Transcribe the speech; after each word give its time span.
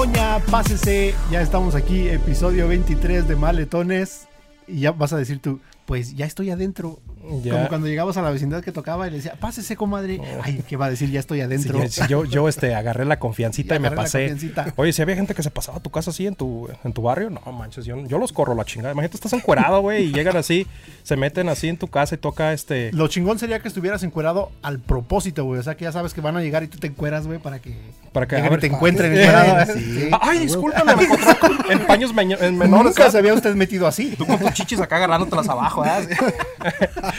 Toña, 0.00 0.38
pásese. 0.50 1.14
Ya 1.30 1.42
estamos 1.42 1.74
aquí, 1.74 2.08
episodio 2.08 2.66
23 2.68 3.28
de 3.28 3.36
Maletones. 3.36 4.28
Y 4.66 4.80
ya 4.80 4.92
vas 4.92 5.12
a 5.12 5.18
decir 5.18 5.42
tú, 5.42 5.60
pues 5.84 6.16
ya 6.16 6.24
estoy 6.24 6.48
adentro. 6.48 7.00
Ya. 7.42 7.52
Como 7.54 7.68
cuando 7.68 7.86
llegamos 7.86 8.16
a 8.16 8.22
la 8.22 8.30
vecindad 8.30 8.62
que 8.62 8.72
tocaba 8.72 9.06
y 9.06 9.10
le 9.10 9.16
decía, 9.18 9.34
pásese, 9.38 9.76
comadre. 9.76 10.20
Ay, 10.42 10.62
¿qué 10.68 10.76
va 10.76 10.86
a 10.86 10.90
decir? 10.90 11.10
Ya 11.10 11.20
estoy 11.20 11.40
adentro. 11.40 11.80
sí, 11.88 12.02
yo, 12.08 12.24
yo 12.24 12.48
este, 12.48 12.74
agarré 12.74 13.04
la 13.04 13.18
confiancita 13.18 13.74
y 13.76 13.78
me 13.78 13.90
pasé. 13.90 14.36
Oye, 14.76 14.92
si 14.92 15.02
había 15.02 15.14
gente 15.16 15.34
que 15.34 15.42
se 15.42 15.50
pasaba 15.50 15.78
a 15.78 15.80
tu 15.80 15.90
casa 15.90 16.10
así 16.10 16.26
en 16.26 16.34
tu, 16.34 16.68
en 16.84 16.92
tu 16.92 17.02
barrio, 17.02 17.30
no 17.30 17.40
manches, 17.52 17.84
yo, 17.84 18.04
yo 18.06 18.18
los 18.18 18.32
corro 18.32 18.54
la 18.54 18.64
chingada. 18.64 18.92
Imagínate, 18.92 19.16
estás 19.16 19.32
encuerado, 19.32 19.80
güey, 19.80 20.04
y 20.04 20.12
llegan 20.12 20.36
así, 20.36 20.66
se 21.02 21.16
meten 21.16 21.48
así 21.48 21.68
en 21.68 21.76
tu 21.76 21.88
casa 21.88 22.14
y 22.14 22.18
toca 22.18 22.52
este. 22.52 22.90
Lo 22.92 23.08
chingón 23.08 23.38
sería 23.38 23.60
que 23.60 23.68
estuvieras 23.68 24.02
encuerado 24.02 24.50
al 24.62 24.78
propósito, 24.80 25.44
güey. 25.44 25.60
O 25.60 25.62
sea, 25.62 25.76
que 25.76 25.84
ya 25.84 25.92
sabes 25.92 26.14
que 26.14 26.20
van 26.20 26.36
a 26.36 26.40
llegar 26.42 26.62
y 26.62 26.68
tú 26.68 26.78
te 26.78 26.86
encueras, 26.88 27.26
güey, 27.26 27.38
para 27.38 27.58
que, 27.60 27.76
Para 28.12 28.26
que, 28.26 28.36
ver, 28.40 28.60
te 28.60 28.66
encuentren 28.66 29.14
Sí. 29.14 29.20
encuerado. 29.20 29.72
Sí. 29.80 30.10
Ay, 30.20 30.38
discúlpame, 30.40 30.96
me 30.96 31.04
encontré 31.04 31.48
en 31.72 31.86
paños 31.86 32.12
menores. 32.12 32.52
Nunca 32.52 32.92
¿sabes? 32.92 33.12
se 33.12 33.18
había 33.18 33.34
usted 33.34 33.54
metido 33.54 33.86
así. 33.86 34.14
Tú 34.16 34.26
con 34.26 34.38
tus 34.38 34.52
chichis 34.52 34.80
acá 34.80 34.96
agarrándotelas 34.96 35.48
abajo, 35.48 35.82
¿verdad? 35.82 36.08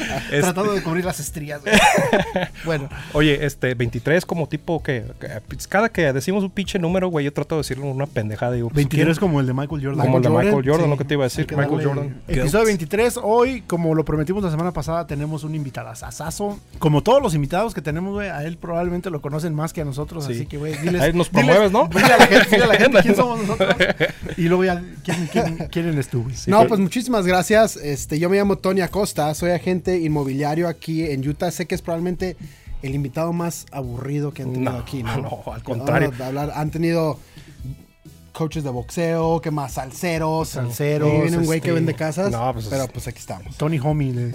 Este, 0.32 0.42
Tratando 0.42 0.74
de 0.74 0.82
cubrir 0.82 1.04
las 1.06 1.20
estrías, 1.20 1.62
güey. 1.62 1.74
bueno, 2.66 2.90
Oye, 3.14 3.46
este, 3.46 3.74
23 3.74 4.26
como 4.26 4.48
tipo 4.48 4.82
que, 4.82 5.04
que, 5.20 5.28
pues, 5.48 5.68
cada 5.68 5.90
que 5.90 6.12
decimos 6.14 6.44
un 6.44 6.50
pinche 6.52 6.80
número, 6.80 7.10
güey, 7.10 7.26
yo 7.26 7.34
trato 7.34 7.56
de 7.56 7.60
decirle 7.62 7.86
una 7.86 8.06
pendejada. 8.06 8.54
Digo, 8.54 8.70
pues, 8.70 8.76
23 8.78 9.20
como 9.20 9.40
el 9.40 9.48
de 9.48 9.54
Michael 9.54 9.82
Jordan. 9.84 10.06
Como 10.06 10.18
el 10.18 10.24
de 10.24 10.30
Michael 10.30 10.64
Jordan, 10.66 10.84
sí. 10.86 10.90
lo 10.90 10.98
que 10.98 11.06
te 11.06 11.14
iba 11.16 11.24
a 11.24 11.28
decir, 11.28 11.48
Michael 11.50 11.70
darle- 11.70 11.84
Jordan. 11.86 12.22
Episodio 12.28 12.66
23. 12.66 13.20
Hoy, 13.22 13.62
como 13.62 13.94
lo 13.96 14.06
prometimos 14.06 14.44
la 14.44 14.52
semana 14.52 14.72
pasada, 14.72 15.06
tenemos 15.08 15.44
un 15.44 15.56
invitadazazo. 15.56 16.60
Como 16.80 17.02
todos 17.04 17.22
los 17.22 17.34
invitados 17.36 17.74
que 17.74 17.82
tenemos, 17.82 18.14
güey, 18.14 18.30
a 18.30 18.44
él 18.44 18.58
probablemente 18.58 19.10
lo 19.10 19.22
conocen 19.22 19.54
más 19.54 19.74
que 19.74 19.82
a 19.82 19.86
nosotros. 19.86 20.26
Sí. 20.26 20.34
Así 20.34 20.46
que, 20.46 20.58
güey, 20.58 20.78
diles. 20.78 21.02
Ahí 21.02 21.14
nos 21.14 21.32
diles- 21.32 21.46
promueves, 21.46 21.72
¿no? 21.72 21.88
Dile 21.88 22.06
a 22.14 22.18
la 22.18 22.28
gente, 22.28 22.48
dile 22.52 22.64
a 22.64 22.68
la 22.68 22.76
gente 22.76 23.02
quién 23.02 23.16
somos 23.16 23.40
nosotros. 23.42 23.76
Y 24.38 24.44
luego 24.44 24.64
ya, 24.66 24.82
¿quién, 25.04 25.28
quién, 25.32 25.58
quién 25.72 25.88
eres 25.90 26.08
tú, 26.10 26.24
güey? 26.24 26.36
no, 26.48 26.68
pues 26.68 26.80
muchísimas 26.80 27.26
gracias. 27.26 27.76
Este, 27.78 28.20
yo 28.20 28.30
me 28.30 28.38
llamo 28.38 28.58
Tony 28.58 28.82
Acosta, 28.82 29.34
soy 29.34 29.52
agente 29.52 29.91
inmobiliario 30.00 30.68
aquí 30.68 31.04
en 31.10 31.28
Utah. 31.28 31.52
Sé 31.52 31.66
que 31.66 31.76
es 31.76 31.82
probablemente 31.82 32.38
el 32.82 32.96
invitado 32.96 33.34
más 33.34 33.66
aburrido 33.72 34.34
que 34.34 34.44
han 34.44 34.54
tenido 34.54 34.72
No, 34.72 34.78
aquí, 34.80 35.04
¿no? 35.04 35.18
no, 35.46 35.54
al 35.54 35.64
contrario. 35.64 36.12
hablar, 36.24 36.52
han 36.56 36.72
tenido 36.72 37.20
coaches 38.32 38.64
de 38.64 38.70
boxeo, 38.70 39.42
que 39.42 39.52
más 39.52 39.74
salseros. 39.74 40.48
Salseros, 40.50 41.12
Ahí 41.12 41.22
viene 41.24 41.38
un 41.38 41.46
güey 41.46 41.60
que 41.60 41.68
este, 41.68 41.76
vende 41.76 41.94
casas. 41.94 42.32
no, 42.32 42.54
pues, 42.54 42.68
pero 42.70 42.88
pues 42.88 43.06
aquí 43.08 43.20
estamos. 43.20 43.58
Tony 43.58 43.78
Homie. 43.78 44.14
le- 44.14 44.30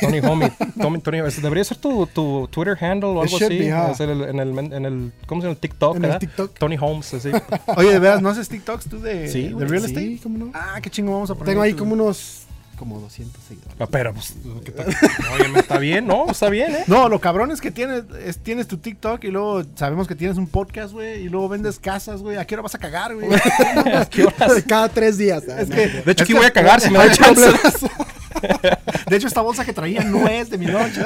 Tony 0.00 0.20
Homie, 0.20 0.50
Tony, 0.80 0.98
Tony, 1.00 1.18
este, 1.18 1.42
debería 1.42 1.62
ser 1.62 1.76
tu, 1.76 2.06
tu 2.06 2.48
Twitter 2.50 2.76
handle 2.82 3.10
o 3.10 3.22
algo 3.22 3.36
así. 3.36 3.58
be, 3.58 3.72
huh? 3.72 3.92
Es 3.92 4.00
el- 4.00 4.22
en, 4.22 4.38
el, 4.40 4.58
en 4.58 4.84
el, 4.86 5.12
¿cómo 5.26 5.42
se 5.42 5.46
llama? 5.48 5.52
El 5.54 5.60
TikTok, 5.60 5.96
En 5.96 6.04
el. 6.06 6.18
TikTok. 6.18 6.58
Tony 6.58 6.76
Holmes, 6.80 7.12
así. 7.12 7.30
Oye, 7.76 7.90
de 7.92 7.98
veras, 7.98 8.22
¿no 8.22 8.30
haces 8.30 8.48
TikToks 8.48 8.86
tú 8.88 8.98
de, 9.00 9.28
Sí, 9.28 9.48
de 9.48 9.66
real 9.66 9.82
sí, 9.82 9.88
estate? 9.88 10.20
¿cómo 10.22 10.38
no? 10.38 10.50
Ah, 10.54 10.80
qué 10.82 10.88
chingo 10.88 11.12
vamos 11.12 11.30
a 11.30 11.34
poner. 11.34 11.50
Tengo 11.50 11.60
ahí 11.62 11.74
como 11.74 11.92
unos 11.92 12.44
como 12.82 12.98
200 12.98 13.40
seguidores. 13.44 13.76
Ah, 13.78 13.86
Pero, 13.88 14.12
pues, 14.12 14.34
¿qué 14.64 14.72
tal? 14.72 14.86
Oye, 15.34 15.60
está 15.60 15.78
bien, 15.78 16.04
¿no? 16.04 16.28
Está 16.28 16.48
bien, 16.50 16.74
¿eh? 16.74 16.82
No, 16.88 17.08
lo 17.08 17.20
cabrón 17.20 17.52
es 17.52 17.60
que 17.60 17.70
tienes, 17.70 18.02
es- 18.26 18.38
tienes 18.38 18.66
tu 18.66 18.76
TikTok 18.78 19.22
y 19.22 19.28
luego 19.28 19.62
sabemos 19.76 20.08
que 20.08 20.16
tienes 20.16 20.36
un 20.36 20.48
podcast, 20.48 20.92
güey, 20.92 21.22
y 21.22 21.28
luego 21.28 21.48
vendes 21.48 21.78
casas, 21.78 22.20
güey. 22.22 22.38
¿A 22.38 22.44
qué 22.44 22.56
hora 22.56 22.62
vas 22.62 22.74
a 22.74 22.78
cagar, 22.78 23.14
güey? 23.14 23.28
¿A 23.94 24.04
qué 24.06 24.24
horas? 24.24 24.64
Cada 24.66 24.88
tres 24.88 25.16
días. 25.16 25.44
Es 25.44 25.68
que- 25.70 25.86
De 25.86 26.10
hecho, 26.10 26.10
es 26.10 26.20
aquí 26.22 26.32
que- 26.32 26.38
voy 26.40 26.46
a 26.46 26.50
cagar 26.52 26.80
si 26.80 26.90
me 26.90 26.98
da 26.98 27.12
chance. 27.12 27.42
De 29.08 29.16
hecho, 29.16 29.28
esta 29.28 29.40
bolsa 29.42 29.64
que 29.64 29.72
traía 29.72 30.02
no 30.02 30.26
es 30.26 30.50
de 30.50 30.58
mi 30.58 30.66
noche. 30.66 31.00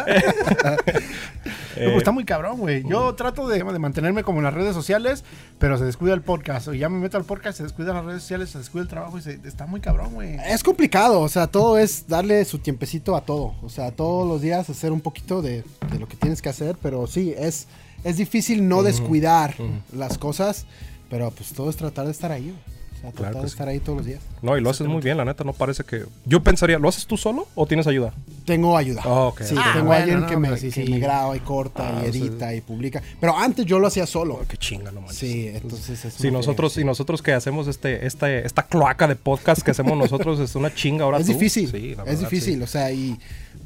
Eh, 1.76 1.96
está 1.96 2.10
muy 2.12 2.24
cabrón, 2.24 2.58
güey. 2.58 2.82
Yo 2.88 3.14
trato 3.14 3.46
de, 3.48 3.62
de 3.62 3.78
mantenerme 3.78 4.22
como 4.22 4.38
en 4.38 4.44
las 4.44 4.54
redes 4.54 4.74
sociales, 4.74 5.24
pero 5.58 5.76
se 5.78 5.84
descuida 5.84 6.14
el 6.14 6.22
podcast. 6.22 6.68
O 6.68 6.74
ya 6.74 6.88
me 6.88 6.98
meto 6.98 7.16
al 7.16 7.24
podcast, 7.24 7.58
se 7.58 7.62
descuida 7.62 7.92
las 7.94 8.04
redes 8.04 8.22
sociales, 8.22 8.50
se 8.50 8.58
descuida 8.58 8.82
el 8.82 8.88
trabajo 8.88 9.18
y 9.18 9.22
se, 9.22 9.40
está 9.44 9.66
muy 9.66 9.80
cabrón, 9.80 10.14
güey. 10.14 10.36
Es 10.46 10.62
complicado, 10.62 11.20
o 11.20 11.28
sea, 11.28 11.46
todo 11.46 11.78
es 11.78 12.06
darle 12.08 12.44
su 12.44 12.58
tiempecito 12.58 13.16
a 13.16 13.20
todo. 13.22 13.54
O 13.62 13.68
sea, 13.68 13.90
todos 13.92 14.26
los 14.26 14.40
días 14.40 14.68
hacer 14.70 14.92
un 14.92 15.00
poquito 15.00 15.42
de, 15.42 15.64
de 15.90 15.98
lo 15.98 16.08
que 16.08 16.16
tienes 16.16 16.42
que 16.42 16.48
hacer, 16.48 16.76
pero 16.82 17.06
sí, 17.06 17.34
es, 17.36 17.66
es 18.04 18.16
difícil 18.16 18.68
no 18.68 18.82
descuidar 18.82 19.54
las 19.92 20.18
cosas, 20.18 20.66
pero 21.10 21.30
pues 21.30 21.52
todo 21.52 21.70
es 21.70 21.76
tratar 21.76 22.06
de 22.06 22.12
estar 22.12 22.32
ahí. 22.32 22.50
güey. 22.50 22.75
O 23.08 23.12
Claro 23.12 23.32
tratar 23.32 23.32
que 23.34 23.42
de 23.42 23.48
sí. 23.48 23.52
estar 23.54 23.68
ahí 23.68 23.78
todos 23.80 23.98
los 23.98 24.06
días. 24.06 24.20
No, 24.42 24.56
y 24.56 24.60
lo 24.60 24.70
haces 24.70 24.86
muy 24.86 25.00
bien, 25.00 25.16
la 25.16 25.24
neta, 25.24 25.44
no 25.44 25.52
parece 25.52 25.84
que... 25.84 26.04
Yo 26.24 26.42
pensaría, 26.42 26.78
¿lo 26.78 26.88
haces 26.88 27.06
tú 27.06 27.16
solo 27.16 27.46
o 27.54 27.66
tienes 27.66 27.86
ayuda? 27.86 28.12
Tengo 28.44 28.76
ayuda. 28.76 29.02
Ah, 29.04 29.22
ok. 29.28 29.42
Sí, 29.42 29.54
Ah, 29.58 29.70
tengo 29.74 29.86
bueno, 29.86 30.00
alguien 30.02 30.20
no, 30.20 30.26
que, 30.26 30.36
me, 30.36 30.48
pero 30.48 30.60
sí, 30.60 30.70
que 30.70 30.84
sí. 30.86 30.90
me 30.90 30.98
graba 30.98 31.36
y 31.36 31.40
corta 31.40 31.88
Ah, 31.88 31.92
y 32.04 32.08
o 32.08 32.12
sea, 32.12 32.20
edita 32.22 32.54
y 32.54 32.60
publica. 32.60 33.02
Pero 33.20 33.36
antes 33.36 33.64
yo 33.66 33.78
lo 33.78 33.86
hacía 33.86 34.06
solo. 34.06 34.40
Qué 34.48 34.56
chinga, 34.56 34.90
no 34.92 35.00
manches. 35.00 35.18
Sí, 35.18 35.48
entonces 35.48 36.04
es 36.04 36.14
Si 36.14 36.30
nosotros, 36.30 36.72
si 36.72 36.84
nosotros 36.84 37.22
que 37.22 37.32
hacemos 37.32 37.66
este, 37.68 38.06
este, 38.06 38.46
esta 38.46 38.64
cloaca 38.64 39.06
de 39.08 39.16
podcast 39.16 39.62
que 39.62 39.70
hacemos 39.70 39.96
nosotros 39.96 40.38
es 40.40 40.54
una 40.54 40.72
chinga 40.74 41.04
ahora 41.04 41.18
Es 41.18 41.26
tú. 41.26 41.32
difícil, 41.32 41.70
Sí, 41.70 41.94
la 41.94 42.02
es 42.02 42.06
verdad, 42.06 42.20
difícil, 42.20 42.56
sí. 42.56 42.62
o 42.62 42.66
sea, 42.66 42.92
y 42.92 43.18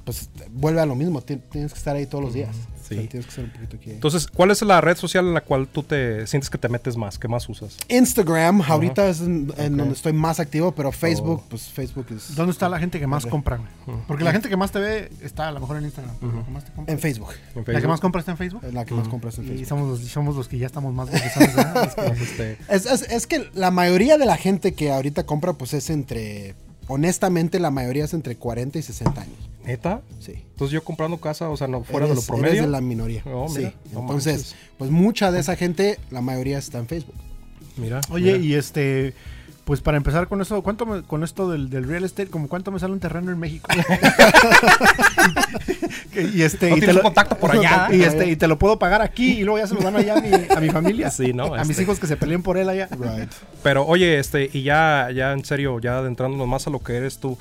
pues 0.05 0.31
vuelve 0.51 0.81
a 0.81 0.87
lo 0.87 0.95
mismo, 0.95 1.21
ti- 1.21 1.37
tienes 1.51 1.73
que 1.73 1.79
estar 1.79 1.95
ahí 1.97 2.07
todos 2.07 2.25
los 2.25 2.33
días. 2.35 2.55
O 2.91 2.95
sea, 2.95 3.03
sí. 3.03 3.09
tienes 3.09 3.27
que 3.27 3.33
ser 3.33 3.45
un 3.45 3.51
poquito 3.51 3.77
aquí. 3.77 3.91
Entonces, 3.91 4.27
¿cuál 4.27 4.51
es 4.51 4.63
la 4.63 4.81
red 4.81 4.97
social 4.97 5.27
en 5.27 5.35
la 5.35 5.41
cual 5.43 5.69
tú 5.69 5.83
te 5.83 6.27
sientes 6.27 6.51
que 6.51 6.59
te 6.59 6.69
metes 6.69 6.97
más? 6.97 7.19
¿Qué 7.19 7.29
más 7.29 7.49
usas? 7.49 7.77
Instagram, 7.89 8.63
ahorita 8.63 9.09
es 9.09 9.21
en, 9.21 9.53
en 9.57 9.77
donde 9.77 9.95
estoy 9.95 10.13
más 10.13 10.41
activo, 10.41 10.73
pero 10.73 10.91
Facebook, 10.93 11.43
Oh. 11.45 11.49
pues 11.51 11.63
Facebook 11.69 12.07
es 12.15 12.35
¿Dónde 12.35 12.53
está 12.53 12.69
la 12.69 12.79
gente 12.79 12.99
que 12.99 13.07
más 13.07 13.27
compra? 13.27 13.61
Porque 14.09 14.25
la 14.25 14.33
gente 14.33 14.49
que 14.49 14.57
más 14.57 14.73
te 14.73 14.79
ve 14.81 15.11
está 15.23 15.49
a 15.49 15.53
lo 15.53 15.61
mejor 15.61 15.77
en 15.77 15.85
Instagram. 15.85 16.15
pero 16.21 16.33
la 16.33 16.45
que 16.45 16.51
más 16.51 16.65
te 16.65 16.73
compra- 16.73 16.93
en 16.93 16.99
Facebook. 16.99 17.29
¿En 17.31 17.37
¿La 17.61 17.65
que 17.65 17.73
Facebook? 17.73 17.91
más 17.91 18.01
compra 18.01 18.19
está 18.21 18.33
en 18.33 18.39
Facebook? 18.39 18.65
Es 18.65 18.75
la 18.75 18.85
que 18.85 18.95
más 18.95 19.09
compras 19.09 19.39
en 19.39 19.45
Y 19.45 19.49
Facebook. 19.49 19.69
somos 19.69 20.01
los, 20.01 20.09
somos 20.11 20.37
los 20.37 20.49
que 20.49 20.59
ya 20.59 20.67
estamos 20.67 20.93
más 20.95 21.11
¿verdad? 21.11 21.85
Es 21.87 21.95
que- 21.95 22.23
este, 22.25 22.59
Es, 22.69 22.87
es- 22.87 23.03
es 23.11 23.27
que 23.27 23.49
la 23.55 23.71
mayoría 23.71 24.19
de 24.19 24.27
la 24.27 24.37
gente 24.37 24.75
que 24.75 24.91
ahorita 24.91 25.25
compra, 25.25 25.53
pues 25.53 25.75
es 25.75 25.91
entre, 25.91 26.55
honestamente, 26.89 27.61
la 27.61 27.71
mayoría 27.71 28.05
es 28.05 28.15
entre 28.15 28.37
40 28.37 28.79
y 28.79 28.83
60 28.83 29.21
años. 29.21 29.50
¿Neta? 29.65 30.01
Sí. 30.21 30.33
Entonces 30.51 30.73
yo 30.73 30.83
comprando 30.83 31.19
casa, 31.19 31.49
o 31.51 31.57
sea, 31.57 31.69
no 31.69 31.83
fuera 31.85 32.07
de 32.07 32.15
lo 32.15 32.23
promedio. 32.23 32.49
eres 32.53 32.63
de 32.63 32.69
la 32.69 32.81
minoría. 32.81 33.23
Oh, 33.27 33.49
sí. 33.49 33.71
no 33.93 34.01
Entonces, 34.01 34.35
manches. 34.37 34.57
pues 34.79 34.91
mucha 34.91 35.31
de 35.31 35.41
esa 35.41 35.57
gente, 35.57 35.99
la 36.11 36.21
mayoría 36.23 36.59
está 36.59 36.79
en 36.79 36.87
Facebook. 36.87 37.15
Mira. 37.77 38.01
Oye, 38.11 38.33
mira. 38.33 38.45
y 38.45 38.55
este, 38.55 39.15
pues 39.65 39.81
para 39.81 39.97
empezar 39.99 40.29
con 40.29 40.41
eso, 40.41 40.63
¿cuánto 40.63 40.87
me- 40.87 41.03
con 41.03 41.23
esto 41.25 41.49
del, 41.51 41.69
del 41.71 41.85
real 41.87 42.05
estate, 42.05 42.29
como 42.31 42.49
cuánto 42.49 42.71
me 42.73 42.79
sale 42.81 42.93
un 42.95 43.01
terreno 43.01 43.31
en 43.31 43.39
México? 43.39 43.69
y 46.35 46.43
este, 46.43 46.71
¿No 46.71 46.77
y 46.77 46.81
tienes 46.81 46.97
lo- 46.97 47.03
contacto 47.03 47.37
por 47.37 47.53
allá? 47.53 47.89
Y 47.93 48.03
este, 48.03 48.29
y 48.31 48.37
te 48.37 48.47
lo 48.49 48.59
puedo 48.59 48.79
pagar 48.79 49.03
aquí 49.03 49.33
y 49.41 49.43
luego 49.43 49.59
ya 49.59 49.67
se 49.67 49.75
lo 49.75 49.81
dan 49.81 49.97
allá 49.97 50.17
a 50.17 50.21
mi, 50.21 50.31
a 50.57 50.61
mi 50.61 50.71
familia. 50.71 51.11
Sí, 51.11 51.33
¿no? 51.33 51.55
A 51.55 51.61
mis 51.61 51.71
Este. 51.71 51.83
hijos 51.83 51.99
que 52.01 52.07
se 52.07 52.17
peleen 52.17 52.43
por 52.43 52.57
él 52.59 52.69
allá. 52.69 52.89
Right. 52.99 53.31
Pero 53.63 53.87
oye, 53.87 54.19
este, 54.19 54.49
y 54.53 54.63
ya, 54.63 55.09
ya 55.15 55.33
en 55.33 55.45
serio, 55.45 55.79
ya 55.81 55.99
adentrándonos 55.99 56.49
más 56.49 56.67
a 56.67 56.71
lo 56.71 56.81
que 56.81 56.95
eres 56.97 57.19
tú. 57.19 57.39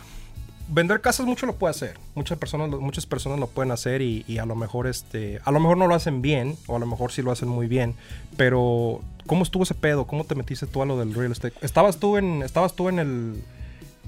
Vender 0.72 1.02
casas 1.02 1.26
mucho 1.26 1.46
lo 1.46 1.56
puede 1.56 1.72
hacer. 1.72 1.98
Muchas 2.16 2.38
personas, 2.38 2.70
muchas 2.70 3.06
personas 3.06 3.40
lo 3.40 3.48
pueden 3.48 3.72
hacer 3.72 4.02
y, 4.02 4.24
y 4.28 4.38
a 4.38 4.46
lo 4.46 4.56
mejor 4.56 4.88
este, 4.88 5.40
a 5.44 5.52
lo 5.52 5.60
mejor 5.60 5.78
no 5.78 5.88
lo 5.88 5.96
hacen 5.96 6.22
bien, 6.22 6.58
o 6.68 6.76
a 6.76 6.80
lo 6.80 6.86
mejor 6.86 7.12
sí 7.12 7.22
lo 7.22 7.32
hacen 7.32 7.50
muy 7.50 7.68
bien. 7.68 7.96
Pero, 8.38 9.02
¿cómo 9.26 9.44
estuvo 9.44 9.64
ese 9.64 9.76
pedo? 9.76 10.06
¿Cómo 10.06 10.26
te 10.26 10.36
metiste 10.36 10.68
tú 10.68 10.82
a 10.82 10.86
lo 10.86 10.98
del 11.00 11.14
real 11.14 11.32
estate? 11.32 11.56
¿Estabas 11.62 11.98
tú 11.98 12.18
en, 12.18 12.44
estabas 12.44 12.76
tú 12.76 12.88
en 12.88 13.00
el 13.00 13.44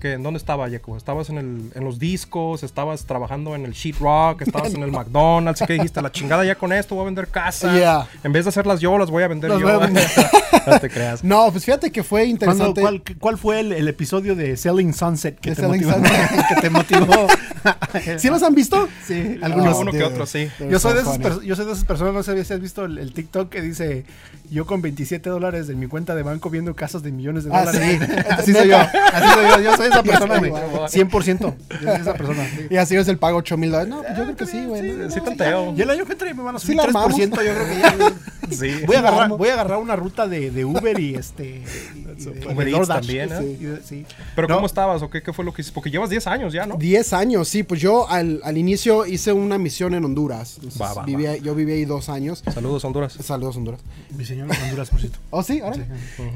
¿qué, 0.02 0.14
¿En 0.14 0.24
dónde 0.24 0.38
estaba, 0.40 0.68
Yeco? 0.68 0.98
¿Estabas 0.98 1.30
en, 1.30 1.38
el, 1.38 1.72
en 1.76 1.84
los 1.86 2.00
discos? 2.00 2.64
¿Estabas 2.64 3.06
trabajando 3.06 3.56
en 3.56 3.64
el 3.66 3.72
sheetrock? 3.74 4.42
¿Estabas 4.42 4.74
en 4.74 4.84
el 4.84 4.92
McDonald's? 4.92 5.62
¿Y 5.62 5.66
qué 5.66 5.74
dijiste? 5.74 6.02
La 6.02 6.12
chingada 6.12 6.44
ya 6.44 6.56
con 6.56 6.74
esto, 6.74 6.96
voy 6.96 7.04
a 7.04 7.06
vender 7.06 7.28
casas. 7.28 7.74
Yeah. 7.76 8.08
En 8.24 8.34
vez 8.34 8.46
de 8.46 8.50
hacerlas 8.50 8.80
yo, 8.82 8.98
las 8.98 9.10
voy 9.10 9.24
a 9.24 9.28
vender 9.28 9.50
Las 9.52 9.60
yo. 9.60 9.66
voy 9.68 9.76
a 9.76 9.78
vender. 9.80 10.08
no 10.68 10.80
te 10.80 10.90
creas. 10.90 11.24
No, 11.24 11.52
pues 11.52 11.64
fíjate 11.66 11.92
que 11.92 12.04
fue 12.04 12.22
¿Cuándo- 12.22 12.32
interesante. 12.32 12.82
cuál, 12.82 13.04
cuál 13.20 13.38
fue 13.38 13.60
el, 13.62 13.72
el 13.72 13.88
episodio 13.88 14.36
de 14.36 14.58
Selling 14.58 14.94
Sunset 14.94 15.40
que, 15.40 15.52
De 15.52 15.56
te, 15.56 15.62
Selling 15.62 15.86
motivó, 15.86 15.94
Sunset. 16.08 16.48
que 16.48 16.62
te 16.62 16.70
motivó? 16.70 17.28
¿Sí 18.18 18.30
los 18.30 18.42
han 18.44 18.56
visto? 18.56 18.90
Sí, 19.06 19.38
Algunos, 19.42 19.76
Oh, 19.78 19.80
uno 19.82 19.92
que 19.92 20.04
otro, 20.04 20.26
sí. 20.26 20.50
Yo 20.70 20.80
soy, 20.80 20.92
so 20.92 20.94
de 20.96 21.02
esas 21.02 21.42
yo 21.44 21.56
soy 21.56 21.66
de 21.66 21.72
esas 21.74 21.86
personas, 21.86 22.14
no 22.14 22.24
sé 22.24 22.44
si 22.44 22.54
has 22.54 22.60
visto 22.60 22.86
el, 22.86 22.98
el 22.98 23.14
TikTok 23.14 23.50
que 23.50 23.62
dice, 23.62 24.06
yo 24.50 24.66
con 24.66 24.82
27 24.82 25.30
dólares 25.30 25.70
en 25.70 25.80
mi 25.80 25.88
cuenta 25.88 26.16
de 26.16 26.24
banco 26.24 26.50
viendo 26.50 26.76
casas 26.76 27.04
de 27.04 27.12
millones 27.12 27.44
de 27.46 27.52
Ah, 27.54 27.66
dólares. 27.66 28.00
sí. 28.02 28.16
Así 28.30 28.54
soy 28.54 28.68
yo, 28.70 28.78
así 28.78 29.28
soy 29.34 29.46
yo, 29.50 29.62
yo 29.72 29.78
soy 29.78 29.91
esa 29.92 30.04
persona, 30.12 30.38
güey. 30.40 30.50
igual. 30.52 30.90
100%, 30.90 31.40
yo 31.40 31.56
soy 31.92 32.02
esa 32.02 32.14
persona. 32.14 32.46
sí. 32.56 32.68
Y 32.70 32.78
así 32.78 32.96
es 32.96 33.08
el 33.08 33.18
pago 33.18 33.38
8 33.38 33.58
mil 33.58 33.72
dólares. 33.72 33.90
No, 33.90 34.02
pues 34.02 34.18
yo 34.18 34.24
creo 34.24 34.36
que 34.36 34.46
sí, 34.46 34.66
güey. 34.66 34.82
Sí, 34.82 34.92
No, 34.98 35.10
sí 35.12 35.18
no, 35.20 35.24
tanteo. 35.26 35.74
Y 35.78 35.82
el 35.82 35.90
año 35.90 36.06
que 36.06 36.12
entra 36.14 36.34
me 36.34 36.44
van 36.44 36.56
a 36.56 36.60
Sí 36.60 36.66
subir 36.68 36.78
la 36.78 36.84
3%, 36.84 36.88
armamos. 36.88 37.20
yo 37.20 37.30
creo 37.36 37.66
que 37.68 37.80
ya. 37.82 38.14
Sí. 38.52 38.70
Voy 38.86 38.98
a 38.98 39.00
agarrar, 39.00 39.30
voy 39.30 39.48
a 39.48 39.54
agarrar 39.54 39.78
una 39.78 39.96
ruta 39.96 40.28
de, 40.28 40.52
de 40.52 40.66
Uber 40.66 41.00
y 41.00 41.16
este... 41.16 41.62
y- 41.64 42.04
de- 42.22 42.48
Uber 42.54 42.68
Eats 42.68 42.88
también, 42.90 43.32
¿eh? 43.32 43.38
Sí, 43.40 43.58
y 43.62 43.64
de- 43.66 43.82
sí. 43.82 44.06
Pero 44.36 44.50
No, 44.50 44.56
¿cómo 44.56 44.68
estabas 44.68 45.02
o 45.04 45.10
qué, 45.10 45.24
qué 45.24 45.32
fue 45.32 45.46
lo 45.46 45.54
que 45.54 45.62
hiciste? 45.62 45.74
Porque 45.74 45.90
llevas 45.90 46.10
10 46.10 46.28
años 46.28 46.52
ya, 46.52 46.66
¿no? 46.66 46.76
10 46.76 47.14
años, 47.14 47.48
sí. 47.48 47.64
Pues 47.64 47.80
yo 47.80 48.10
al, 48.10 48.42
al 48.44 48.58
inicio 48.58 49.06
hice 49.06 49.32
una 49.32 49.58
misión 49.58 49.94
en 49.94 50.04
Honduras. 50.04 50.56
Entonces, 50.56 50.82
Va, 50.82 50.94
va, 50.96 51.06
vivía- 51.06 51.38
Yo 51.38 51.56
viví 51.56 51.72
ahí 51.72 51.86
dos 51.86 52.10
años. 52.10 52.44
Saludos, 52.54 52.84
Honduras. 52.84 53.14
Saludos, 53.24 53.56
Honduras. 53.56 53.80
Mi 54.10 54.26
señor 54.26 54.50
de 54.50 54.58
Honduras, 54.64 54.90
por 54.90 55.00
cierto. 55.00 55.20
Oh, 55.30 55.44
sí, 55.44 55.62
ahora. 55.62 55.86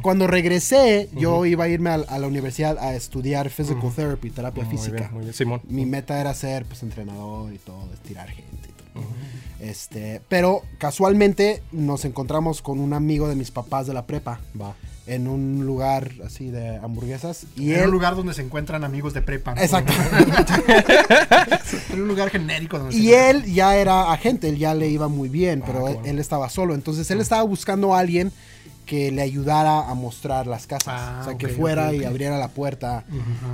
Cuando 0.01 0.25
regresé, 0.27 1.09
yo 1.17 1.45
iba 1.45 1.65
a 1.65 1.67
irme 1.67 1.89
a, 1.89 1.95
a 1.95 2.17
la 2.19 2.27
universidad 2.27 2.77
a 2.79 2.95
estudiar 2.95 3.44
physical 3.49 3.91
therapy, 3.95 4.29
terapia 4.31 4.63
Muy 4.63 4.77
física. 4.77 4.97
bien, 4.97 5.13
muy 5.13 5.21
bien. 5.23 5.33
Simón. 5.33 5.61
Mi 5.67 5.85
meta 5.85 6.19
era 6.19 6.33
ser 6.33 6.65
pues 6.65 6.83
entrenador 6.83 7.53
y 7.53 7.57
todo, 7.57 7.89
estirar 7.93 8.29
gente 8.29 8.69
y 8.69 8.71
todo. 8.93 9.03
Este, 9.59 10.21
pero 10.29 10.61
casualmente 10.77 11.63
nos 11.71 12.05
encontramos 12.05 12.61
con 12.61 12.79
un 12.79 12.93
amigo 12.93 13.27
de 13.27 13.35
mis 13.35 13.51
papás 13.51 13.87
de 13.87 13.93
la 13.93 14.05
prepa. 14.05 14.39
Va. 14.59 14.75
en 15.07 15.27
un 15.27 15.65
lugar 15.67 16.11
así 16.25 16.49
de 16.49 16.77
hamburguesas. 16.77 17.45
Y 17.55 17.73
en 17.73 17.79
él... 17.81 17.85
un 17.85 17.91
lugar 17.91 18.15
donde 18.15 18.33
se 18.33 18.41
encuentran 18.41 18.83
amigos 18.83 19.13
de 19.13 19.21
prepa. 19.21 19.53
¿no? 19.55 19.61
Exacto. 19.61 19.93
en 21.93 22.01
un 22.01 22.07
lugar 22.07 22.29
genérico 22.29 22.79
donde 22.79 22.95
Y 22.95 23.07
se 23.09 23.29
él 23.29 23.45
ya 23.45 23.75
era 23.77 24.11
agente, 24.11 24.49
él 24.49 24.57
ya 24.57 24.73
le 24.73 24.89
iba 24.89 25.07
muy 25.07 25.29
bien, 25.29 25.61
Ah, 25.63 25.67
pero 25.67 25.85
qué 25.85 25.91
él, 25.91 25.95
bueno. 25.97 26.09
él 26.09 26.19
estaba 26.19 26.49
solo. 26.49 26.73
Entonces 26.73 27.09
él 27.11 27.21
estaba 27.21 27.43
buscando 27.43 27.93
a 27.95 27.99
alguien 27.99 28.31
que 28.85 29.11
le 29.11 29.21
ayudara 29.21 29.89
a 29.89 29.93
mostrar 29.95 30.47
las 30.47 30.67
casas. 30.67 30.87
Ah, 30.95 31.17
o 31.21 31.25
sea, 31.25 31.37
que 31.37 31.47
fuera 31.47 31.93
y 31.93 32.03
abriera 32.03 32.37
la 32.37 32.49
puerta. 32.49 33.03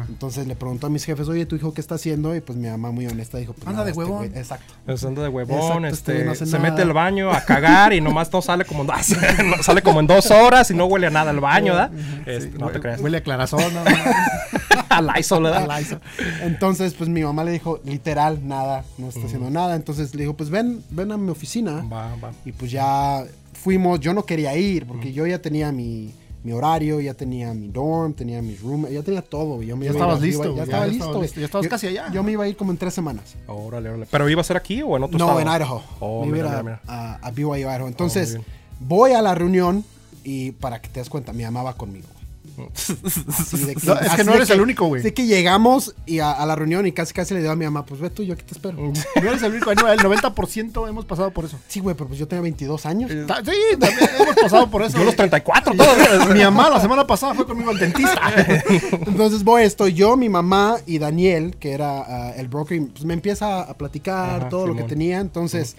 Entonces 0.10 0.48
le 0.48 0.56
preguntó 0.56 0.88
a 0.88 0.90
mis 0.90 1.06
jefes, 1.06 1.28
oye, 1.28 1.46
¿tu 1.46 1.56
hijo 1.56 1.74
qué 1.74 1.82
está 1.82 1.96
haciendo? 1.96 2.36
Y 2.36 2.42
pues 2.42 2.58
mi 2.58 2.68
mamá 2.68 2.92
muy 2.92 3.08
honesta 3.08 3.38
dijo, 3.38 3.54
pues, 3.54 3.66
Anda 3.68 3.72
nada, 3.80 3.86
de 3.86 3.92
este 3.92 4.00
huevón. 4.04 4.26
güey- 4.32 4.38
Exacto. 4.38 4.74
Pues 4.86 5.04
anda 5.04 5.22
de 5.24 5.30
Exacto, 5.30 5.54
huevón, 5.56 5.86
este 5.86 6.12
este, 6.14 6.26
no 6.26 6.36
se 6.36 6.46
nada. 6.46 6.60
mete 6.60 6.82
al 6.82 6.94
baño 6.94 7.32
a 7.32 7.42
cagar 7.42 7.94
y 7.94 8.02
nomás 8.02 8.32
no 8.32 8.42
sale 8.42 8.66
como 8.66 8.82
en 8.84 8.88
sale 9.64 9.82
como 9.82 10.00
en 10.00 10.08
dos 10.08 10.30
horas 10.32 10.70
y 10.72 10.74
no 10.76 10.86
huele 10.86 11.08
a 11.08 11.12
nada 11.12 11.32
el 11.32 11.40
baño, 11.40 11.74
¿verdad? 11.74 11.92
Este, 12.26 12.52
Sí, 12.52 12.58
no 12.60 12.70
te 12.70 12.80
creas. 12.80 13.00
Huele 13.02 13.18
a 13.18 13.24
clarasón. 13.24 13.62
¿no? 13.74 13.82
a 14.90 15.02
Lysol, 15.02 15.44
¿verdad? 15.44 15.70
A 15.72 15.80
Lysol. 15.80 16.02
Entonces, 16.42 16.94
pues 16.94 17.10
mi 17.10 17.22
mamá 17.24 17.44
le 17.44 17.52
dijo, 17.52 17.80
literal, 17.86 18.46
nada, 18.48 18.84
no 18.98 19.08
está 19.10 19.26
haciendo 19.26 19.50
nada. 19.50 19.76
Entonces 19.76 20.14
le 20.16 20.24
dijo, 20.24 20.36
pues 20.36 20.50
ven, 20.50 20.84
ven 20.90 21.12
a 21.12 21.18
mi 21.18 21.30
oficina. 21.30 21.86
Va, 21.92 22.16
va. 22.22 22.32
Y 22.46 22.52
pues 22.52 22.72
ya 22.72 23.24
fuimos, 23.62 24.00
yo 24.00 24.14
no 24.14 24.26
quería 24.26 24.56
ir 24.58 24.86
porque 24.88 25.14
yo 25.14 25.26
ya 25.28 25.40
tenía 25.42 25.72
mi, 25.72 26.14
mi 26.44 26.52
horario, 26.52 27.00
ya 27.00 27.14
tenía 27.14 27.54
mi 27.54 27.68
dorm, 27.68 28.14
tenía 28.14 28.42
mis 28.42 28.62
room, 28.62 28.88
ya 28.90 29.04
tenía 29.04 29.22
todo. 29.22 29.62
Yo 29.62 29.78
me 29.78 29.86
Ya 29.86 29.92
estabas 29.92 30.20
listo, 30.22 30.44
Ya, 30.44 30.56
ya 30.56 30.64
estaba 30.64 30.86
estabas 30.88 30.90
listo. 31.08 31.22
listo, 31.22 31.40
ya 31.40 31.46
estabas 31.46 31.64
Yo- 31.66 31.70
casi 31.70 31.88
allá. 31.88 32.12
Yo 32.12 32.24
me 32.24 32.32
iba 32.32 32.44
a 32.44 32.48
ir 32.48 32.56
como 32.58 32.72
en 32.72 32.78
tres 32.78 32.94
semanas. 32.94 33.36
Órale, 33.48 33.90
órale. 33.90 34.08
¿Pero 34.10 34.28
iba 34.30 34.42
a 34.42 34.44
ser 34.44 34.58
aquí 34.58 34.82
o 34.82 34.98
en 34.98 35.04
otro 35.04 35.18
No, 35.20 35.26
estado? 35.26 35.40
en 35.42 35.48
Idaho. 35.48 35.84
Oh, 36.00 36.26
me 36.26 36.38
iba 36.38 36.38
a 36.38 36.40
ir 36.40 36.46
mira, 36.46 36.60
a, 36.60 36.64
mira, 36.64 36.82
a- 36.88 37.28
a 37.28 37.32
BYU, 37.32 37.56
Idaho. 37.56 37.88
Entonces, 37.88 38.36
muy 38.36 38.44
bien. 38.46 38.88
voy 38.88 39.12
a 39.12 39.22
la 39.22 39.36
reunión 39.36 39.86
y 40.24 40.52
para 40.52 40.82
que 40.82 40.90
te 40.90 41.00
des 41.00 41.10
cuenta, 41.10 41.32
mi 41.34 41.44
mamá 41.44 41.64
va 41.64 41.74
conmigo. 41.78 42.08
Así 42.76 43.58
de 43.58 43.76
No, 43.84 44.00
es 44.00 44.16
que 44.16 44.24
no 44.24 44.34
eres 44.34 44.50
el 44.50 44.62
único, 44.62 44.86
güey. 44.86 45.02
Así 45.02 45.12
que 45.12 45.26
llegamos 45.26 45.96
y 46.06 46.20
a, 46.20 46.32
a 46.32 46.46
la 46.46 46.56
reunión 46.56 46.86
y 46.86 46.92
casi 46.92 47.14
casi 47.14 47.34
le 47.34 47.42
digo 47.42 47.52
a 47.52 47.56
mi 47.56 47.66
mamá, 47.66 47.86
pues 47.86 48.00
ve 48.00 48.10
tú, 48.10 48.24
yo 48.24 48.34
aquí 48.34 48.44
te 48.44 48.54
espero. 48.54 48.78
No 48.78 48.92
eres 49.16 49.42
el 49.44 49.52
único. 49.54 49.72
El 49.72 49.78
90% 49.78 50.90
hemos 50.90 51.06
pasado 51.06 51.32
por 51.32 51.46
eso. 51.46 51.58
Sí, 51.68 51.80
güey, 51.80 51.96
pero 51.96 52.08
pues 52.08 52.20
yo 52.20 52.28
tenía 52.28 52.42
22 52.42 52.86
años. 52.86 53.12
Sí, 53.12 53.18
también 53.28 54.10
hemos 54.20 54.36
pasado 54.36 54.70
por 54.70 54.82
eso. 54.82 54.98
Yo 54.98 55.06
los 55.06 55.16
güey. 55.16 55.30
34 55.30 55.76
todos. 55.76 56.30
Mi 56.34 56.40
mamá 56.42 56.70
la 56.70 56.80
semana 56.80 57.06
pasada 57.06 57.34
fue 57.34 57.46
conmigo 57.46 57.72
al 57.72 57.80
dentista. 57.80 58.22
Entonces 59.08 59.44
voy, 59.44 59.64
estoy 59.64 59.94
yo, 59.94 60.18
mi 60.18 60.30
mamá 60.30 60.78
y 60.86 61.00
Daniel, 61.00 61.56
que 61.60 61.72
era 61.72 62.02
ah, 62.02 62.34
el 62.36 62.48
broker, 62.48 62.78
y, 62.78 62.82
pues 62.82 63.06
me 63.06 63.14
empieza 63.14 63.62
a 63.62 63.74
platicar 63.76 64.42
Ajá, 64.42 64.50
todo 64.50 64.68
lo 64.68 64.76
que 64.76 64.84
tenía. 64.84 65.20
Entonces, 65.20 65.76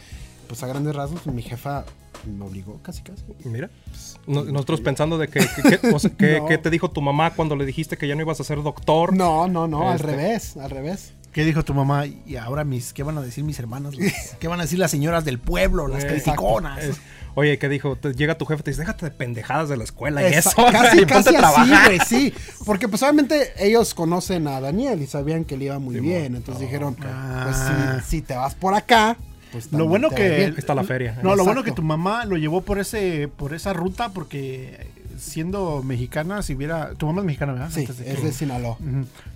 pues 0.46 0.62
a 0.62 0.66
grandes 0.66 0.94
rasgos, 0.94 1.26
mi 1.26 1.42
jefa 1.42 1.84
me 2.26 2.44
obligó 2.44 2.78
casi 2.82 3.02
casi. 3.02 3.22
Mira, 3.44 3.70
pues, 3.90 4.16
no- 4.26 4.44
nosotros 4.44 4.80
pensando 4.80 5.18
de 5.18 5.28
que, 5.28 5.40
que- 5.62 5.78
que- 5.78 5.88
o 5.94 5.98
sea, 5.98 6.10
que- 6.10 6.40
No. 6.40 6.46
que 6.46 6.58
te 6.58 6.70
dijo 6.70 6.90
tu 6.90 7.00
mamá 7.00 7.30
cuando 7.34 7.56
le 7.56 7.64
dijiste 7.64 7.96
que 7.96 8.06
ya 8.08 8.14
no 8.14 8.20
ibas 8.22 8.40
a 8.40 8.44
ser 8.44 8.62
doctor. 8.62 9.14
No, 9.14 9.48
no, 9.48 9.66
no, 9.68 9.90
al 9.90 9.96
Este- 9.96 10.06
revés, 10.08 10.56
al 10.56 10.70
revés. 10.70 11.12
¿Qué 11.32 11.44
dijo 11.46 11.64
tu 11.64 11.72
mamá? 11.72 12.04
Y 12.06 12.36
ahora 12.36 12.62
mis, 12.62 12.92
¿qué 12.92 13.02
van 13.02 13.16
a 13.16 13.22
decir 13.22 13.42
mis 13.42 13.58
hermanas? 13.58 13.94
Las- 13.96 14.36
¿Qué 14.38 14.48
van 14.48 14.60
a 14.60 14.64
decir 14.64 14.78
las 14.78 14.90
señoras 14.90 15.24
del 15.24 15.38
pueblo, 15.38 15.88
las 15.88 16.04
Exacto. 16.04 16.22
criticonas? 16.24 16.84
Es- 16.84 17.00
oye, 17.34 17.58
¿qué 17.58 17.70
dijo? 17.70 17.96
Te- 17.96 18.12
llega 18.12 18.36
tu 18.36 18.44
jefe 18.44 18.60
y 18.60 18.64
te 18.64 18.70
dice, 18.72 18.82
déjate 18.82 19.06
de 19.06 19.12
pendejadas 19.12 19.70
de 19.70 19.78
la 19.78 19.84
escuela 19.84 20.22
y 20.22 20.26
Esa- 20.34 20.50
eso. 20.50 20.66
Casi, 20.70 20.96
y 21.00 21.00
ponte 21.06 21.14
casi 21.14 21.28
a 21.28 21.30
así, 21.32 21.38
trabajar. 21.38 21.86
güey, 21.86 22.00
sí. 22.06 22.34
Porque 22.66 22.86
pues 22.86 23.02
obviamente 23.02 23.52
ellos 23.58 23.94
conocen 23.94 24.46
a 24.46 24.60
Daniel 24.60 25.00
y 25.00 25.06
sabían 25.06 25.46
que 25.46 25.56
le 25.56 25.64
iba 25.64 25.78
muy 25.78 25.98
bien. 26.00 26.36
Entonces 26.36 26.60
dijeron, 26.60 26.94
pues 26.96 27.08
Ah. 27.10 28.00
si, 28.04 28.18
si 28.18 28.22
te 28.22 28.34
vas 28.36 28.54
por 28.54 28.74
acá, 28.74 29.16
pues 29.52 29.70
Lo 29.70 29.86
bueno 29.86 30.10
que 30.10 30.46
está 30.56 30.74
la 30.74 30.84
feria. 30.84 31.18
No, 31.22 31.36
lo 31.36 31.44
bueno 31.44 31.62
que 31.62 31.72
tu 31.72 31.82
mamá 31.82 32.24
lo 32.24 32.36
llevó 32.36 32.62
por 32.62 32.78
ese 32.78 33.28
por 33.28 33.54
esa 33.54 33.72
ruta 33.72 34.08
porque 34.08 34.88
siendo 35.18 35.82
mexicana, 35.82 36.42
si 36.42 36.54
hubiera 36.54 36.94
tu 36.94 37.06
mamá 37.06 37.20
es 37.20 37.26
mexicana, 37.26 37.52
¿verdad? 37.52 37.70
Sí, 37.70 37.86
es 38.04 38.22
de 38.22 38.32
Sinaloa. 38.32 38.78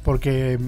Porque 0.02 0.58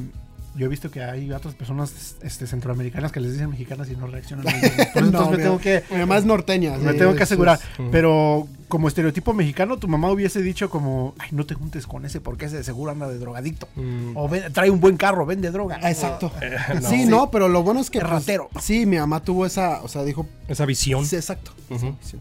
yo 0.58 0.66
he 0.66 0.68
visto 0.68 0.90
que 0.90 1.02
hay 1.02 1.30
otras 1.32 1.54
personas 1.54 2.16
este, 2.22 2.46
centroamericanas 2.46 3.12
que 3.12 3.20
les 3.20 3.32
dicen 3.32 3.48
mexicanas 3.50 3.88
y 3.90 3.96
no 3.96 4.06
reaccionan. 4.08 4.44
muy 4.44 4.54
bien. 4.60 4.72
Por 4.92 5.02
eso 5.02 5.10
No, 5.12 5.18
entonces 5.20 5.36
me 5.38 5.42
tengo 5.44 5.58
que 5.58 5.84
Mi 5.90 5.98
mamá 5.98 6.18
es 6.18 6.24
norteña. 6.24 6.76
me 6.76 6.92
sí, 6.92 6.98
tengo 6.98 7.14
que 7.14 7.22
asegurar. 7.22 7.58
es- 7.58 7.84
Pero 7.92 8.46
como 8.68 8.86
estereotipo 8.88 9.32
mexicano, 9.32 9.78
tu 9.78 9.88
mamá 9.88 10.10
hubiese 10.10 10.42
dicho 10.42 10.68
como, 10.68 11.14
ay, 11.18 11.28
no 11.32 11.46
te 11.46 11.54
juntes 11.54 11.86
con 11.86 12.04
ese 12.04 12.20
porque 12.20 12.46
ese 12.46 12.58
de 12.58 12.64
seguro 12.64 12.92
anda 12.92 13.08
de 13.08 13.18
drogadicto. 13.18 13.66
Mm. 13.76 14.16
O 14.16 14.28
"Ven- 14.28 14.52
trae 14.52 14.70
un 14.70 14.80
buen 14.80 14.96
carro, 14.98 15.24
vende 15.24 15.50
droga. 15.50 15.78
Ah, 15.82 15.90
Exacto. 15.90 16.30
no. 16.82 16.88
Sí, 16.88 17.06
no, 17.06 17.30
pero 17.30 17.48
lo 17.48 17.62
bueno 17.62 17.80
es 17.80 17.88
que. 17.88 17.98
Es 17.98 18.04
pues, 18.04 18.12
ratero. 18.12 18.50
sí, 18.60 18.84
mi 18.84 18.98
mamá 18.98 19.20
tuvo 19.22 19.46
esa. 19.46 19.80
O 19.82 19.88
sea, 19.88 20.02
dijo. 20.04 20.26
Esa 20.48 20.66
visión. 20.66 21.06
Sí, 21.06 21.16
exacto. 21.16 21.52
Esa 21.70 21.90
visión, 21.90 22.20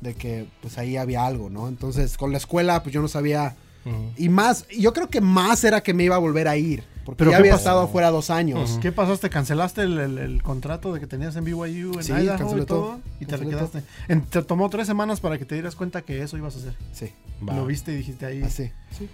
De 0.00 0.14
que 0.14 0.46
pues 0.62 0.78
ahí 0.78 0.96
había 0.96 1.24
algo, 1.26 1.50
¿no? 1.50 1.68
Entonces, 1.68 2.16
con 2.16 2.32
la 2.32 2.38
escuela, 2.38 2.82
pues 2.82 2.92
yo 2.94 3.00
no 3.02 3.08
sabía. 3.08 3.54
Y 4.16 4.28
más, 4.30 4.66
yo 4.76 4.92
creo 4.92 5.08
que 5.08 5.20
más 5.20 5.62
era 5.62 5.80
que 5.82 5.94
me 5.94 6.02
iba 6.02 6.16
a 6.16 6.18
volver 6.18 6.48
a 6.48 6.56
ir. 6.56 6.82
Porque 7.06 7.18
¿Pero 7.20 7.30
ya 7.30 7.38
había 7.38 7.52
pasó? 7.52 7.60
estado 7.60 7.80
afuera 7.82 8.10
dos 8.10 8.28
años. 8.30 8.78
¿Qué 8.82 8.92
pasó? 8.92 9.16
¿Te 9.16 9.30
cancelaste 9.30 9.82
el, 9.82 9.98
el- 9.98 10.18
el 10.18 10.42
contrato 10.42 10.92
de 10.92 11.00
que 11.00 11.06
tenías 11.06 11.34
en 11.36 11.44
BYU 11.44 11.94
en 11.94 12.02
Sí, 12.02 12.12
Idaho 12.12 12.44
y 12.58 12.64
todo? 12.66 12.66
todo. 12.66 13.00
Y 13.20 13.24
te 13.26 13.38
quedaste. 13.38 13.82
En- 14.08 14.22
te 14.22 14.42
tomó 14.42 14.68
tres 14.68 14.86
semanas 14.86 15.20
para 15.20 15.38
que 15.38 15.44
te 15.46 15.54
dieras 15.54 15.74
cuenta 15.76 16.02
que 16.02 16.20
eso 16.22 16.36
ibas 16.36 16.56
a 16.56 16.58
hacer. 16.58 16.74
Sí, 16.92 17.12
Va. 17.48 17.54
Lo 17.54 17.64
viste 17.64 17.92
y 17.92 17.96
dijiste 17.96 18.26
ahí. 18.26 18.42
así. 18.42 18.70
Sí, 18.98 19.08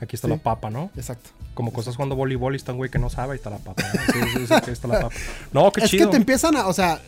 Aquí 0.00 0.16
está 0.16 0.26
Sí. 0.28 0.34
la 0.34 0.38
papa, 0.42 0.68
¿no? 0.70 0.90
exacto. 0.96 1.30
Como 1.54 1.72
cosas 1.72 1.96
jugando 1.96 2.16
voleibol 2.16 2.54
y 2.54 2.56
está 2.56 2.72
un 2.72 2.78
güey 2.78 2.90
que 2.90 2.98
no 2.98 3.08
sabe, 3.10 3.32
ahí 3.32 3.36
está 3.36 3.48
la 3.50 3.58
papa. 3.58 3.82
¿no? 3.82 4.12
Sí, 4.12 4.18
sí, 4.34 4.46
sí, 4.48 4.54
aquí 4.54 4.70
está 4.72 4.88
la 4.88 5.00
papa. 5.00 5.14
No, 5.52 5.70
qué 5.72 5.84
es 5.84 5.90
chido. 5.90 6.06
que 6.06 6.10
te 6.12 6.16
empiezan 6.18 6.56
a, 6.56 6.66
o 6.66 6.72
sea, 6.72 7.00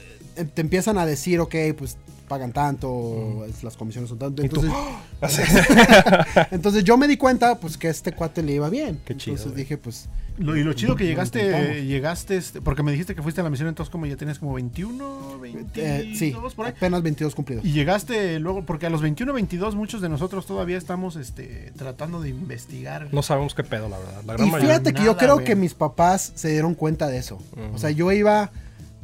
te 0.55 0.61
empiezan 0.61 0.97
a 0.99 1.05
decir, 1.05 1.41
ok, 1.41 1.55
pues 1.77 1.97
pagan 2.29 2.53
tanto, 2.53 3.45
las 3.63 3.77
comisiones 3.77 4.11
son 4.11 4.19
tanto. 4.19 4.45
Y 4.45 4.49
tú, 4.49 4.63
Entonces, 5.21 5.49
entonces 6.51 6.85
yo 6.85 6.97
me 6.97 7.09
di 7.09 7.17
cuenta, 7.17 7.59
pues 7.59 7.77
que 7.77 7.89
a 7.89 7.91
este 7.91 8.13
cuate 8.13 8.43
le 8.43 8.53
iba 8.53 8.69
bien. 8.71 9.01
Qué 9.05 9.17
chido, 9.17 9.33
Entonces 9.37 9.53
güey. 9.53 9.65
dije, 9.65 9.77
pues, 9.79 10.09
Lo- 10.39 10.57
y 10.57 10.63
lo 10.63 10.73
chido 10.73 10.95
que 10.95 11.05
llegaste, 11.05 11.85
llegaste, 11.85 12.37
este, 12.37 12.61
porque 12.61 12.83
me 12.85 12.93
dijiste 12.93 13.15
que 13.17 13.23
fuiste 13.23 13.41
a 13.41 13.45
la 13.45 13.51
misión, 13.51 13.69
entonces 13.69 13.91
como 13.91 14.07
ya 14.07 14.17
tenías 14.17 14.39
como 14.39 14.55
21, 14.55 15.39
22, 15.41 15.73
eh, 15.77 16.13
sí, 16.15 16.33
por 16.55 16.67
ahí. 16.67 16.73
apenas 16.77 17.03
22 17.03 17.35
cumplidos. 17.35 17.65
Y 17.65 17.73
llegaste 17.73 18.39
luego, 18.39 18.65
porque 18.65 18.87
a 18.87 18.91
los 18.91 19.03
21, 19.03 19.33
22 19.33 19.75
muchos 19.75 20.01
de 20.01 20.09
nosotros 20.09 20.47
todavía 20.47 20.79
estamos 20.79 21.17
este, 21.17 21.73
tratando 21.77 22.21
de 22.21 22.29
investigar. 22.29 23.09
No 23.13 23.23
sabemos 23.23 23.55
qué 23.55 23.65
pedo, 23.65 23.89
la 23.89 23.99
verdad. 23.99 24.23
La 24.27 24.35
gran 24.35 24.47
Y 24.47 24.51
mayoría. 24.53 24.75
fíjate 24.77 24.95
que 24.95 25.05
yo 25.05 25.17
creo 25.17 25.35
güey. 25.35 25.47
que 25.47 25.57
mis 25.57 25.75
papás 25.75 26.31
se 26.37 26.51
dieron 26.51 26.75
cuenta 26.75 27.09
de 27.09 27.19
eso. 27.19 27.39
O 27.75 27.79
sea, 27.79 27.91
yo 27.91 28.13
iba 28.13 28.53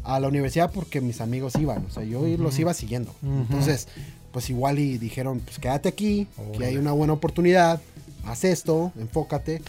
a 0.05 0.21
la 0.21 0.29
universidad 0.29 0.71
porque 0.71 1.01
mis 1.01 1.21
amigos 1.21 1.55
iban. 1.57 1.85
O 1.87 1.91
sea, 1.91 2.05
yo 2.05 2.23
los 2.39 2.59
iba 2.59 2.73
siguiendo. 2.75 3.15
Entonces, 3.23 3.89
pues 4.33 4.51
igual 4.51 4.79
y 4.79 4.99
dijeron, 4.99 5.41
pues 5.41 5.59
quédate 5.59 5.89
aquí, 5.89 6.27
que 6.57 6.65
hay 6.67 6.77
una 6.77 6.93
buena 6.93 7.13
oportunidad, 7.15 7.81
haz 8.25 8.45
esto, 8.45 8.93
enfócate. 8.99 9.63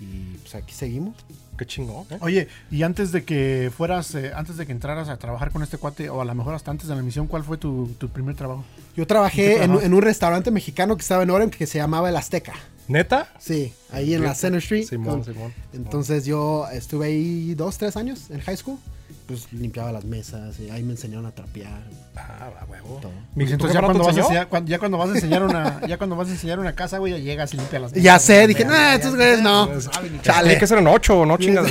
Y 0.00 0.36
pues 0.42 0.54
aquí 0.54 0.74
seguimos. 0.74 1.14
Qué 1.56 1.64
chingón, 1.64 2.04
¿eh? 2.10 2.18
Oye, 2.20 2.48
y 2.70 2.82
antes 2.82 3.12
de 3.12 3.24
que 3.24 3.72
fueras, 3.74 4.14
eh, 4.14 4.30
antes 4.34 4.58
de 4.58 4.66
que 4.66 4.72
entraras 4.72 5.08
a 5.08 5.16
trabajar 5.16 5.50
con 5.50 5.62
este 5.62 5.78
cuate, 5.78 6.10
o 6.10 6.20
a 6.20 6.24
lo 6.26 6.34
mejor 6.34 6.54
hasta 6.54 6.70
antes 6.70 6.86
de 6.86 6.94
la 6.94 7.00
misión, 7.00 7.26
¿cuál 7.28 7.44
fue 7.44 7.56
tu, 7.56 7.86
tu 7.98 8.10
primer 8.10 8.34
trabajo? 8.36 8.62
Yo 8.94 9.02
¿En 9.02 9.04
qué 9.04 9.06
trabajé 9.06 9.62
en, 9.62 9.72
en 9.80 9.94
un 9.94 10.02
restaurante 10.02 10.50
mexicano 10.50 10.96
que 10.96 11.00
estaba 11.00 11.22
en 11.22 11.30
Oren 11.30 11.48
que 11.48 11.66
se 11.66 11.78
llamaba 11.78 12.10
El 12.10 12.16
Azteca. 12.16 12.52
¿Neta? 12.88 13.32
Sí, 13.38 13.72
ahí 13.90 14.12
en 14.12 14.22
la 14.22 14.34
Center 14.34 14.58
Street. 14.58 14.84
Simón, 14.86 15.22
Con- 15.22 15.34
Simón. 15.34 15.54
Entonces 15.72 16.26
yo 16.26 16.68
estuve 16.70 17.06
ahí 17.06 17.54
dos, 17.54 17.78
tres 17.78 17.96
años 17.96 18.30
en 18.30 18.40
high 18.40 18.56
school. 18.58 18.78
Pues 19.26 19.52
limpiaba 19.52 19.90
las 19.90 20.04
mesas 20.04 20.60
y 20.60 20.70
ahí 20.70 20.84
me 20.84 20.92
enseñaron 20.92 21.26
a 21.26 21.32
trapear. 21.32 21.82
Ah, 22.14 22.48
a 22.60 22.64
huevo. 22.66 23.00
Todo. 23.02 23.10
¿Y 23.34 23.44
tu 23.46 23.52
Entonces 23.54 23.74
ya 23.74 23.82
cuando, 23.82 24.04
vas 24.04 24.16
a 24.16 24.20
enseñar, 24.20 24.48
cuando- 24.48 24.70
ya 24.70 24.78
cuando 24.78 24.98
vas 24.98 25.08
a 25.08 25.12
enseñar 25.14 25.42
una, 25.42 25.80
ya 25.88 25.98
cuando 25.98 26.14
vas 26.14 26.28
a 26.28 26.30
enseñar 26.30 26.60
una 26.60 26.74
casa, 26.76 26.98
güey, 26.98 27.12
ya 27.14 27.18
llegas 27.18 27.52
y 27.52 27.56
limpias 27.56 27.82
las 27.82 27.92
Ya 27.92 28.20
sé, 28.20 28.46
dije, 28.46 28.64
nah, 28.64 28.94
estos 28.94 29.10
ya, 29.12 29.16
güeyes 29.16 29.40
no. 29.42 29.80
saben 29.80 30.12
ni 30.12 30.18
qué 30.18 30.24
Chale. 30.24 30.44
Tiene 30.50 30.60
que 30.60 30.66
ser 30.68 30.78
en 30.78 30.86
8, 30.86 31.26
¿no? 31.26 31.36
Chingas. 31.38 31.66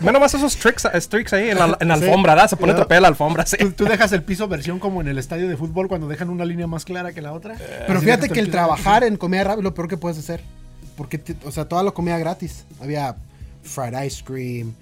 Menos 0.00 0.20
más 0.20 0.34
esos 0.34 0.56
tricks, 0.56 0.84
eh, 0.84 1.00
tricks 1.08 1.32
ahí 1.32 1.50
en 1.50 1.58
la, 1.58 1.76
en 1.80 1.88
la 1.88 1.94
alfombra, 1.94 2.34
¿verdad? 2.34 2.50
Se 2.50 2.56
pone 2.56 2.72
a 2.72 2.76
trapear 2.76 3.02
la 3.02 3.08
alfombra, 3.08 3.44
sí. 3.44 3.56
¿Tú, 3.58 3.72
tú 3.72 3.84
dejas 3.86 4.12
el 4.12 4.22
piso 4.22 4.46
versión 4.46 4.78
como 4.78 5.00
en 5.00 5.08
el 5.08 5.18
estadio 5.18 5.48
de 5.48 5.56
fútbol 5.56 5.88
cuando 5.88 6.06
dejan 6.06 6.30
una 6.30 6.44
línea 6.44 6.68
más 6.68 6.84
clara 6.84 7.12
que 7.12 7.22
la 7.22 7.32
otra. 7.32 7.56
Pero 7.58 7.98
Así 7.98 8.04
fíjate 8.06 8.28
que 8.28 8.38
el 8.38 8.52
trabajar 8.52 9.02
en 9.02 9.16
comida 9.16 9.42
rápida 9.42 9.58
es 9.60 9.64
lo 9.64 9.74
peor 9.74 9.88
que 9.88 9.96
puedes 9.96 10.16
hacer. 10.18 10.42
Porque, 10.96 11.20
o 11.44 11.50
sea, 11.50 11.64
toda 11.68 11.82
la 11.82 11.90
comida 11.90 12.18
gratis. 12.18 12.64
Había 12.80 13.16
fried 13.64 14.00
ice 14.04 14.22
cream. 14.24 14.74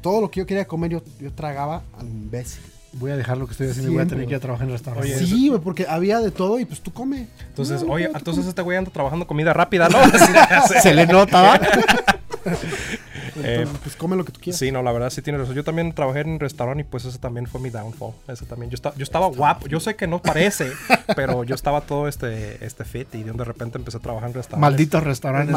Todo 0.00 0.20
lo 0.20 0.30
que 0.30 0.40
yo 0.40 0.46
quería 0.46 0.64
comer, 0.66 0.90
yo, 0.92 1.02
yo 1.20 1.32
tragaba 1.32 1.82
al 1.98 2.06
imbécil. 2.06 2.62
Voy 2.94 3.10
a 3.10 3.16
dejar 3.16 3.38
lo 3.38 3.46
que 3.46 3.52
estoy 3.52 3.68
haciendo 3.68 3.90
y 3.90 3.94
voy 3.94 4.04
a 4.04 4.06
tener 4.06 4.26
que 4.26 4.32
ir 4.32 4.36
a 4.36 4.40
trabajar 4.40 4.66
en 4.66 4.72
restaurante. 4.74 5.14
Oye, 5.14 5.26
Sí, 5.26 5.48
güey, 5.48 5.60
porque 5.60 5.86
había 5.88 6.20
de 6.20 6.30
todo 6.30 6.58
y 6.58 6.66
pues 6.66 6.80
tú 6.80 6.92
come. 6.92 7.26
Entonces, 7.48 7.80
No, 7.80 7.86
no, 7.88 7.92
oye, 7.94 8.08
tú 8.08 8.18
entonces 8.18 8.42
come. 8.42 8.48
este 8.50 8.62
güey 8.62 8.76
anda 8.76 8.90
trabajando 8.90 9.26
comida 9.26 9.52
rápida, 9.54 9.88
¿no? 9.88 9.98
se 10.82 10.92
le 10.92 11.06
nota, 11.06 11.40
¿va? 11.40 11.60
Eh, 13.42 13.66
pues 13.82 13.96
come 13.96 14.16
lo 14.16 14.24
que 14.24 14.32
tú 14.32 14.40
quieras. 14.40 14.58
Sí, 14.58 14.70
no, 14.70 14.82
la 14.82 14.92
verdad 14.92 15.10
sí 15.10 15.22
tiene 15.22 15.38
razón. 15.38 15.54
Yo 15.54 15.64
también 15.64 15.92
trabajé 15.92 16.20
en 16.20 16.30
un 16.30 16.40
restaurante 16.40 16.82
y 16.82 16.84
pues 16.84 17.04
ese 17.04 17.18
también 17.18 17.46
fue 17.46 17.60
mi 17.60 17.70
downfall. 17.70 18.12
Ese 18.28 18.44
también. 18.46 18.70
Yo, 18.70 18.74
esta- 18.74 18.94
yo 18.96 19.02
estaba 19.02 19.26
guapo. 19.28 19.66
Yo 19.68 19.80
sé 19.80 19.96
que 19.96 20.06
no 20.06 20.20
parece, 20.20 20.70
pero 21.16 21.44
yo 21.44 21.54
estaba 21.54 21.80
todo 21.82 22.08
este, 22.08 22.64
este 22.64 22.84
fit 22.84 23.14
y 23.14 23.22
de 23.22 23.44
repente 23.44 23.78
empecé 23.78 23.96
a 23.98 24.00
trabajar 24.00 24.28
en 24.30 24.34
restaurantes. 24.34 24.70
Malditos 24.72 25.02
restaurantes. 25.04 25.52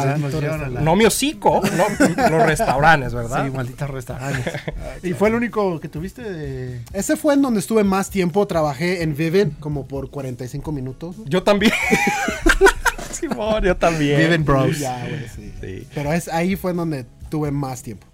la- 0.74 0.82
No 0.82 0.96
mi 0.96 1.06
hocico, 1.06 1.62
no, 1.76 2.30
los 2.30 2.46
restaurantes, 2.46 3.14
¿verdad? 3.14 3.46
Sí, 3.46 3.52
malditos 3.52 3.90
restaurantes. 3.90 4.54
¿Y 5.04 5.14
fue 5.14 5.30
el 5.30 5.36
único 5.36 5.80
que 5.80 5.90
tuviste 5.90 6.22
de...? 6.22 6.82
Ese 6.94 7.16
fue 7.18 7.34
en 7.34 7.42
donde 7.42 7.60
estuve 7.60 7.84
más 7.84 8.10
tiempo. 8.10 8.46
Trabajé 8.48 9.04
en 9.04 9.16
Vivid 9.16 9.48
como 9.60 9.86
por 9.88 10.10
45 10.10 10.72
minutos. 10.72 11.16
Yo 11.26 11.44
también. 11.44 11.72
Simón, 13.12 13.64
yo 13.64 13.76
también. 13.78 14.20
Viven 14.20 14.44
bros. 14.46 14.78
Ya, 14.80 15.00
güey, 15.08 15.28
sí. 15.34 15.54
Sí. 15.62 15.88
Pero 15.94 16.12
es, 16.14 16.28
ahí 16.28 16.56
fue 16.56 16.74
donde 16.74 17.06
tuve 17.36 17.52
más 17.52 17.84
tiempo 17.84 18.08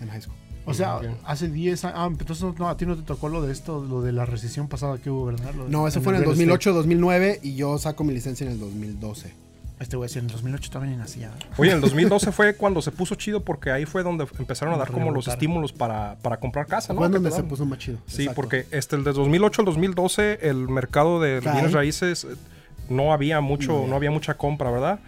en 0.00 0.08
high 0.08 0.20
school. 0.22 0.36
O 0.66 0.72
sea, 0.72 1.00
hace 1.24 1.48
10 1.50 1.84
años. 1.84 1.96
Ah, 1.98 2.06
entonces 2.10 2.44
no, 2.58 2.68
a 2.68 2.76
ti 2.76 2.86
no 2.86 2.96
te 2.96 3.02
tocó 3.02 3.28
lo 3.28 3.42
de 3.42 3.52
esto, 3.52 3.84
lo 3.84 4.00
de 4.00 4.12
la 4.12 4.24
recesión 4.26 4.68
pasada 4.68 4.96
que 4.98 5.10
hubo, 5.10 5.26
¿verdad? 5.26 5.52
De- 5.52 5.68
No, 5.68 5.86
eso 5.88 6.00
fue 6.00 6.12
en 6.12 6.16
el 6.18 6.22
real 6.22 6.30
2008, 6.36 6.72
2009 6.72 7.40
y 7.42 7.54
yo 7.56 7.76
saco 7.78 8.04
mi 8.04 8.14
licencia 8.14 8.46
en 8.46 8.52
el 8.52 8.60
2012. 8.60 9.28
estate. 9.28 9.44
Este 9.80 9.96
güey, 9.96 10.08
sí, 10.08 10.20
en 10.20 10.26
el 10.26 10.30
2008 10.30 10.70
todavía 10.70 10.92
ni 10.92 10.96
nacía. 10.98 11.32
Oye, 11.58 11.70
en 11.70 11.76
el 11.76 11.80
2012 11.82 12.30
fue 12.32 12.54
cuando 12.54 12.80
se 12.80 12.92
puso 12.92 13.16
chido 13.16 13.40
porque 13.44 13.72
ahí 13.72 13.84
fue 13.86 14.02
donde 14.04 14.26
empezaron 14.38 14.72
a 14.72 14.78
dar 14.78 14.90
como 14.92 15.10
los 15.10 15.26
estímulos 15.28 15.72
para, 15.72 16.16
para 16.22 16.38
comprar 16.38 16.66
casa, 16.66 16.92
¿no? 16.94 17.00
fue 17.00 17.08
donde 17.08 17.28
te 17.28 17.34
se 17.36 17.42
puso 17.42 17.66
más 17.66 17.78
chido. 17.80 17.98
Sí, 18.06 18.22
Exacto. 18.22 18.36
porque 18.36 18.66
este, 18.70 18.94
el 18.96 19.02
de 19.04 19.12
2008 19.12 19.62
al 19.62 19.66
2012 19.66 20.38
el 20.48 20.68
mercado 20.68 21.20
de 21.20 21.40
bienes 21.40 21.72
raíces 21.72 22.24
eh, 22.24 22.28
no 22.88 23.12
había 23.12 23.40
mucho, 23.40 23.86
no 23.88 23.96
había 23.96 24.10
mucha 24.12 24.34
compra, 24.34 24.70
¿verdad? 24.70 25.00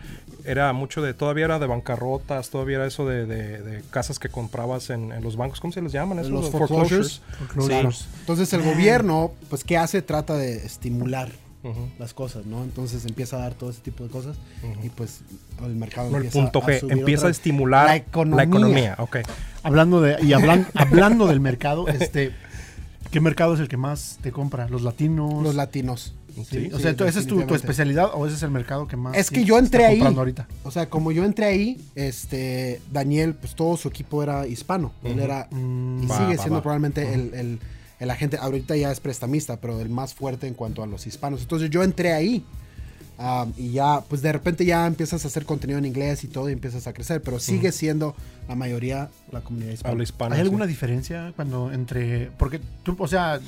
Era 0.46 0.72
mucho 0.72 1.02
de, 1.02 1.12
todavía 1.12 1.44
era 1.46 1.58
de 1.58 1.66
bancarrotas, 1.66 2.50
todavía 2.50 2.76
era 2.76 2.86
eso 2.86 3.06
de, 3.06 3.26
de- 3.26 3.62
de 3.62 3.82
casas 3.90 4.18
que 4.18 4.28
comprabas 4.28 4.90
en, 4.90 5.10
en 5.12 5.22
los 5.22 5.36
bancos, 5.36 5.60
¿cómo 5.60 5.72
se 5.72 5.82
les 5.82 5.92
llaman? 5.92 6.18
esos? 6.20 6.30
Los 6.30 6.50
foreclosures. 6.50 7.20
Sí. 7.60 7.72
Entonces 8.20 8.52
el 8.52 8.62
gobierno, 8.62 9.32
pues, 9.50 9.64
¿qué 9.64 9.76
hace? 9.76 10.02
Trata 10.02 10.34
de 10.36 10.64
estimular 10.64 11.30
Ujú. 11.64 11.88
las 11.98 12.14
cosas, 12.14 12.46
¿no? 12.46 12.62
Entonces 12.62 13.04
empieza 13.06 13.36
a 13.36 13.40
dar 13.40 13.54
todo 13.54 13.70
ese 13.70 13.80
tipo 13.80 14.04
de 14.04 14.10
cosas 14.10 14.36
y 14.84 14.88
pues 14.90 15.20
el 15.64 15.74
mercado 15.74 16.10
No, 16.10 16.18
el 16.18 16.24
empieza 16.26 16.38
punto 16.44 16.58
a 16.60 16.66
G, 16.68 16.80
subir 16.80 16.92
empieza 16.98 17.20
otra 17.22 17.28
a 17.28 17.30
estimular 17.32 17.86
la 17.86 17.96
economía. 17.96 18.36
La 18.36 18.42
economía 18.44 18.96
ok. 18.98 19.16
Hablando 19.64 20.00
de, 20.00 20.16
y 20.22 20.32
hablan- 20.32 20.68
hablando 20.74 21.26
del 21.26 21.40
mercado, 21.40 21.88
este, 21.88 22.32
¿qué 23.10 23.20
mercado 23.20 23.54
es 23.54 23.60
el 23.60 23.66
que 23.68 23.76
más 23.76 24.18
te 24.22 24.30
compra? 24.30 24.68
¿Los 24.68 24.82
latinos? 24.82 25.42
Los 25.42 25.56
latinos. 25.56 26.14
Sí, 26.44 26.70
o 26.72 26.78
sea, 26.78 26.94
¿tú- 26.94 27.04
¿esa 27.04 27.18
es 27.20 27.26
tu, 27.26 27.40
especialidad 27.54 28.10
o 28.14 28.26
ese 28.26 28.36
es 28.36 28.42
el 28.42 28.50
mercado 28.50 28.86
que 28.86 28.96
más 28.96 29.16
Es 29.16 29.30
que 29.30 29.44
yo 29.44 29.54
está 29.56 29.64
entré 29.66 29.84
ahí. 29.86 29.94
comprando 29.98 30.20
ahorita? 30.20 30.48
O 30.64 30.70
sea, 30.70 30.88
como 30.90 31.12
yo 31.12 31.24
entré 31.24 31.46
ahí, 31.46 31.80
este, 31.94 32.80
Daniel, 32.92 33.34
pues 33.34 33.54
todo 33.54 33.76
su 33.76 33.88
equipo 33.88 34.22
era 34.22 34.46
hispano. 34.46 34.92
Él 35.02 35.18
era 35.18 35.48
Mm, 35.50 36.02
y 36.02 36.06
Va, 36.06 36.16
sigue 36.18 36.36
va, 36.36 36.42
siendo 36.42 36.56
va. 36.56 36.62
probablemente 36.62 37.14
el, 37.14 37.32
el, 37.34 37.58
el 38.00 38.10
agente, 38.10 38.36
ahorita 38.36 38.76
ya 38.76 38.92
es 38.92 39.00
prestamista, 39.00 39.56
pero 39.60 39.80
el 39.80 39.88
más 39.88 40.12
fuerte 40.14 40.46
en 40.46 40.54
cuanto 40.54 40.82
a 40.82 40.86
los 40.86 41.06
hispanos. 41.06 41.40
Entonces 41.42 41.70
yo 41.70 41.82
entré 41.82 42.12
ahí. 42.12 42.44
ah, 43.18 43.46
y 43.56 43.70
ya, 43.72 44.02
pues 44.06 44.20
de 44.20 44.30
repente 44.30 44.66
ya 44.66 44.86
empiezas 44.86 45.24
a 45.24 45.28
hacer 45.28 45.46
contenido 45.46 45.78
en 45.78 45.86
inglés 45.86 46.22
y 46.22 46.28
todo 46.28 46.50
y 46.50 46.52
empiezas 46.52 46.86
a 46.86 46.92
crecer, 46.92 47.22
pero 47.22 47.38
sigue 47.40 47.72
siendo 47.72 48.14
la 48.46 48.54
mayoría 48.54 49.08
la 49.32 49.40
comunidad 49.40 49.72
hispana. 49.72 49.92
Habla 49.92 50.02
hispana. 50.04 50.34
¿Hay 50.34 50.40
sí. 50.42 50.44
alguna 50.44 50.66
diferencia 50.66 51.32
cuando 51.34 51.72
entre. 51.72 52.30
Porque 52.36 52.60
tú, 52.82 52.94
o 52.98 53.08
sea, 53.08 53.40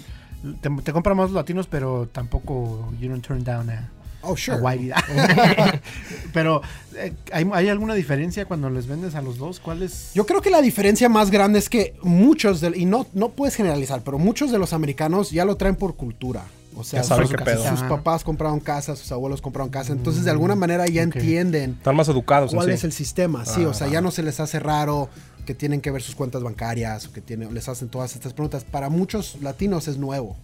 te, 0.60 0.70
te 0.82 0.92
compran 0.92 1.16
más 1.16 1.26
los 1.30 1.34
latinos, 1.34 1.66
pero 1.66 2.08
tampoco. 2.10 2.92
You 3.00 3.08
don't 3.10 3.24
turn 3.26 3.44
down 3.44 3.70
a, 3.70 3.90
Oh, 4.22 4.34
a 4.34 4.36
sure. 4.36 4.58
whitey. 4.60 4.90
pero, 6.32 6.60
eh, 6.96 7.12
¿hay, 7.32 7.48
hay 7.52 7.68
alguna 7.68 7.94
diferencia 7.94 8.44
cuando 8.46 8.68
les 8.70 8.86
vendes 8.86 9.14
a 9.14 9.22
los 9.22 9.38
dos? 9.38 9.60
¿Cuál 9.60 9.82
es? 9.82 10.10
Yo 10.14 10.26
creo 10.26 10.40
que 10.40 10.50
la 10.50 10.60
diferencia 10.60 11.08
más 11.08 11.30
grande 11.30 11.58
es 11.58 11.68
que 11.68 11.94
muchos, 12.02 12.60
de, 12.60 12.72
y 12.76 12.84
no, 12.84 13.06
no 13.14 13.30
puedes 13.30 13.54
generalizar, 13.54 14.02
pero 14.02 14.18
muchos 14.18 14.50
de 14.50 14.58
los 14.58 14.72
americanos 14.72 15.30
ya 15.30 15.44
lo 15.44 15.56
traen 15.56 15.76
por 15.76 15.94
cultura. 15.96 16.44
O 16.76 16.84
sea, 16.84 17.02
sus, 17.02 17.16
sus 17.28 17.82
papás 17.88 18.22
compraron 18.22 18.60
casa, 18.60 18.94
sus 18.94 19.10
abuelos 19.10 19.40
compraron 19.40 19.68
casa. 19.68 19.92
Entonces, 19.92 20.24
de 20.24 20.30
alguna 20.30 20.54
manera 20.54 20.86
ya 20.86 21.02
entienden 21.02 21.72
Están 21.72 21.96
más 21.96 22.08
educados. 22.08 22.52
en 22.52 22.56
cuál 22.58 22.68
sí. 22.68 22.74
es 22.74 22.84
el 22.84 22.92
sistema. 22.92 23.44
Sí, 23.44 23.64
o 23.64 23.74
sea, 23.74 23.88
Ah. 23.88 23.90
ya 23.90 24.00
no 24.00 24.12
se 24.12 24.22
les 24.22 24.38
hace 24.38 24.60
raro 24.60 25.08
que 25.48 25.54
tienen 25.54 25.80
que 25.80 25.90
ver 25.90 26.02
sus 26.02 26.14
cuentas 26.14 26.42
bancarias 26.42 27.06
o 27.06 27.12
que 27.14 27.22
tienen, 27.22 27.54
les 27.54 27.70
hacen 27.70 27.88
todas 27.88 28.14
estas 28.14 28.34
preguntas. 28.34 28.64
Para 28.64 28.90
muchos 28.90 29.38
latinos 29.40 29.88
es 29.88 29.96
nuevo. 29.96 30.36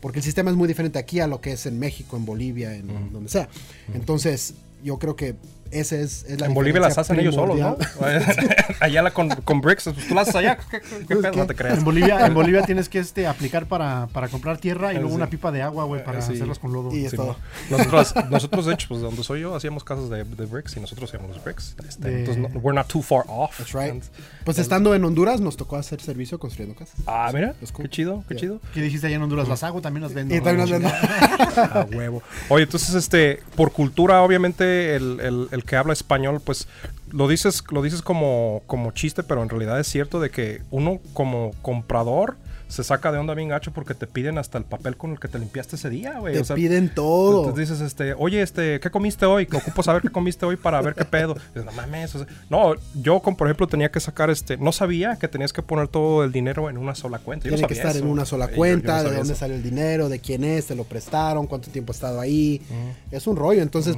Porque 0.00 0.18
el 0.18 0.24
sistema 0.24 0.50
es 0.50 0.56
muy 0.56 0.66
diferente 0.66 0.98
aquí 0.98 1.20
a 1.20 1.28
lo 1.28 1.40
que 1.40 1.52
es 1.52 1.66
en 1.66 1.78
México, 1.78 2.16
en 2.16 2.26
Bolivia, 2.26 2.74
en 2.74 3.12
donde 3.12 3.30
sea. 3.30 3.48
Entonces, 3.94 4.54
yo 4.82 4.98
creo 4.98 5.14
que 5.14 5.36
ese 5.70 6.02
es, 6.02 6.24
es 6.24 6.40
la 6.40 6.46
En 6.46 6.54
Bolivia 6.54 6.80
las 6.80 6.98
hacen 6.98 7.18
ellos 7.20 7.34
solos, 7.34 7.58
¿no? 7.58 7.76
primordial. 7.76 8.24
allá 8.80 9.02
la 9.02 9.10
con, 9.12 9.28
con 9.28 9.60
bricks, 9.60 9.84
pues 9.84 10.08
tú 10.08 10.14
las 10.14 10.22
haces 10.28 10.36
allá. 10.36 10.58
¿Qué, 10.70 10.80
qué- 10.80 11.06
qué 11.06 11.16
pedo? 11.16 11.32
No 11.32 11.46
te 11.46 11.54
creas. 11.54 11.78
En 11.78 11.84
Bolivia, 11.84 12.26
en 12.26 12.34
Bolivia 12.40 12.62
tienes 12.62 12.88
que 12.88 12.98
este, 12.98 13.26
aplicar 13.26 13.66
para, 13.66 14.08
para 14.12 14.28
comprar 14.28 14.58
tierra 14.58 14.92
y 14.92 14.96
luego 14.96 15.10
Sí. 15.10 15.14
una 15.16 15.30
pipa 15.30 15.50
de 15.52 15.62
agua, 15.62 15.84
güey, 15.84 16.04
para 16.04 16.18
Eh, 16.18 16.22
sí. 16.22 16.32
hacerlas 16.34 16.58
con 16.58 16.72
lodo. 16.72 16.94
Y 16.94 17.04
es 17.04 17.10
Sí, 17.12 17.16
todo. 17.16 17.36
nosotros, 17.70 18.14
nosotros, 18.30 18.66
de 18.66 18.74
hecho, 18.74 18.88
pues 18.88 19.00
donde 19.00 19.22
soy 19.24 19.40
yo, 19.40 19.54
hacíamos 19.54 19.84
casas 19.84 20.10
de, 20.10 20.24
de 20.24 20.46
bricks 20.46 20.76
y 20.76 20.80
nosotros 20.80 21.08
hacíamos 21.10 21.34
los 21.36 21.44
bricks. 21.44 21.74
Este, 21.88 22.10
De- 22.10 22.18
Entonces, 22.20 22.42
no- 22.54 22.60
we're 22.60 22.74
not 22.76 22.86
too 22.88 23.02
far 23.02 23.22
off. 23.28 23.56
That's 23.58 23.72
right. 23.72 23.90
And- 23.92 24.02
Pues 24.44 24.58
estando 24.58 24.94
en 24.94 25.04
Honduras 25.04 25.40
nos 25.40 25.56
tocó 25.56 25.76
hacer 25.76 26.00
servicio 26.00 26.38
construyendo 26.38 26.78
casas. 26.78 26.96
ah, 27.06 27.30
mira, 27.32 27.54
cool. 27.72 27.84
qué 27.84 27.88
chido, 27.90 28.24
qué 28.28 28.34
Yeah. 28.34 28.40
chido. 28.40 28.60
¿Qué 28.74 28.80
dijiste 28.82 29.06
allá 29.06 29.16
en 29.16 29.22
Honduras? 29.22 29.48
Las 29.48 29.62
hago, 29.62 29.80
también 29.80 30.02
las 30.02 30.14
vendo. 30.14 30.34
Y 30.34 30.40
también 30.40 30.58
las 30.58 30.70
vendo. 30.70 30.88
A 30.88 31.86
huevo. 31.94 32.22
Oye, 32.48 32.64
entonces, 32.64 32.94
este, 32.94 33.40
por 33.56 33.72
cultura, 33.72 34.22
obviamente, 34.22 34.94
el, 34.96 35.20
el- 35.20 35.48
el 35.50 35.59
que 35.64 35.76
habla 35.76 35.92
español, 35.92 36.40
pues, 36.44 36.68
lo 37.10 37.28
dices, 37.28 37.62
lo 37.70 37.82
dices 37.82 38.02
como, 38.02 38.62
como 38.66 38.90
chiste, 38.92 39.22
pero 39.22 39.42
en 39.42 39.48
realidad 39.48 39.78
es 39.80 39.86
cierto 39.88 40.20
de 40.20 40.30
que 40.30 40.62
uno 40.70 41.00
como 41.12 41.52
comprador 41.62 42.36
se 42.68 42.84
saca 42.84 43.10
de 43.10 43.18
onda 43.18 43.34
bien 43.34 43.48
gacho 43.48 43.72
porque 43.72 43.94
te 43.94 44.06
piden 44.06 44.38
hasta 44.38 44.56
el 44.56 44.62
papel 44.62 44.96
con 44.96 45.10
el 45.10 45.18
que 45.18 45.26
te 45.26 45.40
limpiaste 45.40 45.74
ese 45.74 45.90
día, 45.90 46.20
güey. 46.20 46.34
Te 46.34 46.40
O 46.42 46.44
sea, 46.44 46.54
piden 46.54 46.94
todo. 46.94 47.40
Entonces 47.48 47.68
dices, 47.68 47.84
este, 47.84 48.14
oye, 48.14 48.40
este, 48.42 48.78
¿qué 48.78 48.90
comiste 48.92 49.26
hoy? 49.26 49.46
Que 49.46 49.56
ocupo 49.56 49.82
saber 49.82 50.02
qué 50.02 50.08
comiste 50.08 50.46
hoy 50.46 50.54
para 50.56 50.80
ver 50.80 50.94
qué 50.94 51.04
pedo. 51.04 51.34
Dices, 51.34 51.64
no 51.64 51.72
mames. 51.72 52.14
o 52.14 52.18
sea, 52.18 52.28
no, 52.48 52.74
yo, 52.94 53.18
como 53.22 53.36
por 53.36 53.48
ejemplo, 53.48 53.66
tenía 53.66 53.90
que 53.90 53.98
sacar, 53.98 54.30
este, 54.30 54.56
no 54.56 54.70
sabía 54.70 55.16
que 55.16 55.26
tenías 55.26 55.52
que 55.52 55.62
poner 55.62 55.88
todo 55.88 56.22
el 56.22 56.30
dinero 56.30 56.70
en 56.70 56.78
una 56.78 56.94
sola 56.94 57.18
cuenta. 57.18 57.46
Yo 57.46 57.50
no 57.50 57.56
Tiene 57.56 57.66
que 57.66 57.74
estar 57.74 57.96
en 57.96 58.06
una 58.06 58.24
sola 58.24 58.44
Eh, 58.44 58.48
yo- 58.50 58.52
yo 58.52 58.54
no 58.54 58.58
cuenta, 58.58 59.02
de 59.02 59.16
dónde 59.16 59.32
eso. 59.32 59.40
sale 59.40 59.56
el 59.56 59.64
dinero, 59.64 60.08
de 60.08 60.20
quién 60.20 60.44
es, 60.44 60.66
te 60.66 60.76
lo 60.76 60.84
prestaron, 60.84 61.48
cuánto 61.48 61.70
tiempo 61.72 61.90
ha 61.90 61.94
estado 61.96 62.20
ahí. 62.20 62.62
Es 63.10 63.26
un 63.26 63.34
rollo. 63.34 63.62
Entonces, 63.62 63.96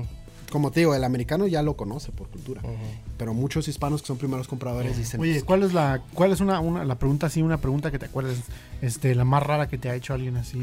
como 0.52 0.70
te 0.70 0.80
digo, 0.80 0.94
el 0.94 1.02
americano 1.02 1.46
ya 1.48 1.62
lo 1.62 1.74
conoce 1.76 2.12
por 2.12 2.28
cultura. 2.28 2.62
Pero 3.18 3.34
muchos 3.34 3.66
hispanos 3.66 4.02
que 4.02 4.06
son 4.08 4.18
primeros 4.18 4.46
compradores 4.46 4.96
dicen, 4.96 5.20
Oye, 5.20 5.42
¿cuál 5.42 5.62
es 5.64 5.72
la 5.72 6.02
cuál 6.14 6.30
es 6.32 6.40
una, 6.40 6.60
una 6.60 6.84
la 6.84 6.94
pregunta 6.96 7.26
así, 7.26 7.42
una 7.42 7.56
pregunta 7.56 7.90
que 7.90 7.98
te 7.98 8.06
acuerdes, 8.06 8.38
este, 8.82 9.14
la 9.14 9.24
más 9.24 9.42
rara 9.42 9.66
que 9.68 9.78
te 9.78 9.88
ha 9.90 9.94
hecho 9.96 10.14
alguien 10.14 10.36
así? 10.36 10.58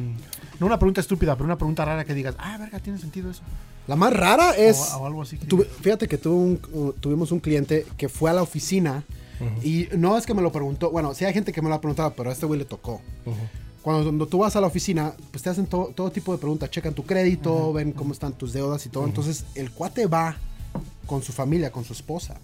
No 0.59 0.65
una 0.67 0.79
pregunta 0.79 1.01
estúpida, 1.01 1.33
pero 1.35 1.45
una 1.45 1.57
pregunta 1.57 1.83
rara 1.83 2.05
que 2.05 2.13
digas, 2.13 2.35
"Ah, 2.37 2.57
verga, 2.57 2.79
tiene 2.79 2.99
sentido 2.99 3.29
eso." 3.31 3.41
la 3.87 3.95
más 3.95 4.13
rara 4.13 4.51
es... 4.55 4.77
o, 4.93 4.97
o 4.99 5.05
algo 5.07 5.23
así. 5.23 5.37
que- 5.39 5.47
Tuve- 5.47 5.65
fíjate 5.65 6.07
que 6.07 6.19
tuve 6.19 6.35
un- 6.35 6.59
uh, 6.73 6.91
tuvimos 6.93 7.31
un 7.31 7.39
cliente 7.39 7.87
que 7.97 8.07
fue 8.07 8.29
a 8.29 8.33
la 8.33 8.43
oficina 8.43 9.03
y 9.63 9.87
no 9.97 10.17
es 10.17 10.25
que 10.27 10.33
me 10.33 10.41
lo 10.43 10.51
preguntó, 10.51 10.91
bueno, 10.91 11.13
sí 11.15 11.25
hay 11.25 11.33
gente 11.33 11.51
que 11.53 11.61
me 11.61 11.69
lo 11.69 11.75
ha 11.75 11.81
preguntado, 11.81 12.13
pero 12.13 12.29
a 12.29 12.33
este 12.33 12.45
güey 12.45 12.59
le 12.59 12.65
tocó. 12.65 13.01
Cuando, 13.81 14.03
cuando 14.03 14.27
tú 14.27 14.39
vas 14.39 14.55
a 14.55 14.61
la 14.61 14.67
oficina, 14.67 15.13
pues 15.31 15.41
te 15.43 15.49
hacen 15.49 15.65
to- 15.65 15.91
todo 15.95 16.11
tipo 16.11 16.31
de 16.33 16.37
preguntas, 16.37 16.69
checan 16.69 16.93
tu 16.93 17.03
crédito, 17.05 17.71
ven 17.73 17.91
cómo 17.93 18.11
están 18.13 18.33
tus 18.33 18.51
deudas 18.53 18.85
y 18.85 18.89
todo. 18.89 19.05
Entonces 19.05 19.45
el 19.55 19.71
cuate 19.71 20.05
va 20.05 20.35
con 21.05 21.23
su 21.23 21.31
familia, 21.31 21.71
con 21.71 21.83
su 21.85 21.93
esposa, 21.93 22.35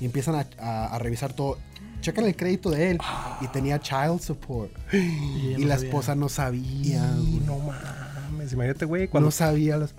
y 0.00 0.04
empiezan 0.06 0.34
a, 0.36 0.46
a- 0.58 0.86
a 0.94 0.98
revisar 0.98 1.32
todo. 1.32 1.58
Checan 2.00 2.24
el 2.26 2.36
crédito 2.36 2.70
de 2.70 2.92
él 2.92 2.98
y 3.40 3.48
tenía 3.48 3.80
child 3.80 4.20
support. 4.20 4.70
Y 4.92 5.54
Y 5.54 5.56
no 5.58 5.66
la 5.68 5.74
sabía. 5.74 5.88
esposa 5.88 6.14
no 6.14 6.28
sabía. 6.28 7.10
güey. 7.16 7.40
No 7.44 7.58
mames, 7.58 8.52
imagínate, 8.52 8.84
güey, 8.84 9.08
cuando... 9.08 9.26
No 9.26 9.30
sabía 9.32 9.76
las 9.76 9.92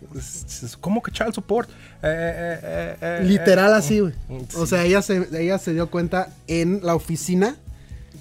¿Cómo 0.80 1.04
que 1.04 1.12
child 1.12 1.34
support? 1.34 1.70
Eh, 1.70 1.74
eh, 2.04 2.60
eh, 2.64 2.98
eh, 3.02 3.24
Literal 3.26 3.72
eh, 3.74 3.76
así, 3.76 4.00
güey. 4.00 4.14
mm, 4.30 4.38
O 4.58 4.62
sí. 4.66 4.68
sea, 4.68 4.84
ella 4.86 5.02
se, 5.02 5.28
ella 5.40 5.58
se 5.58 5.74
dio 5.74 5.92
cuenta 5.92 6.34
en 6.48 6.80
la 6.84 6.96
oficina 6.96 7.56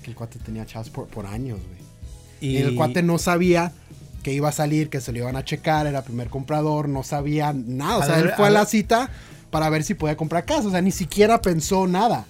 que 0.02 0.10
el 0.10 0.16
cuate 0.16 0.38
tenía 0.40 0.66
child 0.66 0.84
support 0.86 1.08
por 1.10 1.24
años, 1.26 1.58
güey. 1.60 1.77
Y... 2.40 2.56
el 2.58 2.74
cuate 2.74 3.02
no 3.02 3.18
sabía 3.18 3.72
que 4.22 4.32
iba 4.32 4.48
a 4.48 4.52
salir, 4.52 4.90
que 4.90 5.00
se 5.00 5.12
lo 5.12 5.18
iban 5.18 5.36
a 5.36 5.44
checar, 5.44 5.86
era 5.86 6.02
primer 6.02 6.28
comprador, 6.28 6.88
no 6.88 7.02
sabía 7.02 7.52
nada. 7.52 7.98
O 7.98 8.02
sea, 8.02 8.16
ver, 8.16 8.26
él 8.26 8.32
fue 8.36 8.46
a 8.46 8.48
a 8.48 8.50
la 8.50 8.66
cita 8.66 9.10
para 9.50 9.70
ver 9.70 9.84
si 9.84 9.94
podía 9.94 10.16
comprar 10.16 10.44
casa. 10.44 10.68
O 10.68 10.70
sea, 10.70 10.82
ni 10.82 10.90
siquiera 10.90 11.40
pensó 11.40 11.86
nada. 11.86 12.26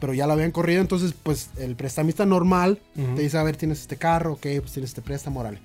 Pero 0.00 0.12
ya 0.12 0.26
lo 0.26 0.34
habían 0.34 0.50
corrido, 0.50 0.82
entonces, 0.82 1.14
pues, 1.22 1.50
el 1.56 1.74
prestamista 1.74 2.26
normal 2.26 2.78
te 2.94 3.22
dice, 3.22 3.38
a 3.38 3.42
ver, 3.42 3.56
tienes 3.56 3.80
este 3.80 3.96
carro, 3.96 4.34
ok, 4.34 4.46
pues 4.60 4.72
tienes 4.72 4.90
este 4.90 5.00
préstamo, 5.00 5.40
órale. 5.40 5.58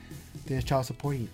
Tienes 0.45 0.63
child 0.65 0.85
support 0.85 1.17
y... 1.17 1.29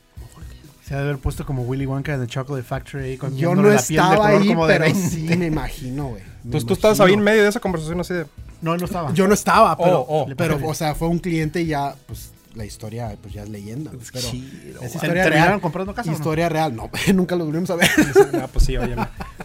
Se 0.84 0.94
ha 0.94 0.98
de 0.98 1.04
haber 1.04 1.18
puesto 1.18 1.46
como 1.46 1.64
Willy 1.64 1.86
Wonka 1.86 2.18
de 2.18 2.28
Chocolate 2.28 2.66
Factory 2.66 3.18
con 3.18 3.36
Yo 3.36 3.54
no 3.54 3.64
la 3.64 3.76
piel 3.76 3.76
de 3.76 3.94
estaba 3.94 4.16
color 4.16 4.42
ahí, 4.42 4.48
como 4.48 4.68
de 4.68 4.74
pero 4.74 4.86
20. 4.86 5.10
sí 5.10 5.38
me 5.38 5.46
imagino, 5.46 6.08
güey. 6.08 6.24
Entonces 6.46 6.66
tú 6.66 6.74
estabas 6.74 7.00
ahí 7.02 7.14
en 7.14 7.22
medio 7.22 7.44
de 7.44 7.50
esa 7.50 7.60
conversación 7.60 8.00
así 8.00 8.14
de... 8.14 8.26
No, 8.62 8.76
no 8.78 8.86
estaba. 8.86 9.14
Yo 9.14 9.28
no 9.28 9.34
estaba, 9.34 9.78
pero, 9.78 10.00
Oh, 10.00 10.24
oh. 10.24 10.28
pero 10.36 10.58
o 10.66 10.74
sea, 10.74 10.96
fue 10.96 11.10
un 11.10 11.20
cliente 11.20 11.62
y 11.62 11.68
ya, 11.68 11.94
pues, 12.08 12.32
la 12.58 12.66
historia, 12.66 13.16
pues 13.22 13.34
ya 13.34 13.44
es 13.44 13.50
leyenda. 13.50 13.92
güey, 13.92 14.04
Pero 14.12 14.28
chido, 14.30 14.82
es 14.82 14.96
historia 14.96 15.24
¿Terminaron 15.24 15.50
real. 15.54 15.62
comprando 15.62 15.94
casa 15.94 16.10
o 16.10 16.12
no? 16.12 16.18
Historia 16.18 16.50
real, 16.50 16.76
no, 16.76 16.90
nunca 17.14 17.36
lo 17.36 17.46
volvimos 17.46 17.70
a 17.70 17.76
ver. 17.76 17.90
Ah, 18.42 18.48
pues 18.52 18.66
sí, 18.66 18.76
oye. 18.78 18.96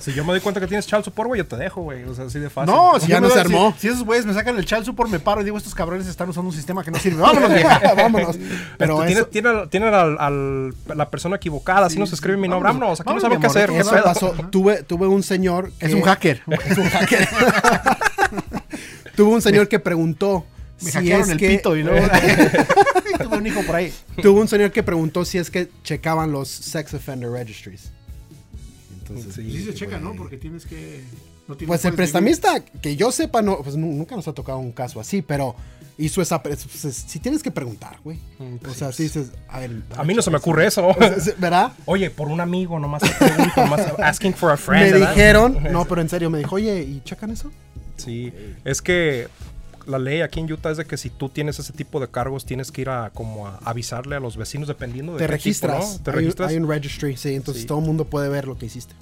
Si 0.01 0.13
yo 0.13 0.25
me 0.25 0.33
doy 0.33 0.41
cuenta 0.41 0.61
que 0.61 0.67
tienes 0.67 0.87
child 0.87 1.05
support, 1.05 1.29
güey, 1.29 1.39
yo 1.41 1.47
te 1.47 1.57
dejo, 1.57 1.83
güey. 1.83 2.03
O 2.05 2.15
sea, 2.15 2.25
así 2.27 2.39
de 2.39 2.51
fácil. 2.51 2.75
No, 2.75 2.99
si 3.01 3.07
Ya 3.07 3.17
yo 3.17 3.21
no 3.21 3.29
me 3.29 3.33
se 3.33 3.39
doy- 3.39 3.47
armó. 3.47 3.73
Si, 3.75 3.81
si 3.83 3.89
esos 3.89 4.05
güeyes 4.05 4.27
me 4.27 4.35
sacan 4.35 4.57
el 4.57 4.65
child 4.65 4.85
support, 4.85 5.11
me 5.11 5.19
paro 5.21 5.41
y 5.41 5.45
digo, 5.45 5.57
estos 5.57 5.75
cabrones 5.75 6.07
están 6.07 6.29
usando 6.29 6.49
un 6.51 6.55
sistema 6.57 6.83
que 6.83 6.91
no 6.91 6.99
sirve. 6.99 7.21
Vámonos, 7.23 7.53
vieja. 7.55 7.81
Vámonos. 7.97 8.37
Pero 8.37 8.69
Pero 8.79 8.97
tiene, 9.07 9.13
eso, 9.21 9.27
tiene, 9.29 9.67
tiene 9.69 9.87
al, 9.89 10.19
al- 10.19 10.75
la 10.95 11.11
persona 11.11 11.37
equivocada, 11.37 11.87
así 11.87 11.99
nos 11.99 12.13
escribe 12.13 12.37
mi 12.37 12.49
nombre. 12.49 12.69
Vámonos, 12.73 13.01
aquí 13.01 13.09
no 13.15 13.29
mi 13.31 13.39
qué 13.39 13.47
hacer. 13.47 13.69
¿qué 13.69 13.75
¿qué 13.77 13.81
eso 13.81 13.91
pedo? 13.93 14.05
pasó. 14.05 14.33
Tuve, 14.51 14.83
tuve 14.83 15.07
un 15.07 15.23
señor 15.23 15.71
que... 15.79 15.87
Es 15.87 15.95
un 15.95 16.03
hacker. 16.03 16.43
Es 16.67 16.79
un 16.79 16.89
hacker. 16.89 17.29
tuve 19.17 19.31
un 19.33 19.43
señor 19.43 19.69
que 19.69 19.79
preguntó 19.79 20.45
Me 20.83 20.91
si 20.91 20.93
hackearon 20.99 21.23
es 21.23 21.29
el 21.31 21.39
que... 21.39 21.49
pito 21.49 21.77
y 21.77 21.83
luego... 21.83 22.07
Tuve 23.23 23.37
un 23.37 23.47
hijo 23.47 23.63
por 23.63 23.77
ahí. 23.77 23.93
Tuve 24.21 24.41
un 24.41 24.49
señor 24.49 24.73
que 24.73 24.83
preguntó 24.83 25.25
si 25.25 25.39
es 25.39 25.51
que 25.51 25.69
checaban 25.85 26.33
los 26.33 26.49
sex 26.49 26.95
offender 26.95 27.31
registries. 27.31 27.93
Entonces, 28.99 29.35
Sí, 29.35 29.51
Sí 29.51 29.65
se 29.65 29.75
checa. 29.75 29.99
¿no? 29.99 30.15
Porque 30.15 30.37
tienes 30.37 30.65
que... 30.67 31.03
no 31.49 31.55
tienes- 31.57 31.69
Pues 31.69 31.85
el 31.85 31.95
prestamista, 31.95 32.61
que 32.65 32.97
yo 32.97 33.13
sepa, 33.13 33.43
no, 33.43 33.59
pues 33.63 33.77
nu- 33.77 33.93
nunca 33.93 34.17
nos 34.17 34.27
ha 34.29 34.33
tocado 34.33 34.59
un 34.59 34.73
caso 34.73 35.01
así, 35.01 35.23
pero 35.23 35.55
hizo 35.99 36.23
esa. 36.23 36.43
pues, 36.43 36.61
si 37.07 37.19
tienes 37.19 37.43
que 37.43 37.51
preguntar, 37.51 37.99
güey. 38.03 38.19
Mm, 38.39 38.55
O 38.55 38.59
pues 38.59 38.77
sea, 38.79 38.91
sí, 38.93 39.09
si 39.09 39.19
dices, 39.21 39.33
a 39.49 39.61
ver. 39.61 39.83
A 39.97 40.05
mí 40.05 40.15
no 40.15 40.23
se 40.23 40.31
me 40.31 40.39
ocurre 40.39 40.67
eso. 40.67 40.89
¿Verdad? 41.39 41.73
Oye, 41.85 42.11
por 42.11 42.29
un 42.29 42.41
amigo, 42.41 42.79
nomás 42.79 43.03
pregunto, 43.19 43.53
nomás 43.57 43.81
asking 43.99 44.35
for 44.35 44.51
a 44.51 44.57
friend. 44.57 44.87
Me 44.87 44.93
¿verdad? 44.93 45.11
dijeron, 45.11 45.59
no, 45.71 45.85
pero 45.85 46.01
en 46.01 46.09
serio, 46.09 46.31
me 46.31 46.39
dijo, 46.39 46.55
oye, 46.57 46.83
¿y 46.83 47.03
checan 47.05 47.31
eso? 47.31 47.51
Sí, 47.99 48.33
es 48.65 48.81
que 48.81 49.29
la 49.87 49.99
ley 49.99 50.21
aquí 50.21 50.41
en 50.41 50.53
Utah 50.53 50.71
es 50.71 50.77
de 50.77 50.85
que 50.85 50.97
si 50.97 51.11
tú 51.11 51.29
tienes 51.29 51.59
ese 51.59 51.73
tipo 51.73 52.01
de 52.01 52.09
cargos, 52.09 52.45
tienes 52.45 52.71
que 52.73 52.83
ir 52.83 52.89
a 52.91 53.11
como 53.11 53.47
a 53.49 53.59
avisarle 53.65 54.17
a 54.17 54.21
los 54.21 54.37
vecinos 54.37 54.69
dependiendo 54.69 55.13
de 55.13 55.19
Te 55.19 55.25
qué 55.25 55.29
tipo, 55.29 55.37
registras. 55.45 55.99
¿no? 55.99 56.05
Te 56.05 56.11
hay, 56.11 56.15
un- 56.17 56.21
registras. 56.23 56.51
Hay 56.51 56.57
un 56.57 56.69
registry, 56.69 57.17
sí, 57.17 57.35
entonces 57.35 57.63
Sí. 57.63 57.67
todo 57.67 57.79
el 57.81 57.85
mundo 57.87 58.05
puede 58.07 58.29
ver 58.29 58.47
lo 58.47 58.57
que 58.59 58.67
hiciste. 58.67 58.95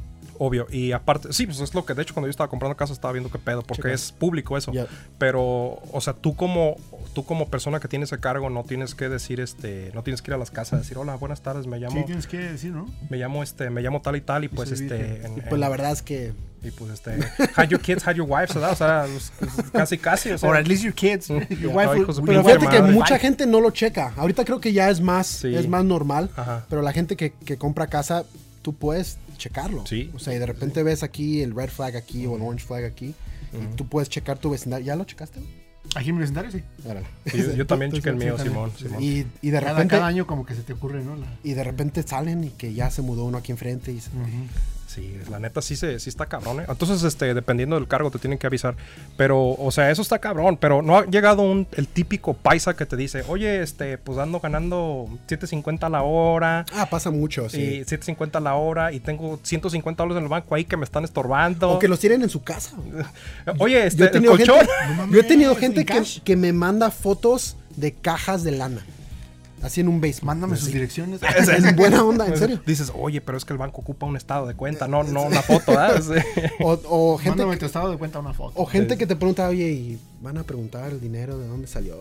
Obvio. 0.42 0.66
Y 0.70 0.92
aparte, 0.92 1.35
sí, 1.35 1.44
pues 1.44 1.61
es 1.61 1.75
lo 1.75 1.85
que 1.85 1.92
de 1.92 2.00
hecho 2.00 2.14
cuando 2.14 2.26
yo 2.26 2.30
estaba 2.30 2.49
comprando 2.49 2.75
casa 2.75 2.94
estaba 2.94 3.12
viendo 3.12 3.30
qué 3.30 3.38
pedo, 3.38 3.61
porque 3.61 3.92
es 3.92 4.11
público 4.11 4.56
eso. 4.56 4.73
Pero, 5.18 5.42
o 5.92 6.00
sea, 6.00 6.14
tú 6.14 6.35
como 6.35 6.76
tú 7.14 7.25
como 7.26 7.49
persona 7.49 7.78
que 7.80 7.88
tiene 7.88 8.04
ese 8.06 8.18
cargo 8.20 8.49
no 8.50 8.62
tienes 8.64 8.94
que 8.94 9.09
decir 9.09 9.38
este, 9.40 9.90
no 9.94 10.02
tienes 10.02 10.23
que 10.23 10.30
ir 10.30 10.35
a 10.35 10.38
las 10.38 10.50
casas 10.50 10.73
a 10.75 10.76
decir, 10.78 10.97
"Hola, 10.97 11.16
buenas 11.16 11.42
tardes, 11.42 11.66
me 11.66 11.78
llamo 11.78 11.97
Sí, 11.99 12.04
tienes 12.06 12.26
que 12.26 12.38
decir, 12.38 12.73
¿no? 12.73 12.88
me 13.11 13.18
llamo 13.18 13.42
este, 13.42 13.68
me 13.68 13.82
llamo 13.82 14.00
tal 14.00 14.16
y 14.16 14.20
tal 14.23 14.44
y 14.44 14.49
pues 14.49 14.70
este 14.70 14.85
dice. 14.94 15.26
en- 15.26 15.32
Y 15.32 15.40
pues 15.42 15.52
en- 15.52 15.61
la 15.61 15.68
verdad 15.68 15.92
es 15.92 16.02
que. 16.02 16.32
y 16.62 16.70
pues 16.70 16.90
este 16.92 17.18
had 17.56 17.68
your 17.68 17.80
kids, 17.80 18.06
had 18.06 18.14
your 18.14 18.26
wives, 18.30 18.54
¿verdad? 18.54 18.73
O 18.73 18.76
sea, 18.76 19.06
pues, 19.11 19.70
casi 19.73 19.99
casi, 19.99 20.30
o 20.30 20.38
sea, 20.38 20.49
Or 20.49 20.56
at 20.56 20.66
least 20.66 20.82
your 20.85 20.94
kids. 20.94 21.28
Your 21.28 21.47
Ya, 21.49 21.68
wife 21.68 21.99
no, 22.00 22.25
Pero 22.25 22.44
fíjate 22.44 22.66
que 22.68 22.80
madre. 22.80 22.92
mucha 22.94 23.18
gente 23.18 23.47
no 23.47 23.61
lo 23.61 23.70
checa. 23.73 24.14
Ahorita 24.16 24.44
creo 24.44 24.61
que 24.61 24.73
ya 24.73 24.88
es 24.88 25.00
más, 25.02 25.26
Sí. 25.26 25.54
es 25.54 25.68
más 25.68 25.85
normal. 25.85 26.30
Ajá. 26.37 26.64
Pero 26.70 26.80
la 26.82 26.92
gente 26.92 27.16
que, 27.16 27.32
que 27.32 27.59
compra 27.59 27.88
casa, 27.88 28.25
tú 28.62 28.75
puedes 28.75 29.18
checarlo. 29.40 29.85
Sí. 29.87 30.11
O 30.14 30.18
sea, 30.18 30.35
y 30.35 30.38
de 30.38 30.47
repente 30.47 30.82
ves 30.82 31.02
aquí 31.02 31.42
el 31.42 31.54
red 31.54 31.68
flag 31.70 31.97
aquí 31.97 32.26
o 32.26 32.37
el 32.37 32.42
orange 32.42 32.64
flag 32.66 32.85
aquí. 32.85 33.14
Y 33.52 33.75
tú 33.76 33.87
puedes 33.88 34.09
checar 34.09 34.38
tu 34.38 34.50
vecindario. 34.50 34.87
¿Ya 34.87 34.94
lo 34.94 35.04
checaste? 35.04 35.40
Aquí 35.97 36.11
en 36.11 36.14
mi 36.16 36.20
vecindario, 36.20 36.52
sí. 36.52 36.62
Yo, 37.35 37.54
yo 37.54 37.66
también 37.66 37.90
chequé 37.90 38.11
el 38.11 38.16
mío. 38.16 38.38
Simón, 38.38 38.70
Simón. 38.78 39.02
Y, 39.02 39.26
y 39.42 39.50
de 39.50 39.59
repente 39.61 39.97
cada 39.97 40.06
año 40.06 40.26
como 40.26 40.47
que 40.47 40.54
se 40.54 40.62
te 40.62 40.73
ocurre, 40.75 41.02
¿no? 41.02 41.16
La- 41.16 41.37
y 41.42 41.54
de 41.54 41.64
repente 41.64 42.02
salen 42.04 42.44
y 42.44 42.50
que 42.50 42.73
ya 42.75 42.90
se 42.90 43.02
mudó 43.02 43.25
uno 43.25 43.38
aquí 43.38 43.50
enfrente 43.50 43.90
y 43.90 44.00
se- 44.00 44.11
Sí, 44.92 45.16
la 45.30 45.38
neta 45.38 45.62
sí 45.62 45.76
se, 45.76 46.00
sí 46.00 46.09
está 46.09 46.26
cabrón, 46.26 46.62
¿eh? 46.62 46.64
Entonces, 46.68 47.04
este, 47.04 47.32
dependiendo 47.32 47.76
del 47.76 47.87
cargo 47.87 48.11
te 48.11 48.18
tienen 48.18 48.40
que 48.40 48.49
avisar. 48.49 48.75
Pero, 49.16 49.52
o 49.52 49.70
sea, 49.70 49.88
eso 49.88 50.02
está 50.02 50.18
cabrón. 50.18 50.56
Pero 50.56 50.82
no 50.82 50.99
ha 50.99 51.06
llegado 51.06 51.42
un, 51.42 51.68
el 51.76 51.87
típico 51.87 52.35
paisa 52.35 52.75
que 52.75 52.87
te 52.87 52.97
dice, 52.97 53.23
oye, 53.28 53.62
este, 53.62 53.99
pues 53.99 54.18
ando 54.18 54.40
ganando 54.40 55.06
7.50 55.28 55.85
a 55.85 55.88
la 55.90 56.02
hora. 56.02 56.66
Ah, 56.75 56.87
pasa 56.90 57.12
mucho, 57.12 57.47
Y 57.47 57.50
sí. 57.50 57.85
7.50 57.87 58.35
a 58.35 58.40
la 58.40 58.56
hora 58.56 58.90
y 58.90 58.99
tengo 58.99 59.38
150 59.40 60.02
dólares 60.02 60.18
en 60.18 60.25
el 60.25 60.28
banco 60.28 60.56
ahí 60.56 60.64
que 60.64 60.76
me 60.76 60.85
están 60.85 61.04
estorbando. 61.04 61.70
O 61.70 61.78
que 61.78 61.87
los 61.87 62.00
tienen 62.00 62.23
en 62.23 62.28
su 62.28 62.42
casa. 62.42 62.75
Oye, 63.59 63.87
este, 63.87 63.99
Yo 63.99 64.04
he 64.04 64.09
el 64.09 64.12
tenido 64.12 64.37
gente, 64.37 64.52
yo 65.12 65.20
he 65.20 65.23
tenido 65.23 65.54
gente 65.54 65.80
en 65.82 65.87
que, 65.87 66.02
que 66.25 66.35
me 66.35 66.52
manda 66.52 66.90
fotos 66.90 67.56
de 67.76 67.92
cajas 67.92 68.42
de 68.42 68.50
lana. 68.50 68.85
Así 69.62 69.81
en 69.81 69.88
un 69.88 70.00
basement. 70.00 70.25
Mándame 70.25 70.57
sus 70.57 70.73
direcciones. 70.73 71.21
En 71.49 71.76
buena 71.76 72.02
onda, 72.02 72.26
en 72.26 72.37
serio. 72.37 72.61
Dices, 72.67 72.93
oye, 72.95 73.21
pero 73.21 73.38
es 73.38 73.45
que 73.45 73.52
el 73.52 73.59
banco 73.59 73.81
ocupa 73.81 74.07
un 74.07 74.17
estado 74.17 74.47
de 74.47 74.55
cuenta, 74.55 74.88
no, 74.88 75.02
no 75.02 75.23
una 75.23 75.43
foto, 75.43 75.73
¿verdad? 75.73 76.02
Sí. 76.02 76.43
O, 76.61 76.81
o 76.85 77.19
gente, 77.19 77.31
Mándame 77.31 77.52
que, 77.55 77.61
tu 77.61 77.67
estado 77.67 77.90
de 77.90 77.99
cuenta 77.99 78.19
una 78.19 78.33
foto. 78.33 78.52
o 78.61 78.67
gente 78.67 78.97
que 78.97 79.07
te 79.07 79.17
pregunta, 79.17 79.49
oye, 79.49 79.71
y 79.71 79.99
van 80.21 80.38
a 80.38 80.45
preguntar 80.45 80.90
el 80.90 81.00
dinero 81.00 81.38
de 81.38 81.47
dónde 81.47 81.67
salió. 81.67 81.95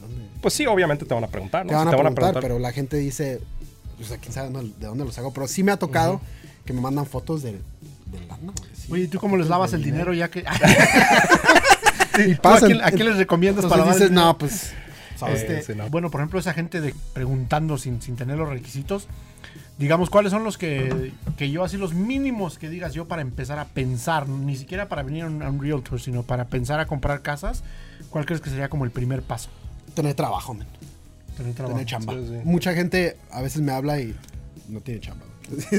¿Dónde? 0.00 0.26
Pues 0.40 0.54
sí, 0.54 0.66
obviamente 0.66 1.04
te 1.04 1.14
van 1.14 1.24
a 1.24 1.28
preguntar, 1.28 1.64
¿no? 1.64 1.70
Te 1.70 1.74
van, 1.76 1.88
Sí 1.88 1.94
a, 1.94 1.96
preguntar, 1.96 2.38
pero 2.40 2.58
la 2.58 2.72
gente 2.72 2.96
dice, 2.96 3.40
pues 3.96 4.12
a 4.12 4.18
quién 4.18 4.32
sabe 4.32 4.50
de 4.50 4.86
dónde 4.86 5.04
los 5.04 5.16
hago. 5.18 5.32
Pero 5.32 5.48
sí 5.48 5.62
me 5.62 5.72
ha 5.72 5.78
tocado 5.78 6.20
que 6.64 6.72
me 6.72 6.80
mandan 6.80 7.06
fotos 7.06 7.42
de, 7.42 7.52
de 7.52 8.26
lana. 8.28 8.52
sí. 8.74 8.92
Oye, 8.92 9.04
¿y 9.04 9.08
tú 9.08 9.18
cómo 9.18 9.36
les 9.36 9.48
lavas 9.48 9.72
el 9.72 9.82
dinero 9.82 10.12
ya 10.12 10.28
que... 10.28 10.44
Y 12.18 12.34
¿Tú 12.34 12.42
pasan. 12.42 12.64
¿A 12.64 12.66
quién, 12.66 12.84
a 12.84 12.90
quién 12.90 13.08
les 13.08 13.18
recomiendas 13.18 13.64
Entonces 13.64 13.84
para 13.84 13.94
dices, 13.94 14.10
no, 14.10 14.38
pues. 14.38 14.72
¿Sabes? 15.16 15.42
Este, 15.42 15.62
sí, 15.62 15.78
no. 15.78 15.88
Bueno, 15.90 16.10
por 16.10 16.20
ejemplo, 16.20 16.38
esa 16.38 16.52
gente 16.52 16.80
de 16.80 16.94
preguntando 17.12 17.78
sin, 17.78 18.00
sin 18.02 18.16
tener 18.16 18.36
los 18.38 18.48
requisitos, 18.48 19.08
digamos, 19.78 20.10
¿cuáles 20.10 20.32
son 20.32 20.44
los 20.44 20.58
que, 20.58 21.12
que 21.36 21.50
yo 21.50 21.64
así 21.64 21.76
los 21.76 21.94
mínimos 21.94 22.58
que 22.58 22.68
digas 22.68 22.94
yo 22.94 23.06
para 23.06 23.22
empezar 23.22 23.58
a 23.58 23.66
pensar, 23.66 24.28
ni 24.28 24.56
siquiera 24.56 24.88
para 24.88 25.02
venir 25.02 25.24
a 25.24 25.26
un, 25.26 25.42
a 25.42 25.50
un 25.50 25.60
realtor, 25.60 26.00
sino 26.00 26.22
para 26.22 26.46
pensar 26.46 26.80
a 26.80 26.86
comprar 26.86 27.22
casas? 27.22 27.64
¿Cuál 28.10 28.26
crees 28.26 28.40
que 28.40 28.50
sería 28.50 28.68
como 28.68 28.84
el 28.84 28.90
primer 28.90 29.22
paso? 29.22 29.50
Tener 29.94 30.14
trabajo, 30.14 30.54
man. 30.54 30.66
Tener 31.36 31.54
trabajo. 31.54 31.74
Tener 31.74 31.86
chamba. 31.86 32.14
Sí, 32.14 32.26
sí. 32.28 32.40
Mucha 32.44 32.72
gente 32.74 33.16
a 33.30 33.42
veces 33.42 33.62
me 33.62 33.72
habla 33.72 34.00
y 34.00 34.14
no 34.68 34.80
tiene 34.80 35.00
chamba. 35.00 35.24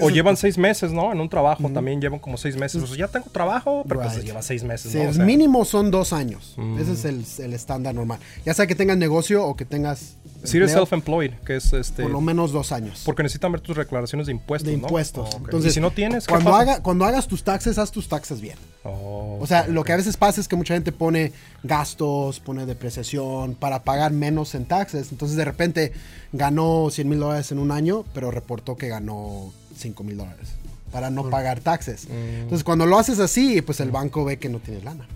O 0.02 0.10
llevan 0.12 0.38
seis 0.38 0.58
meses, 0.58 0.92
¿no? 0.92 1.12
En 1.12 1.20
un 1.22 1.30
trabajo 1.30 1.70
también 1.70 2.02
llevan 2.02 2.20
como 2.20 2.38
seis 2.38 2.56
meses. 2.58 2.84
O 2.84 2.88
sea, 2.88 2.98
ya 2.98 3.08
tengo 3.08 3.30
trabajo, 3.32 3.84
pero 3.88 4.02
pues 4.02 4.16
Right. 4.16 4.26
lleva 4.26 4.42
seis 4.42 4.64
meses, 4.64 4.92
Sí, 4.92 4.98
¿no? 5.00 5.10
O 5.10 5.14
sea, 5.14 5.24
mínimo 5.26 5.64
son 5.66 5.90
dos 5.92 6.12
años. 6.14 6.54
Mm. 6.58 6.80
Ese 6.80 6.92
es 6.94 7.06
el, 7.06 7.26
el 7.46 7.54
estándar 7.54 7.96
normal. 7.96 8.20
Ya 8.46 8.54
sea 8.54 8.68
que 8.68 8.76
tengas 8.76 8.98
negocio 8.98 9.46
o 9.46 9.56
que 9.56 9.66
tengas. 9.66 10.17
Si 10.44 10.58
eres 10.58 10.72
self-employed, 10.72 11.34
que 11.46 11.56
es 11.56 11.74
este... 11.74 12.04
Por 12.04 12.12
lo 12.12 12.22
menos 12.22 12.52
dos 12.52 12.72
años. 12.72 13.02
Porque 13.06 13.24
necesitan 13.24 13.52
ver 13.52 13.62
tus 13.62 13.78
declaraciones 13.78 14.28
de 14.28 14.34
impuestos, 14.34 14.68
de 14.72 14.78
¿no? 14.78 14.84
impuestos. 14.84 15.30
Oh. 15.34 15.38
Entonces, 15.38 15.72
y 15.72 15.76
si 15.76 15.82
no 15.82 15.92
tienes, 15.92 16.26
¿qué 16.26 16.32
cuando, 16.32 16.52
pasa? 16.52 16.62
haga, 16.62 16.84
cuando 16.84 17.06
hagas 17.06 17.28
tus 17.28 17.44
taxes, 17.44 17.78
haz 17.78 17.92
tus 17.92 18.08
taxes 18.08 18.42
bien. 18.42 18.58
Oh, 18.84 19.38
O 19.42 19.48
sea, 19.48 19.68
lo 19.68 19.84
que 19.84 19.94
a 19.94 19.98
veces 19.98 20.18
pasa 20.18 20.40
es 20.40 20.48
que 20.48 20.56
mucha 20.56 20.74
gente 20.74 20.92
pone 20.92 21.34
gastos, 21.64 22.40
pone 22.40 22.66
depreciación 22.66 23.56
para 23.56 23.84
pagar 23.84 24.12
menos 24.12 24.56
en 24.56 24.66
taxes. 24.66 25.12
Entonces, 25.12 25.38
de 25.38 25.46
repente 25.46 25.92
ganó 26.32 26.90
100 26.90 27.10
mil 27.10 27.20
dólares 27.20 27.52
en 27.52 27.60
un 27.60 27.72
año, 27.72 28.06
pero 28.14 28.32
reportó 28.32 28.76
que 28.76 28.88
ganó 28.88 29.52
5 29.76 30.04
mil 30.04 30.18
dólares 30.18 30.50
para 30.92 31.10
no 31.10 31.30
pagar 31.30 31.60
taxes. 31.60 32.08
Mm. 32.08 32.42
Entonces, 32.42 32.64
cuando 32.64 32.86
lo 32.86 32.98
haces 32.98 33.20
así, 33.20 33.62
pues 33.62 33.80
el 33.80 33.92
banco 33.92 34.24
ve 34.24 34.38
que 34.38 34.50
no 34.50 34.60
tienes 34.60 34.84
lana. 34.84 35.08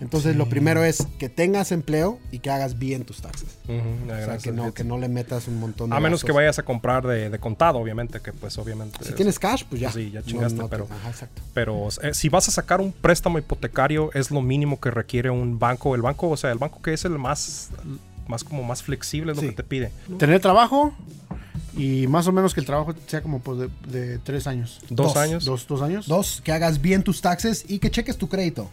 Entonces, 0.00 0.34
lo 0.34 0.48
primero 0.48 0.82
es 0.82 1.06
que 1.18 1.28
tengas 1.28 1.72
empleo 1.72 2.18
y 2.32 2.38
que 2.38 2.50
hagas 2.50 2.78
bien 2.78 3.04
tus 3.04 3.20
taxes. 3.20 3.48
Ujú, 3.68 4.08
ya, 4.08 4.14
O 4.14 4.24
sea, 4.24 4.38
que 4.38 4.50
no, 4.50 4.72
que 4.72 4.82
no 4.82 4.96
le 4.98 5.08
metas 5.08 5.46
un 5.46 5.60
montón 5.60 5.90
de 5.90 5.96
A 5.96 6.00
menos 6.00 6.24
que 6.24 6.32
vayas 6.32 6.58
a 6.58 6.62
comprar 6.62 7.06
de, 7.06 7.28
de 7.28 7.38
contado, 7.38 7.78
obviamente, 7.78 8.20
que 8.20 8.32
pues 8.32 8.56
obviamente... 8.58 8.98
Si 9.02 9.10
es- 9.10 9.14
tienes 9.14 9.38
cash, 9.38 9.64
pues 9.68 9.80
ya. 9.80 9.92
Sí, 9.92 10.10
ya 10.10 10.22
chingaste, 10.22 10.58
no 10.58 10.68
pero- 10.68 10.88
Ajá, 10.90 11.10
exacto. 11.10 11.42
Pero 11.52 11.88
eh, 12.02 12.14
si 12.14 12.28
vas 12.30 12.48
a 12.48 12.50
sacar 12.50 12.80
un 12.80 12.92
préstamo 12.92 13.38
hipotecario, 13.38 14.10
es 14.14 14.30
lo 14.30 14.40
mínimo 14.40 14.80
que 14.80 14.90
requiere 14.90 15.28
un 15.30 15.58
banco. 15.58 15.94
El 15.94 16.00
banco, 16.02 16.30
o 16.30 16.36
sea, 16.36 16.50
el 16.50 16.58
banco 16.58 16.80
que 16.80 16.94
es 16.94 17.04
el 17.04 17.18
más, 17.18 17.68
más 18.26 18.42
como 18.42 18.62
más 18.62 18.82
flexible 18.82 19.32
es 19.32 19.36
lo 19.36 19.42
Sí. 19.42 19.48
que 19.50 19.54
te 19.56 19.64
pide. 19.64 19.92
Tener 20.18 20.40
trabajo 20.40 20.94
y 21.76 22.06
más 22.06 22.26
o 22.26 22.32
menos 22.32 22.54
que 22.54 22.60
el 22.60 22.66
trabajo 22.66 22.94
sea 23.06 23.22
como 23.22 23.40
pues, 23.40 23.58
de, 23.58 23.68
de 23.98 24.18
tres 24.18 24.46
años. 24.46 24.80
Dos, 24.88 25.08
Dos. 25.08 25.16
años. 25.18 25.44
Dos, 25.44 25.66
dos 25.68 25.82
años. 25.82 26.08
Dos, 26.08 26.40
que 26.42 26.52
hagas 26.52 26.80
bien 26.80 27.02
tus 27.02 27.20
taxes 27.20 27.64
y 27.68 27.78
que 27.78 27.90
cheques 27.90 28.16
tu 28.16 28.28
crédito. 28.30 28.70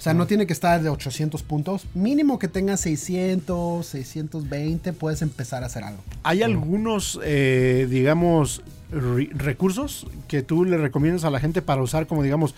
O 0.00 0.02
sea, 0.02 0.14
no 0.14 0.26
tiene 0.26 0.46
que 0.46 0.54
estar 0.54 0.82
de 0.82 0.88
800 0.88 1.42
puntos. 1.42 1.84
Mínimo 1.92 2.38
que 2.38 2.48
tengas 2.48 2.80
600, 2.80 3.84
620, 3.86 4.94
puedes 4.94 5.20
empezar 5.20 5.62
a 5.62 5.66
hacer 5.66 5.84
algo. 5.84 6.02
¿Hay 6.22 6.42
algunos, 6.42 7.20
eh, 7.22 7.86
digamos, 7.90 8.62
re- 8.90 9.28
recursos 9.34 10.06
que 10.26 10.40
tú 10.42 10.64
le 10.64 10.78
recomiendas 10.78 11.24
a 11.24 11.30
la 11.30 11.38
gente 11.38 11.60
para 11.60 11.82
usar 11.82 12.06
como, 12.06 12.22
digamos, 12.22 12.54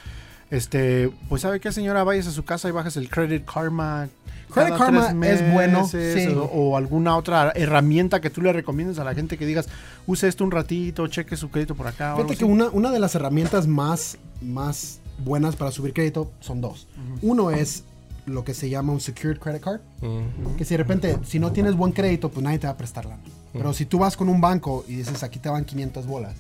este, 0.52 1.10
pues 1.28 1.42
sabe 1.42 1.58
qué 1.58 1.72
señora, 1.72 2.04
vayas 2.04 2.28
a 2.28 2.30
su 2.30 2.44
casa 2.44 2.68
y 2.68 2.70
bajas 2.70 2.96
el 2.96 3.08
Credit 3.08 3.44
Karma. 3.44 4.08
Credit 4.54 4.76
Karma 4.76 5.08
tres 5.18 5.40
es 5.40 5.52
bueno, 5.52 5.82
meses, 5.82 6.24
sí. 6.30 6.34
O, 6.36 6.42
o 6.44 6.76
alguna 6.76 7.16
otra 7.16 7.52
herramienta 7.56 8.20
que 8.20 8.30
tú 8.30 8.40
le 8.42 8.52
recomiendes 8.52 9.00
a 9.00 9.04
la 9.04 9.14
gente 9.16 9.36
que 9.36 9.46
digas, 9.46 9.68
use 10.06 10.28
esto 10.28 10.44
un 10.44 10.52
ratito, 10.52 11.08
cheque 11.08 11.36
su 11.36 11.50
crédito 11.50 11.74
por 11.74 11.88
acá. 11.88 12.14
Fíjate 12.14 12.36
que 12.36 12.44
una, 12.44 12.68
una 12.70 12.92
de 12.92 13.00
las 13.00 13.14
herramientas 13.16 13.66
más, 13.66 14.16
más 14.42 15.00
buenas 15.18 15.56
para 15.56 15.70
subir 15.70 15.92
crédito 15.92 16.30
son 16.40 16.60
dos. 16.60 16.86
Uno 17.22 17.50
es 17.50 17.84
lo 18.26 18.44
que 18.44 18.54
se 18.54 18.68
llama 18.70 18.92
un 18.92 19.00
Secured 19.00 19.38
Credit 19.38 19.60
Card. 19.62 19.80
Mm, 20.00 20.56
Que 20.56 20.64
si 20.64 20.74
de 20.74 20.78
repente, 20.78 21.18
si 21.24 21.38
no 21.38 21.52
tienes 21.52 21.74
buen 21.76 21.92
crédito, 21.92 22.30
pues 22.30 22.44
nadie 22.44 22.58
te 22.58 22.66
va 22.66 22.72
a 22.74 22.76
prestar 22.76 23.04
lana. 23.04 23.22
Pero 23.52 23.72
si 23.74 23.84
tú 23.84 23.98
vas 23.98 24.16
con 24.16 24.28
un 24.28 24.40
banco 24.40 24.84
y 24.88 24.94
dices, 24.96 25.22
aquí 25.22 25.38
te 25.38 25.48
van 25.48 25.64
500 25.64 26.06
bolas, 26.06 26.34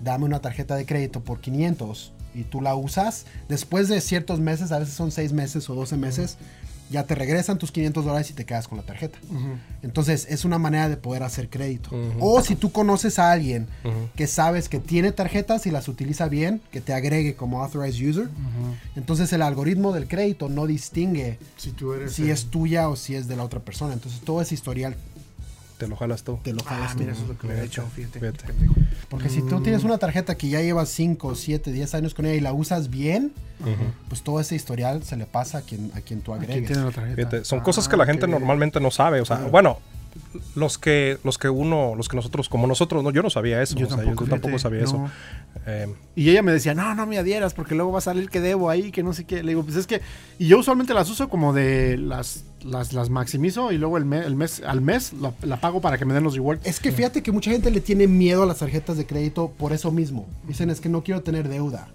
dame 0.00 0.24
una 0.24 0.40
tarjeta 0.40 0.74
de 0.76 0.84
crédito 0.84 1.20
por 1.20 1.40
500 1.40 2.12
y 2.34 2.44
tú 2.44 2.60
la 2.60 2.74
usas, 2.74 3.24
después 3.48 3.88
de 3.88 4.00
ciertos 4.02 4.40
meses, 4.40 4.70
a 4.72 4.78
veces 4.78 4.94
son 4.94 5.10
6 5.10 5.32
meses 5.32 5.70
o 5.70 5.74
12 5.74 5.96
meses, 5.96 6.36
ya 6.90 7.04
te 7.04 7.14
regresan 7.14 7.58
tus 7.58 7.72
500 7.72 8.04
dólares 8.04 8.30
y 8.30 8.32
te 8.32 8.44
quedas 8.44 8.68
con 8.68 8.78
la 8.78 8.84
tarjeta. 8.84 9.18
Entonces 9.82 10.26
es 10.30 10.44
una 10.44 10.58
manera 10.58 10.88
de 10.88 10.96
poder 10.96 11.22
hacer 11.22 11.48
crédito. 11.50 11.90
O 12.20 12.40
si 12.42 12.56
tú 12.56 12.72
conoces 12.72 13.18
a 13.18 13.32
alguien 13.32 13.66
que 14.14 14.26
sabes 14.26 14.68
que 14.68 14.78
tiene 14.78 15.12
tarjetas 15.12 15.66
y 15.66 15.70
las 15.70 15.88
utiliza 15.88 16.28
bien, 16.28 16.60
que 16.70 16.80
te 16.80 16.92
agregue 16.92 17.34
como 17.34 17.62
authorized 17.62 18.08
user, 18.08 18.28
entonces 18.94 19.32
el 19.32 19.42
algoritmo 19.42 19.92
del 19.92 20.08
crédito 20.08 20.48
no 20.48 20.66
distingue 20.66 21.38
Si 21.56 21.70
tú 21.72 21.92
eres. 21.92 22.12
si 22.12 22.30
es 22.30 22.46
tuya 22.46 22.88
o 22.88 22.96
si 22.96 23.14
es 23.14 23.28
de 23.28 23.36
la 23.36 23.44
otra 23.44 23.60
persona. 23.60 23.92
Entonces 23.92 24.20
todo 24.20 24.40
ese 24.40 24.54
historial 24.54 24.96
Te 25.78 25.86
lo 25.88 25.96
jalas 25.96 26.22
tú. 26.22 26.38
te 26.42 26.52
lo 26.54 26.62
jalas 26.62 26.90
Ah, 26.90 26.94
tú. 26.94 27.00
mira, 27.00 27.12
eso 27.12 27.22
es 27.22 27.28
lo 27.28 27.38
que 27.38 27.46
hubiera 27.46 27.62
hecho, 27.62 27.84
Fíjate, 27.94 28.18
fíjate. 28.18 28.44
Porque 29.10 29.28
si 29.28 29.42
tú 29.42 29.60
tienes 29.62 29.84
una 29.84 29.98
tarjeta 29.98 30.34
que 30.36 30.48
ya 30.48 30.60
llevas 30.62 30.88
5, 30.88 31.34
7, 31.34 31.70
10 31.72 31.94
años 31.94 32.14
con 32.14 32.24
ella 32.26 32.34
y 32.34 32.40
la 32.40 32.52
usas 32.52 32.88
bien, 32.90 33.32
pues 34.08 34.22
todo 34.22 34.40
ese 34.40 34.54
historial 34.54 35.02
se 35.04 35.16
le 35.16 35.26
pasa 35.26 35.58
a 35.58 35.62
quien, 35.62 35.90
a 35.94 36.00
quien 36.00 36.20
tú 36.22 36.32
¿A 36.34 36.38
quién 36.38 36.50
agregues. 36.50 36.68
tiene 36.70 36.84
la 36.84 36.90
tarjeta? 36.92 37.16
Fíjate, 37.16 37.44
son 37.44 37.60
Ah, 37.60 37.62
cosas 37.62 37.88
que 37.88 37.96
la 37.96 38.06
gente 38.06 38.26
normalmente 38.26 38.80
no 38.80 38.90
sabe. 38.90 39.20
O 39.20 39.24
sea, 39.24 39.36
bueno, 39.50 39.78
los 40.54 40.78
que, 40.78 41.18
los 41.24 41.36
que 41.36 41.50
uno, 41.50 41.94
los 41.94 42.08
que 42.08 42.16
nosotros, 42.16 42.48
como 42.48 42.66
nosotros, 42.66 43.02
no, 43.04 43.10
yo 43.10 43.22
no 43.22 43.28
sabía 43.30 43.60
eso. 43.62 43.76
Yo 43.76 43.86
o 43.86 43.88
sea, 43.90 43.98
tampoco, 43.98 44.24
yo 44.24 44.30
tampoco 44.30 44.58
fíjate, 44.58 44.62
sabía 44.62 44.82
eso. 44.84 45.10
Eh, 45.66 45.94
Y 46.14 46.30
ella 46.30 46.42
me 46.42 46.52
decía, 46.52 46.74
no, 46.74 46.94
no 46.94 47.06
me 47.06 47.18
adhieras 47.18 47.52
porque 47.54 47.74
luego 47.74 47.92
va 47.92 47.98
a 47.98 48.02
salir 48.02 48.30
que 48.30 48.40
debo 48.40 48.70
ahí, 48.70 48.90
que 48.92 49.02
no 49.02 49.12
sé 49.12 49.24
qué. 49.24 49.42
Le 49.42 49.50
digo, 49.50 49.62
pues 49.62 49.76
es 49.76 49.86
que. 49.86 50.00
Y 50.38 50.46
yo 50.48 50.58
usualmente 50.58 50.94
las 50.94 51.10
uso 51.10 51.28
como 51.28 51.52
de. 51.52 51.98
Las, 51.98 52.44
las, 52.66 52.92
las 52.92 53.08
maximizo 53.10 53.72
y 53.72 53.78
luego 53.78 53.96
el, 53.96 54.04
me- 54.04 54.18
el 54.24 54.34
mes 54.36 54.62
al 54.66 54.80
mes 54.80 55.12
la, 55.14 55.32
la 55.42 55.60
pago 55.60 55.80
para 55.80 55.96
que 55.98 56.04
me 56.04 56.12
den 56.14 56.22
los 56.24 56.34
rewards. 56.34 56.66
Es 56.66 56.80
que 56.80 56.90
fíjate 56.92 57.22
que 57.22 57.32
mucha 57.32 57.50
gente 57.50 57.70
le 57.70 57.80
tiene 57.80 58.06
miedo 58.06 58.42
a 58.42 58.46
las 58.46 58.58
tarjetas 58.58 58.96
de 58.96 59.06
crédito 59.06 59.52
por 59.56 59.72
eso 59.72 59.90
mismo. 59.90 60.26
Dicen 60.46 60.70
es 60.70 60.80
que 60.80 60.88
no 60.88 61.02
quiero 61.02 61.22
tener 61.22 61.48
deuda. 61.48 61.88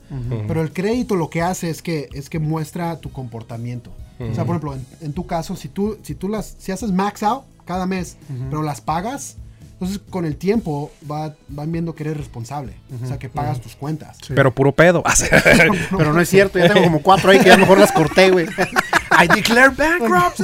Pero 0.47 0.61
el 0.61 0.71
crédito 0.73 1.15
lo 1.15 1.29
que 1.29 1.41
hace 1.41 1.69
es 1.69 1.81
que 1.81 2.09
es 2.13 2.29
que 2.29 2.39
muestra 2.39 2.99
tu 2.99 3.11
comportamiento. 3.11 3.91
O 4.19 4.35
sea, 4.35 4.45
por 4.45 4.55
ejemplo, 4.55 4.73
en, 4.75 4.85
en 5.01 5.13
tu 5.13 5.25
caso, 5.25 5.55
si 5.55 5.67
tú 5.67 5.97
si 6.03 6.13
tú 6.15 6.27
las 6.29 6.55
si 6.59 6.71
haces 6.71 6.91
max 6.91 7.23
out 7.23 7.43
cada 7.65 7.85
mes, 7.85 8.17
pero 8.49 8.61
las 8.63 8.79
pagas, 8.81 9.37
entonces 9.81 9.99
con 10.11 10.25
el 10.25 10.35
tiempo 10.35 10.91
va- 11.09 11.33
van 11.47 11.71
viendo 11.71 11.95
que 11.95 12.03
eres 12.03 12.15
responsable. 12.17 12.73
O 13.03 13.07
sea, 13.07 13.17
que 13.17 13.29
pagas 13.29 13.59
tus 13.61 13.75
cuentas. 13.75 14.17
Pero 14.27 14.53
puro 14.53 14.71
pedo. 14.73 15.03
Pero 15.97 16.13
no 16.13 16.21
es 16.21 16.29
cierto, 16.29 16.59
ya 16.59 16.67
tengo 16.71 16.83
como 16.83 17.01
cuatro 17.01 17.31
ahí 17.31 17.39
que 17.39 17.49
ya 17.49 17.57
mejor 17.57 17.79
las 17.79 17.91
corté, 17.91 18.29
güey. 18.29 18.45
I 19.11 19.27
declare 19.27 19.69
bankruptcy. 19.75 20.43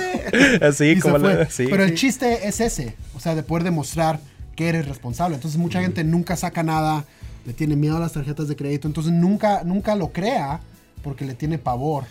Así 0.62 1.00
como 1.00 1.20
la- 1.20 1.50
sí. 1.50 1.68
Pero 1.70 1.84
el 1.84 1.94
chiste 1.94 2.48
es 2.48 2.60
ese, 2.60 2.96
o 3.16 3.20
sea, 3.20 3.36
de 3.36 3.44
poder 3.44 3.64
demostrar 3.64 4.20
que 4.56 4.70
eres 4.70 4.88
responsable. 4.88 5.36
Entonces 5.36 5.60
mucha 5.60 5.82
gente 5.82 6.04
nunca 6.04 6.36
saca 6.36 6.64
nada, 6.64 7.06
le 7.46 7.54
tiene 7.54 7.76
miedo 7.76 7.98
a 7.98 8.00
las 8.00 8.14
tarjetas 8.14 8.48
de 8.48 8.56
crédito, 8.56 8.88
entonces 8.88 9.14
nunca, 9.14 9.62
nunca 9.64 9.96
lo 9.96 10.12
crea 10.12 10.62
porque 11.04 11.26
le 11.26 11.36
tiene 11.36 11.60
pavor. 11.60 12.06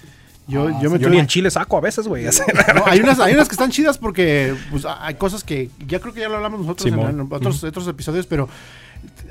Yo, 0.48 0.68
Ah, 0.68 0.78
yo 0.80 0.90
me 0.90 0.98
Yo 0.98 1.08
tuve- 1.08 1.14
ni 1.14 1.18
en 1.18 1.26
Chile 1.26 1.50
saco 1.50 1.76
a 1.76 1.80
veces, 1.80 2.06
güey. 2.06 2.24
No, 2.24 2.30
hay, 2.86 3.00
unas, 3.00 3.18
hay 3.18 3.34
unas 3.34 3.48
que 3.48 3.54
están 3.54 3.70
chidas 3.70 3.98
porque 3.98 4.54
pues, 4.70 4.84
hay 4.86 5.14
cosas 5.16 5.42
que 5.42 5.70
ya 5.86 5.98
creo 6.00 6.12
que 6.14 6.20
ya 6.20 6.28
lo 6.28 6.36
hablamos 6.36 6.60
nosotros 6.60 6.86
en, 6.86 6.94
Simón. 6.94 7.10
en 7.20 7.28
otros, 7.32 7.64
otros 7.64 7.88
episodios, 7.88 8.26
pero 8.26 8.48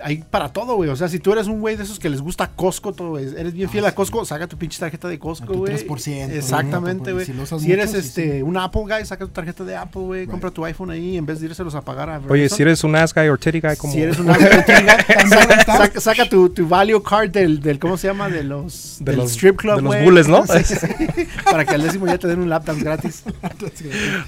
hay 0.04 0.18
para 0.18 0.50
todo, 0.54 0.76
güey. 0.76 0.90
O 0.90 0.96
sea, 0.96 1.08
si 1.08 1.20
tú 1.20 1.32
eres 1.34 1.48
un 1.48 1.60
güey 1.62 1.76
de 1.76 1.84
esos 1.84 2.00
que 2.00 2.10
les 2.10 2.22
gusta 2.22 2.52
Costco, 2.56 2.94
todo, 2.94 3.10
güey, 3.12 3.26
eres 3.38 3.54
bien 3.54 3.70
fiel 3.70 3.86
a 3.86 3.94
Costco, 3.96 4.24
saca 4.26 4.48
tu 4.48 4.58
pinche 4.58 4.80
tarjeta 4.80 5.08
de 5.08 5.16
A 5.16 5.20
Costco, 5.20 5.54
güey. 5.54 5.74
3%, 5.88 6.30
Exactamente, 6.32 7.14
güey. 7.14 7.26
Si 7.26 7.32
eres 7.32 7.52
mucho, 7.52 7.60
sí, 7.60 7.72
este 7.72 8.44
un 8.44 8.58
Apple 8.58 8.82
guy, 8.84 9.06
saca 9.06 9.26
tu 9.26 9.32
tarjeta 9.32 9.64
de 9.64 9.76
Apple, 9.76 10.02
güey. 10.02 10.28
Compra 10.28 10.52
tu 10.52 10.64
iPhone 10.66 10.92
ahí 10.92 11.18
en 11.18 11.26
vez 11.26 11.40
de 11.40 11.48
irselos 11.48 11.76
a 11.76 11.82
pagar 11.82 12.10
a 12.10 12.22
Oye, 12.30 12.50
si 12.50 12.62
eres 12.62 12.84
un 12.84 12.96
ass 12.96 13.14
guy 13.14 13.30
o 13.30 13.38
titty 13.38 13.60
guy, 13.62 13.76
como. 13.76 13.94
Si 13.94 14.02
eres 14.02 14.20
un 14.20 14.30
Apple 14.30 14.50
guy, 14.68 15.30
saca, 15.30 15.66
saca- 15.66 16.00
saca 16.02 16.30
tu, 16.30 16.50
tu 16.50 16.68
value 16.68 17.02
card 17.02 17.30
del, 17.32 17.60
del, 17.60 17.80
¿cómo 17.80 17.98
se 17.98 18.08
llama? 18.08 18.30
De 18.30 18.44
los, 18.44 18.98
De 19.00 19.12
del 19.12 19.22
los- 19.22 19.32
strip 19.32 19.58
club, 19.58 19.78
de 19.78 19.82
los 19.82 20.04
bulles, 20.04 20.28
¿no? 20.28 20.44
Para 21.46 21.66
que 21.66 21.76
al 21.76 21.82
décimo 21.84 22.06
ya 22.08 22.18
te 22.18 22.28
den 22.28 22.40
un 22.40 22.50
lap 22.50 22.66
dance 22.66 22.84
gratis. 22.84 23.24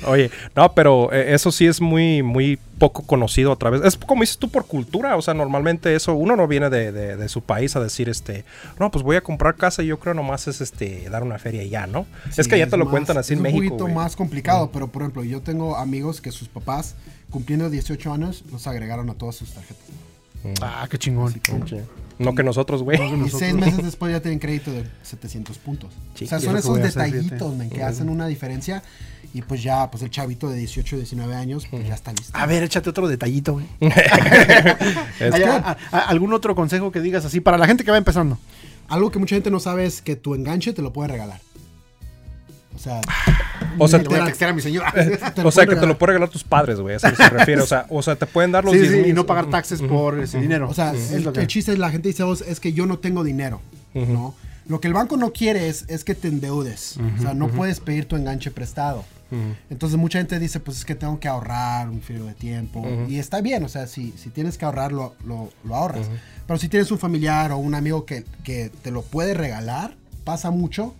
Oye, 0.06 0.32
no, 0.56 0.72
pero 0.74 1.12
eh, 1.12 1.34
eso 1.34 1.52
sí 1.52 1.66
es 1.68 1.82
muy, 1.82 2.24
muy 2.24 2.58
poco 2.78 3.04
conocido 3.04 3.52
a 3.52 3.56
través. 3.56 3.82
Es 3.84 3.98
como 3.98 4.22
dices 4.22 4.38
tú 4.38 4.50
por 4.50 4.66
cultura. 4.66 5.16
O 5.16 5.22
sea, 5.22 5.34
normalmente 5.38 5.95
eso, 5.95 6.13
uno 6.13 6.36
no 6.36 6.47
viene 6.47 6.69
de, 6.69 6.91
de- 6.91 7.15
de 7.15 7.30
su 7.30 7.41
país 7.41 7.76
a 7.76 7.80
decir, 7.80 8.10
este, 8.10 8.43
no, 8.80 8.91
pues 8.91 9.04
voy 9.04 9.15
a 9.15 9.21
comprar 9.21 9.56
casa 9.56 9.84
y 9.84 9.88
yo 9.88 10.00
creo 10.00 10.13
nomás 10.13 10.47
es 10.47 10.60
este 10.60 11.10
dar 11.10 11.23
una 11.23 11.39
feria 11.39 11.63
y 11.63 11.69
ya, 11.69 11.88
¿no? 11.88 12.06
es 12.36 12.47
que 12.47 12.58
ya 12.58 12.67
te 12.67 12.76
lo 12.78 12.86
más- 12.86 12.91
cuentan 12.91 13.17
así 13.17 13.34
es 13.34 13.38
en 13.38 13.43
México. 13.43 13.62
un 13.63 13.69
poquito 13.80 13.88
más 13.95 14.15
complicado, 14.15 14.71
pero 14.71 14.88
por 14.88 15.04
ejemplo, 15.04 15.23
yo 15.23 15.41
tengo 15.41 15.78
amigos 15.78 16.19
que 16.19 16.32
sus 16.32 16.47
papás, 16.50 16.95
cumpliendo 17.30 17.69
18 17.69 18.12
años, 18.12 18.43
los 18.52 18.67
agregaron 18.67 19.10
a 19.10 19.13
todas 19.13 19.36
sus 19.36 19.52
tarjetas. 19.54 19.86
Ah, 20.62 20.88
qué 20.89 20.97
chingón. 20.97 21.34
No 22.19 22.36
que 22.36 22.43
nosotros, 22.43 22.84
güey. 22.84 22.99
Y 23.25 23.30
seis 23.30 23.53
meses 23.53 23.84
después 23.84 24.12
ya 24.12 24.21
tienen 24.21 24.39
crédito 24.39 24.71
de 24.71 24.86
700 25.03 25.58
puntos. 25.58 25.93
O 26.13 26.25
sea, 26.25 26.39
son 26.39 26.58
esos 26.58 26.77
detallitos, 26.77 27.56
men, 27.56 27.69
que 27.69 27.84
hacen 27.84 28.10
una 28.10 28.27
diferencia. 28.27 28.84
Y 29.34 29.41
pues 29.41 29.62
ya, 29.62 29.91
pues 29.91 30.01
el 30.03 30.10
chavito 30.10 30.49
de 30.49 30.58
18, 30.58 30.95
19 30.97 31.36
años, 31.36 31.67
pues 31.69 31.88
ya 31.88 31.93
está 31.93 32.12
listo. 32.13 32.32
A 32.36 32.45
ver, 32.45 32.63
échate 32.63 32.89
otro 32.89 33.08
detallito, 33.08 33.53
güey. 33.53 33.65
¿Algún 35.91 36.34
otro 36.34 36.56
consejo 36.56 36.91
que 36.91 37.01
digas 37.01 37.25
así 37.25 37.39
para 37.39 37.58
la 37.58 37.67
gente 37.67 37.84
que 37.84 37.91
va 37.91 37.97
empezando? 37.97 38.39
Algo 38.88 39.12
que 39.12 39.19
mucha 39.19 39.36
gente 39.36 39.51
no 39.51 39.60
sabe 39.60 39.86
es 39.86 40.01
que 40.01 40.15
tu 40.15 40.34
enganche 40.34 40.73
te 40.73 40.82
lo 40.82 40.93
puede 40.93 41.10
regalar. 41.10 41.41
O 42.78 42.80
sea, 42.80 43.02
O 43.80 43.88
sea, 43.88 43.98
Le 44.00 44.04
voy 44.06 44.13
a 44.18 44.20
literal, 44.22 44.26
textear 44.28 44.52
a 44.52 44.54
mi 44.54 44.62
señora. 44.62 44.92
te 45.36 45.42
o 45.42 45.52
sea, 45.52 45.66
que 45.66 45.68
pueden 45.68 45.68
te 45.68 45.76
lo 45.76 45.76
regalar. 45.76 45.98
puede 45.98 46.08
regalar 46.13 46.30
tus 46.30 46.44
padres, 46.44 46.80
güey. 46.80 46.94
A 46.94 46.98
eso 46.98 47.10
se 47.16 47.30
refiere. 47.30 47.62
O 47.62 47.66
sea, 47.66 47.86
o 47.90 48.02
sea, 48.04 48.16
te 48.16 48.26
pueden 48.28 48.52
dar 48.52 48.63
los 48.63 48.74
Sí, 48.74 48.80
10 48.80 48.92
sí, 48.92 48.98
mil. 49.00 49.08
y 49.10 49.13
no 49.13 49.26
pagar 49.26 49.50
taxes 49.50 49.82
por 49.82 50.20
ese 50.20 50.40
dinero. 50.40 50.70
O 50.70 50.74
sea, 50.74 50.92
el, 50.92 51.48
chiste 51.48 51.72
es 51.74 51.80
la 51.80 51.90
gente 51.90 52.08
dice 52.10 52.24
"Vos, 52.24 52.42
es 52.42 52.60
que 52.60 52.74
yo 52.74 52.86
no 52.86 53.00
tengo 53.00 53.24
dinero, 53.24 53.62
¿no? 53.94 54.36
Lo 54.68 54.80
que 54.82 54.88
el 54.90 54.94
banco 54.94 55.16
no 55.18 55.32
quiere 55.32 55.70
es, 55.70 55.86
es 55.88 56.04
que 56.04 56.13
te 56.13 56.28
endeudes. 56.28 56.98
o 57.18 57.22
sea, 57.22 57.34
no 57.34 57.48
puedes 57.50 57.80
pedir 57.80 58.06
tu 58.06 58.16
enganche 58.16 58.52
prestado. 58.52 59.04
Entonces 59.70 59.98
mucha 60.00 60.20
gente 60.20 60.40
dice, 60.40 60.60
pues 60.62 60.78
es 60.78 60.86
que 60.86 60.96
tengo 60.96 61.20
que 61.20 61.28
ahorrar 61.28 61.90
un 61.90 62.00
periodo 62.00 62.28
de 62.28 62.34
tiempo. 62.36 62.86
Y 63.10 63.18
está 63.20 63.42
bien, 63.42 63.63
o 63.63 63.70
sea, 63.70 63.88
si, 63.88 64.13
si 64.18 64.30
tienes 64.30 64.58
que 64.58 64.66
ahorrar, 64.66 64.92
lo, 64.92 65.16
lo- 65.26 65.50
lo 65.63 65.76
ahorras. 65.76 66.08
Pero 66.46 66.58
si 66.60 66.70
tienes 66.70 66.90
un 66.92 67.00
familiar 67.00 67.52
o 67.52 67.58
un 67.58 67.76
amigo 67.76 68.06
que, 68.06 68.24
que 68.44 68.72
te 68.82 68.92
lo 68.92 69.02
puede 69.02 69.34
regalar, 69.34 69.96
pasa 70.24 70.50
mucho, 70.52 70.94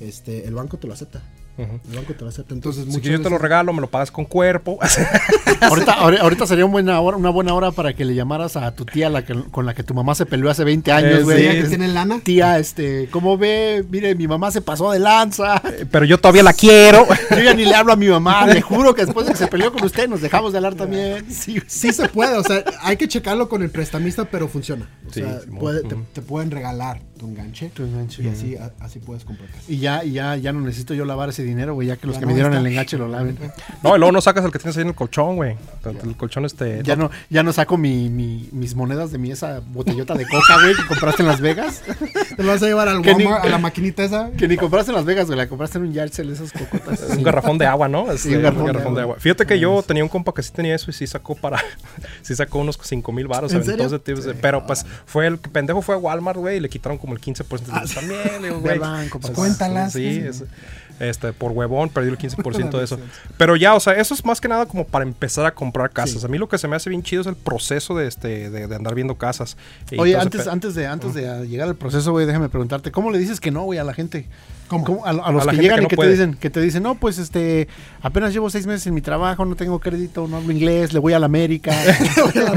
este, 0.00 0.46
el 0.46 0.54
banco 0.54 0.78
te 0.78 0.86
lo 0.86 0.94
acepta. 0.94 1.22
El 1.58 1.94
banco 1.94 2.14
te 2.14 2.22
lo 2.22 2.28
acepta. 2.30 2.54
Entonces, 2.54 2.86
Si 2.90 3.00
yo 3.02 3.20
te 3.20 3.28
lo 3.28 3.36
regalo, 3.36 3.74
me 3.74 3.82
lo 3.82 3.90
pagas 3.90 4.10
con 4.10 4.24
cuerpo. 4.24 4.78
ahorita, 5.60 5.92
ahorita 5.92 6.46
sería 6.46 6.64
una 6.64 6.72
buena, 6.72 7.00
hora, 7.00 7.16
una 7.18 7.28
buena 7.28 7.52
hora 7.52 7.70
para 7.70 7.92
que 7.92 8.06
le 8.06 8.14
llamaras 8.14 8.56
a 8.56 8.74
tu 8.74 8.86
tía 8.86 9.10
la 9.10 9.26
que, 9.26 9.34
con 9.50 9.66
la 9.66 9.74
que 9.74 9.82
tu 9.82 9.92
mamá 9.92 10.14
se 10.14 10.24
peleó 10.24 10.48
hace 10.50 10.64
20 10.64 10.90
años, 10.90 11.20
Eh, 11.20 11.22
güey. 11.22 11.38
sí. 11.38 11.44
¿Ya 11.44 11.52
que 11.62 11.68
tienen 11.68 11.92
lana? 11.92 12.20
Tía, 12.20 12.58
este, 12.58 13.08
¿cómo 13.10 13.36
ve? 13.36 13.84
Mire, 13.90 14.14
mi 14.14 14.26
mamá 14.26 14.50
se 14.50 14.62
pasó 14.62 14.90
de 14.92 15.00
lanza. 15.00 15.60
pero 15.90 16.06
yo 16.06 16.16
todavía 16.18 16.42
la 16.42 16.54
quiero. 16.54 17.06
Yo 17.30 17.40
ya 17.42 17.52
ni 17.52 17.64
le 17.66 17.74
hablo 17.74 17.92
a 17.92 17.96
mi 17.96 18.08
mamá. 18.08 18.46
Le 18.46 18.62
juro 18.62 18.94
que 18.94 19.04
después 19.04 19.26
de 19.26 19.32
que 19.32 19.38
se 19.38 19.46
peleó 19.46 19.70
con 19.70 19.84
usted, 19.84 20.08
nos 20.08 20.22
dejamos 20.22 20.52
de 20.52 20.58
hablar 20.58 20.76
también. 20.76 21.30
Sí, 21.30 21.60
Sí 21.66 21.92
se 21.92 22.08
puede, 22.08 22.38
o 22.38 22.42
sea, 22.42 22.64
hay 22.80 22.96
que 22.96 23.06
checarlo 23.06 23.50
con 23.50 23.62
el 23.62 23.68
prestamista, 23.70 24.24
pero 24.24 24.48
funciona. 24.48 24.88
O 25.06 25.12
Sí, 25.12 25.20
sea, 25.20 25.40
Simón. 25.40 25.58
puede- 25.60 25.82
te, 25.82 25.94
te 26.14 26.22
pueden 26.22 26.50
regalar 26.50 27.02
tu 27.20 27.26
enganche. 27.28 27.68
Tu 27.74 27.82
enganche. 27.84 28.22
Y 28.22 28.28
así, 28.28 28.56
a- 28.56 28.72
así 28.80 28.98
puedes 28.98 29.24
comprar 29.24 29.48
casa. 29.50 29.62
Y 29.68 29.76
ya, 29.78 30.02
y 30.04 30.12
ya, 30.12 30.36
ya 30.36 30.52
no 30.52 30.60
necesito 30.62 30.94
yo 30.94 31.04
lavar 31.04 31.28
ese 31.28 31.42
dinero, 31.42 31.74
güey, 31.74 31.88
ya 31.88 31.96
que 31.96 32.06
los 32.06 32.16
Ya 32.16 32.20
que 32.20 32.26
no 32.26 32.28
me 32.30 32.34
dieron 32.34 32.52
está. 32.52 32.60
el 32.60 32.66
enganche 32.66 32.96
lo 32.96 33.08
laven. 33.08 33.36
No, 33.82 33.94
y 33.94 33.98
luego 33.98 34.12
no 34.12 34.20
sacas 34.20 34.44
el 34.44 34.50
que 34.52 34.58
tienes 34.58 34.76
ahí 34.76 34.82
en 34.82 34.88
el 34.88 34.94
colchón, 34.94 35.36
güey. 35.36 35.56
El 36.04 36.16
colchón 36.16 36.44
este. 36.46 36.82
Ya 36.82 36.96
no, 36.96 37.10
ya 37.28 37.42
no 37.42 37.52
saco 37.52 37.76
mi, 37.76 38.08
mi- 38.08 38.48
mis 38.52 38.74
monedas 38.74 39.10
de 39.12 39.18
mi 39.18 39.30
esa 39.30 39.60
botellota 39.60 40.14
de 40.14 40.24
coca, 40.26 40.54
güey, 40.62 40.74
que 40.74 40.86
compraste 40.86 41.22
en 41.22 41.28
Las 41.28 41.40
Vegas. 41.40 41.82
Te 42.36 42.42
lo 42.42 42.48
vas 42.52 42.62
a 42.62 42.66
llevar 42.66 42.88
al 42.88 43.02
ni- 43.02 43.08
Walmart, 43.12 43.44
a 43.44 43.48
la 43.48 43.58
maquinita 43.66 44.02
esa. 44.04 44.30
Que 44.32 44.48
ni 44.48 44.56
compraste 44.56 44.90
en 44.92 44.96
Las 44.96 45.04
Vegas, 45.04 45.26
güey, 45.26 45.36
la 45.38 45.46
compraste 45.48 45.78
en 45.78 45.84
un 45.84 45.92
Yardsell, 45.92 46.30
esas 46.30 46.52
cocotas. 46.52 47.00
Un 47.16 47.22
garrafón 47.22 47.58
de 47.58 47.66
agua, 47.66 47.88
¿no? 47.88 48.10
Este, 48.10 48.36
un 48.36 48.42
garrafón 48.66 48.94
de 48.94 49.00
agua. 49.02 49.16
Fíjate 49.18 49.44
que 49.46 49.58
yo 49.58 49.82
tenía 49.82 50.02
un 50.02 50.08
compa 50.08 50.32
que 50.32 50.42
sí 50.42 50.50
tenía 50.52 50.74
eso 50.74 50.90
y 50.90 50.94
sí 50.94 51.06
sacó 51.06 51.34
para. 51.34 51.58
sí 52.22 52.34
sacó 52.34 52.58
unos 52.60 52.78
5 52.82 53.12
mil 53.12 53.26
baros. 53.28 53.52
¿En 53.52 53.64
serio? 53.64 53.88
pero 54.40 54.66
pues 54.66 54.86
fue 55.06 55.26
el 55.26 55.38
pendejo 55.38 55.82
fue 55.82 55.94
a 55.94 55.98
Walmart, 55.98 56.38
güey, 56.38 56.56
y 56.56 56.60
le 56.60 56.68
quitaron 56.68 56.98
como 56.98 57.09
el 57.14 57.20
15% 57.20 57.72
de 57.72 57.72
Ah, 57.72 57.84
también, 57.94 58.42
le 58.42 58.48
digo, 58.48 58.60
güey. 58.60 58.78
banco, 58.78 59.20
papá. 59.20 59.34
Cuéntalas. 59.34 59.92
Sí, 59.92 60.06
es- 60.24 60.44
este, 61.00 61.32
por 61.32 61.50
huevón 61.52 61.88
perdió 61.88 62.12
el 62.12 62.18
15% 62.18 62.70
de 62.78 62.84
eso. 62.84 62.98
Pero 63.36 63.56
ya, 63.56 63.74
o 63.74 63.80
sea, 63.80 63.94
eso 63.94 64.14
es 64.14 64.24
más 64.24 64.40
que 64.40 64.46
nada 64.48 64.66
como 64.66 64.86
para 64.86 65.04
empezar 65.04 65.44
a 65.46 65.52
comprar 65.54 65.90
casas. 65.90 66.24
A 66.24 66.28
mí 66.28 66.38
lo 66.38 66.48
que 66.48 66.58
se 66.58 66.68
me 66.68 66.76
hace 66.76 66.88
bien 66.90 67.02
chido 67.02 67.22
es 67.22 67.26
el 67.26 67.36
proceso 67.36 67.96
de 67.96 68.06
este 68.06 68.50
de, 68.50 68.66
de 68.68 68.74
andar 68.76 68.94
viendo 68.94 69.16
casas. 69.16 69.56
Oye, 69.98 70.12
entonces, 70.12 70.46
antes, 70.46 70.52
antes 70.52 70.74
de 70.74 70.86
antes 70.86 71.14
de 71.14 71.48
llegar 71.48 71.68
al 71.68 71.76
proceso, 71.76 72.12
güey, 72.12 72.26
déjame 72.26 72.48
preguntarte, 72.48 72.92
¿cómo 72.92 73.10
le 73.10 73.18
dices 73.18 73.40
que 73.40 73.50
no, 73.50 73.62
güey, 73.62 73.78
a 73.78 73.84
la 73.84 73.94
gente? 73.94 74.26
¿Cómo? 74.68 75.04
A, 75.04 75.10
a 75.10 75.32
los 75.32 75.48
A 75.48 75.50
que 75.50 75.56
llegan 75.56 75.80
que 75.80 75.84
y 75.86 75.88
que 75.88 75.96
puede. 75.96 76.10
te 76.10 76.16
dicen, 76.16 76.34
que 76.36 76.48
te 76.48 76.60
dicen, 76.60 76.84
no, 76.84 76.94
pues 76.94 77.18
este, 77.18 77.66
apenas 78.02 78.32
llevo 78.32 78.50
seis 78.50 78.68
meses 78.68 78.86
en 78.86 78.94
mi 78.94 79.00
trabajo, 79.00 79.44
no 79.44 79.56
tengo 79.56 79.80
crédito, 79.80 80.28
no 80.28 80.36
hablo 80.36 80.52
inglés, 80.52 80.92
le 80.92 81.00
voy 81.00 81.12
a 81.12 81.18
la 81.18 81.26
América. 81.26 81.72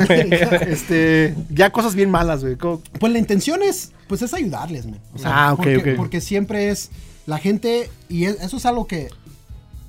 este, 0.68 1.36
ya 1.50 1.72
cosas 1.72 1.96
bien 1.96 2.10
malas, 2.12 2.42
güey. 2.44 2.56
¿Cómo- 2.56 2.82
Pues 3.00 3.12
la 3.12 3.20
intención 3.20 3.64
es, 3.64 3.92
pues 4.08 4.22
es 4.22 4.34
ayudarles, 4.34 4.86
man. 4.86 5.00
O 5.16 5.20
Ah, 5.26 5.54
ok, 5.54 5.58
porque, 5.58 5.78
ok. 5.92 5.98
porque 5.98 6.22
siempre 6.22 6.70
es 6.70 6.92
la 7.26 7.38
gente, 7.38 7.90
y 8.10 8.26
es- 8.26 8.42
eso 8.42 8.58
es 8.58 8.66
algo 8.66 8.88
que 8.88 9.10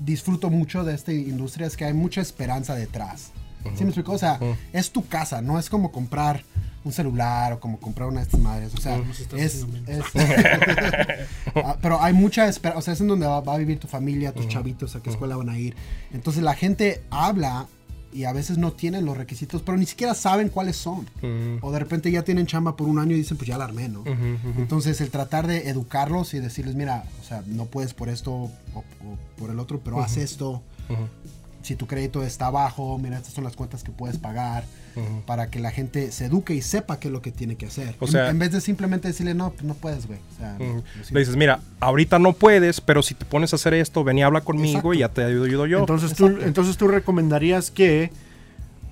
disfruto 0.00 0.50
mucho 0.50 0.84
de 0.84 0.94
esta 0.94 1.12
industria, 1.12 1.66
es 1.66 1.76
que 1.76 1.84
hay 1.84 1.94
mucha 1.94 2.20
esperanza 2.20 2.74
detrás. 2.74 3.30
¿Sí 3.76 3.82
me 3.84 3.90
explico? 3.90 4.12
O 4.12 4.18
sea, 4.18 4.38
es 4.74 4.90
tu 4.90 5.06
casa, 5.08 5.40
no 5.40 5.58
es 5.58 5.70
como 5.70 5.90
comprar 5.90 6.44
un 6.84 6.92
celular 6.92 7.54
o 7.54 7.60
como 7.60 7.78
comprar 7.80 8.08
una 8.10 8.20
de 8.20 8.26
estas 8.26 8.40
madres. 8.40 8.74
O 8.74 8.76
sea, 8.78 8.96
es... 9.38 9.64
es- 9.86 10.04
Ah, 11.56 11.76
pero 11.80 12.02
hay 12.02 12.12
mucha 12.12 12.46
esperanza, 12.48 12.78
o 12.78 12.82
sea, 12.82 12.94
es 12.94 13.00
en 13.00 13.08
donde 13.08 13.26
va, 13.26 13.40
va 13.40 13.54
a 13.54 13.58
vivir 13.58 13.78
tu 13.78 13.86
familia, 13.86 14.32
tus 14.32 14.48
chavitos, 14.48 14.94
a 14.96 15.00
qué 15.02 15.08
escuela 15.10 15.36
van 15.36 15.48
a 15.48 15.58
ir. 15.58 15.74
Entonces 16.12 16.42
la 16.42 16.54
gente 16.54 17.02
habla 17.10 17.66
y 18.14 18.24
a 18.24 18.32
veces 18.32 18.56
no 18.58 18.72
tienen 18.72 19.04
los 19.04 19.16
requisitos, 19.16 19.60
pero 19.62 19.76
ni 19.76 19.86
siquiera 19.86 20.14
saben 20.14 20.48
cuáles 20.48 20.76
son. 20.76 21.06
O 21.60 21.72
de 21.72 21.78
repente 21.80 22.10
ya 22.12 22.22
tienen 22.22 22.46
chamba 22.46 22.76
por 22.76 22.88
un 22.88 22.98
año 23.00 23.14
y 23.14 23.18
dicen, 23.18 23.36
pues 23.36 23.48
ya 23.48 23.58
la 23.58 23.64
armé, 23.64 23.88
¿no? 23.88 24.04
Entonces 24.56 25.00
el 25.00 25.10
tratar 25.10 25.46
de 25.48 25.68
educarlos 25.68 26.32
y 26.34 26.38
decirles, 26.38 26.76
mira, 26.76 27.04
o 27.20 27.24
sea, 27.24 27.42
no 27.46 27.66
puedes 27.66 27.92
por 27.92 28.08
esto 28.08 28.32
o, 28.32 28.50
o 28.74 28.84
por 29.36 29.50
el 29.50 29.58
otro, 29.58 29.80
pero 29.84 30.00
haz 30.00 30.16
esto. 30.16 30.62
Si 31.64 31.74
tu 31.76 31.86
crédito 31.86 32.22
está 32.22 32.50
bajo, 32.50 32.98
mira, 32.98 33.16
estas 33.16 33.32
son 33.34 33.42
las 33.44 33.56
cuentas 33.56 33.82
que 33.82 33.90
puedes 33.90 34.18
pagar. 34.18 34.64
Para 35.26 35.50
que 35.50 35.58
la 35.58 35.72
gente 35.72 36.12
se 36.12 36.26
eduque 36.26 36.54
y 36.54 36.62
sepa 36.62 37.00
qué 37.00 37.08
es 37.08 37.12
lo 37.12 37.20
que 37.20 37.32
tiene 37.32 37.56
que 37.56 37.66
hacer. 37.66 37.96
O 37.98 38.06
sea- 38.06 38.30
en, 38.30 38.38
vez 38.38 38.52
de 38.52 38.60
simplemente 38.60 39.08
decirle, 39.08 39.34
no, 39.34 39.50
pues 39.50 39.64
no 39.64 39.74
puedes, 39.74 40.06
güey. 40.06 40.20
O 40.34 40.38
sea, 40.38 40.56
Le 41.10 41.18
dices, 41.20 41.34
mira, 41.34 41.58
ahorita 41.80 42.20
no 42.20 42.32
puedes, 42.32 42.80
pero 42.80 43.02
si 43.02 43.14
te 43.14 43.24
pones 43.24 43.52
a 43.52 43.56
hacer 43.56 43.74
esto, 43.74 44.04
ven 44.04 44.18
y 44.18 44.22
habla 44.22 44.42
conmigo 44.42 44.68
Exacto. 44.78 44.94
y 44.94 44.98
ya 44.98 45.08
te 45.08 45.24
ayudo, 45.24 45.44
ayudo 45.46 45.66
yo. 45.66 45.78
Entonces 45.80 46.14
tú, 46.14 46.26
entonces 46.26 46.76
tú 46.76 46.86
recomendarías 46.86 47.72
que 47.72 48.12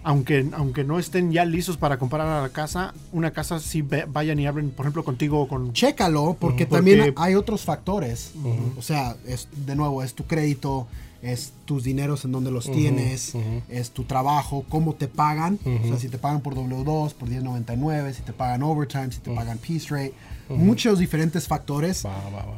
aunque, 0.05 0.49
aunque 0.55 0.83
no 0.83 0.99
estén 0.99 1.31
ya 1.31 1.45
listos 1.45 1.77
para 1.77 1.97
comprar 1.99 2.23
a 2.27 2.43
la 2.43 2.49
casa, 2.49 2.93
una 3.13 3.31
casa 3.31 3.61
sí 3.61 3.83
ve- 3.83 4.05
vayan 4.09 4.41
y 4.41 4.49
hablen, 4.49 4.71
por 4.71 4.85
ejemplo, 4.87 5.05
contigo 5.05 5.41
o 5.43 5.47
con... 5.47 5.73
Chécalo, 5.73 6.37
porque 6.41 6.67
también 6.67 6.99
Porque- 6.99 7.15
hay 7.19 7.37
otros 7.37 7.63
factores. 7.63 8.33
O 8.77 8.83
sea, 8.83 9.15
es 9.25 9.47
de 9.55 9.77
nuevo, 9.77 10.03
es 10.03 10.15
tu 10.15 10.25
crédito, 10.25 10.89
es 11.23 11.53
tus 11.65 11.85
dineros 11.85 12.25
en 12.25 12.33
donde 12.33 12.51
los 12.51 12.71
tienes, 12.71 13.35
es 13.69 13.91
tu 13.93 14.05
trabajo, 14.05 14.65
cómo 14.69 14.95
te 14.95 15.09
pagan. 15.09 15.59
O 15.85 15.89
sea, 15.89 15.99
si 15.99 16.09
te 16.09 16.19
pagan 16.19 16.41
por 16.41 16.55
W2, 16.55 17.15
por 17.15 17.29
10.99, 17.29 18.13
si 18.13 18.23
te 18.23 18.33
pagan 18.33 18.63
overtime, 18.63 19.13
si 19.13 19.21
te 19.21 19.35
pagan 19.35 19.59
piece 19.59 19.89
rate. 19.89 20.15
Muchos 20.49 20.99
diferentes 20.99 21.47
factores 21.47 22.03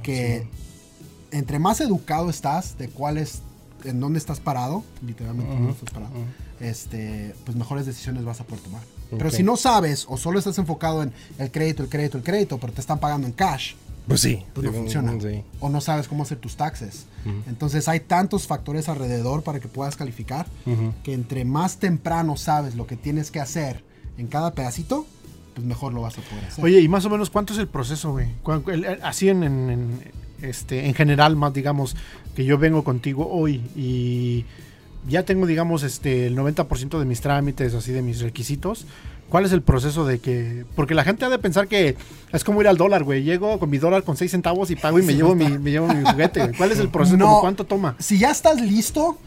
que 0.02 0.46
entre 1.30 1.58
más 1.58 1.80
educado 1.80 2.30
estás 2.30 2.78
de 2.78 2.88
cuál 2.88 3.18
es, 3.18 3.42
en 3.84 4.00
dónde 4.00 4.18
estás 4.18 4.40
parado, 4.40 4.82
literalmente 5.06 5.52
dónde 5.52 5.72
estás 5.72 5.90
parado, 5.90 6.12
este, 6.60 7.34
pues 7.44 7.56
mejores 7.56 7.86
decisiones 7.86 8.24
vas 8.24 8.40
a 8.40 8.44
poder 8.44 8.64
tomar. 8.64 8.82
Pero 9.10 9.30
si 9.30 9.42
no 9.42 9.56
sabes 9.56 10.06
o 10.08 10.16
solo 10.16 10.38
estás 10.38 10.58
enfocado 10.58 11.02
en 11.02 11.12
el 11.38 11.50
crédito, 11.50 11.82
el 11.82 11.88
crédito, 11.88 12.16
el 12.16 12.24
crédito, 12.24 12.58
pero 12.58 12.72
te 12.72 12.80
están 12.80 12.98
pagando 12.98 13.26
en 13.26 13.32
cash, 13.32 13.74
Pues 14.06 14.20
sí. 14.20 14.42
pues 14.52 14.66
no 14.66 14.72
Sí, 14.72 14.78
funciona. 14.78 15.12
Sí. 15.20 15.42
O 15.60 15.68
no 15.70 15.80
sabes 15.80 16.08
cómo 16.08 16.24
hacer 16.24 16.38
tus 16.38 16.56
taxes. 16.56 17.06
Entonces 17.48 17.88
hay 17.88 18.00
tantos 18.00 18.46
factores 18.46 18.88
alrededor 18.90 19.42
para 19.42 19.58
que 19.60 19.68
puedas 19.68 19.96
calificar 19.96 20.46
que 21.02 21.14
entre 21.14 21.44
más 21.46 21.78
temprano 21.78 22.36
sabes 22.36 22.74
lo 22.74 22.86
que 22.86 22.96
tienes 22.96 23.30
que 23.30 23.40
hacer 23.40 23.82
en 24.18 24.26
cada 24.26 24.52
pedacito, 24.52 25.06
pues 25.54 25.66
mejor 25.66 25.94
lo 25.94 26.02
vas 26.02 26.18
a 26.18 26.22
poder 26.22 26.44
hacer. 26.44 26.64
Oye, 26.64 26.80
y 26.80 26.88
más 26.88 27.04
o 27.06 27.10
menos, 27.10 27.30
¿cuánto 27.30 27.52
es 27.54 27.58
el 27.58 27.68
proceso, 27.68 28.12
güey? 28.12 28.28
Así 29.02 29.28
en, 29.30 29.42
en- 29.42 29.70
en, 29.70 30.12
este, 30.42 30.86
en 30.86 30.92
general, 30.94 31.34
más 31.36 31.54
digamos, 31.54 31.96
que 32.36 32.44
yo 32.44 32.58
vengo 32.58 32.84
contigo 32.84 33.26
hoy 33.30 33.62
y 33.74 34.44
ya 35.08 35.22
tengo, 35.22 35.46
digamos, 35.46 35.82
este, 35.82 36.26
el 36.26 36.36
90% 36.36 36.98
de 36.98 37.04
mis 37.06 37.20
trámites, 37.22 37.72
así 37.74 37.92
de 37.92 38.02
mis 38.02 38.20
requisitos. 38.20 38.84
¿Cuál 39.34 39.46
es 39.46 39.52
el 39.52 39.62
proceso 39.62 40.06
de 40.06 40.20
que.? 40.20 40.64
Porque 40.76 40.94
la 40.94 41.02
gente 41.02 41.24
ha 41.24 41.28
de 41.28 41.40
pensar 41.40 41.66
que 41.66 41.96
es 42.32 42.44
como 42.44 42.60
ir 42.60 42.68
al 42.68 42.76
dólar, 42.76 43.02
güey. 43.02 43.24
Llego 43.24 43.58
con 43.58 43.68
mi 43.68 43.78
dólar 43.78 44.04
con 44.04 44.16
6 44.16 44.30
centavos 44.30 44.70
y 44.70 44.76
pago 44.76 45.00
y 45.00 45.02
me 45.06 45.12
llevo 45.12 45.34
mi, 45.34 45.58
me 45.58 45.72
llevo 45.72 45.88
mi 45.88 46.04
juguete, 46.04 46.38
güey. 46.38 46.56
¿Cuál 46.56 46.70
es 46.70 46.78
el 46.78 46.88
proceso? 46.92 47.16
No. 47.16 47.26
¿Cómo 47.26 47.40
¿Cuánto 47.40 47.64
toma? 47.64 47.96
si 47.98 48.16
ya 48.16 48.30
estás 48.30 48.60
listo, 48.60 49.18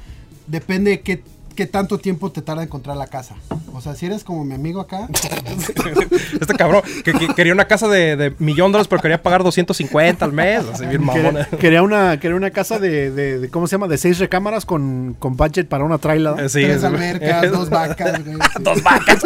depende 0.47 0.91
de 0.91 1.01
qué, 1.01 1.23
qué 1.57 1.65
tanto 1.67 1.97
tiempo 1.97 2.31
te 2.31 2.41
tarda 2.41 2.63
encontrar 2.63 2.95
la 2.95 3.07
casa. 3.07 3.35
O 3.73 3.81
sea, 3.81 3.93
si 3.95 4.05
eres 4.05 4.23
como 4.23 4.45
mi 4.45 4.53
amigo 4.53 4.79
acá, 4.79 5.07
Este 6.39 6.53
cabrón 6.55 6.81
que, 7.03 7.11
que 7.13 7.27
quería 7.35 7.51
una 7.53 7.65
casa 7.65 7.87
de, 7.89 8.15
de 8.15 8.33
millón 8.39 8.67
de 8.71 8.77
dólares, 8.77 8.87
pero 8.87 9.01
quería 9.01 9.21
pagar 9.21 9.43
250 9.43 10.23
al 10.23 10.31
mes. 10.31 10.63
Así 10.71 10.85
bien 10.85 11.03
mamón. 11.03 11.21
Quería, 11.35 11.47
quería 11.59 11.81
una, 11.83 12.19
quería 12.19 12.37
una 12.37 12.51
casa 12.51 12.79
de, 12.79 13.11
de- 13.11 13.39
de- 13.39 13.49
¿Cómo 13.49 13.67
se 13.67 13.73
llama? 13.73 13.87
De 13.87 13.97
seis 13.97 14.19
recámaras 14.19 14.65
con, 14.65 15.15
con 15.19 15.35
budget 15.35 15.67
para 15.67 15.83
una 15.83 15.97
trailer. 15.97 16.39
Eh, 16.39 16.49
Sí, 16.49 16.61
tres 16.63 16.77
es- 16.77 16.83
albercas, 16.85 17.51
dos 17.51 17.69
vacas. 17.69 18.23
güey, 18.23 18.35
sí. 18.37 18.63
Dos 18.63 18.81
vacas. 18.83 19.19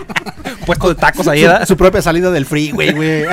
Puesto 0.66 0.88
de 0.88 0.94
tacos 0.96 1.26
ahí, 1.26 1.42
¿verdad? 1.42 1.66
su 1.66 1.76
propia 1.76 2.02
salida 2.02 2.30
del 2.30 2.44
freeway, 2.46 2.92
güey. 2.92 3.24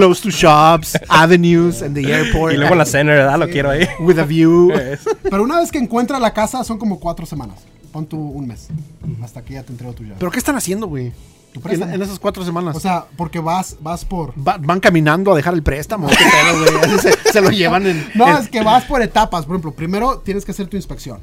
Close 0.00 0.22
to 0.22 0.30
shops, 0.30 0.96
avenues, 1.08 1.82
and 1.82 1.94
the 1.94 2.10
airport. 2.12 2.54
Y 2.54 2.56
luego 2.56 2.74
la 2.74 2.86
cena, 2.86 3.12
¿verdad? 3.12 3.38
Lo 3.38 3.48
quiero 3.48 3.70
ahí. 3.70 3.86
With 4.00 4.18
a 4.18 4.24
view. 4.24 4.72
Pero 5.22 5.42
una 5.42 5.60
vez 5.60 5.70
que 5.70 5.78
encuentras 5.78 6.20
la 6.20 6.32
casa, 6.32 6.64
son 6.64 6.78
como 6.78 6.98
cuatro 6.98 7.26
semanas. 7.26 7.56
Pon 7.92 8.06
tú 8.06 8.16
un 8.18 8.46
mes. 8.46 8.68
Hasta 9.22 9.42
que 9.42 9.54
ya 9.54 9.62
te 9.62 9.72
entrego 9.72 9.92
tu 9.92 10.02
llave. 10.04 10.16
¿Pero 10.18 10.30
qué 10.30 10.38
están 10.38 10.56
haciendo, 10.56 10.86
güey? 10.86 11.10
Tu 11.52 11.58
En, 11.58 11.62
préstamo. 11.62 11.92
en 11.92 12.00
esas 12.02 12.18
cuatro 12.18 12.44
semanas. 12.44 12.76
O 12.76 12.80
sea, 12.80 13.04
porque 13.16 13.40
vas, 13.40 13.76
vas 13.80 14.04
por. 14.04 14.32
Va- 14.38 14.56
van 14.58 14.80
caminando 14.80 15.32
a 15.32 15.36
dejar 15.36 15.52
el 15.54 15.62
préstamo. 15.62 16.06
¿Qué 16.08 16.16
pedo, 16.16 16.98
se, 17.02 17.12
se 17.32 17.40
lo 17.42 17.50
llevan 17.50 17.86
en. 17.86 18.08
No, 18.14 18.28
en- 18.28 18.36
es 18.42 18.48
que 18.48 18.62
vas 18.62 18.84
por 18.84 19.02
etapas. 19.02 19.44
Por 19.44 19.54
ejemplo, 19.56 19.72
primero 19.72 20.18
tienes 20.20 20.44
que 20.44 20.52
hacer 20.52 20.66
tu 20.68 20.76
inspección. 20.76 21.18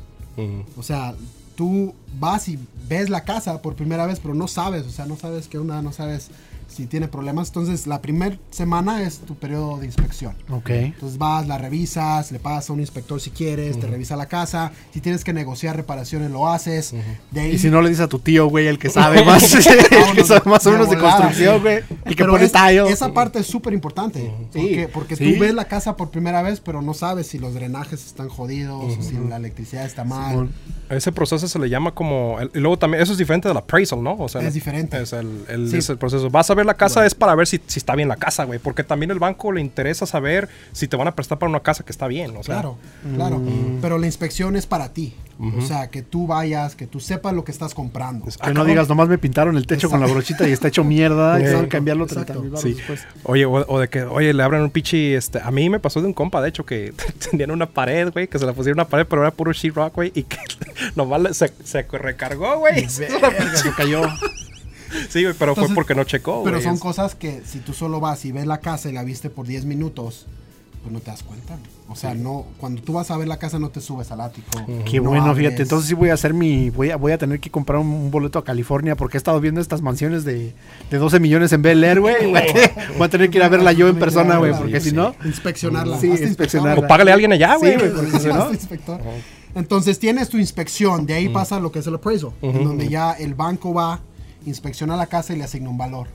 O 0.77 0.83
sea, 0.83 1.15
tú 1.55 1.95
vas 2.19 2.47
y 2.47 2.59
ves 2.87 3.09
la 3.09 3.23
casa 3.23 3.59
por 3.61 3.73
primera 3.75 4.05
vez, 4.05 4.19
pero 4.19 4.35
no 4.35 4.47
sabes, 4.47 4.85
o 4.85 4.91
sea, 4.91 5.07
no 5.07 5.15
sabes 5.17 5.47
qué 5.47 5.57
onda, 5.57 5.81
no 5.81 5.91
sabes 5.91 6.29
si 6.67 6.85
tiene 6.85 7.07
problemas. 7.07 7.47
Entonces, 7.49 7.87
la 7.87 8.01
primera 8.01 8.37
semana 8.51 9.01
es 9.03 9.19
tu 9.19 9.35
periodo 9.35 9.77
de 9.77 9.85
inspección. 9.85 10.35
Ok. 10.49 10.69
Entonces 10.69 11.17
vas, 11.17 11.47
la 11.47 11.57
revisas, 11.57 12.31
le 12.31 12.39
pagas 12.39 12.69
a 12.69 12.73
un 12.73 12.79
inspector 12.79 13.19
si 13.21 13.29
quieres, 13.31 13.79
te 13.79 13.87
revisa 13.87 14.15
la 14.15 14.25
casa. 14.27 14.71
Si 14.93 15.01
tienes 15.01 15.23
que 15.23 15.33
negociar 15.33 15.75
reparaciones, 15.75 16.29
lo 16.31 16.49
haces. 16.49 16.93
De 17.31 17.41
ahí, 17.41 17.51
Y 17.51 17.57
si 17.59 17.69
no 17.69 17.81
le 17.81 17.89
dices 17.89 18.05
a 18.05 18.07
tu 18.07 18.19
tío, 18.19 18.47
güey, 18.47 18.67
el 18.67 18.77
que 18.79 18.89
sabe 18.89 19.23
más, 19.25 19.53
el 19.65 20.15
que 20.15 20.23
sabe 20.23 20.49
más 20.49 20.65
o 20.67 20.71
menos 20.71 20.89
de 20.89 20.97
construcción, 20.97 21.55
sí. 21.55 21.61
güey. 21.61 21.75
El 22.05 22.15
que 22.15 22.23
Pero 22.23 22.31
pone 22.33 22.45
es- 22.45 22.51
tile. 22.51 22.89
Esa 22.89 23.13
parte 23.13 23.39
es 23.39 23.47
súper 23.47 23.73
importante. 23.73 24.19
Sí, 24.19 24.59
Porque, 24.59 24.89
porque 24.93 25.15
sí. 25.15 25.33
tú 25.33 25.39
ves 25.39 25.53
la 25.53 25.65
casa 25.65 25.95
por 25.95 26.09
primera 26.11 26.41
vez, 26.41 26.59
pero 26.59 26.81
no 26.81 26.93
sabes 26.93 27.27
si 27.27 27.39
los 27.39 27.53
drenajes 27.53 28.05
están 28.05 28.29
jodidos 28.29 28.97
o 28.97 29.01
si 29.01 29.15
la 29.27 29.37
electricidad 29.37 29.85
está 29.85 30.03
mal. 30.03 30.49
Ese 30.89 31.11
proceso 31.11 31.47
se 31.47 31.59
le 31.59 31.69
llama 31.69 31.91
como. 31.93 32.39
el- 32.39 32.51
y 32.53 32.59
luego 32.59 32.77
también, 32.77 33.03
eso 33.03 33.11
es 33.11 33.17
diferente 33.17 33.47
del 33.47 33.57
appraisal, 33.57 34.01
¿no? 34.01 34.15
O 34.17 34.29
sea, 34.29 34.41
Es 34.41 34.53
diferente. 34.53 35.01
Es 35.01 35.11
el, 35.13 35.43
el- 35.49 35.69
Sí. 35.69 35.77
es 35.77 35.89
el 35.89 35.97
proceso. 35.97 36.29
Vas 36.29 36.49
a 36.49 36.55
ver 36.57 36.65
la 36.65 36.73
casa, 36.73 37.05
es 37.05 37.15
para 37.15 37.33
ver 37.35 37.47
si, 37.47 37.61
si 37.67 37.79
está 37.79 37.95
bien 37.95 38.09
la 38.09 38.17
casa, 38.17 38.43
güey. 38.43 38.59
Porque 38.59 38.83
también 38.83 39.11
el 39.11 39.19
banco 39.19 39.53
le 39.53 39.61
interesa 39.61 40.05
saber 40.05 40.49
si 40.73 40.89
te 40.89 40.97
van 40.97 41.07
a 41.07 41.15
prestar 41.15 41.39
para 41.39 41.49
una 41.49 41.61
casa 41.61 41.85
que 41.85 41.91
está 41.93 42.07
bien. 42.07 42.35
O 42.35 42.43
sea, 42.43 42.55
Claro, 42.55 42.77
claro. 43.15 43.41
Pero 43.81 43.97
la 43.97 44.05
inspección 44.07 44.55
es 44.57 44.65
para 44.65 44.91
ti. 44.93 45.15
O 45.39 45.61
sea, 45.61 45.91
que 45.91 46.01
tú 46.01 46.25
vayas, 46.25 46.75
que 46.75 46.87
tú 46.87 46.99
sepas 46.99 47.31
lo 47.31 47.43
que 47.43 47.51
estás 47.51 47.75
comprando. 47.75 48.27
Es- 48.27 48.37
Que 48.39 48.53
no 48.55 48.65
digas, 48.65 48.89
nomás 48.89 49.07
me 49.07 49.19
pintaron 49.19 49.55
el 49.55 49.67
techo 49.67 49.87
con 49.87 49.99
la 49.99 50.07
brochita 50.07 50.47
y 50.47 50.51
está 50.51 50.67
hecho 50.67 50.83
mierda. 50.83 51.37
Que 51.37 51.43
Exacto, 51.45 51.69
cambiarlo 51.69 52.05
exacto. 52.05 52.33
30 52.33 52.41
mil 52.41 52.49
baros 52.49 52.63
Sí. 52.63 52.73
después. 52.73 53.05
Oye, 53.23 53.45
o, 53.45 53.51
o 53.53 53.79
de 53.79 53.87
que, 53.87 54.01
oye, 54.03 54.33
le 54.33 54.41
abren 54.41 54.63
un 54.63 54.71
pichi, 54.71 55.13
este, 55.13 55.39
a 55.39 55.51
mí 55.51 55.69
me 55.69 55.79
pasó 55.79 56.01
de 56.01 56.07
un 56.07 56.13
compa, 56.13 56.41
de 56.41 56.49
hecho, 56.49 56.65
que 56.65 56.91
tenían 57.29 57.51
una 57.51 57.67
pared, 57.67 58.11
güey, 58.11 58.27
que 58.27 58.39
se 58.39 58.47
la 58.47 58.53
pusieron 58.53 58.77
una 58.79 58.87
pared, 58.87 59.05
pero 59.07 59.21
era 59.21 59.29
puro 59.29 59.53
sheetrock, 59.53 59.93
güey, 59.93 60.11
y 60.15 60.23
que 60.23 60.37
nomás 60.95 61.37
se, 61.37 61.53
se 61.63 61.83
recargó, 61.83 62.57
güey. 62.57 62.89
Se 62.89 63.07
cayó. 63.77 64.01
Sí, 65.09 65.23
güey, 65.23 65.35
pero 65.37 65.55
fue 65.55 65.67
porque 65.73 65.95
no 65.95 66.03
checó, 66.03 66.41
güey. 66.41 66.45
Pero 66.53 66.61
son 66.63 66.75
Es- 66.75 66.79
cosas 66.81 67.15
que 67.15 67.41
si 67.45 67.59
tú 67.59 67.73
solo 67.73 67.99
vas 67.99 68.23
y 68.25 68.31
ves 68.31 68.45
la 68.47 68.59
casa 68.59 68.89
y 68.89 68.93
la 68.93 69.03
viste 69.03 69.29
por 69.29 69.45
10 69.47 69.65
minutos, 69.65 70.25
pues 70.83 70.93
no 70.93 70.99
te 70.99 71.11
das 71.11 71.23
cuenta. 71.23 71.57
O 71.89 71.95
sea, 71.95 72.13
no, 72.13 72.45
cuando 72.57 72.81
tú 72.81 72.93
vas 72.93 73.09
a 73.11 73.17
ver 73.17 73.27
la 73.29 73.37
casa 73.39 73.59
no 73.59 73.69
te 73.69 73.79
subes 73.81 74.11
al 74.11 74.19
ático. 74.21 74.47
Qué 74.85 74.97
no 74.99 75.09
bueno, 75.09 75.25
abres. 75.27 75.37
fíjate. 75.47 75.63
Entonces 75.63 75.87
sí 75.87 75.93
voy 75.95 76.09
a 76.09 76.13
hacer 76.15 76.33
mi. 76.33 76.69
Voy 76.69 76.91
a, 76.91 76.97
voy 76.97 77.13
a 77.13 77.17
tener 77.17 77.39
que 77.39 77.49
comprar 77.49 77.79
un, 77.79 77.87
un 77.87 78.11
boleto 78.11 78.39
a 78.39 78.43
California 78.43 78.95
porque 78.95 79.15
he 79.17 79.19
estado 79.19 79.39
viendo 79.39 79.61
estas 79.61 79.81
mansiones 79.81 80.23
de, 80.25 80.53
de 80.91 80.97
12 80.97 81.19
millones 81.21 81.51
en 81.53 81.61
Bel 81.61 81.81
Air, 81.83 82.01
güey. 82.01 82.15
Voy 82.97 83.05
a- 83.05 83.09
tener 83.09 83.29
que 83.29 83.37
ir 83.37 83.43
a 83.43 83.49
verla 83.49 83.71
yo 83.71 83.87
en 83.87 83.97
persona, 83.99 84.37
güey, 84.37 84.53
porque 84.57 84.79
si 84.81 84.91
no. 84.91 85.15
Inspeccionarla. 85.23 85.97
Sí, 85.99 86.07
inspeccionarla. 86.07 86.83
O 86.83 86.87
págale 86.87 87.11
a 87.11 87.13
alguien 87.13 87.31
allá, 87.31 87.53
Sí, 87.55 87.59
güey. 87.65 87.77
güey, 87.77 87.91
porque 87.93 88.19
si 88.19 88.27
no- 88.27 88.51
inspector. 88.51 88.99
Entonces 89.55 89.97
tienes 89.99 90.29
tu 90.29 90.37
inspección, 90.37 91.05
de 91.05 91.13
ahí 91.15 91.29
pasa 91.29 91.59
lo 91.59 91.71
que 91.71 91.79
es 91.79 91.87
el 91.87 91.95
appraisal, 91.95 92.31
en 92.41 92.63
donde 92.63 92.89
ya 92.89 93.13
el 93.13 93.33
banco 93.33 93.73
va, 93.73 94.01
inspecciona 94.47 94.95
la 94.95 95.05
casa 95.07 95.33
y 95.33 95.37
le 95.37 95.43
asigna 95.43 95.69
un 95.69 95.77
valor. 95.77 96.07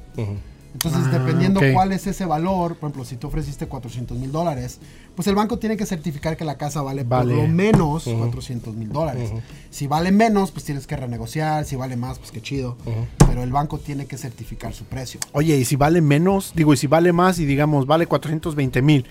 Entonces, 0.74 1.02
Ah, 1.04 1.18
dependiendo 1.18 1.60
ok. 1.60 1.66
cuál 1.74 1.92
es 1.92 2.06
ese 2.06 2.24
valor, 2.24 2.76
por 2.76 2.88
ejemplo, 2.88 3.04
si 3.04 3.16
tú 3.16 3.26
ofreciste 3.26 3.66
400 3.66 4.16
mil 4.18 4.32
dólares, 4.32 4.78
pues 5.14 5.28
el 5.28 5.34
banco 5.34 5.58
tiene 5.58 5.76
que 5.76 5.84
certificar 5.84 6.34
que 6.38 6.46
la 6.46 6.56
casa 6.56 6.80
vale, 6.80 7.04
Vale. 7.04 7.34
por 7.34 7.42
lo 7.42 7.48
menos 7.48 8.04
400 8.04 8.74
mil 8.74 8.90
dólares. 8.90 9.30
Si 9.68 9.86
vale 9.86 10.12
menos, 10.12 10.50
pues 10.50 10.64
tienes 10.64 10.86
que 10.86 10.96
renegociar. 10.96 11.66
Si 11.66 11.76
vale 11.76 11.96
más, 11.96 12.18
pues 12.18 12.30
qué 12.30 12.40
chido. 12.40 12.78
Pero 13.18 13.42
el 13.42 13.52
banco 13.52 13.78
tiene 13.78 14.06
que 14.06 14.16
certificar 14.16 14.72
su 14.72 14.84
precio. 14.84 15.20
Oye, 15.32 15.58
y 15.58 15.66
si 15.66 15.76
vale 15.76 16.00
menos, 16.00 16.52
digo, 16.56 16.72
y 16.72 16.78
si 16.78 16.86
vale 16.86 17.12
más 17.12 17.38
y 17.38 17.44
digamos, 17.44 17.86
vale 17.86 18.06
420 18.06 18.80
mil, 18.80 19.04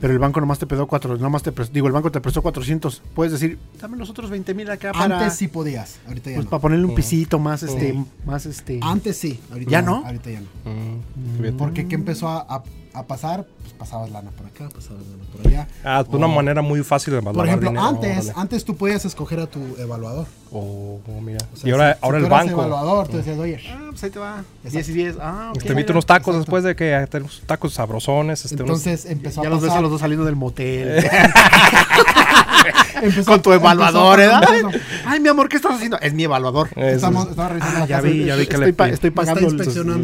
pero 0.00 0.12
el 0.12 0.18
banco 0.18 0.40
nomás 0.40 0.58
te 0.58 0.66
pedó 0.66 0.86
4, 0.86 1.18
nomás 1.18 1.42
te 1.42 1.52
prestó, 1.52 1.74
digo, 1.74 1.86
el 1.86 1.92
banco 1.92 2.10
te 2.10 2.20
prestó 2.20 2.42
400, 2.42 3.02
puedes 3.14 3.32
decir, 3.32 3.58
dame 3.80 3.96
los 3.96 4.08
otros 4.10 4.30
20 4.30 4.54
mil 4.54 4.70
acá 4.70 4.92
para, 4.92 5.18
Antes 5.18 5.36
sí 5.36 5.48
podías, 5.48 5.98
ahorita 6.08 6.30
ya 6.30 6.36
pues, 6.36 6.44
no. 6.46 6.50
para 6.50 6.60
ponerle 6.62 6.86
un 6.86 6.94
pisito 6.94 7.38
más, 7.38 7.62
este, 7.62 7.94
más, 8.24 8.46
este. 8.46 8.80
Antes 8.82 9.16
sí, 9.16 9.40
ahorita 9.50 9.70
¿Ya 9.70 9.82
no? 9.82 10.02
Ahorita 10.06 10.30
ya 10.30 10.40
no. 10.40 10.46
Mm, 10.70 11.36
fíjate. 11.36 11.52
Porque 11.52 11.88
¿qué 11.88 11.94
empezó 11.94 12.28
a, 12.28 12.40
a- 12.40 12.62
a 12.92 13.02
pasar? 13.04 13.46
Pues 13.60 13.72
pasabas 13.74 14.10
lana 14.10 14.30
por 14.30 14.46
acá, 14.46 14.68
pasabas 14.74 15.02
lana 15.06 15.24
por 15.32 15.46
allá. 15.46 15.68
Ah, 15.84 16.02
pues 16.04 16.16
una 16.16 16.26
O- 16.26 16.30
manera 16.30 16.60
muy 16.62 16.82
fácil 16.82 17.12
de 17.12 17.18
evaluar 17.18 17.34
Por 17.36 17.46
ejemplo, 17.46 17.70
dinero, 17.70 17.86
antes, 17.86 18.32
antes 18.36 18.64
tú 18.64 18.76
podías 18.76 19.04
escoger 19.04 19.40
a 19.40 19.46
tu 19.46 19.60
evaluador. 19.78 20.26
Oh, 20.52 20.98
mira. 21.22 21.38
O 21.54 21.56
sea, 21.56 21.68
y 21.68 21.72
ahora, 21.72 21.92
si- 21.94 21.98
si 22.00 22.04
ahora 22.04 22.18
tú 22.18 22.24
el 22.24 22.30
banco. 22.30 22.50
evaluador, 22.52 23.08
tú 23.08 23.16
decías, 23.18 23.38
oye, 23.38 23.60
Ah, 23.70 23.86
pues 23.90 24.02
ahí 24.04 24.10
te 24.10 24.18
va. 24.18 24.38
Exacto. 24.64 24.70
10 24.70 24.88
y 24.88 24.92
10. 24.92 25.16
Ah, 25.20 25.52
ok. 25.54 25.62
Te 25.62 25.68
invito 25.68 25.92
unos 25.92 26.06
tacos 26.06 26.34
Exacto. 26.34 26.38
después 26.40 26.64
de 26.64 26.74
que 26.74 26.94
ah, 26.94 27.06
tenemos 27.06 27.40
tacos 27.46 27.74
sabrosones. 27.74 28.44
Este, 28.44 28.56
unos- 28.62 28.84
entonces 28.84 29.04
empezó 29.10 29.42
Ya 29.42 29.48
a 29.48 29.50
los 29.50 29.60
ves 29.60 29.68
a 29.70 29.74
pasar. 29.74 29.82
los 29.82 29.90
dos 29.92 30.00
saliendo 30.00 30.24
del 30.24 30.34
motel. 30.36 31.04
empezó- 33.02 33.30
Con 33.30 33.42
tu 33.42 33.52
evaluador, 33.52 34.20
¿eh? 34.20 34.24
empezó 34.24 34.40
pasar 34.40 34.56
eso. 34.74 34.80
Ay, 35.06 35.20
mi 35.20 35.28
amor, 35.28 35.48
¿qué 35.48 35.56
estás 35.56 35.74
haciendo? 35.74 35.98
Es 36.00 36.12
mi 36.14 36.24
evaluador. 36.24 36.68
Estamos, 36.76 37.24
es- 37.24 37.30
estamos 37.30 37.50
revisando 37.52 37.76
Ah, 37.76 37.80
la 37.80 37.86
ya 37.86 37.96
casa. 37.96 38.08
vi, 38.08 38.24
ya 38.24 38.34
vi 38.36 38.46
que 38.46 38.54
estoy, 38.54 38.66
le 38.66 38.72
pa- 38.72 38.88
estoy 38.88 39.10
pagando, 39.10 39.62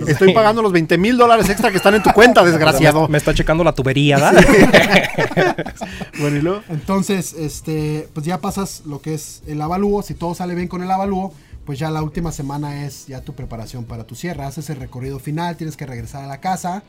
estoy 0.09 0.33
pagando 0.35 0.63
los 0.63 0.73
20 0.73 0.97
mil 0.99 1.17
dólares 1.17 1.49
extra 1.49 1.71
que 1.71 1.77
están 1.79 1.95
en 1.95 2.03
tu 2.03 2.11
cuenta, 2.13 2.43
desgraciado. 2.45 2.76
Me 3.09 3.19
está 3.19 3.35
checando 3.35 3.65
la 3.65 3.73
tubería, 3.73 4.17
¿verdad? 4.17 4.35
Bueno, 6.19 6.37
y 6.37 6.41
luego. 6.41 6.63
Entonces, 6.69 7.35
este, 7.35 8.09
pues 8.15 8.25
ya 8.25 8.41
pasas 8.41 8.83
lo 8.87 9.01
que 9.01 9.15
es 9.15 9.43
el 9.47 9.61
avalúo. 9.61 10.03
Si 10.03 10.15
todo 10.15 10.35
sale 10.35 10.55
bien 10.55 10.69
con 10.69 10.83
el 10.83 10.91
avalúo, 10.91 11.33
pues 11.65 11.79
ya 11.79 11.91
la 11.91 12.03
última 12.03 12.33
semana 12.33 12.85
es 12.87 13.07
ya 13.07 13.21
tu 13.21 13.35
preparación 13.35 13.85
para 13.85 14.05
tu 14.05 14.15
cierre. 14.15 14.45
Haces 14.45 14.71
el 14.71 14.77
recorrido 14.77 15.19
final, 15.19 15.57
tienes 15.57 15.77
que 15.77 15.85
regresar 15.85 16.25
a 16.25 16.27
la 16.27 16.41
casa. 16.41 16.83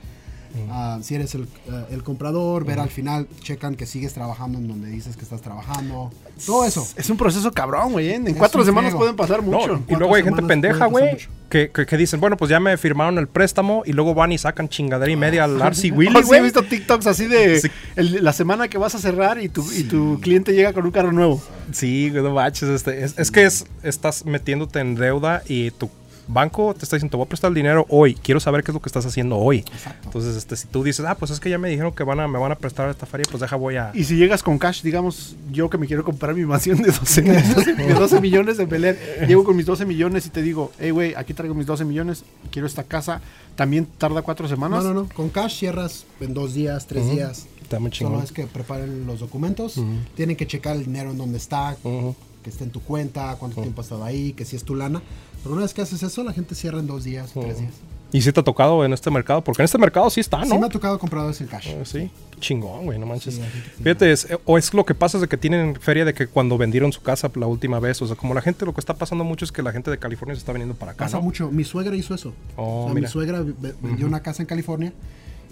Ah, 0.70 1.00
si 1.02 1.16
eres 1.16 1.34
el, 1.36 1.44
eh, 1.44 1.86
el 1.92 2.04
comprador, 2.04 2.66
ver 2.66 2.80
al 2.80 2.90
final, 2.90 3.28
checan 3.42 3.76
que 3.76 3.86
sigues 3.86 4.14
trabajando 4.14 4.58
en 4.58 4.68
donde 4.68 4.90
dices 4.90 5.16
que 5.18 5.24
estás 5.24 5.42
trabajando. 5.42 6.12
Todo 6.46 6.66
eso. 6.66 6.88
Es 6.96 7.10
un 7.10 7.18
proceso 7.18 7.52
cabrón, 7.52 7.94
güey. 7.94 8.10
¿eh? 8.10 8.16
En 8.16 8.28
Es 8.28 8.36
cuatro 8.36 8.64
semanas 8.66 8.94
pueden 8.96 9.16
pasar 9.16 9.44
No, 9.44 9.60
mucho. 9.60 9.82
y 9.88 9.96
luego 9.96 10.16
hay 10.16 10.24
gente 10.24 10.44
pendeja, 10.44 10.86
güey, 10.86 11.18
que, 11.50 11.72
que, 11.72 11.86
que 11.86 11.98
dicen, 11.98 12.20
bueno, 12.20 12.38
pues 12.38 12.50
ya 12.50 12.60
me 12.60 12.78
firmaron 12.78 13.18
el 13.18 13.28
préstamo 13.28 13.84
y 13.86 13.94
luego 13.94 14.14
van 14.14 14.32
y 14.32 14.38
sacan 14.38 14.68
chingadera 14.70 15.12
y 15.12 15.16
media 15.16 15.44
al 15.46 15.62
Arcy 15.62 15.92
Oh, 15.92 15.96
Willy, 15.96 16.24
sí, 16.24 16.36
he 16.36 16.42
visto 16.42 16.64
TikToks 16.64 17.08
así 17.08 17.26
de 17.28 17.62
Sí. 17.62 17.70
el- 17.96 18.24
la 18.24 18.34
semana 18.34 18.68
que 18.68 18.78
vas 18.78 18.94
a 18.96 19.00
cerrar 19.00 19.42
y 19.42 19.50
tu, 19.50 19.70
y 19.72 19.84
tu 19.84 20.20
cliente 20.22 20.54
llega 20.54 20.74
con 20.74 20.86
un 20.86 20.92
carro 20.92 21.12
nuevo. 21.12 21.42
Sí, 21.72 22.10
güey, 22.10 22.24
no 22.24 22.32
manches. 22.34 22.70
Este, 22.70 23.04
es, 23.04 23.18
es 23.18 23.32
que 23.32 23.46
es, 23.46 23.66
estás 23.84 24.26
metiéndote 24.26 24.80
en 24.80 24.96
deuda 24.96 25.42
y 25.48 25.72
tu 25.72 25.90
banco 26.28 26.74
te 26.74 26.84
está 26.84 26.96
diciendo, 26.96 27.12
te 27.12 27.18
voy 27.18 27.26
a 27.26 27.30
prestar 27.30 27.50
el 27.50 27.56
dinero 27.56 27.86
hoy. 27.90 28.16
Quiero 28.16 28.40
saber 28.40 28.64
qué 28.64 28.72
es 28.72 28.74
lo 28.74 28.82
que 28.82 28.90
estás 28.90 29.06
haciendo 29.06 29.38
hoy. 29.38 29.64
Entonces, 30.04 30.36
este, 30.36 30.56
si 30.56 30.68
tú 30.68 30.84
dices, 30.84 31.06
ah, 31.06 31.16
pues 31.16 31.32
es 31.32 31.40
que 31.40 31.50
ya 31.50 31.58
me 31.58 31.70
dijeron 31.70 31.94
que 31.94 32.04
van 32.04 32.20
a, 32.20 32.28
me 32.28 32.40
van 32.40 32.52
a 32.52 32.56
prestar 32.56 32.90
esta 32.90 33.06
feria, 33.06 33.26
pues 33.30 33.42
deja, 33.42 33.56
voy 33.56 33.78
a... 33.78 33.92
Y 33.94 34.04
si 34.04 34.16
llegas 34.18 34.44
con 34.44 34.58
cash, 34.58 34.82
digamos, 34.82 35.36
yo 35.52 35.70
que 35.70 35.78
me 35.78 35.88
quiero 35.88 36.04
comprar 36.04 36.36
mi 36.36 36.46
mansión 36.46 36.82
de 36.82 36.92
12, 36.92 37.22
de 37.22 37.42
12 37.42 37.74
de 37.76 37.94
12 37.94 38.22
millones 38.22 38.60
en 38.60 38.70
Bel 38.70 38.86
Air, 38.86 39.26
llego 39.28 39.44
con 39.44 39.56
mis 39.56 39.66
12 39.66 39.86
millones 39.86 40.26
y 40.26 40.30
te 40.30 40.42
digo, 40.42 40.72
hey, 40.80 40.92
güey, 40.92 41.14
aquí 41.16 41.34
traigo 41.34 41.56
mis 41.56 41.66
12 41.66 41.86
millones, 41.86 42.24
quiero 42.52 42.68
esta 42.68 42.84
casa, 42.84 43.22
también 43.56 43.86
tarda 43.86 44.22
cuatro 44.22 44.48
semanas. 44.48 44.84
No, 44.84 44.94
no, 44.94 45.04
no. 45.04 45.10
Con 45.10 45.30
cash 45.30 45.58
cierras 45.58 46.06
en 46.20 46.34
dos 46.34 46.54
días, 46.54 46.88
tres 46.88 47.10
días. 47.10 47.48
Está 47.62 47.80
muy 47.80 47.92
Solo 47.92 48.22
es 48.22 48.32
que 48.32 48.48
preparen 48.48 49.06
los 49.06 49.20
documentos. 49.20 49.82
Tienen 50.16 50.38
que 50.38 50.48
checar 50.48 50.78
el 50.78 50.86
dinero 50.86 51.12
en 51.12 51.18
dónde 51.18 51.38
está, 51.38 51.76
Ujú. 51.84 52.16
Que 52.48 52.52
esté 52.52 52.64
en 52.64 52.72
tu 52.72 52.80
cuenta, 52.82 53.36
cuánto 53.38 53.60
tiempo 53.62 53.82
ha 53.82 53.84
estado 53.84 54.06
ahí, 54.06 54.32
que 54.32 54.46
si 54.46 54.56
es 54.56 54.64
tu 54.64 54.74
lana. 54.74 55.02
Pero 55.44 55.54
una 55.54 55.64
vez 55.64 55.74
que 55.74 55.82
haces 55.82 56.02
eso, 56.02 56.24
la 56.24 56.32
gente 56.32 56.56
cierra 56.56 56.80
en 56.80 56.88
dos 56.88 57.04
días 57.04 57.30
o 57.36 57.42
tres 57.42 57.60
días. 57.60 57.74
¿Y 58.14 58.22
si 58.22 58.32
te 58.32 58.40
ha 58.40 58.44
tocado 58.44 58.86
en 58.86 58.94
este 58.94 59.12
mercado? 59.12 59.44
Porque 59.44 59.62
en 59.62 59.66
este 59.66 59.78
mercado 59.78 60.10
sí 60.10 60.22
está, 60.22 60.42
Sí 60.46 60.50
¿no? 60.50 60.60
me 60.60 60.68
ha 60.68 60.70
tocado 60.70 60.98
compradores 60.98 61.42
en 61.42 61.48
cash. 61.48 61.68
Eh, 61.68 61.82
Sí, 61.84 62.10
chingón, 62.40 62.86
güey, 62.86 62.98
no 62.98 63.06
manches. 63.06 63.36
Sí, 63.36 63.42
Fíjate, 63.84 64.14
es- 64.14 64.28
o 64.46 64.58
es 64.58 64.74
lo 64.74 64.86
que 64.86 64.96
pasa 64.96 65.18
es 65.18 65.22
de 65.24 65.28
que 65.28 65.36
tienen 65.36 65.76
feria 65.76 66.06
de 66.06 66.14
que 66.14 66.26
cuando 66.28 66.58
vendieron 66.58 66.94
su 66.94 67.02
casa 67.02 67.30
la 67.36 67.48
última 67.48 67.82
vez, 67.82 68.02
o 68.02 68.08
sea, 68.08 68.16
como 68.16 68.34
la 68.34 68.42
gente, 68.42 68.66
lo 68.66 68.74
que 68.74 68.80
está 68.80 68.94
pasando 68.94 69.26
mucho 69.26 69.44
es 69.44 69.52
que 69.52 69.62
la 69.62 69.74
gente 69.74 69.92
de 69.92 69.98
California 69.98 70.36
se 70.36 70.40
está 70.40 70.54
viniendo 70.54 70.74
para 70.74 70.94
acá, 70.94 71.04
Pasa 71.04 71.18
¿no? 71.18 71.24
mucho. 71.24 71.52
Mi 71.52 71.66
suegra 71.66 71.94
hizo 71.98 72.16
eso. 72.16 72.34
Oh, 72.56 72.86
O 72.86 72.86
sea, 72.86 72.94
mi 73.02 73.06
suegra 73.08 73.42
ve- 73.42 73.76
vendió 73.82 74.08
una 74.08 74.22
casa 74.22 74.42
en 74.42 74.46
California, 74.48 74.94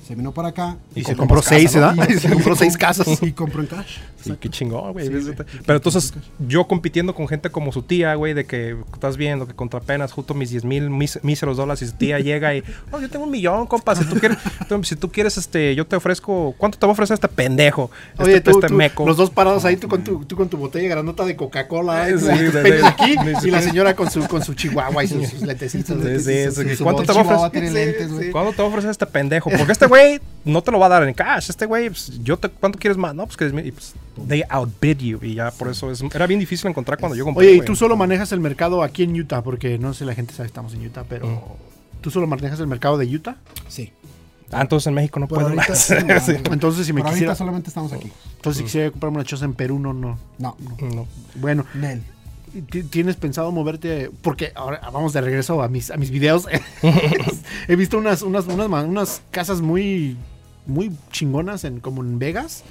se 0.05 0.13
vino 0.15 0.31
para 0.31 0.49
acá 0.49 0.77
Y 0.93 1.03
se 1.03 1.15
compró 1.15 1.41
seis, 1.41 1.73
¿verdad? 1.73 1.95
Y- 2.09 2.13
Y 2.15 2.19
se 2.19 2.29
compró 2.29 2.55
seis 2.55 2.77
casas. 2.77 3.07
y 3.23 3.31
compró 3.31 3.61
en 3.61 3.67
cash. 3.67 3.97
Sí, 4.23 4.33
qué 4.39 4.49
chingón, 4.49 4.93
güey. 4.93 5.05
Sí. 5.07 5.31
Pero 5.67 5.77
entonces, 5.77 6.11
yo 6.39 6.65
compitiendo 6.67 7.13
con 7.13 7.27
gente 7.27 7.51
como 7.51 7.71
su 7.71 7.83
tía, 7.83 8.15
güey, 8.15 8.33
de 8.33 8.45
que 8.45 8.75
estás 8.93 9.17
viendo 9.17 9.45
que 9.47 9.53
contra 9.53 9.79
apenas 9.79 10.11
justo 10.11 10.33
mis 10.33 10.49
10 10.49 10.63
mil 10.65 10.89
mis- 10.89 11.23
míseros 11.23 11.57
dólares 11.57 11.83
y 11.83 11.87
su 11.87 11.93
tía 11.93 12.19
llega 12.19 12.55
y, 12.55 12.63
oh, 12.91 12.99
yo 12.99 13.07
tengo 13.09 13.25
un 13.25 13.31
millón, 13.31 13.67
compa, 13.67 13.95
si 13.95 14.03
tú 14.05 14.15
quieres, 14.19 14.37
si 14.83 14.95
tú 14.95 15.11
quieres, 15.11 15.37
este, 15.37 15.75
yo 15.75 15.85
te 15.85 15.95
ofrezco, 15.95 16.55
¿cuánto 16.57 16.79
te 16.79 16.85
va 16.87 16.91
a 16.91 16.93
ofrecer 16.93 17.13
este 17.15 17.27
pendejo? 17.27 17.91
Este, 18.13 18.23
Oye, 18.23 18.41
tú, 18.41 18.51
este 18.51 18.67
tú, 18.67 18.73
meco. 18.73 19.05
los 19.05 19.17
dos 19.17 19.29
parados 19.29 19.63
ahí, 19.65 19.77
tú 19.77 19.87
con 19.87 20.03
tu, 20.03 20.25
tú 20.25 20.35
con 20.35 20.49
tu 20.49 20.57
botella 20.57 20.87
grandota 20.87 21.23
de 21.25 21.35
Coca-Cola, 21.35 22.09
eh, 22.09 22.17
Sí, 22.17 22.27
aquí, 22.83 23.15
y 23.43 23.51
la 23.51 23.61
señora 23.61 23.95
con 23.95 24.09
su, 24.09 24.27
con 24.27 24.43
su 24.43 24.55
chihuahua 24.55 25.03
y 25.03 25.07
sus, 25.07 25.27
sus 25.27 25.41
lentecitos. 25.43 25.97
Sí, 26.23 26.45
sí, 26.51 26.83
¿cuánto 26.83 27.03
te 27.03 27.13
va 27.13 27.21
a 27.21 27.47
ofrecer? 27.47 28.31
¿Cuándo 28.31 28.51
te 28.53 28.57
va 28.61 28.63
a 28.67 28.71
ofrecer 28.71 28.89
este 28.91 29.05
pendejo? 29.05 29.49
Porque 29.51 29.71
este 29.71 29.85
güey 29.85 29.94
no 30.45 30.62
te 30.62 30.71
lo 30.71 30.79
va 30.79 30.86
a 30.86 30.89
dar 30.89 31.08
en 31.08 31.13
cash. 31.13 31.49
Este 31.49 31.65
güey, 31.65 31.89
pues, 31.89 32.19
yo 32.23 32.38
te, 32.38 32.49
¿cuánto 32.49 32.77
quieres 32.77 32.97
más? 32.97 33.15
No, 33.15 33.25
pues 33.25 33.38
que 33.38 33.47
y, 33.47 33.71
pues, 33.71 33.93
they 34.27 34.43
outbid 34.49 34.97
you. 34.97 35.19
Y 35.21 35.36
ya 35.36 35.51
por 35.51 35.69
eso 35.69 35.91
es, 35.91 36.01
era 36.13 36.27
bien 36.27 36.39
difícil 36.39 36.69
encontrar 36.69 36.99
cuando 36.99 37.15
yo 37.15 37.25
compré. 37.25 37.45
Oye, 37.47 37.53
¿y 37.53 37.58
güey. 37.58 37.65
tú 37.65 37.75
solo 37.75 37.95
manejas 37.95 38.31
el 38.31 38.39
mercado 38.39 38.84
aquí 38.84 39.03
en 39.03 39.19
Utah? 39.19 39.41
Porque 39.41 39.77
no 39.79 39.93
sé 39.93 39.99
si 39.99 40.05
la 40.05 40.13
gente 40.15 40.34
sabe 40.34 40.45
que 40.47 40.51
estamos 40.51 40.73
en 40.73 40.86
Utah, 40.86 41.03
pero... 41.08 41.58
¿Tú 42.01 42.12
solo 42.12 42.27
manejas 42.27 42.60
el 42.60 42.67
mercado 42.67 42.97
de 42.99 43.08
Utah? 43.08 43.38
Sí. 43.67 43.91
Ah, 44.51 44.62
entonces 44.62 44.86
en 44.86 44.93
México 44.93 45.19
no 45.19 45.27
puedo 45.27 45.41
ahorita, 45.47 45.65
más. 45.69 45.79
sí, 45.79 45.93
no, 46.05 46.19
Sí. 46.19 46.34
no. 46.45 46.53
Entonces, 46.53 46.86
si 46.86 46.93
me 46.93 47.01
Pero 47.01 47.12
quisiera... 47.13 47.31
ahorita 47.31 47.36
solamente 47.36 47.69
estamos 47.69 47.91
aquí. 47.93 48.12
Entonces, 48.36 48.60
si 48.60 48.63
quisiera 48.63 48.91
comprarme 48.91 49.17
una 49.17 49.25
choza 49.25 49.45
en 49.45 49.55
Perú, 49.55 49.79
no, 49.79 49.91
no. 49.93 50.19
No, 50.38 50.55
No. 50.81 51.08
Bueno, 51.36 51.65
Nel. 51.73 52.03
¿Ti- 52.61 52.83
¿tienes 52.83 53.15
pensado 53.15 53.51
moverte? 53.51 54.11
Porque 54.21 54.51
ahora 54.55 54.81
vamos 54.91 55.13
de 55.13 55.21
regreso 55.21 55.61
a 55.61 55.67
mis, 55.67 55.91
a 55.91 55.97
mis 55.97 56.09
videos. 56.11 56.47
He 57.67 57.75
visto 57.75 57.97
unas, 57.97 58.21
unas, 58.21 58.45
unas, 58.47 58.69
ma- 58.69 58.83
unas 58.83 59.21
casas 59.31 59.61
muy, 59.61 60.17
muy 60.65 60.91
chingonas 61.11 61.63
en, 61.63 61.79
como 61.79 62.01
en 62.03 62.19
Vegas 62.19 62.63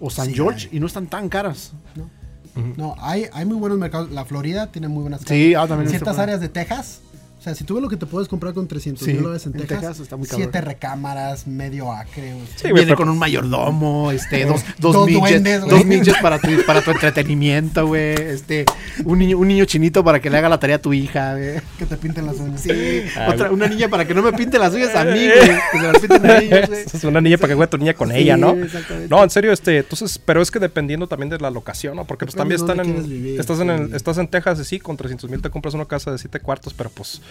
o 0.00 0.10
San 0.10 0.26
Sí, 0.26 0.34
George 0.34 0.68
hay. 0.70 0.76
y 0.76 0.80
no 0.80 0.86
están 0.86 1.06
tan 1.06 1.28
caras. 1.28 1.72
No, 2.76 2.96
hay, 2.98 3.26
hay 3.32 3.44
muy 3.44 3.56
buenos 3.56 3.78
mercados. 3.78 4.10
La 4.10 4.24
Florida 4.24 4.72
tiene 4.72 4.88
muy 4.88 5.02
buenas 5.02 5.20
casas. 5.20 5.36
Sí, 5.36 5.54
ah, 5.54 5.66
también 5.68 5.90
visto 5.90 6.04
Ciertas 6.04 6.18
áreas 6.18 6.40
de 6.40 6.48
Texas. 6.48 7.00
O 7.40 7.42
sea, 7.42 7.54
si 7.54 7.64
tú 7.64 7.72
ves 7.76 7.82
lo 7.82 7.88
que 7.88 7.96
te 7.96 8.04
puedes 8.04 8.28
comprar 8.28 8.52
con 8.52 8.68
300 8.68 9.02
Sí, 9.02 9.14
mil 9.14 9.22
dólares 9.22 9.46
en, 9.46 9.54
en 9.54 9.60
Texas, 9.62 9.78
Texas 9.80 10.00
está 10.00 10.16
muy 10.18 10.26
siete 10.26 10.60
recámaras, 10.60 11.46
medio 11.46 11.90
acre. 11.90 12.34
o 12.34 12.46
sea, 12.46 12.56
Sí, 12.56 12.64
Viene 12.66 12.82
pero- 12.82 12.96
con 12.98 13.08
un 13.08 13.16
mayordomo, 13.18 14.10
este, 14.12 14.44
dos, 14.44 14.62
dos, 14.78 14.92
Dos 14.92 15.06
midgets, 15.06 15.30
duendes, 15.30 15.60
güey. 15.64 15.70
dos 15.70 15.86
midgets 15.86 16.18
para 16.20 16.38
tu, 16.38 16.48
para 16.66 16.82
tu 16.82 16.90
entretenimiento, 16.90 17.86
güey. 17.86 18.12
Este, 18.14 18.66
un 19.06 19.18
niño, 19.20 19.38
un 19.38 19.48
niño 19.48 19.64
chinito 19.64 20.04
para 20.04 20.20
que 20.20 20.28
le 20.28 20.36
haga 20.36 20.50
la 20.50 20.60
tarea 20.60 20.76
a 20.76 20.82
tu 20.82 20.92
hija, 20.92 21.32
güey. 21.34 21.60
que 21.78 21.86
te 21.86 21.96
pinten 21.96 22.26
las 22.26 22.36
uñas. 22.36 22.60
Sí, 22.60 22.70
Ah, 23.16 23.30
otra, 23.32 23.50
una 23.50 23.66
niña 23.68 23.88
para 23.88 24.04
que 24.06 24.12
no 24.14 24.20
me 24.22 24.34
pinte 24.34 24.58
las 24.58 24.74
uñas 24.74 24.94
a 24.94 25.04
mí, 25.06 25.26
güey. 25.26 25.58
Que 25.72 25.78
se 25.78 25.82
las 25.92 25.98
pinten 25.98 26.26
a 26.30 26.38
ellos, 26.40 26.68
güey. 26.68 26.80
Es 26.92 27.04
una 27.04 27.22
niña 27.22 27.38
para 27.38 27.48
que 27.48 27.54
juegue 27.54 27.70
tu 27.70 27.78
niña 27.78 27.94
con 27.94 28.10
Sí, 28.10 28.16
ella, 28.18 28.36
¿no? 28.36 28.50
exactamente. 28.52 29.08
No, 29.08 29.24
en 29.24 29.30
serio, 29.30 29.50
este, 29.52 29.78
entonces, 29.78 30.18
pero 30.22 30.42
es 30.42 30.50
que 30.50 30.58
dependiendo 30.58 31.06
también 31.06 31.30
de 31.30 31.38
la 31.38 31.50
locación, 31.50 31.96
¿no? 31.96 32.04
Porque 32.04 32.26
pues 32.26 32.36
también 32.36 32.60
están 32.60 32.80
en, 32.80 33.08
vivir, 33.08 33.40
estás 33.40 33.60
en 33.60 33.70
el- 33.70 33.94
estás 33.94 34.18
en 34.18 34.28
Texas 34.28 34.60
y 34.60 34.64
sí, 34.66 34.78
con 34.78 34.98
300 34.98 35.30
mil 35.30 35.40
te 35.40 35.48
compras 35.48 35.72
una 35.72 35.86
casa 35.86 36.12
de 36.12 36.18
7 36.18 36.38
cuartos, 36.40 36.74
pero 36.74 36.90
pues 36.90 37.22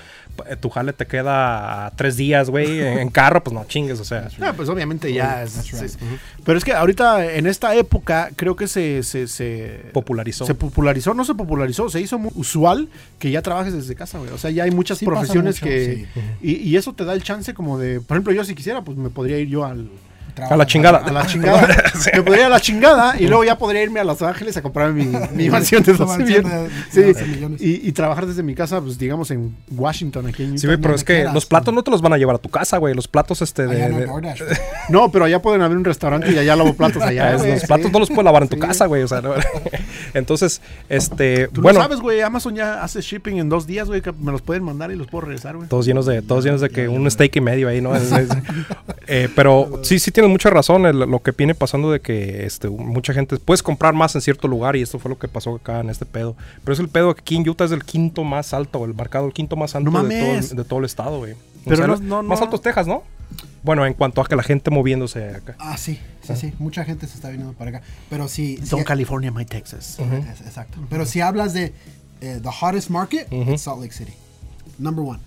tu 0.61 0.69
jale 0.69 0.93
te 0.93 1.05
queda 1.05 1.91
tres 1.97 2.15
días, 2.15 2.49
güey, 2.49 2.79
en, 3.01 3.09
carro, 3.09 3.43
pues 3.43 3.53
no 3.53 3.65
chingues, 3.65 3.99
o 3.99 4.05
sea. 4.05 4.29
Ah, 4.41 4.53
pues 4.55 4.69
obviamente 4.69 5.11
ya. 5.11 5.43
es- 5.43 5.69
right. 5.73 5.83
es- 5.83 5.97
Pero 6.45 6.57
es 6.57 6.63
que 6.63 6.71
ahorita, 6.73 7.33
en 7.33 7.45
esta 7.45 7.75
época, 7.75 8.29
creo 8.37 8.55
que 8.55 8.67
se, 8.67 9.03
se, 9.03 9.27
se 9.27 9.81
Popularizó. 9.91 10.45
Se 10.45 10.53
popularizó, 10.55 11.13
no 11.13 11.25
se 11.25 11.35
popularizó, 11.35 11.89
se 11.89 11.99
hizo 11.99 12.17
muy 12.17 12.31
usual 12.35 12.87
que 13.19 13.31
ya 13.31 13.41
trabajes 13.41 13.73
desde 13.73 13.95
casa, 13.95 14.17
güey. 14.19 14.31
O 14.31 14.37
sea, 14.37 14.49
ya 14.51 14.63
hay 14.63 14.71
muchas 14.71 14.99
Sí 14.99 15.05
profesiones 15.05 15.55
mucho, 15.61 15.65
que. 15.65 16.07
sí. 16.13 16.21
y, 16.41 16.51
y 16.69 16.77
eso 16.77 16.93
te 16.93 17.03
da 17.03 17.13
el 17.13 17.23
chance 17.23 17.53
como 17.53 17.77
de. 17.77 17.99
Por 17.99 18.15
ejemplo, 18.15 18.31
yo 18.33 18.43
si 18.45 18.55
quisiera, 18.55 18.81
pues 18.81 18.97
me 18.97 19.09
podría 19.09 19.37
ir 19.39 19.49
yo 19.49 19.65
al. 19.65 19.89
A 20.49 20.57
la 20.57 20.65
chingada. 20.65 20.99
A 20.99 21.11
la 21.11 21.25
chingada. 21.25 21.67
Me 22.13 22.21
podría 22.23 22.41
ir 22.41 22.45
a 22.47 22.49
la 22.49 22.59
chingada 22.59 23.15
y 23.19 23.27
luego 23.27 23.43
ya 23.43 23.57
podría 23.57 23.83
irme 23.83 23.99
a 23.99 24.03
Los 24.03 24.21
Ángeles 24.21 24.55
a 24.57 24.61
comprar 24.61 24.91
mi, 24.93 25.05
mi 25.33 25.49
mansión 25.49 25.83
de 25.83 25.93
Su 25.93 26.05
12 26.05 26.17
mansión 26.17 26.43
millones. 26.45 26.71
Sí, 26.91 27.01
12 27.01 27.25
millones. 27.25 27.61
y, 27.61 27.87
y 27.87 27.91
trabajar 27.91 28.25
desde 28.25 28.43
mi 28.43 28.55
casa, 28.55 28.81
pues 28.81 28.97
digamos 28.97 29.31
en 29.31 29.55
Washington, 29.71 30.27
aquí 30.27 30.43
en 30.43 30.57
Sí, 30.59 30.67
güey, 30.67 30.77
pero 30.77 30.95
es 30.95 31.03
que 31.03 31.25
los 31.33 31.45
platos 31.45 31.73
no 31.73 31.83
te 31.83 31.91
los 31.91 32.01
van 32.01 32.13
a 32.13 32.17
llevar 32.17 32.35
a 32.35 32.39
tu 32.39 32.49
casa, 32.49 32.77
güey. 32.77 32.93
Los 32.93 33.07
platos, 33.07 33.41
este, 33.41 33.67
de. 33.67 34.07
No, 34.89 35.11
pero 35.11 35.25
allá 35.25 35.41
pueden 35.41 35.61
abrir 35.61 35.77
un 35.77 35.85
restaurante 35.85 36.31
y 36.31 36.37
allá 36.37 36.55
lavo 36.55 36.73
platos 36.73 37.01
allá. 37.03 37.33
Los 37.33 37.63
platos 37.63 37.91
no 37.91 37.99
los 37.99 38.09
puedes 38.09 38.23
lavar 38.23 38.43
en 38.43 38.49
tu 38.49 38.57
casa, 38.59 38.85
güey. 38.87 39.03
O 39.03 39.07
sea, 39.07 39.21
no- 39.21 39.33
entonces, 40.13 40.61
este. 40.89 41.47
Tú 41.49 41.61
bueno, 41.61 41.79
no 41.79 41.83
sabes, 41.85 41.99
güey, 41.99 42.21
Amazon 42.21 42.55
ya 42.55 42.81
hace 42.83 43.01
shipping 43.01 43.37
en 43.37 43.49
dos 43.49 43.67
días, 43.67 43.87
güey, 43.87 44.01
que 44.01 44.11
me 44.11 44.31
los 44.31 44.41
pueden 44.41 44.63
mandar 44.63 44.91
y 44.91 44.95
los 44.95 45.07
puedo 45.07 45.25
regresar, 45.25 45.55
güey. 45.55 45.67
todos 45.69 45.85
llenos 45.85 46.05
de, 46.05 46.21
todos 46.21 46.43
llenos 46.43 46.61
de 46.61 46.69
que 46.69 46.87
un 46.87 47.09
steak 47.09 47.35
y 47.37 47.41
medio 47.41 47.67
ahí, 47.67 47.81
¿no? 47.81 47.91
Eh, 49.07 49.29
pero 49.35 49.79
sí, 49.83 49.99
sí 49.99 50.11
tienes 50.29 50.45
mucha 50.45 50.49
razón. 50.49 50.85
el- 50.85 50.99
lo 50.99 51.21
que 51.21 51.31
viene 51.31 51.55
pasando 51.55 51.91
de 51.91 51.99
que 52.01 52.45
este, 52.45 52.69
mucha 52.69 53.13
gente 53.13 53.37
puedes 53.37 53.63
comprar 53.63 53.93
más 53.93 54.15
en 54.15 54.21
cierto 54.21 54.47
lugar 54.47 54.75
y 54.75 54.81
esto 54.81 54.99
fue 54.99 55.09
lo 55.09 55.17
que 55.19 55.27
pasó 55.27 55.55
acá 55.55 55.79
en 55.79 55.89
este 55.89 56.05
pedo. 56.05 56.35
Pero 56.63 56.73
es 56.73 56.79
el 56.79 56.89
pedo 56.89 57.13
que 57.15 57.21
aquí 57.21 57.35
en 57.35 57.47
Utah 57.49 57.65
es 57.65 57.71
el 57.71 57.83
quinto 57.83 58.23
más 58.23 58.53
alto, 58.53 58.83
el 58.85 58.93
mercado, 58.93 59.25
el 59.27 59.33
quinto 59.33 59.55
más 59.55 59.75
alto 59.75 59.89
No 59.91 60.03
de, 60.03 60.19
todo, 60.19 60.31
el- 60.35 60.55
de 60.57 60.63
todo 60.63 60.79
el 60.79 60.85
estado, 60.85 61.17
güey. 61.19 61.33
O 61.33 61.37
Pero 61.65 61.75
sea, 61.77 61.87
no- 61.87 62.23
Más 62.23 62.39
no. 62.39 62.43
alto 62.45 62.55
es 62.55 62.61
Texas, 62.61 62.87
¿no? 62.87 63.03
Bueno, 63.63 63.85
en 63.85 63.93
cuanto 63.93 64.21
a 64.21 64.25
que 64.25 64.35
la 64.35 64.43
gente 64.43 64.71
moviéndose 64.71 65.29
acá. 65.35 65.55
Ah, 65.59 65.77
sí, 65.77 65.99
sí, 66.21 66.35
sí. 66.35 66.53
Mucha 66.59 66.83
gente 66.85 67.05
se 67.07 67.15
está 67.15 67.29
viniendo 67.29 67.53
para 67.53 67.69
acá. 67.77 67.81
Pero 68.09 68.27
sí. 68.27 68.57
sí- 68.63 68.69
Don 68.69 68.83
California, 68.83 69.31
my 69.31 69.45
Texas. 69.45 69.97
Exacto. 70.45 70.79
Pero 70.89 71.05
si 71.05 71.21
hablas 71.21 71.53
de 71.53 71.73
eh, 72.21 72.39
the 72.41 72.49
hottest 72.49 72.89
market, 72.89 73.27
it's 73.31 73.61
Salt 73.63 73.81
Lake 73.81 73.93
City. 73.93 74.13
Number 74.77 75.03
one. 75.05 75.19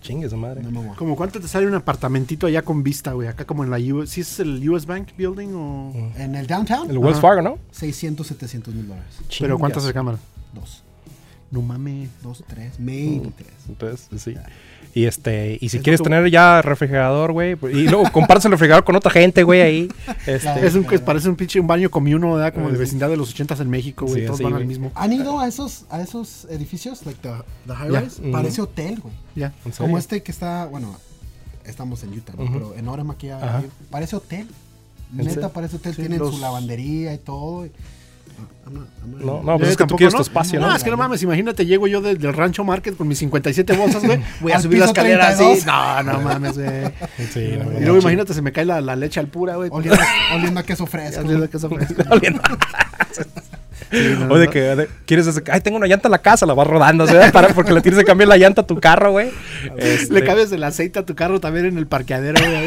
Chingue 0.00 0.28
su 0.30 0.36
madre. 0.36 0.62
Number 0.62 0.86
one. 0.86 0.96
¿Como 0.96 1.14
cuánto 1.16 1.40
te 1.40 1.48
sale 1.48 1.66
un 1.66 1.74
apartamentito 1.74 2.46
allá 2.46 2.62
con 2.62 2.82
vista, 2.82 3.12
güey? 3.12 3.28
Acá 3.28 3.44
como 3.44 3.64
en 3.64 3.70
la 3.70 3.78
US. 3.78 4.10
¿Sí 4.10 4.22
es 4.22 4.40
el 4.40 4.68
US 4.68 4.86
Bank 4.86 5.08
Building 5.16 5.48
o...? 5.54 5.92
En 6.16 6.34
el 6.34 6.46
downtown, 6.46 6.90
El 6.90 6.98
Wells 6.98 7.18
Ajá. 7.18 7.28
Fargo, 7.28 7.42
¿no? 7.42 7.58
600, 7.72 8.26
700 8.26 8.74
mil 8.74 8.88
dólares. 8.88 9.18
Pero 9.38 9.58
¿cuántas 9.58 9.82
Chingas. 9.82 9.94
recámaras? 9.94 10.20
Dos. 10.54 10.82
No 11.50 11.62
mames. 11.62 12.08
Dos, 12.22 12.44
tres, 12.46 12.78
maybe 12.78 13.30
tres. 13.36 13.50
Entonces, 13.68 14.08
sí. 14.22 14.34
Y 14.92 15.04
este, 15.04 15.56
y 15.60 15.68
si 15.68 15.76
Es 15.76 15.82
quieres 15.84 16.02
tener 16.02 16.28
ya 16.30 16.62
refrigerador, 16.62 17.30
güey, 17.32 17.54
pues, 17.54 17.74
y 17.76 17.84
luego 17.88 18.10
compartes 18.10 18.44
el 18.46 18.50
refrigerador 18.50 18.84
con 18.84 18.96
otra 18.96 19.10
gente, 19.12 19.42
güey, 19.44 19.60
ahí. 19.60 19.88
Este, 20.26 20.40
Claro. 20.40 20.66
Es 20.66 20.74
un, 20.74 20.84
que 20.84 20.98
parece 20.98 21.28
un 21.28 21.36
pinche 21.36 21.60
un 21.60 21.66
baño 21.68 21.90
común, 21.90 22.20
¿verdad? 22.20 22.52
Como 22.52 22.70
de 22.70 22.76
vecindad 22.78 23.08
de 23.08 23.16
los 23.16 23.30
ochentas 23.30 23.60
en 23.60 23.70
México, 23.70 24.06
güey. 24.06 24.22
Sí, 24.22 24.26
Todos 24.26 24.40
van 24.42 24.54
al 24.54 24.64
mismo. 24.66 24.90
¿Han 24.96 25.12
ido 25.12 25.38
a 25.38 25.46
esos, 25.46 25.84
a 25.90 26.00
esos 26.00 26.46
edificios? 26.50 27.06
Like 27.06 27.20
the, 27.22 27.30
the 27.66 27.74
high-rise? 27.74 28.20
Ujú. 28.20 28.32
Parece 28.32 28.62
hotel, 28.62 28.98
güey. 29.00 29.14
Ya. 29.36 29.52
¿En 29.64 29.72
serio? 29.72 29.78
Como 29.86 29.98
este 29.98 30.22
que 30.24 30.32
está, 30.32 30.66
bueno, 30.66 30.96
estamos 31.64 32.02
en 32.02 32.12
Utah, 32.12 32.32
¿no? 32.36 32.44
Ujú. 32.44 32.52
pero 32.52 32.74
en 32.76 32.88
Orem 32.88 33.10
aquí 33.12 33.28
hay- 33.30 33.42
Ajá. 33.42 33.62
parece 33.90 34.16
hotel. 34.16 34.48
¿En 35.16 35.26
Neta 35.26 35.48
parece 35.52 35.76
hotel. 35.76 35.92
Sí, 35.94 36.02
Tienen 36.02 36.18
los- 36.18 36.34
su 36.34 36.40
lavandería 36.40 37.14
y 37.14 37.18
todo. 37.18 37.66
y 37.66 37.70
No, 39.18 39.42
no, 39.42 39.58
pues 39.58 39.70
es 39.70 39.76
que 39.76 39.86
tú 39.86 39.96
quieres 39.96 40.14
¿no? 40.14 40.18
tu 40.18 40.22
espacio, 40.22 40.60
¿no? 40.60 40.68
No, 40.68 40.76
es 40.76 40.84
que 40.84 40.90
no 40.90 40.96
mames, 40.96 41.22
imagínate, 41.22 41.66
llego 41.66 41.86
yo 41.88 42.00
desde 42.00 42.26
el 42.26 42.32
Rancho 42.34 42.62
Market 42.64 42.96
con 42.96 43.08
mis 43.08 43.18
57 43.18 43.76
bolsas, 43.76 44.04
güey. 44.04 44.20
Voy 44.40 44.52
a 44.52 44.60
subir 44.60 44.78
la 44.78 44.86
escalera 44.86 45.28
así. 45.28 45.38
32. 45.62 45.66
No, 45.66 46.02
no 46.04 46.20
mames, 46.20 46.56
güey. 46.56 46.84
Sí, 47.32 47.58
no, 47.58 47.78
Y 47.78 47.82
luego 47.82 47.98
imagínate, 47.98 48.32
se 48.32 48.42
me 48.42 48.52
cae 48.52 48.64
la, 48.64 48.80
la 48.80 48.94
leche 48.96 49.18
al 49.20 49.26
pura, 49.26 49.56
güey. 49.56 49.68
Oliendo, 49.72 49.98
oliendo 50.34 50.60
a 50.60 50.62
queso 50.62 50.86
fresco. 50.86 51.22
Ya 51.22 51.28
sé 51.28 51.34
lo 51.38 51.50
que 51.50 51.56
eso 51.56 51.68
fresco. 51.68 52.02
O 54.28 54.38
de 54.38 54.46
que 54.48 54.60
de- 54.60 54.88
quieres 55.04 55.26
decir, 55.26 55.42
ay, 55.50 55.60
tengo 55.62 55.76
una 55.76 55.88
llanta 55.88 56.06
en 56.06 56.12
la 56.12 56.18
casa, 56.18 56.46
la 56.46 56.54
vas 56.54 56.66
rodando, 56.66 57.08
¿sabes? 57.08 57.32
Para, 57.32 57.48
porque 57.48 57.72
le 57.72 57.80
tienes 57.80 57.98
que 57.98 58.06
cambiar 58.06 58.28
la 58.28 58.36
llanta 58.36 58.60
a 58.60 58.66
tu 58.66 58.78
carro, 58.78 59.10
güey. 59.10 59.30
Este, 59.76 60.14
Le 60.14 60.24
cambias 60.24 60.52
el 60.52 60.62
aceite 60.62 61.00
a 61.00 61.04
tu 61.04 61.16
carro 61.16 61.40
también 61.40 61.66
en 61.66 61.76
el 61.76 61.88
parqueadero, 61.88 62.40
güey. 62.40 62.66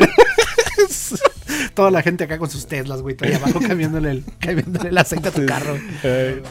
Toda 1.73 1.89
la 1.91 2.01
gente 2.01 2.23
acá 2.25 2.37
con 2.37 2.49
sus 2.49 2.67
Teslas, 2.67 3.01
güey, 3.01 3.15
todavía 3.15 3.37
abajo 3.39 3.59
cambiándole 3.67 4.11
el, 4.11 4.23
cambiándole 4.39 4.89
el 4.89 4.97
aceite 4.97 5.29
a 5.29 5.31
tu 5.31 5.45
carro. 5.45 5.75
eh, 6.03 6.41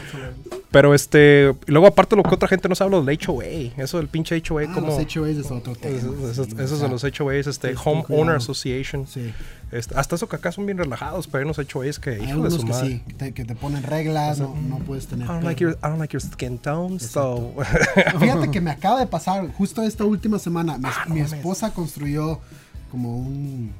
pero 0.71 0.95
este, 0.95 1.53
luego 1.67 1.85
aparte 1.85 2.15
lo 2.15 2.23
que 2.23 2.33
otra 2.33 2.47
gente 2.47 2.67
no 2.67 2.73
sabe, 2.73 2.89
los 2.91 3.05
del 3.05 3.19
HOA. 3.27 3.43
Eso 3.77 3.97
del 3.97 4.07
pinche 4.07 4.41
HOA, 4.49 4.63
Ah, 4.69 4.73
como... 4.73 4.87
los 4.87 4.97
HOAs 4.97 5.37
es 5.37 5.51
otro 5.51 5.75
tema. 5.75 5.95
Eso, 5.97 6.29
eso- 6.31 6.45
sí, 6.45 6.81
de 6.81 6.89
los 6.89 7.03
HOAs, 7.03 7.45
este, 7.47 7.71
es 7.71 7.77
Home. 7.85 8.03
Owner 8.09 8.35
Association. 8.37 9.05
Sí. 9.05 9.31
Este, 9.71 9.95
hasta 9.95 10.15
eso 10.15 10.27
que 10.27 10.35
acá 10.35 10.51
son 10.51 10.65
bien 10.65 10.79
relajados, 10.79 11.27
pero 11.27 11.39
hay 11.39 11.45
unos 11.45 11.59
HOAs 11.59 11.99
que, 11.99 12.09
Hay 12.11 12.41
de 12.41 12.49
su 12.51 12.63
que 12.63 12.71
madre. 12.71 12.87
sí, 12.89 13.03
que 13.07 13.13
te, 13.13 13.31
que 13.33 13.45
te 13.45 13.53
ponen 13.55 13.83
reglas, 13.83 14.39
no, 14.39 14.55
no 14.67 14.79
puedes 14.79 15.05
tener. 15.07 15.25
I 15.27 15.29
don't, 15.29 15.43
like 15.43 15.61
your, 15.63 15.73
I 15.73 15.87
don't 15.87 15.99
like 15.99 16.11
your 16.13 16.21
skin 16.21 16.57
tone, 16.57 16.99
so... 16.99 17.53
Fíjate 18.19 18.49
que 18.49 18.59
me 18.59 18.71
acaba 18.71 18.99
de 18.99 19.05
pasar, 19.07 19.47
justo 19.53 19.83
esta 19.83 20.05
última 20.05 20.39
semana, 20.39 20.77
mi, 20.79 20.85
Ah, 20.87 21.05
mi 21.07 21.19
esposa 21.21 21.71
construyó 21.71 22.39
como 22.89 23.15
un... 23.17 23.71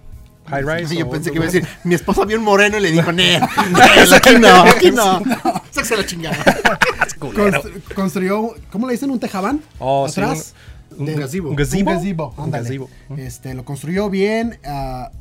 High 0.47 0.61
rise. 0.63 0.87
Sí, 0.89 0.97
yo 0.97 1.09
pensé 1.09 1.31
que 1.31 1.37
iba 1.37 1.45
a 1.45 1.51
decir, 1.51 1.67
mi 1.83 1.95
esposa 1.95 2.25
vio 2.25 2.37
un 2.37 2.43
moreno 2.43 2.77
y 2.77 2.81
le 2.81 2.91
dijo, 2.91 3.11
Nel, 3.11 3.41
aquí 4.13 4.35
no, 4.39 4.63
aquí 4.63 4.91
no. 4.91 5.21
Sáquese 5.71 5.97
la 5.97 6.05
chingada. 6.05 6.37
constru- 7.19 7.93
construyó, 7.95 8.53
¿cómo 8.71 8.87
le 8.87 8.93
dicen? 8.93 9.09
¿Un 9.09 9.19
tejabán? 9.19 9.61
Oh, 9.79 10.07
sí, 10.09 10.19
Atrás. 10.21 10.53
un- 10.97 11.05
gazebo. 11.15 11.49
Un 11.49 11.55
gazebo, 11.55 12.33
Un 12.37 12.51
gazebo. 12.51 12.89
Este, 13.17 13.53
lo 13.53 13.63
construyó 13.65 14.09
bien, 14.09 14.59
ah, 14.65 15.11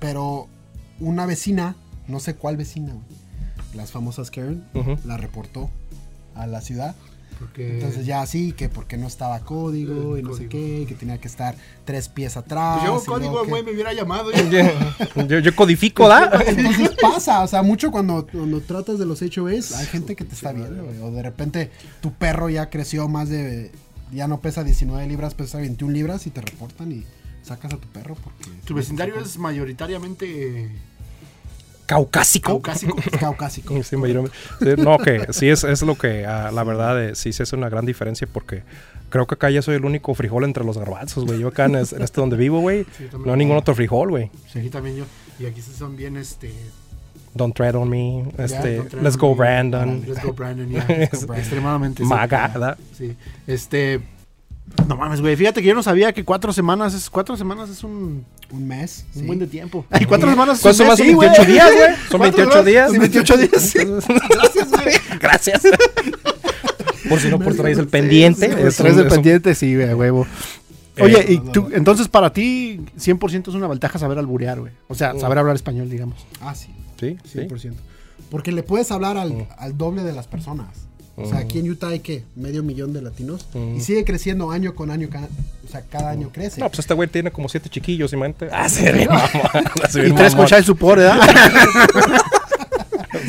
pero 0.00 0.48
una 1.00 1.26
vecina, 1.26 1.76
no 2.08 2.20
sé 2.20 2.34
cuál 2.34 2.56
vecina, 2.56 2.92
güey, 2.92 3.04
las 3.74 3.90
famosas 3.92 4.30
Karen, 4.30 4.64
la 5.04 5.16
reportó 5.16 5.70
a 6.34 6.46
la 6.46 6.60
ciudad. 6.60 6.94
Porque 7.38 7.74
Entonces 7.74 8.04
ya 8.04 8.20
así, 8.22 8.52
que 8.52 8.68
porque 8.68 8.96
no 8.96 9.06
estaba 9.06 9.40
código 9.40 10.16
El 10.16 10.20
y 10.20 10.22
no 10.28 10.34
sé 10.34 10.48
qué, 10.48 10.84
que 10.88 10.94
tenía 10.94 11.18
que 11.18 11.28
estar 11.28 11.54
tres 11.84 12.08
pies 12.08 12.36
atrás. 12.36 12.82
yo 12.84 13.02
código, 13.04 13.42
que- 13.42 13.50
güey, 13.50 13.62
me 13.62 13.72
hubiera 13.72 13.92
llamado. 13.92 14.30
yo, 15.28 15.38
yo 15.38 15.56
codifico, 15.56 16.08
¿da? 16.08 16.30
Entonces 16.46 16.90
pasa, 17.00 17.42
o 17.42 17.46
sea, 17.46 17.62
mucho 17.62 17.90
cuando, 17.90 18.26
cuando 18.26 18.60
tratas 18.60 18.98
de 18.98 19.06
los 19.06 19.22
HOAs, 19.22 19.72
hay 19.72 19.86
gente 19.86 20.16
que 20.16 20.24
te 20.24 20.34
está 20.34 20.52
viendo, 20.52 20.84
güey, 20.84 20.98
o 21.00 21.10
de 21.10 21.22
repente 21.22 21.70
tu 22.00 22.12
perro 22.12 22.48
ya 22.48 22.70
creció 22.70 23.08
más 23.08 23.28
de, 23.28 23.70
ya 24.12 24.26
no 24.26 24.40
pesa 24.40 24.64
19 24.64 25.06
libras, 25.06 25.34
pesa 25.34 25.58
21 25.58 25.92
libras 25.92 26.26
y 26.26 26.30
te 26.30 26.40
reportan 26.40 26.92
y 26.92 27.04
sacas 27.42 27.72
a 27.72 27.76
tu 27.76 27.88
perro 27.88 28.16
porque... 28.16 28.50
Tu 28.64 28.74
vecindario 28.74 29.18
es 29.20 29.38
mayoritariamente 29.38 30.70
Caucásico. 31.88 32.52
caucásico. 32.62 32.96
Es 33.00 33.18
caucásico. 33.18 33.74
Sí, 33.82 33.96
no, 34.76 34.98
que 34.98 35.26
sí 35.32 35.48
es, 35.48 35.64
es 35.64 35.82
lo 35.82 35.96
que, 35.96 36.26
ah, 36.26 36.50
la 36.52 36.62
verdad, 36.62 37.02
eh, 37.02 37.14
sí 37.14 37.32
se 37.32 37.44
hace 37.44 37.56
una 37.56 37.68
gran 37.68 37.86
diferencia 37.86 38.28
porque 38.30 38.62
creo 39.08 39.26
que 39.26 39.34
acá 39.34 39.48
ya 39.50 39.62
soy 39.62 39.76
el 39.76 39.84
único 39.84 40.12
frijol 40.14 40.44
entre 40.44 40.64
los 40.64 40.76
garbanzos, 40.76 41.24
güey. 41.24 41.38
Yo 41.40 41.48
acá 41.48 41.64
en, 41.64 41.76
es- 41.76 41.92
en 41.94 42.02
este 42.02 42.20
donde 42.20 42.36
vivo, 42.36 42.60
güey, 42.60 42.84
Sí, 42.96 43.08
no 43.24 43.32
hay 43.32 43.38
ningún 43.38 43.56
otro 43.56 43.74
frijol, 43.74 44.10
güey. 44.10 44.30
Sí, 44.52 44.58
aquí 44.58 44.68
también 44.68 44.96
yo. 44.96 45.04
Y 45.40 45.46
aquí 45.46 45.62
sí 45.62 45.72
son 45.76 45.96
bien, 45.96 46.16
este... 46.18 46.52
Don't 47.34 47.54
tread 47.54 47.74
on 47.76 47.88
me, 47.88 48.24
este, 48.38 48.76
don't 48.78 48.88
tread 48.90 49.02
let's 49.02 49.14
on 49.16 49.20
go 49.20 49.28
me. 49.30 49.34
Brandon, 49.36 50.04
Let's 50.06 50.22
go 50.24 50.32
Brandon, 50.32 50.68
ya. 50.70 50.84
Let's 50.88 51.20
go 51.20 51.26
Brandon. 51.26 51.36
Extremadamente. 51.38 52.02
sí. 52.02 52.08
Maga, 52.08 52.48
¿verdad? 52.48 52.78
Sí. 52.96 53.16
Este... 53.46 54.00
No 54.86 54.96
mames, 54.96 55.20
güey. 55.20 55.36
Fíjate 55.36 55.60
que 55.60 55.68
yo 55.68 55.74
no 55.74 55.82
sabía 55.82 56.12
que 56.12 56.24
cuatro 56.24 56.52
semanas 56.52 56.94
es... 56.94 57.10
Cuatro 57.10 57.36
semanas 57.36 57.68
es 57.68 57.84
un, 57.84 58.24
Un 58.50 58.66
mes. 58.66 59.04
un 59.14 59.20
sí. 59.20 59.26
buen 59.26 59.38
de 59.38 59.46
tiempo. 59.46 59.84
Ay, 59.90 60.06
cuatro 60.06 60.30
semanas 60.30 60.56
es 60.56 60.62
¿Cuántos 60.62 60.80
un 60.80 60.86
más 60.86 60.98
mes, 60.98 61.06
son 61.06 61.06
sí, 61.08 61.14
güey. 61.14 61.28
28 61.28 61.52
días, 61.52 61.70
güey? 61.74 61.88
Son 62.10 62.18
¿Cuántos 62.18 62.36
28 62.38 62.56
más? 62.56 62.64
días. 62.66 62.90
Sí, 62.92 62.98
28 62.98 63.36
días, 63.36 63.62
sí. 63.62 63.78
Gracias, 64.30 64.70
güey. 64.70 64.94
Gracias. 65.20 65.62
por 67.08 67.20
si 67.20 67.28
no, 67.28 67.38
por 67.38 67.54
traes 67.54 67.78
el 67.78 67.88
pendiente. 67.88 68.46
Es 68.66 68.76
traes 68.76 68.96
el 68.96 69.08
pendiente, 69.08 69.54
sí, 69.54 69.74
güey, 69.74 69.90
a 69.90 69.96
huevo. 69.96 70.26
Eh, 70.96 71.02
Oye, 71.04 71.26
y 71.28 71.38
no, 71.38 71.44
no, 71.44 71.52
tú, 71.52 71.68
no. 71.68 71.76
entonces 71.76 72.08
para 72.08 72.32
ti 72.32 72.80
100% 72.98 73.48
es 73.48 73.54
una 73.54 73.68
ventaja 73.68 73.98
saber 73.98 74.18
alburear, 74.18 74.58
güey. 74.60 74.72
O 74.88 74.94
sea, 74.94 75.16
saber 75.18 75.38
hablar 75.38 75.54
español, 75.54 75.88
digamos. 75.88 76.26
Ah, 76.40 76.54
sí. 76.54 76.68
Sí, 76.98 77.16
sí. 77.24 77.38
100%. 77.38 77.74
Porque 78.30 78.50
le 78.52 78.62
puedes 78.64 78.90
hablar 78.90 79.16
al, 79.16 79.46
al 79.58 79.78
doble 79.78 80.02
de 80.02 80.12
las 80.12 80.26
personas. 80.26 80.87
O 81.20 81.28
sea, 81.28 81.38
aquí 81.38 81.58
en 81.58 81.70
Utah 81.70 81.88
hay 81.88 82.00
que 82.00 82.22
medio 82.36 82.62
millón 82.62 82.92
de 82.92 83.02
latinos 83.02 83.46
y 83.76 83.80
sigue 83.80 84.04
creciendo 84.04 84.50
año 84.50 84.74
con 84.74 84.90
año, 84.90 85.08
o 85.66 85.70
sea, 85.70 85.82
cada 85.82 86.10
año 86.10 86.30
crece. 86.32 86.60
No, 86.60 86.68
pues 86.68 86.78
este 86.80 86.94
güey 86.94 87.08
tiene 87.08 87.30
como 87.30 87.48
siete 87.48 87.68
chiquillos, 87.68 88.12
imagínate. 88.12 88.48
Ah, 88.52 88.68
sí, 88.68 88.82
bien 88.84 89.08
mamón. 89.08 89.64
Sí, 89.90 90.00
Y 90.06 90.12
tres 90.12 90.34
con 90.34 90.46
child 90.46 90.64
support, 90.64 90.98
¿verdad? 90.98 91.18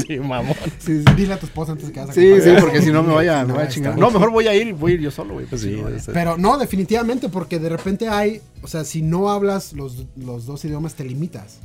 Sí, 0.07 0.19
mamón. 0.19 0.55
Sí, 0.77 1.03
sí, 1.05 1.13
dile 1.15 1.33
a 1.33 1.39
tu 1.39 1.45
esposa 1.45 1.71
antes 1.71 1.87
de 1.87 1.93
que 1.93 1.99
vas 1.99 2.09
a 2.09 2.13
Sí, 2.13 2.41
sí, 2.41 2.49
porque 2.59 2.81
si 2.81 2.91
no 2.91 3.01
me 3.03 3.13
vaya, 3.13 3.45
me 3.45 3.53
vaya 3.53 3.65
a 3.65 3.69
chingar. 3.69 3.97
No, 3.97 4.11
mejor 4.11 4.31
voy 4.31 4.47
a 4.47 4.53
ir, 4.53 4.73
voy 4.73 4.91
a 4.91 4.95
ir 4.95 5.01
yo 5.01 5.11
solo, 5.11 5.35
güey. 5.35 5.45
pues, 5.45 5.61
Sí, 5.61 5.77
no, 5.81 5.89
Pero 6.13 6.37
no, 6.37 6.57
definitivamente, 6.57 7.29
porque 7.29 7.59
de 7.59 7.69
repente 7.69 8.07
hay, 8.07 8.41
o 8.61 8.67
sea, 8.67 8.83
si 8.83 9.01
no 9.01 9.29
hablas 9.29 9.73
los, 9.73 10.05
los 10.15 10.45
dos 10.45 10.63
idiomas, 10.65 10.95
te 10.95 11.05
limitas. 11.05 11.59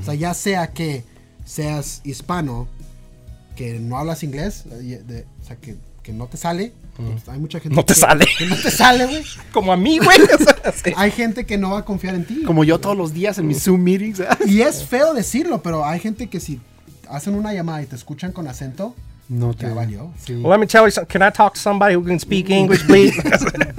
O 0.00 0.04
sea, 0.04 0.14
ya 0.14 0.34
sea 0.34 0.68
que 0.68 1.04
seas 1.44 2.00
hispano, 2.04 2.68
que 3.60 3.78
no 3.78 3.98
hablas 3.98 4.22
inglés, 4.22 4.64
eh, 4.70 5.02
de- 5.06 5.26
o 5.42 5.44
sea, 5.44 5.56
que, 5.56 5.76
que 6.02 6.14
no 6.14 6.26
te 6.28 6.38
sale. 6.38 6.72
pues, 6.96 7.28
hay 7.28 7.38
mucha 7.38 7.60
gente 7.60 7.76
No 7.76 7.84
te 7.84 7.92
que- 7.92 8.00
sale. 8.00 8.26
Que 8.38 8.46
no 8.46 8.56
te 8.56 8.70
sale, 8.70 9.04
güey. 9.04 9.22
Como 9.52 9.70
a 9.70 9.76
mí, 9.76 9.98
güey. 9.98 10.16
Hay 10.96 11.10
gente 11.10 11.44
que 11.44 11.58
no 11.58 11.72
va 11.72 11.80
a 11.80 11.84
confiar 11.84 12.14
en 12.14 12.24
ti. 12.24 12.42
Como 12.46 12.64
yo 12.64 12.80
todos 12.80 12.96
los 12.96 13.12
días 13.12 13.36
en 13.36 13.46
mis 13.48 13.62
Zoom 13.62 13.82
meetings. 13.82 14.20
¿verdad? 14.20 14.38
Y 14.46 14.62
es 14.62 14.82
feo 14.82 15.12
decirlo, 15.12 15.62
pero 15.62 15.84
hay 15.84 16.00
gente 16.00 16.28
que 16.30 16.40
si 16.40 16.58
hacen 17.10 17.34
una 17.34 17.52
llamada 17.52 17.82
y 17.82 17.86
te 17.86 17.96
escuchan 17.96 18.32
con 18.32 18.48
acento, 18.48 18.94
No 19.30 19.52
ya 19.54 19.72
valió. 19.72 20.12
Sí. 20.22 20.34
Well, 20.34 20.50
let 20.50 20.58
me 20.58 20.66
tell 20.66 20.82
you 20.84 20.90
something. 20.90 21.06
Can 21.10 21.22
I 21.22 21.30
talk 21.30 21.54
to 21.54 21.60
somebody 21.60 21.94
who 21.94 22.04
can 22.04 22.18
speak 22.18 22.50
English, 22.50 22.84
please? 22.86 23.14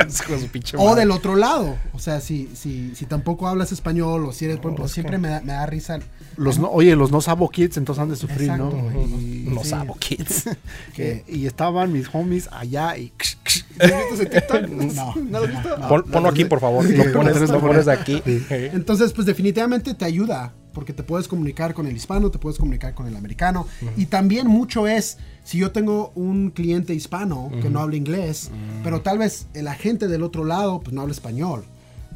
O 0.77 0.95
del 0.95 1.11
otro 1.11 1.35
lado. 1.35 1.77
O 1.93 1.99
sea, 1.99 2.19
si, 2.19 2.49
si, 2.53 2.93
si 2.95 3.05
tampoco 3.05 3.47
hablas 3.47 3.71
español 3.71 4.25
o 4.25 4.33
si 4.33 4.45
eres, 4.45 4.57
por 4.57 4.71
ejemplo, 4.71 4.87
siempre 4.87 5.17
me, 5.17 5.29
da, 5.29 5.41
me 5.41 5.53
da 5.53 5.65
risa. 5.65 5.99
Los 6.37 6.59
no, 6.59 6.69
oye, 6.69 6.95
los 6.95 7.11
no 7.11 7.21
sabo 7.21 7.49
kids 7.49 7.77
entonces 7.77 8.01
han 8.01 8.09
de 8.09 8.15
sufrir, 8.15 8.43
Exacto, 8.49 8.71
¿no? 8.93 9.01
Y, 9.01 9.45
No 9.49 9.63
sí. 9.63 9.69
sabo, 9.69 9.95
kids. 9.95 10.49
que- 10.95 11.23
y 11.27 11.45
estaban 11.45 11.91
mis 11.93 12.07
homies 12.13 12.49
allá 12.51 12.97
y... 12.97 13.11
¿Has 13.79 13.87
visto 13.87 14.13
ese 14.15 14.25
TikTok? 14.25 14.67
No. 14.69 15.13
¿No 15.15 15.39
lo 15.39 15.45
has 15.45 15.49
visto? 15.51 15.87
Pon- 15.87 16.03
ponlo 16.03 16.29
aquí, 16.29 16.45
por 16.45 16.59
favor. 16.59 16.85
Sí, 16.85 16.93
lo 16.95 17.11
pones, 17.11 17.49
lo 17.49 17.59
pones 17.59 17.87
aquí. 17.87 18.21
Entonces, 18.49 19.13
pues 19.13 19.25
definitivamente 19.27 19.93
te 19.93 20.05
ayuda, 20.05 20.53
porque 20.73 20.93
te 20.93 21.03
puedes 21.03 21.27
comunicar 21.27 21.73
con 21.73 21.85
el 21.87 21.95
hispano, 21.95 22.31
te 22.31 22.39
puedes 22.39 22.57
comunicar 22.57 22.93
con 22.93 23.07
el 23.07 23.15
americano. 23.15 23.67
Y 23.97 24.05
también 24.05 24.47
mucho 24.47 24.87
es, 24.87 25.17
si 25.43 25.57
yo 25.57 25.71
tengo 25.71 26.11
un 26.15 26.51
cliente 26.51 26.93
hispano 26.93 27.51
que 27.61 27.69
no 27.69 27.79
habla 27.79 27.95
inglés, 27.95 28.51
pero 28.83 29.01
tal 29.01 29.17
vez 29.17 29.47
el 29.53 29.67
agente 29.67 30.07
del 30.07 30.23
otro 30.23 30.43
lado, 30.45 30.79
pues 30.81 30.93
no 30.93 31.01
habla 31.01 31.13
español. 31.13 31.63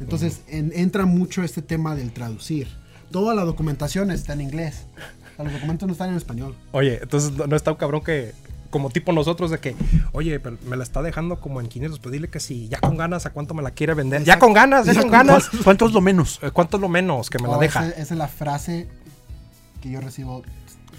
Entonces, 0.00 0.40
en- 0.48 0.72
entra 0.74 1.06
mucho 1.06 1.42
este 1.42 1.62
tema 1.62 1.94
del 1.94 2.12
traducir. 2.12 2.68
Toda 3.10 3.34
la 3.34 3.44
documentación 3.44 4.10
está 4.10 4.32
en 4.34 4.42
inglés. 4.42 4.86
O 5.32 5.36
sea, 5.36 5.44
los 5.44 5.54
documentos 5.54 5.86
no 5.86 5.92
están 5.92 6.10
en 6.10 6.16
español. 6.16 6.54
Oye, 6.72 6.98
entonces 7.02 7.32
no 7.32 7.54
está 7.56 7.70
un 7.72 7.76
cabrón 7.76 8.02
que, 8.02 8.32
como 8.70 8.90
tipo 8.90 9.12
nosotros, 9.12 9.50
de 9.50 9.58
que, 9.58 9.74
oye, 10.12 10.40
pero 10.40 10.56
me 10.66 10.76
la 10.76 10.82
está 10.82 11.02
dejando 11.02 11.40
como 11.40 11.60
en 11.60 11.68
500, 11.68 11.98
pues 12.00 12.12
dile 12.12 12.28
que 12.28 12.40
si 12.40 12.68
ya 12.68 12.78
con 12.80 12.96
ganas, 12.96 13.26
¿a 13.26 13.30
cuánto 13.30 13.54
me 13.54 13.62
la 13.62 13.70
quiere 13.70 13.94
vender? 13.94 14.24
Ya 14.24 14.38
con 14.38 14.52
ganas, 14.52 14.86
ya 14.86 15.00
con 15.00 15.10
ganas. 15.10 15.48
¿Cuánto 15.64 15.86
es 15.86 15.92
lo 15.92 16.00
menos? 16.00 16.38
Eh, 16.42 16.50
¿Cuánto 16.52 16.76
es 16.76 16.80
lo 16.80 16.88
menos 16.88 17.30
que 17.30 17.38
me 17.38 17.48
la 17.48 17.56
Oh, 17.56 17.60
deja? 17.60 17.86
Esa, 17.88 18.00
esa 18.00 18.14
es 18.14 18.18
la 18.18 18.28
frase 18.28 18.88
que 19.82 19.90
yo 19.90 20.00
recibo 20.00 20.42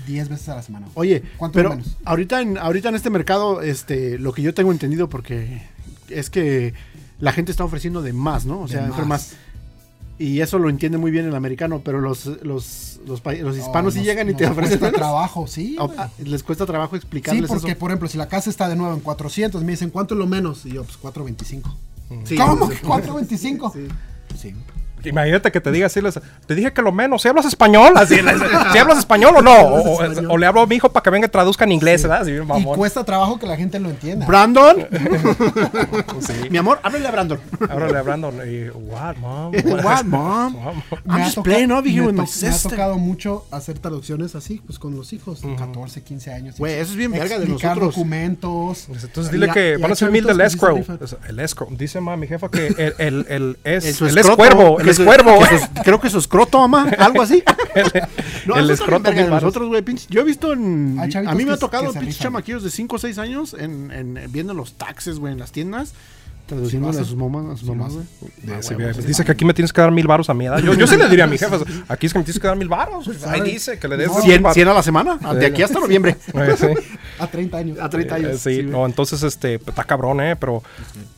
10 0.06 0.30
veces 0.30 0.50
a 0.50 0.56
la 0.56 0.62
semana. 0.62 0.88
Oye, 0.94 1.24
¿Cuánto 1.38 1.56
pero 1.58 1.70
menos? 1.72 1.98
ahorita 2.06 2.42
en, 2.42 2.58
ahorita 2.58 2.90
en 2.90 2.96
este 2.96 3.10
mercado, 3.10 3.62
este, 3.62 4.18
lo 4.20 4.32
que 4.34 4.42
yo 4.42 4.54
tengo 4.54 4.72
entendido, 4.72 5.10
porque 5.10 5.64
es 6.10 6.30
que 6.30 6.74
la 7.20 7.32
gente 7.34 7.52
está 7.52 7.64
ofreciendo 7.64 8.02
de 8.02 8.14
más, 8.14 8.46
¿no? 8.46 8.62
O 8.62 8.68
De 8.68 8.74
sea, 8.74 8.88
más. 9.06 9.36
Y 10.20 10.42
eso 10.42 10.58
lo 10.58 10.70
entiende 10.70 10.98
muy 10.98 11.12
bien 11.12 11.26
el 11.26 11.36
americano, 11.36 11.82
pero 11.86 12.02
los, 12.02 12.26
los, 12.44 13.00
los, 13.06 13.22
los 13.24 13.58
hispanos 13.58 13.94
sí 13.94 14.00
nos- 14.00 14.08
llegan 14.08 14.30
y 14.30 14.34
te 14.34 14.48
ofrecen 14.48 14.80
cuesta 14.80 14.86
menos. 14.88 15.00
trabajo, 15.00 15.46
sí. 15.48 15.76
Ah, 15.80 15.88
ah, 15.98 16.10
les 16.24 16.42
cuesta 16.44 16.66
trabajo 16.66 16.96
Sí, 16.96 16.98
explicarles 16.98 17.48
porque 17.48 17.72
eso. 17.72 17.80
por 17.80 17.92
ejemplo, 17.92 18.08
si 18.10 18.18
la 18.18 18.28
casa 18.28 18.50
está 18.50 18.68
de 18.68 18.76
nuevo 18.76 18.94
en 18.96 19.00
400, 19.02 19.64
me 19.64 19.72
dicen, 19.74 19.92
¿cuánto 19.92 20.16
es 20.16 20.20
lo 20.20 20.26
menos? 20.26 20.66
Y 20.66 20.72
yo, 20.72 20.84
pues 20.84 20.98
425. 20.98 21.76
Sí, 22.24 22.36
¿Cómo 22.38 22.68
sí. 22.68 22.76
que 22.78 22.82
425? 22.88 23.74
Sí. 23.74 23.88
Sí. 24.40 24.56
Imagínate 25.08 25.52
que 25.52 25.62
te 25.62 25.72
diga 25.72 25.88
así, 25.88 26.02
les- 26.02 26.20
te 26.46 26.56
dije 26.56 26.74
que 26.74 26.82
lo 26.82 26.92
menos, 26.92 27.22
si 27.22 27.28
hablas 27.28 27.46
español, 27.46 27.94
así, 27.96 28.22
les- 28.22 28.38
si 28.72 28.78
hablas 28.78 28.98
español 29.00 29.36
o 29.38 29.42
no, 29.42 29.52
o, 29.62 29.94
o- 30.04 30.34
o 30.34 30.38
le 30.38 30.46
hablo 30.46 30.62
a 30.62 30.68
mi 30.68 30.76
hijo 30.76 30.90
para 30.92 31.04
que 31.04 31.10
venga 31.10 31.28
y 31.28 31.30
traduzca 31.30 31.64
en 31.66 31.72
inglés, 31.74 32.04
¿verdad? 32.04 32.22
Así, 32.22 32.32
Y 32.34 32.64
cuesta 32.76 33.04
trabajo 33.04 33.40
que 33.40 33.46
la 33.48 33.56
gente 33.58 33.80
lo 33.80 33.90
entienda. 33.90 34.26
Brandon. 34.26 34.88
Sí. 36.20 36.34
Mi 36.50 36.58
amor, 36.58 36.80
háblale 36.84 37.08
a 37.08 37.12
Brandon. 37.12 37.40
Háblale 37.70 37.98
a 37.98 38.02
Brandon 38.02 38.34
y, 38.48 38.70
what, 38.70 39.16
mom? 39.18 39.54
What, 39.84 40.04
mom? 40.06 40.54
Mom. 40.54 40.82
I'm 41.06 41.22
ha 41.22 41.24
just 41.26 41.36
toca- 41.36 41.44
playing 41.50 41.72
over 41.72 41.88
here 41.90 42.02
me 42.02 42.08
with 42.08 42.14
my 42.16 42.26
to- 42.26 42.32
me 42.42 42.48
ha 42.48 42.52
sister. 42.54 42.72
tocado 42.72 42.98
mucho 42.98 43.46
hacer 43.52 43.80
traducciones 43.80 44.36
así, 44.36 44.62
pues 44.66 44.80
con 44.80 44.96
los 44.96 45.14
hijos, 45.14 45.42
de 45.42 45.56
14, 45.56 46.02
15 46.04 46.34
años. 46.34 46.56
Güey, 46.58 46.74
eso 46.76 46.92
es 46.92 46.98
bien 46.98 47.12
verga 47.12 47.38
de 47.38 47.46
Explicar 47.46 47.72
nosotros. 47.78 47.96
documentos. 47.96 48.88
Entonces 48.90 49.32
dile 49.32 49.48
Y- 49.48 49.52
que 49.52 49.76
y 49.78 49.82
van 49.82 49.92
a 49.92 49.96
ser 49.96 50.12
mil 50.12 50.26
del 50.26 50.38
sí 50.38 50.44
escrow. 50.44 50.84
El 51.28 51.40
escrow. 51.40 51.70
Dice 51.72 52.02
ma, 52.02 52.18
mi 52.18 52.28
jefa 52.28 52.50
que 52.50 52.68
el, 52.68 52.94
el, 52.98 53.26
el 53.30 53.58
es, 53.64 54.02
el 54.02 54.18
es 54.18 54.30
cuervo, 54.32 54.80
el 54.80 54.90
es 55.00 55.06
cuervo. 55.06 55.40
que 55.40 55.82
creo 55.84 56.00
que 56.00 56.10
su 56.10 56.20
escroto, 56.20 56.60
mamá. 56.68 56.90
Algo 57.00 57.22
así. 57.22 57.44
No, 58.46 58.56
el 58.58 58.70
escroto 58.70 59.12
de 59.12 59.28
nosotros, 59.28 59.68
güey. 59.68 59.82
pinche- 59.84 60.08
Yo 60.10 60.22
he 60.22 60.24
visto 60.24 60.54
en. 60.54 60.98
A 61.28 61.36
mí 61.36 61.44
me 61.46 61.54
ha 61.54 61.58
tocado 61.58 61.92
pinches 61.94 62.20
chamaquillos 62.20 62.64
de 62.64 62.70
5 62.72 62.96
o 62.96 63.00
6 63.00 63.18
años 63.18 63.56
en, 63.60 63.92
en- 63.92 64.32
viendo 64.32 64.54
los 64.54 64.74
taxes, 64.74 65.20
güey, 65.20 65.34
en 65.34 65.40
las 65.40 65.52
tiendas. 65.52 65.94
Traduciéndole 66.46 66.94
Sí, 66.94 67.00
a 67.02 67.04
sus 67.04 67.18
mamás, 67.18 67.46
a 67.46 67.50
sus 67.58 67.60
sí, 67.60 67.66
mamás, 67.76 67.94
vas 67.96 68.06
güey. 68.22 68.88
Eh, 68.88 68.94
sí, 68.94 69.02
dice 69.06 69.26
que 69.26 69.34
aquí 69.34 69.44
me 69.44 69.54
tienes 69.54 69.74
que 69.74 69.82
dar 69.82 69.92
mil 69.92 70.08
varos 70.08 70.30
a 70.30 70.34
mi 70.34 70.46
edad. 70.46 70.60
Yo, 70.60 70.74
yo 70.76 70.88
sí 70.88 70.96
le 70.96 71.10
diría 71.10 71.26
a 71.26 71.28
mi 71.28 71.38
jefa, 71.38 71.58
aquí 71.90 72.06
es 72.06 72.14
que 72.14 72.20
me 72.20 72.24
tienes 72.24 72.40
que 72.40 72.48
dar 72.48 72.56
mil 72.56 72.70
varos. 72.70 73.10
Ahí 73.28 73.42
dice 73.42 73.78
que 73.78 73.90
le 73.90 73.98
des 73.98 74.08
No, 74.08 74.14
mil 74.20 74.24
100, 74.24 74.44
varos. 74.44 74.54
100 74.54 74.68
a 74.70 74.74
la 74.74 74.82
semana. 74.84 75.18
De 75.34 75.46
aquí 75.46 75.62
hasta 75.62 75.80
noviembre. 75.80 76.16
Eh, 76.34 76.56
sí. 76.58 76.68
A 77.20 77.28
30 77.28 77.58
años. 77.58 77.78
A 77.80 77.90
30 77.90 78.18
Eh, 78.18 78.26
años. 78.26 78.40
sí, 78.42 78.64
no, 78.64 78.86
entonces 78.86 79.24
este 79.24 79.60
pues, 79.60 79.70
está 79.70 79.84
cabrón, 79.84 80.22
eh, 80.22 80.36
pero 80.36 80.64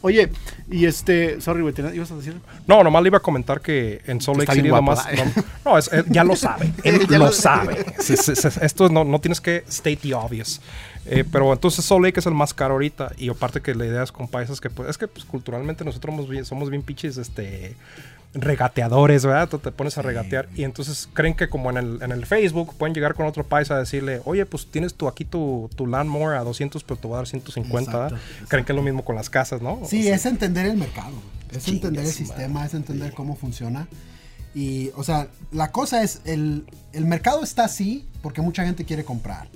Oye, 0.02 0.30
y 0.72 0.86
este. 0.86 1.42
Sorry, 1.42 1.62
güey, 1.62 1.74
¿te- 1.74 1.96
¿ibas 1.96 2.12
a 2.12 2.16
decir? 2.16 2.36
no, 2.68 2.84
nomás 2.84 3.02
le 3.04 3.08
iba 3.10 3.18
a 3.18 3.22
comentar 3.22 3.62
que 3.62 4.02
en 4.08 4.22
Salt 4.22 4.40
Lake 4.40 4.54
City 4.54 4.70
¿verdad? 4.70 4.82
no, 4.86 5.44
no, 5.72 5.78
es- 5.78 5.90
eh, 5.92 6.04
ya 6.08 6.24
lo 6.24 6.36
sabe, 6.36 6.72
él 6.84 7.06
lo 7.10 7.18
lo- 7.18 7.32
sabe. 7.32 7.86
Sí, 8.00 8.14
esto 8.62 8.90
no, 8.90 9.04
no 9.04 9.20
tienes 9.20 9.42
que 9.42 9.64
state 9.68 9.98
the 9.98 10.14
obvious. 10.14 10.62
Eh, 11.06 11.24
pero 11.32 11.52
entonces 11.54 11.84
Salt 11.86 12.04
Lake 12.04 12.20
es 12.20 12.26
el 12.28 12.34
más 12.36 12.54
caro 12.54 12.74
ahorita 12.74 13.14
y 13.18 13.30
aparte 13.30 13.62
que 13.62 13.74
la 13.74 13.86
idea 13.86 14.04
es 14.04 14.12
con 14.12 14.28
paisas 14.28 14.62
que 14.62 14.70
pues, 14.70 14.90
es 14.90 14.98
que 14.98 15.08
pues, 15.08 15.26
culturalmente 15.26 15.84
nosotros 15.84 16.14
somos 16.14 16.30
bien, 16.30 16.46
somos 16.46 16.70
bien 16.70 16.84
pinches 16.84 17.18
este 17.18 17.76
regateadores, 18.34 19.26
¿verdad? 19.26 19.50
Tú 19.50 19.58
te 19.58 19.72
pones 19.72 19.98
a 19.98 20.02
regatear 20.02 20.50
y 20.56 20.64
entonces 20.64 21.10
creen 21.14 21.34
que 21.34 21.50
como 21.50 21.70
en 21.72 21.78
el, 21.78 22.02
en 22.02 22.12
el 22.12 22.26
Facebook 22.26 22.76
pueden 22.78 22.94
llegar 22.94 23.16
con 23.16 23.26
otro 23.26 23.44
paisa 23.44 23.76
a 23.76 23.80
decirle, 23.80 24.22
oye, 24.26 24.46
pues 24.46 24.68
tienes 24.68 24.94
tú 24.94 25.08
aquí 25.08 25.26
tu, 25.26 25.70
tu 25.76 25.88
Landmore 25.88 26.38
a 26.38 26.44
200, 26.44 26.84
pero 26.84 27.00
te 27.00 27.08
voy 27.08 27.16
a 27.16 27.18
dar 27.18 27.28
150, 27.28 27.92
¿verdad? 27.92 28.18
Exacto, 28.18 28.48
Creen 28.48 28.66
que 28.66 28.72
es 28.72 28.76
lo 28.76 28.84
mismo 28.84 29.04
con 29.04 29.16
las 29.16 29.30
casas, 29.30 29.62
¿no? 29.62 29.80
Sí, 29.86 30.02
O 30.02 30.04
sea, 30.04 30.16
es 30.16 30.26
entender 30.26 30.68
el 30.68 30.78
mercado, 30.78 31.14
es 31.52 31.68
entender 31.68 32.06
el 32.06 32.12
sistema, 32.12 32.66
es 32.66 32.74
entender 32.74 33.14
cómo 33.14 33.36
funciona. 33.36 33.88
Y, 34.56 34.90
o 34.96 35.04
sea, 35.04 35.28
la 35.52 35.72
cosa 35.72 36.02
es, 36.04 36.22
el, 36.26 36.66
el 36.94 37.06
mercado 37.06 37.44
está 37.44 37.66
así 37.66 38.08
porque 38.22 38.42
mucha 38.42 38.66
gente 38.66 38.84
quiere 38.84 39.06
comprar. 39.06 39.48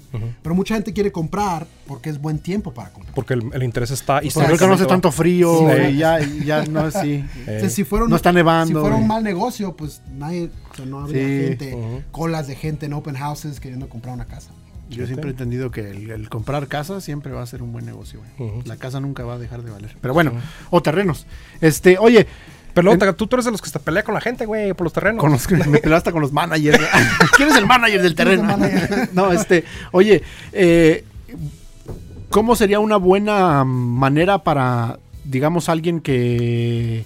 Pero 0.43 0.53
mucha 0.55 0.75
gente 0.75 0.93
quiere 0.93 1.11
comprar 1.11 1.65
porque 1.87 2.09
es 2.11 2.21
buen 2.21 2.37
tiempo 2.39 2.71
para 2.73 2.91
comprar. 2.91 3.15
Porque 3.15 3.33
el, 3.33 3.49
el 3.53 3.63
interés 3.63 3.89
está... 3.91 4.23
Y 4.23 4.29
Porque 4.29 4.45
ahorita 4.47 4.67
no 4.67 4.73
hace 4.75 4.85
tanto 4.85 5.11
frío 5.11 5.67
Sí. 5.75 5.81
y 5.93 5.97
ya, 5.97 6.21
y 6.21 6.45
ya 6.45 6.63
no 6.65 6.87
es 6.87 6.95
así. 6.95 7.25
Entonces, 7.39 7.73
si 7.73 7.83
fuera 7.83 8.05
un- 8.05 8.11
no 8.11 8.15
está 8.15 8.31
nevando, 8.31 8.67
Si 8.79 8.79
fuera 8.81 8.95
un 8.95 9.07
mal 9.07 9.23
negocio, 9.23 9.75
pues 9.75 10.01
nadie, 10.15 10.51
o 10.71 10.75
sea, 10.75 10.85
no 10.85 10.99
habría 10.99 11.23
Sí. 11.27 11.47
gente, 11.47 11.73
Ujú. 11.75 12.01
colas 12.11 12.45
de 12.47 12.55
gente 12.55 12.85
en 12.85 12.93
open 12.93 13.15
houses 13.15 13.59
queriendo 13.59 13.89
comprar 13.89 14.13
una 14.13 14.25
casa. 14.25 14.51
Yo 14.89 15.07
siempre 15.07 15.29
he 15.29 15.31
entendido 15.31 15.71
que 15.71 15.89
el, 15.89 16.11
el 16.11 16.29
comprar 16.29 16.67
casa 16.67 17.01
siempre 17.01 17.31
va 17.31 17.41
a 17.41 17.45
ser 17.47 17.63
un 17.63 17.73
buen 17.73 17.85
negocio, 17.85 18.19
güey. 18.37 18.49
Ujú. 18.51 18.61
La 18.67 18.77
casa 18.77 18.99
nunca 18.99 19.23
va 19.23 19.33
a 19.33 19.39
dejar 19.39 19.63
de 19.63 19.71
valer. 19.71 19.97
Pero 19.99 20.13
bueno, 20.13 20.33
o 20.69 20.81
terrenos. 20.83 21.25
Este, 21.61 21.97
oye, 21.97 22.27
Pero 22.73 22.85
luego 22.85 23.05
En- 23.05 23.15
tú, 23.15 23.27
tú 23.27 23.35
eres 23.35 23.45
de 23.45 23.51
los 23.51 23.61
que 23.61 23.69
se 23.69 23.77
pelea 23.79 24.03
con 24.03 24.13
la 24.15 24.21
gente, 24.21 24.45
güey, 24.45 24.73
por 24.73 24.85
los 24.85 24.93
terrenos. 24.93 25.21
con 25.21 25.31
los 25.31 25.45
que 25.47 25.55
me 25.57 25.79
peleo 25.79 25.97
hasta 25.97 26.11
con 26.11 26.21
los 26.21 26.31
managers. 26.31 26.79
¿Quién 27.37 27.49
es 27.49 27.55
el 27.55 27.65
manager 27.67 28.01
del 28.01 28.15
¿Quién 28.15 28.27
es 28.27 28.35
terreno? 28.37 28.51
el 28.53 28.59
manager? 28.59 29.09
no, 29.13 29.31
este, 29.31 29.63
oye, 29.91 30.23
eh, 30.51 31.05
¿cómo 32.29 32.55
sería 32.55 32.79
una 32.79 32.97
buena 32.97 33.63
manera 33.63 34.39
para, 34.39 34.97
digamos, 35.23 35.69
alguien 35.69 35.99
que, 36.01 37.05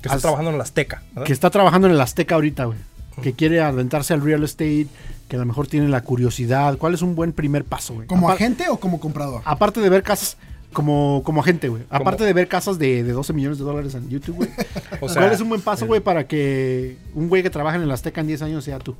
que 0.00 0.08
está 0.08 0.18
trabajando 0.18 0.50
en 0.50 0.58
la 0.58 0.64
Azteca. 0.64 1.02
¿verdad? 1.12 1.26
que 1.26 1.32
está 1.32 1.50
trabajando 1.50 1.86
en 1.88 1.94
el 1.94 2.00
Azteca 2.00 2.34
ahorita, 2.36 2.64
güey? 2.66 2.78
Que 3.22 3.34
quiere 3.34 3.60
aventarse 3.60 4.14
al 4.14 4.22
real 4.22 4.42
estate, 4.42 4.86
que 5.28 5.36
a 5.36 5.38
lo 5.38 5.44
mejor 5.44 5.66
tiene 5.66 5.88
la 5.88 6.00
curiosidad. 6.00 6.78
¿Cuál 6.78 6.94
es 6.94 7.02
un 7.02 7.14
buen 7.14 7.32
primer 7.34 7.64
paso, 7.64 7.92
güey? 7.94 8.06
¿Como 8.06 8.28
Apar- 8.30 8.36
agente 8.36 8.70
o 8.70 8.78
como 8.78 9.00
comprador? 9.00 9.42
Aparte 9.44 9.80
de 9.80 9.88
ver 9.90 10.02
casas 10.02 10.38
como, 10.72 11.22
como 11.24 11.40
agente, 11.40 11.68
güey. 11.68 11.82
Aparte 11.90 12.24
de 12.24 12.32
ver 12.32 12.48
casas 12.48 12.78
de, 12.78 13.02
de 13.04 13.12
12 13.12 13.32
millones 13.32 13.58
de 13.58 13.64
dólares 13.64 13.94
en 13.94 14.08
YouTube, 14.08 14.36
güey. 14.36 14.50
O 15.00 15.08
sea, 15.08 15.22
¿Cuál 15.22 15.32
es 15.34 15.40
un 15.40 15.48
buen 15.48 15.60
paso, 15.60 15.86
güey, 15.86 16.00
para 16.00 16.26
que 16.26 16.96
un 17.14 17.28
güey 17.28 17.42
que 17.42 17.50
trabaja 17.50 17.76
en 17.76 17.82
el 17.82 17.90
Azteca 17.90 18.20
en 18.20 18.26
10 18.28 18.42
años 18.42 18.64
sea 18.64 18.78
tú? 18.78 18.94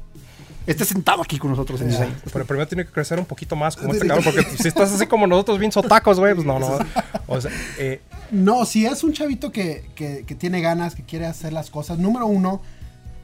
Esté 0.66 0.84
sentado 0.84 1.22
aquí 1.22 1.38
con 1.38 1.50
nosotros 1.50 1.80
en 1.80 1.88
10 1.88 2.00
años. 2.00 2.16
Pero 2.32 2.44
primero 2.44 2.66
tiene 2.68 2.84
que 2.84 2.90
crecer 2.92 3.18
un 3.18 3.24
poquito 3.24 3.56
más 3.56 3.74
como 3.76 3.92
este 3.92 4.06
cabrón, 4.06 4.24
porque 4.24 4.44
si 4.56 4.68
estás 4.68 4.92
así 4.92 5.06
como 5.06 5.26
nosotros 5.26 5.58
bien 5.58 5.72
sotacos, 5.72 6.18
güey, 6.20 6.34
pues 6.34 6.46
no, 6.46 6.58
no. 6.58 6.78
O 7.26 7.40
sea, 7.40 7.50
eh, 7.78 8.00
No, 8.30 8.64
si 8.64 8.86
es 8.86 9.02
un 9.04 9.12
chavito 9.12 9.50
que, 9.52 9.84
que- 9.94 10.24
que 10.26 10.34
tiene 10.34 10.60
ganas, 10.60 10.94
que 10.94 11.02
quiere 11.02 11.26
hacer 11.26 11.52
las 11.52 11.70
cosas, 11.70 11.98
número 11.98 12.26
uno, 12.26 12.62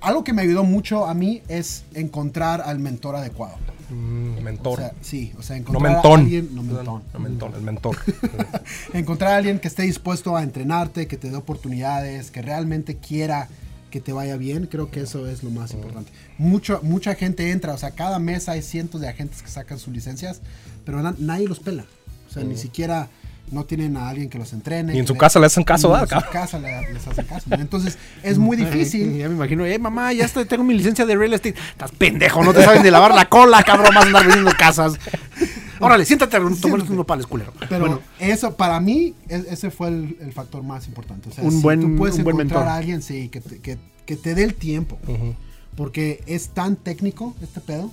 algo 0.00 0.22
que 0.24 0.32
me 0.32 0.42
ayudó 0.42 0.62
mucho 0.64 1.06
a 1.06 1.14
mí 1.14 1.42
es 1.48 1.84
encontrar 1.94 2.60
al 2.60 2.78
mentor 2.80 3.14
adecuado. 3.16 3.54
Mm, 3.90 4.38
O 4.38 4.40
mentor. 4.40 4.78
sea, 4.78 4.92
sí, 5.00 5.32
o 5.38 5.42
sea, 5.42 5.56
no 5.56 5.62
encontrar 5.62 5.92
mentón. 5.92 6.20
a 6.20 6.22
alguien, 6.22 6.48
no 6.54 6.62
mentón, 6.62 7.02
No 7.12 7.18
mentón, 7.20 7.54
el 7.54 7.62
mentor. 7.62 7.96
encontrar 8.92 9.32
a 9.32 9.36
alguien 9.36 9.58
que 9.58 9.68
esté 9.68 9.82
dispuesto 9.84 10.36
a 10.36 10.42
entrenarte, 10.42 11.06
que 11.06 11.16
te 11.16 11.30
dé 11.30 11.36
oportunidades, 11.36 12.30
que 12.30 12.42
realmente 12.42 12.96
quiera 12.96 13.48
que 13.90 14.00
te 14.00 14.12
vaya 14.12 14.36
bien, 14.36 14.66
creo 14.66 14.90
que 14.90 15.00
eso 15.00 15.26
es 15.26 15.42
lo 15.42 15.50
más 15.50 15.72
importante. 15.72 16.10
Mucho, 16.36 16.80
mucha 16.82 17.14
gente 17.14 17.50
entra, 17.50 17.72
o 17.72 17.78
sea, 17.78 17.92
cada 17.92 18.18
mes 18.18 18.48
hay 18.50 18.60
cientos 18.60 19.00
de 19.00 19.08
agentes 19.08 19.42
que 19.42 19.48
sacan 19.48 19.78
sus 19.78 19.94
licencias, 19.94 20.42
pero 20.84 21.02
na- 21.02 21.14
nadie 21.18 21.48
los 21.48 21.58
pela. 21.60 21.86
O 22.28 22.32
sea, 22.32 22.44
ni 22.44 22.56
siquiera 22.58 23.08
no 23.52 23.64
tienen 23.64 23.96
a 23.96 24.08
alguien 24.08 24.28
que 24.28 24.38
los 24.38 24.52
entrene. 24.52 24.92
Ni 24.92 24.98
en 25.00 25.06
su 25.06 25.16
casa 25.16 25.38
le 25.40 25.46
hacen 25.46 25.64
caso, 25.64 25.88
ni 25.88 25.94
¿verdad, 26.00 26.18
En 26.20 26.26
su 26.26 26.32
casa 26.32 26.58
le- 26.58 26.92
les 26.92 27.06
hacen 27.06 27.24
caso. 27.26 27.46
¿no? 27.50 27.56
Entonces, 27.56 27.98
es 28.22 28.38
muy 28.38 28.56
difícil. 28.56 29.16
Ya 29.16 29.28
me 29.28 29.34
imagino, 29.34 29.64
eh, 29.66 29.78
mamá, 29.78 30.12
ya 30.12 30.24
estoy, 30.24 30.44
tengo 30.44 30.64
mi 30.64 30.74
licencia 30.74 31.04
de 31.06 31.16
real 31.16 31.32
estate. 31.34 31.54
Estás 31.70 31.90
pendejo, 31.92 32.42
no 32.44 32.52
te 32.52 32.62
sabes 32.64 32.82
de 32.82 32.90
lavar 32.90 33.14
la 33.14 33.28
cola, 33.28 33.62
cabrón, 33.62 33.94
vas 33.94 34.04
a 34.04 34.06
andar 34.06 34.26
vendiendo 34.26 34.52
casas. 34.58 34.94
Órale, 35.80 36.04
siéntate 36.04 36.36
a 36.36 36.40
tomar 36.40 36.80
unos 36.80 36.90
nopales, 36.90 37.26
culero. 37.26 37.52
Pero 37.68 37.80
Bueno, 37.80 38.00
eso, 38.18 38.56
para 38.56 38.80
mí, 38.80 39.14
e- 39.28 39.44
ese 39.50 39.70
fue 39.70 39.88
el, 39.88 40.16
el 40.20 40.32
factor 40.32 40.62
más 40.64 40.86
importante. 40.88 41.28
O 41.28 41.32
sea, 41.32 41.44
Un 41.44 41.52
si 41.52 41.60
buen- 41.62 41.80
tú 41.80 41.96
puedes 41.96 42.16
un 42.16 42.24
buen 42.24 42.34
encontrar 42.36 42.60
mentor. 42.60 42.72
a 42.72 42.76
alguien, 42.76 43.00
sí, 43.02 43.28
que 43.28 43.40
te, 43.40 43.58
que, 43.60 43.78
que 44.04 44.16
te 44.16 44.34
dé 44.34 44.42
el 44.42 44.54
tiempo. 44.54 44.98
Ujú. 45.06 45.34
Porque 45.76 46.22
es 46.26 46.48
tan 46.48 46.74
técnico 46.74 47.36
este 47.42 47.60
pedo 47.60 47.92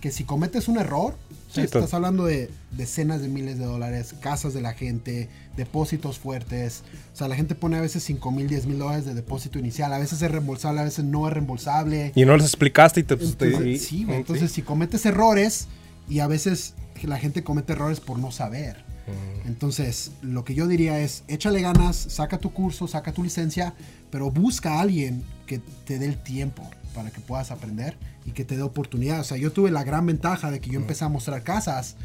que 0.00 0.10
si 0.10 0.24
cometes 0.24 0.68
un 0.68 0.78
error, 0.78 1.16
Sí, 1.62 1.66
estás 1.78 1.94
hablando 1.94 2.24
de 2.24 2.50
decenas 2.72 3.20
de 3.20 3.28
miles 3.28 3.58
de 3.58 3.64
dólares, 3.64 4.14
casas 4.20 4.54
de 4.54 4.60
la 4.60 4.72
gente, 4.74 5.28
depósitos 5.56 6.18
fuertes. 6.18 6.82
O 7.12 7.16
sea, 7.16 7.28
la 7.28 7.36
gente 7.36 7.54
pone 7.54 7.76
a 7.76 7.80
veces 7.80 8.02
5 8.04 8.30
mil, 8.30 8.48
10 8.48 8.66
mil 8.66 8.78
dólares 8.78 9.04
de 9.04 9.14
depósito 9.14 9.58
inicial. 9.58 9.92
A 9.92 9.98
veces 9.98 10.20
es 10.22 10.30
reembolsable, 10.30 10.80
a 10.80 10.84
veces 10.84 11.04
no 11.04 11.26
es 11.26 11.32
reembolsable. 11.34 12.12
Y 12.14 12.24
no 12.24 12.36
les 12.36 12.46
explicaste 12.46 13.00
y 13.00 13.02
te. 13.02 13.16
te- 13.16 13.24
Entonces, 13.24 13.66
y- 13.66 13.78
sí, 13.78 14.04
güey, 14.04 14.18
entonces 14.18 14.52
si 14.52 14.62
cometes 14.62 15.04
errores 15.06 15.68
y 16.08 16.20
a 16.20 16.26
veces 16.26 16.74
la 17.02 17.18
gente 17.18 17.42
comete 17.44 17.72
errores 17.72 18.00
por 18.00 18.18
no 18.18 18.30
saber. 18.30 18.84
Mm. 19.06 19.48
Entonces, 19.48 20.10
lo 20.22 20.44
que 20.44 20.54
yo 20.54 20.66
diría 20.66 20.98
es, 20.98 21.22
échale 21.28 21.60
ganas, 21.60 21.96
saca 21.96 22.38
tu 22.38 22.52
curso, 22.52 22.88
saca 22.88 23.12
tu 23.12 23.22
licencia, 23.22 23.74
pero 24.10 24.30
busca 24.30 24.74
a 24.74 24.80
alguien 24.80 25.22
que 25.46 25.60
te 25.84 25.98
dé 25.98 26.06
el 26.06 26.16
tiempo 26.22 26.68
para 26.94 27.10
que 27.10 27.20
puedas 27.20 27.50
aprender 27.50 27.96
y 28.26 28.32
que 28.32 28.44
te 28.44 28.56
dé 28.56 28.62
oportunidad. 28.62 29.20
O 29.20 29.24
sea, 29.24 29.36
yo 29.36 29.52
tuve 29.52 29.70
la 29.70 29.84
gran 29.84 30.04
ventaja 30.04 30.50
de 30.50 30.60
que 30.60 30.70
yo 30.70 30.78
empecé 30.78 31.04
a 31.04 31.08
mostrar 31.08 31.42
casas. 31.42 31.96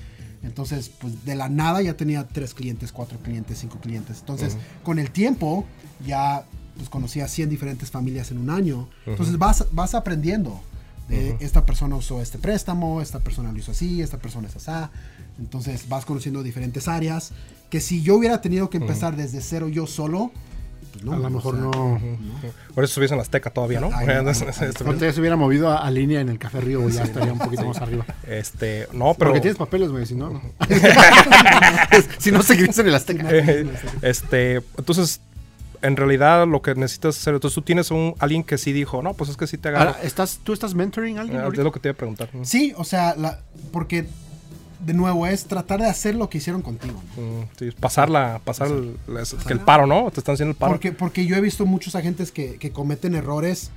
Entonces, 0.44 0.90
pues 0.90 1.26
de 1.26 1.36
la 1.36 1.50
nada 1.50 1.82
ya 1.82 1.96
tenía 1.96 2.28
tres 2.28 2.54
clientes, 2.54 2.92
cuatro 2.92 3.20
clientes, 3.20 3.60
cinco 3.60 3.80
clientes. 3.80 4.20
Entonces, 4.20 4.58
con 4.84 5.00
el 5.00 5.12
tiempo 5.12 5.66
ya 6.06 6.46
pues 6.76 6.90
conocí 6.90 7.20
a 7.22 7.28
100 7.28 7.50
diferentes 7.50 7.92
familias 7.92 8.32
en 8.32 8.38
un 8.38 8.50
año. 8.50 8.88
Entonces 9.06 9.38
vas, 9.38 9.68
vas 9.72 9.94
aprendiendo. 9.94 10.62
De, 11.10 11.36
Esta 11.42 11.66
persona 11.66 11.96
usó 11.96 12.22
este 12.22 12.38
préstamo, 12.38 13.02
esta 13.02 13.20
persona 13.20 13.52
lo 13.52 13.58
hizo 13.58 13.72
así, 13.72 14.02
esta 14.02 14.18
persona 14.18 14.48
es 14.48 14.56
así. 14.56 14.90
Entonces 15.40 15.90
vas 15.90 16.06
conociendo 16.06 16.44
diferentes 16.44 16.88
áreas. 16.88 17.34
Que 17.70 17.82
si 17.82 18.02
yo 18.02 18.16
hubiera 18.16 18.42
tenido 18.42 18.70
que 18.70 18.78
empezar 18.78 19.16
desde 19.16 19.42
cero 19.42 19.68
yo 19.68 19.88
solo, 19.88 20.32
pues 21.06 21.06
no. 21.06 21.14
a 21.14 21.18
lo 21.20 21.28
o 21.28 21.30
mejor 21.30 21.56
sea, 21.56 21.64
no. 21.64 22.00
Por 22.74 22.84
eso 22.84 22.92
estuviese 22.92 23.14
en 23.14 23.18
la 23.18 23.24
Azteca 23.24 23.50
todavía, 23.50 23.80
¿no? 23.80 23.90
Ay, 23.94 24.08
no, 24.08 24.14
Entonces, 24.14 24.62
ay, 24.62 24.70
este, 24.70 25.14
se 25.14 25.20
hubiera 25.20 25.36
movido 25.36 25.70
a, 25.70 25.78
a 25.86 25.92
línea 25.92 26.22
en 26.22 26.30
el 26.30 26.38
Café 26.40 26.62
Río, 26.62 26.82
güey, 26.82 26.94
ya 26.94 27.04
estaría 27.04 27.34
un 27.34 27.40
poquito 27.40 27.66
más 27.66 27.78
arriba. 27.78 28.06
este, 28.28 28.88
no, 28.94 29.14
pero. 29.16 29.32
Porque 29.32 29.42
tienes 29.42 29.58
papeles, 29.58 29.90
güey, 29.90 30.06
si 30.06 30.16
no. 30.16 30.30
no. 30.30 30.42
si 32.18 32.32
no, 32.32 32.44
seguirías 32.44 32.78
en 32.80 32.88
el 32.88 32.96
Azteca. 32.96 33.28
Eh, 33.30 33.68
este, 34.02 34.62
entonces, 34.78 35.22
en 35.82 35.96
realidad 35.98 36.48
lo 36.48 36.62
que 36.62 36.76
necesitas 36.76 37.18
hacer, 37.18 37.34
entonces 37.34 37.56
tú 37.56 37.62
tienes 37.62 37.92
un 37.92 38.16
alguien 38.20 38.44
que 38.44 38.58
sí 38.58 38.72
dijo, 38.72 39.02
no, 39.02 39.14
pues 39.14 39.30
es 39.30 39.38
que 39.38 39.48
sí 39.48 39.58
te 39.58 39.70
agarro. 39.70 39.90
Ahora, 39.92 40.04
¿estás, 40.04 40.40
¿Tú 40.44 40.54
estás 40.54 40.76
mentoring 40.76 41.18
a 41.18 41.22
alguien 41.22 41.40
Ah, 41.42 41.50
es 41.52 41.58
lo 41.58 41.72
que 41.72 41.80
te 41.80 41.90
iba 41.90 41.94
a 41.94 41.98
preguntar. 41.98 42.30
Sí, 42.44 42.74
o 42.78 42.84
sea, 42.84 43.16
la- 43.16 43.40
porque 43.72 44.06
de 44.86 44.94
nuevo, 44.94 45.28
es 45.28 45.46
tratar 45.46 45.80
de 45.82 45.88
hacer 45.88 46.16
lo 46.16 46.30
que 46.30 46.40
hicieron 46.40 46.62
contigo. 46.62 47.02
¿no? 47.18 47.22
Mm, 47.42 47.48
sí, 47.58 47.70
pasar 48.44 48.68
el, 48.72 48.98
es- 49.20 49.34
que 49.34 49.54
el 49.54 49.60
paro, 49.60 49.86
¿no? 49.88 50.10
Te 50.12 50.20
están 50.20 50.34
haciendo 50.34 50.52
el 50.52 50.58
paro. 50.58 50.72
Porque, 50.74 50.92
porque 50.92 51.26
yo 51.26 51.36
he 51.36 51.42
visto 51.42 51.66
muchos 51.66 51.96
agentes 51.96 52.32
que, 52.32 52.58
que 52.58 52.72
cometen 52.72 53.16
errores 53.16 53.72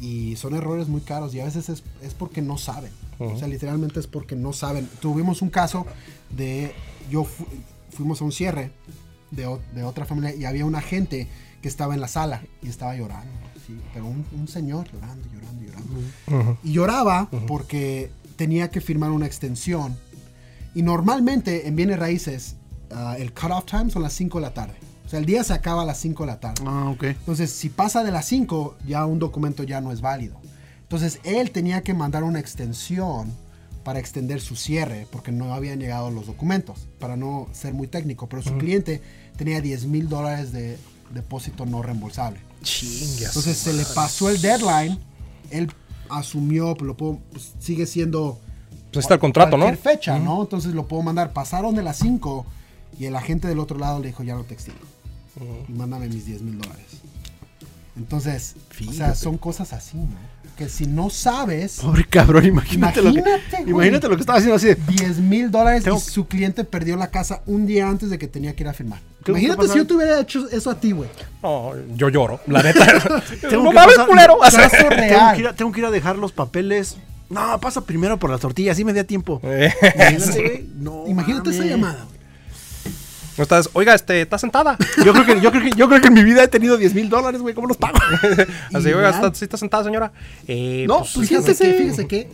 y 0.00 0.36
son 0.36 0.54
errores 0.54 0.88
muy 0.88 1.00
caros 1.00 1.34
y 1.34 1.40
a 1.40 1.44
veces 1.44 1.68
es, 1.68 1.82
es 2.02 2.14
porque 2.14 2.42
no 2.42 2.58
saben. 2.58 2.90
O 3.20 3.38
sea, 3.38 3.46
literalmente 3.48 4.00
es 4.00 4.06
porque 4.08 4.34
no 4.36 4.52
saben. 4.52 4.88
Tuvimos 5.00 5.40
un 5.40 5.48
caso 5.50 5.86
de, 6.30 6.72
yo 7.10 7.24
fu- 7.24 7.46
fuimos 7.90 8.20
a 8.20 8.24
un 8.24 8.32
cierre 8.32 8.72
de, 9.30 9.56
de 9.72 9.82
otra 9.84 10.04
familia 10.04 10.34
y 10.34 10.44
había 10.44 10.64
un 10.66 10.74
agente 10.74 11.28
que 11.62 11.68
estaba 11.68 11.94
en 11.94 12.00
la 12.00 12.08
sala 12.08 12.42
y 12.60 12.68
estaba 12.68 12.94
llorando. 12.96 13.30
sí, 13.66 13.78
pero 13.94 14.04
un, 14.06 14.26
un 14.36 14.48
señor 14.48 14.86
llorando, 14.92 15.26
llorando, 15.32 15.62
llorando. 15.62 16.58
Y 16.64 16.72
lloraba 16.72 17.28
porque 17.46 18.10
tenía 18.36 18.68
que 18.70 18.80
firmar 18.80 19.12
una 19.12 19.26
extensión. 19.26 19.96
Y 20.74 20.82
normalmente 20.82 21.68
en 21.68 21.76
bienes 21.76 21.98
raíces 21.98 22.56
ah, 22.90 23.16
el 23.18 23.32
cutoff 23.32 23.66
time 23.66 23.90
son 23.90 24.02
las 24.02 24.12
5 24.12 24.38
de 24.38 24.42
la 24.42 24.54
tarde. 24.54 24.74
O 25.06 25.08
sea, 25.08 25.18
el 25.18 25.26
día 25.26 25.44
se 25.44 25.52
acaba 25.52 25.82
a 25.82 25.84
las 25.84 25.98
5 25.98 26.24
de 26.24 26.26
la 26.26 26.40
tarde. 26.40 26.62
Ah, 26.66 26.90
ok. 26.90 27.04
Entonces, 27.04 27.50
si 27.50 27.68
pasa 27.68 28.02
de 28.02 28.10
las 28.10 28.26
5, 28.26 28.76
ya 28.86 29.04
un 29.04 29.18
documento 29.18 29.62
ya 29.62 29.80
no 29.80 29.92
es 29.92 30.00
válido. 30.00 30.36
Entonces, 30.82 31.20
él 31.24 31.50
tenía 31.50 31.82
que 31.82 31.94
mandar 31.94 32.24
una 32.24 32.40
extensión 32.40 33.32
para 33.84 33.98
extender 33.98 34.40
su 34.40 34.56
cierre, 34.56 35.06
porque 35.12 35.30
no 35.30 35.52
habían 35.52 35.78
llegado 35.78 36.10
los 36.10 36.26
documentos, 36.26 36.88
para 36.98 37.16
no 37.16 37.48
ser 37.52 37.74
muy 37.74 37.86
técnico. 37.86 38.28
Pero 38.28 38.42
su 38.42 38.56
cliente 38.56 39.02
tenía 39.36 39.60
10 39.60 39.86
mil 39.86 40.08
dólares 40.08 40.52
de 40.52 40.78
depósito 41.12 41.66
no 41.66 41.82
reembolsable. 41.82 42.40
Chingas. 42.62 43.28
Entonces, 43.28 43.58
se 43.58 43.74
le 43.74 43.84
pasó 43.84 44.30
el 44.30 44.40
deadline, 44.40 44.98
él 45.50 45.70
asumió, 46.08 46.74
pues, 46.74 46.86
lo 46.86 46.96
puedo, 46.96 47.18
pues, 47.30 47.52
sigue 47.58 47.84
siendo 47.84 48.40
Pues 48.94 49.04
está 49.04 49.14
el 49.14 49.20
contrato, 49.20 49.56
¿no? 49.56 49.72
fecha, 49.76 50.18
¿no? 50.18 50.42
Entonces 50.42 50.72
lo 50.74 50.86
puedo 50.88 51.02
mandar. 51.02 51.32
Pasaron 51.32 51.74
de 51.74 51.82
las 51.82 51.98
5 51.98 52.46
y 52.98 53.06
el 53.06 53.16
agente 53.16 53.48
del 53.48 53.58
otro 53.58 53.78
lado 53.78 54.00
le 54.00 54.08
dijo, 54.08 54.22
ya 54.22 54.34
no 54.34 54.44
te 54.44 54.54
extiendo. 54.54 54.82
Y 55.68 55.72
mándame 55.72 56.08
mis 56.08 56.26
10 56.26 56.42
mil 56.42 56.58
dólares. 56.58 56.84
Entonces, 57.96 58.56
o 58.88 58.92
sea, 58.92 59.14
son 59.14 59.38
cosas 59.38 59.72
así, 59.72 59.96
¿no? 59.96 60.34
Que 60.58 60.68
si 60.68 60.86
no 60.86 61.10
sabes, 61.10 61.78
Pobre 61.80 62.04
cabrón, 62.04 62.44
imagínate, 62.44 63.00
lo 63.02 63.12
que, 63.12 63.18
Imagínate, 63.20 63.56
güey. 63.62 63.70
imagínate 63.70 64.08
lo 64.08 64.14
que 64.16 64.20
estaba 64.20 64.38
haciendo 64.38 64.56
así 64.56 64.66
de, 64.68 64.74
10 64.76 65.18
mil 65.18 65.50
dólares 65.50 65.82
Tengo- 65.84 65.96
y 65.96 66.00
su 66.00 66.26
cliente 66.26 66.64
perdió 66.64 66.96
la 66.96 67.08
casa 67.10 67.42
un 67.46 67.66
día 67.66 67.88
antes 67.88 68.10
de 68.10 68.18
que 68.18 68.28
tenía 68.28 68.54
que 68.54 68.62
ir 68.64 68.68
a 68.68 68.72
firmar. 68.72 69.00
Imagínate 69.26 69.68
si 69.68 69.76
yo 69.78 69.86
te 69.86 69.94
hubiera 69.94 70.20
hecho 70.20 70.48
eso 70.50 70.70
a 70.70 70.78
ti, 70.78 70.92
güey. 70.92 71.08
No, 71.42 71.72
yo 71.96 72.08
lloro, 72.08 72.40
la 72.46 72.62
neta. 72.62 72.84
Tengo 73.48 73.64
no 73.64 73.70
que 73.70 73.76
mames, 73.76 73.96
pasar- 73.96 74.06
culero. 74.08 74.38
Tengo 74.70 74.90
real. 74.90 75.34
que, 75.34 75.40
ir 75.40 75.48
a, 75.48 75.52
tengo 75.54 75.72
que 75.72 75.80
ir 75.80 75.86
a 75.86 75.90
dejar 75.90 76.16
los 76.18 76.30
papeles. 76.32 76.96
No, 77.30 77.58
pasa 77.60 77.80
primero 77.84 78.18
por 78.18 78.30
las 78.30 78.40
tortillas, 78.40 78.74
así 78.74 78.84
me 78.84 78.92
da 78.92 79.04
tiempo. 79.04 79.40
Imagínate, 79.44 80.42
güey. 80.42 80.68
No, 80.78 81.04
Imagínate 81.06 81.50
esa 81.50 81.64
llamada, 81.64 82.04
güey. 82.04 82.94
no 83.38 83.42
estás, 83.42 83.70
oiga, 83.72 83.94
este, 83.94 84.20
¿estás 84.22 84.40
sentada? 84.40 84.76
Yo 85.04 85.12
creo, 85.12 85.26
que, 85.26 85.40
yo, 85.40 85.50
creo 85.50 85.62
que, 85.64 85.70
yo 85.76 85.88
creo 85.88 86.00
que 86.00 86.08
en 86.08 86.14
mi 86.14 86.22
vida 86.22 86.44
he 86.44 86.48
tenido 86.48 86.76
10 86.76 86.94
mil 86.94 87.08
dólares, 87.08 87.40
güey. 87.40 87.54
¿Cómo 87.54 87.66
los 87.66 87.76
pago? 87.76 87.98
Así, 88.72 88.92
oiga. 88.92 89.10
¿está, 89.10 89.34
¿sí 89.34 89.44
está 89.44 89.56
sentada, 89.56 89.84
señora? 89.84 90.12
Eh, 90.46 90.84
No, 90.86 90.98
pues, 91.00 91.12
pues, 91.14 91.28
Fíjese 91.28 91.54
fíjese 91.54 92.06
que. 92.06 92.28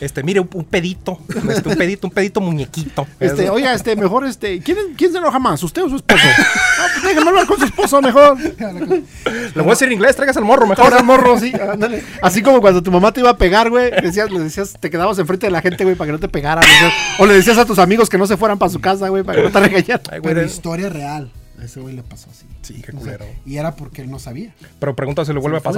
Este, 0.00 0.22
mire, 0.22 0.40
un, 0.40 0.48
un 0.52 0.64
pedito. 0.64 1.18
Este, 1.50 1.68
un 1.68 1.76
pedito, 1.76 2.06
un 2.06 2.12
pedito 2.12 2.40
muñequito. 2.40 3.06
Este, 3.20 3.48
oiga, 3.50 3.72
este, 3.74 3.96
mejor, 3.96 4.24
este, 4.26 4.60
¿quién, 4.60 4.76
¿quién 4.96 5.12
se 5.12 5.18
enoja 5.18 5.38
más? 5.38 5.62
¿Usted 5.62 5.82
o 5.82 5.88
su 5.88 5.96
esposo? 5.96 6.22
No, 6.26 6.84
pues 6.92 7.04
déjame 7.14 7.28
hablar 7.30 7.46
con 7.46 7.58
su 7.58 7.64
esposo 7.64 8.02
mejor. 8.02 8.38
Le 8.40 9.62
voy 9.62 9.66
a 9.66 9.70
decir 9.70 9.86
en 9.88 9.92
inglés, 9.94 10.16
traigas 10.16 10.36
el 10.36 10.44
morro 10.44 10.66
mejor. 10.66 10.84
Ahora 10.84 11.02
morro, 11.02 11.38
sí, 11.38 11.52
ándale. 11.54 12.02
Así 12.22 12.42
como 12.42 12.60
cuando 12.60 12.82
tu 12.82 12.90
mamá 12.90 13.12
te 13.12 13.20
iba 13.20 13.30
a 13.30 13.38
pegar, 13.38 13.70
güey, 13.70 13.90
decías, 14.02 14.30
le 14.30 14.40
decías, 14.40 14.74
te 14.78 14.90
quedabas 14.90 15.18
enfrente 15.18 15.46
de 15.46 15.50
la 15.52 15.60
gente, 15.60 15.84
güey, 15.84 15.96
para 15.96 16.08
que 16.08 16.12
no 16.12 16.18
te 16.20 16.28
pegaran. 16.28 16.64
le 16.64 16.70
decías- 16.70 16.92
o 17.18 17.26
le 17.26 17.34
decías 17.34 17.58
a 17.58 17.64
tus 17.64 17.78
amigos 17.78 18.08
que 18.08 18.18
no 18.18 18.26
se 18.26 18.36
fueran 18.36 18.58
para 18.58 18.70
su 18.70 18.80
casa, 18.80 19.08
güey, 19.08 19.22
para 19.22 19.38
que 19.38 19.44
no 19.44 19.50
te 19.52 19.60
regañaran. 19.60 20.00
Pero 20.22 20.42
historia 20.42 20.88
real. 20.88 21.30
A 21.60 21.64
ese 21.64 21.80
güey 21.80 21.94
le 21.94 22.02
pasó 22.02 22.28
así. 22.30 22.46
Sí, 22.62 22.74
qué 22.82 22.90
O 22.90 23.00
sea, 23.00 23.16
culero. 23.16 23.26
y 23.46 23.56
era 23.58 23.76
porque 23.76 24.02
él 24.02 24.10
no 24.10 24.18
sabía. 24.18 24.52
Pero 24.80 24.96
pregunta 24.96 25.24
si 25.24 25.32
le 25.32 25.38
vuelve 25.38 25.58
a 25.58 25.60
¿Se 25.60 25.64
fue? 25.64 25.72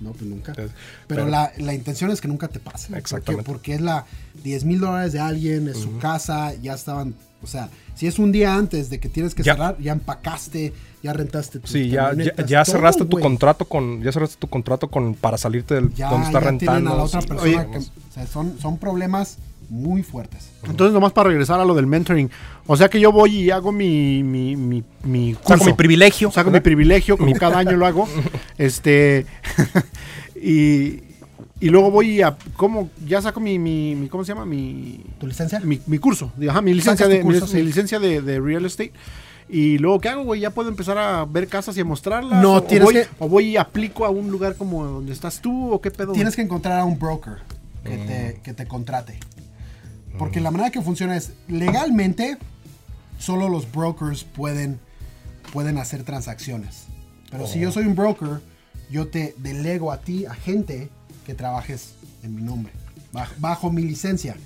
No, 0.00 0.12
pues 0.12 0.24
nunca. 0.24 0.52
Pero, 0.54 0.70
pero- 1.06 1.26
la, 1.28 1.52
la 1.58 1.74
intención 1.74 2.10
es 2.10 2.20
que 2.20 2.28
nunca 2.28 2.48
te 2.48 2.58
pase. 2.58 2.96
Exactamente. 2.96 3.44
Porque, 3.46 3.74
es 3.74 3.80
la 3.80 4.06
10 4.42 4.64
mil 4.64 4.80
dólares 4.80 5.12
de 5.12 5.20
alguien, 5.20 5.68
es 5.68 5.78
su 5.78 5.98
casa, 5.98 6.54
ya 6.54 6.74
estaban. 6.74 7.14
O 7.42 7.46
sea, 7.46 7.70
si 7.94 8.06
es 8.06 8.18
un 8.18 8.32
día 8.32 8.54
antes 8.54 8.90
de 8.90 8.98
que 9.00 9.08
tienes 9.08 9.34
que 9.34 9.42
Ya. 9.42 9.54
cerrar, 9.54 9.78
ya 9.78 9.92
empacaste, 9.92 10.72
ya 11.02 11.12
rentaste 11.14 11.58
tu 11.58 11.68
Sí, 11.68 11.88
ya, 11.88 12.12
ya, 12.14 12.34
ya 12.44 12.64
todo, 12.64 12.74
cerraste 12.74 13.04
tu 13.06 13.18
contrato 13.18 13.64
con, 13.64 14.02
ya 14.02 14.12
cerraste 14.12 14.36
tu 14.38 14.46
contrato 14.48 14.90
con 14.90 15.14
para 15.14 15.38
salirte 15.38 15.74
del 15.74 15.92
Ya, 15.94 16.10
donde 16.10 16.26
está 16.26 16.40
rentando. 16.40 16.92
a 16.92 16.96
la 16.96 17.02
otra 17.04 17.20
sí, 17.22 17.26
persona. 17.28 17.60
oye, 17.62 17.70
que- 17.70 17.78
o 17.78 18.12
sea, 18.12 18.26
son, 18.26 18.58
son 18.60 18.76
problemas 18.78 19.38
muy 19.70 20.02
fuertes. 20.02 20.50
Entonces, 20.64 20.92
nomás 20.92 21.12
para 21.12 21.28
regresar 21.30 21.58
a 21.60 21.64
lo 21.64 21.74
del 21.74 21.86
mentoring. 21.86 22.30
O 22.66 22.76
sea 22.76 22.88
que 22.88 23.00
yo 23.00 23.12
voy 23.12 23.36
y 23.36 23.50
hago 23.50 23.72
mi, 23.72 24.22
mi, 24.22 24.56
mi, 24.56 24.82
mi 25.04 25.34
curso. 25.34 25.48
saco 25.48 25.64
mi 25.64 25.72
privilegio. 25.72 26.30
Saco 26.30 26.50
mi 26.50 26.60
privilegio, 26.60 27.16
como 27.18 27.32
cada 27.34 27.58
año 27.58 27.72
lo 27.76 27.86
hago. 27.86 28.08
Este. 28.58 29.26
y, 30.34 31.02
y 31.60 31.68
luego 31.68 31.90
voy 31.90 32.22
a. 32.22 32.36
¿Cómo? 32.56 32.90
Ya 33.06 33.20
saco 33.22 33.40
mi, 33.40 33.58
mi, 33.58 33.94
mi- 33.94 34.08
¿Cómo 34.08 34.24
se 34.24 34.32
llama? 34.32 34.46
Mi. 34.46 35.00
¿Tu 35.18 35.26
licencia? 35.26 35.60
Mi, 35.60 35.80
mi 35.86 35.98
curso. 35.98 36.32
Ajá, 36.48 36.60
mi 36.62 36.74
licencia, 36.74 37.06
de, 37.08 37.20
curso, 37.20 37.46
mi, 37.46 37.52
sí. 37.52 37.62
licencia 37.62 37.98
de, 37.98 38.22
de 38.22 38.40
real 38.40 38.64
estate. 38.64 38.92
Y 39.52 39.78
luego, 39.78 39.98
¿qué 40.00 40.08
hago, 40.08 40.22
güey? 40.22 40.40
¿Ya 40.40 40.50
puedo 40.50 40.68
empezar 40.68 40.96
a 40.96 41.24
ver 41.24 41.48
casas 41.48 41.76
y 41.76 41.80
a 41.80 41.84
mostrarlas? 41.84 42.40
No, 42.40 42.54
o, 42.54 42.62
tienes 42.62 42.82
o 42.88 42.92
voy, 42.92 42.94
que- 42.94 43.08
o 43.18 43.28
voy 43.28 43.44
y 43.48 43.56
aplico 43.56 44.04
a 44.04 44.10
un 44.10 44.30
lugar 44.30 44.54
como 44.54 44.84
donde 44.84 45.12
estás 45.12 45.40
tú? 45.40 45.72
¿O 45.72 45.80
qué 45.80 45.90
pedo? 45.90 46.12
Tienes 46.12 46.36
que 46.36 46.42
encontrar 46.42 46.78
a 46.78 46.84
un 46.84 46.98
broker 46.98 47.38
que, 47.84 47.96
Mm. 47.96 48.06
te, 48.06 48.40
que 48.44 48.52
te 48.54 48.66
contrate. 48.66 49.18
Porque 50.18 50.40
la 50.40 50.50
manera 50.50 50.70
que 50.70 50.82
funciona 50.82 51.16
es, 51.16 51.32
legalmente, 51.48 52.36
solo 53.18 53.48
los 53.48 53.70
brokers 53.70 54.24
pueden, 54.24 54.78
pueden 55.52 55.78
hacer 55.78 56.02
transacciones. 56.04 56.84
Pero 57.30 57.46
si 57.46 57.58
Oh. 57.58 57.62
yo 57.62 57.72
soy 57.72 57.84
un 57.84 57.94
broker, 57.94 58.40
yo 58.90 59.08
te 59.08 59.34
delego 59.38 59.92
a 59.92 60.00
ti, 60.00 60.26
a 60.26 60.34
gente, 60.34 60.90
que 61.24 61.34
trabajes 61.34 61.94
en 62.22 62.34
mi 62.34 62.42
nombre, 62.42 62.72
bajo, 63.12 63.32
bajo 63.38 63.70
mi 63.72 63.82
licencia. 63.82 64.36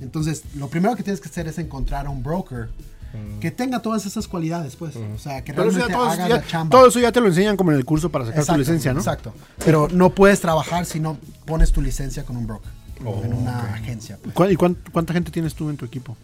Entonces, 0.00 0.42
lo 0.56 0.68
primero 0.68 0.94
que 0.96 1.02
tienes 1.02 1.20
que 1.20 1.28
hacer 1.28 1.46
es 1.48 1.58
encontrar 1.58 2.06
a 2.06 2.10
un 2.10 2.22
broker 2.22 2.68
Mm. 3.14 3.38
que 3.38 3.50
tenga 3.52 3.80
todas 3.80 4.04
esas 4.06 4.26
cualidades, 4.26 4.74
pues. 4.74 4.96
O 4.96 5.18
sea, 5.18 5.42
que 5.44 5.54
Pero 5.54 5.70
eso 5.70 5.78
ya, 5.78 5.86
realmente 5.86 5.94
todo, 5.94 6.10
haga 6.10 6.28
ya- 6.28 6.36
la 6.36 6.46
chamba. 6.46 6.76
todo 6.76 6.88
eso 6.88 6.98
ya 6.98 7.12
te 7.12 7.20
lo 7.20 7.28
enseñan 7.28 7.56
como 7.56 7.70
en 7.70 7.78
el 7.78 7.84
curso 7.84 8.10
para 8.10 8.24
sacar 8.24 8.40
Exacto, 8.40 8.54
tu 8.56 8.58
licencia, 8.58 8.92
¿no? 8.92 8.98
Exacto. 8.98 9.32
Pero 9.64 9.88
no 9.92 10.10
puedes 10.10 10.40
trabajar 10.40 10.84
si 10.84 10.98
no 10.98 11.16
pones 11.46 11.70
tu 11.70 11.80
licencia 11.80 12.24
con 12.24 12.36
un 12.36 12.46
broker. 12.48 12.70
Oh, 13.04 13.22
en 13.24 13.32
una 13.34 13.74
agencia. 13.74 14.18
pues. 14.22 14.34
¿Cuál- 14.34 14.52
¿Y 14.52 14.56
cuán- 14.56 14.76
cuánta 14.92 15.12
gente 15.12 15.30
tienes 15.30 15.54
tú 15.54 15.70
en 15.70 15.76
tu 15.76 15.84
equipo? 15.84 16.16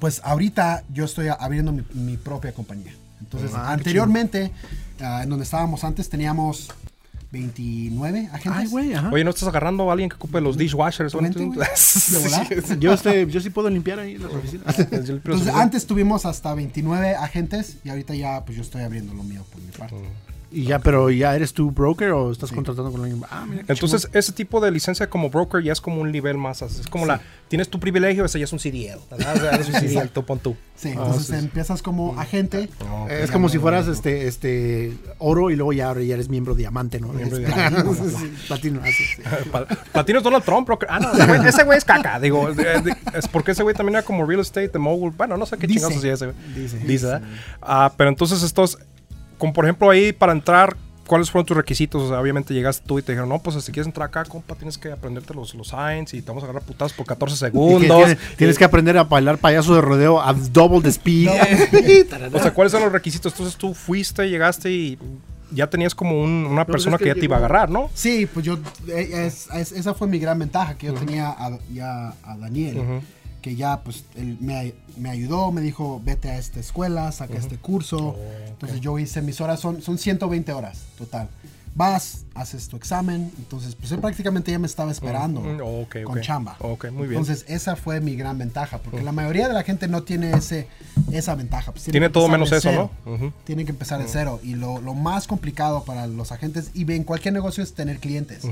Pues 0.00 0.20
ahorita 0.24 0.82
yo 0.92 1.04
estoy 1.04 1.28
abriendo 1.28 1.70
mi, 1.72 1.82
mi 1.94 2.16
propia 2.16 2.52
compañía. 2.52 2.92
Entonces, 3.20 3.52
Ah, 3.54 3.72
anteriormente, 3.72 4.50
ah, 5.00 5.22
en 5.22 5.28
donde 5.30 5.44
estábamos 5.44 5.84
antes, 5.84 6.08
teníamos 6.08 6.70
29 7.30 8.28
agentes. 8.32 8.52
Ay, 8.62 8.66
güey, 8.66 8.94
ajá. 8.94 9.10
Oye, 9.12 9.24
¿no 9.24 9.30
estás 9.30 9.48
agarrando 9.48 9.88
a 9.88 9.92
alguien 9.92 10.10
que 10.10 10.16
ocupe 10.16 10.40
los 10.40 10.56
dishwashers? 10.58 11.12
Yo, 12.80 12.92
este, 12.92 13.26
yo 13.26 13.40
sí 13.40 13.50
puedo 13.50 13.70
limpiar 13.70 13.98
ahí 14.00 14.18
las 14.18 14.32
oficinas. 14.32 14.78
Entonces, 14.92 15.48
antes 15.54 15.86
tuvimos 15.86 16.26
hasta 16.26 16.52
29 16.54 17.14
agentes 17.14 17.76
y 17.84 17.88
ahorita 17.88 18.14
ya, 18.14 18.44
pues 18.44 18.56
yo 18.56 18.62
estoy 18.62 18.82
abriendo 18.82 19.14
lo 19.14 19.22
mío 19.22 19.44
por 19.50 19.62
mi 19.62 19.70
parte. 19.70 19.94
Y 20.52 20.64
ya, 20.64 20.78
pero 20.80 21.08
ya 21.10 21.34
eres 21.34 21.52
tú 21.54 21.70
broker 21.70 22.10
o 22.10 22.30
estás 22.30 22.50
Sí. 22.50 22.54
contratando 22.54 22.90
con 22.92 23.00
alguien. 23.02 23.22
Ah, 23.30 23.46
mira. 23.48 23.64
Entonces, 23.68 24.08
ese 24.12 24.32
tipo 24.32 24.60
de 24.60 24.70
licencia 24.70 25.08
como 25.08 25.30
broker 25.30 25.62
ya 25.62 25.72
es 25.72 25.80
como 25.80 26.00
un 26.02 26.12
nivel 26.12 26.36
más. 26.36 26.60
Es 26.62 26.86
como 26.88 27.06
la. 27.06 27.20
Tienes 27.48 27.68
tu 27.68 27.78
privilegio, 27.80 28.24
ese 28.24 28.38
ya 28.38 28.44
es 28.44 28.52
un 28.52 28.58
CDL. 28.58 28.98
¿verdad? 29.10 29.54
Eres 29.54 29.68
un 29.68 29.74
CDL, 29.74 30.08
tú 30.08 30.24
pon 30.24 30.38
tú. 30.38 30.56
Sí, 30.74 30.88
entonces 30.88 31.26
sí, 31.26 31.32
sí. 31.32 31.38
empiezas 31.38 31.82
como 31.82 32.18
agente. 32.18 32.68
No, 32.80 33.06
chingón. 33.06 33.10
Es 33.10 33.30
como 33.30 33.48
si 33.48 33.58
fueras 33.58 33.88
este, 33.88 34.26
este 34.26 34.92
oro 35.18 35.50
y 35.50 35.56
luego 35.56 35.72
ya, 35.72 35.92
ya 36.00 36.14
eres 36.14 36.28
miembro 36.28 36.54
diamante, 36.54 36.98
¿no? 37.00 37.08
Miembro 37.08 37.38
Este, 37.38 37.54
diamante. 37.54 37.92
platino, 38.48 38.80
ah, 39.52 39.64
Platino 39.92 40.18
es 40.18 40.24
Donald 40.24 40.44
Trump, 40.44 40.66
broker. 40.66 40.88
Ah, 40.90 40.98
no, 41.00 41.12
ese 41.12 41.26
güey, 41.26 41.46
ese 41.46 41.64
güey 41.64 41.78
es 41.78 41.84
caca. 41.84 42.18
Digo, 42.20 42.48
eh, 42.50 42.82
es 43.14 43.28
porque 43.28 43.52
ese 43.52 43.62
güey 43.62 43.74
también 43.74 43.96
era 43.96 44.04
como 44.04 44.24
real 44.26 44.40
estate, 44.40 44.68
de 44.68 44.78
mogul. 44.78 45.12
Bueno, 45.12 45.36
no 45.36 45.46
sé 45.46 45.56
qué 45.58 45.66
chingados 45.68 45.96
hacía 45.96 46.14
ese 46.14 46.26
güey. 46.26 46.36
Dice. 46.54 46.78
Dice, 46.78 47.06
¿verdad? 47.06 47.22
Ah, 47.60 47.92
pero 47.96 48.08
entonces 48.10 48.42
estos, 48.42 48.78
como 49.42 49.52
por 49.52 49.64
ejemplo 49.64 49.90
ahí 49.90 50.12
para 50.12 50.30
entrar, 50.30 50.76
¿cuáles 51.04 51.28
fueron 51.32 51.44
tus 51.46 51.56
requisitos? 51.56 52.00
O 52.02 52.08
sea, 52.10 52.20
obviamente 52.20 52.54
llegaste 52.54 52.86
tú 52.86 53.00
y 53.00 53.02
te 53.02 53.10
dijeron, 53.10 53.28
no, 53.28 53.40
pues 53.40 53.56
si 53.64 53.72
quieres 53.72 53.88
entrar 53.88 54.06
acá, 54.08 54.24
compa, 54.24 54.54
tienes 54.54 54.78
que 54.78 54.92
aprenderte 54.92 55.34
los, 55.34 55.52
los 55.56 55.66
signs 55.66 56.14
y 56.14 56.22
te 56.22 56.28
vamos 56.28 56.44
a 56.44 56.46
agarrar 56.46 56.62
putadas 56.62 56.92
por 56.92 57.04
14 57.06 57.34
Y 57.34 57.38
que 57.38 57.44
segundos. 57.50 57.96
tienes, 57.96 58.18
tienes 58.36 58.56
que 58.56 58.64
aprender 58.64 58.96
a 58.98 59.02
bailar 59.02 59.38
payaso 59.38 59.74
de 59.74 59.80
rodeo 59.80 60.22
a 60.22 60.32
double 60.32 60.80
the 60.80 60.90
speed. 60.90 61.28
O 62.32 62.38
sea, 62.38 62.54
¿cuáles 62.54 62.70
son 62.70 62.82
los 62.82 62.92
requisitos? 62.92 63.32
Entonces 63.32 63.56
tú 63.56 63.74
fuiste, 63.74 64.30
llegaste 64.30 64.70
y 64.70 64.96
ya 65.50 65.66
tenías 65.68 65.94
como 65.96 66.22
un- 66.22 66.46
una 66.46 66.64
persona 66.64 66.94
es 66.94 66.98
que 67.00 67.04
que 67.06 67.08
ya 67.10 67.14
te 67.14 67.24
iba 67.24 67.34
a 67.34 67.38
agarrar, 67.40 67.68
¿no? 67.68 67.90
Sí, 67.94 68.26
pues 68.32 68.46
yo, 68.46 68.58
eh, 68.86 69.26
es- 69.26 69.48
es- 69.54 69.72
esa 69.72 69.92
fue 69.94 70.06
mi 70.06 70.20
gran 70.20 70.38
ventaja, 70.38 70.74
que 70.78 70.86
yo 70.86 70.94
tenía 70.94 71.28
a, 71.30 71.58
ya 71.74 72.14
a 72.22 72.36
Daniel, 72.38 72.78
Ujú. 72.78 73.02
Que 73.42 73.56
ya 73.56 73.82
pues 73.82 74.04
él 74.14 74.38
me, 74.40 74.72
me 74.96 75.10
ayudó, 75.10 75.52
me 75.52 75.60
dijo, 75.60 76.00
vete 76.02 76.30
a 76.30 76.38
esta 76.38 76.60
escuela, 76.60 77.12
saca 77.12 77.34
este 77.34 77.58
curso. 77.58 78.16
Entonces 78.46 78.80
yo 78.80 78.98
hice 78.98 79.20
mis 79.20 79.40
horas, 79.40 79.60
son, 79.60 79.82
son 79.82 79.98
120 79.98 80.52
horas 80.52 80.84
total. 80.96 81.28
Vas, 81.74 82.24
haces 82.34 82.68
tu 82.68 82.76
examen. 82.76 83.30
Entonces, 83.38 83.74
pues 83.74 83.90
él 83.92 83.98
prácticamente 84.00 84.50
ya 84.50 84.58
me 84.58 84.66
estaba 84.66 84.90
esperando 84.90 85.40
Mm, 85.40 85.60
ok, 85.62 85.96
con 86.04 86.20
chamba. 86.20 86.56
Ok, 86.60 86.90
muy 86.90 87.08
bien. 87.08 87.20
Entonces, 87.20 87.44
esa 87.48 87.76
fue 87.76 88.00
mi 88.00 88.14
gran 88.16 88.38
ventaja, 88.38 88.78
porque 88.78 89.02
la 89.02 89.12
mayoría 89.12 89.48
de 89.48 89.54
la 89.54 89.62
gente 89.62 89.88
no 89.88 90.02
tiene 90.02 90.32
ese, 90.32 90.68
esa 91.12 91.34
ventaja. 91.34 91.72
Pues, 91.72 91.84
Tiene 91.84 92.08
todo 92.10 92.28
menos 92.28 92.50
de 92.50 92.58
eso, 92.58 92.68
cero. 92.70 92.90
¿no? 93.06 93.12
Ujú. 93.14 93.32
Tienen 93.44 93.66
que 93.66 93.72
empezar 93.72 94.00
de 94.00 94.08
cero. 94.08 94.40
Y 94.42 94.54
lo, 94.54 94.80
lo 94.80 94.94
más 94.94 95.26
complicado 95.26 95.84
para 95.84 96.06
los 96.06 96.32
agentes 96.32 96.70
y 96.74 96.90
en 96.92 97.04
cualquier 97.04 97.34
negocio 97.34 97.62
es 97.62 97.74
tener 97.74 97.98
clientes. 97.98 98.42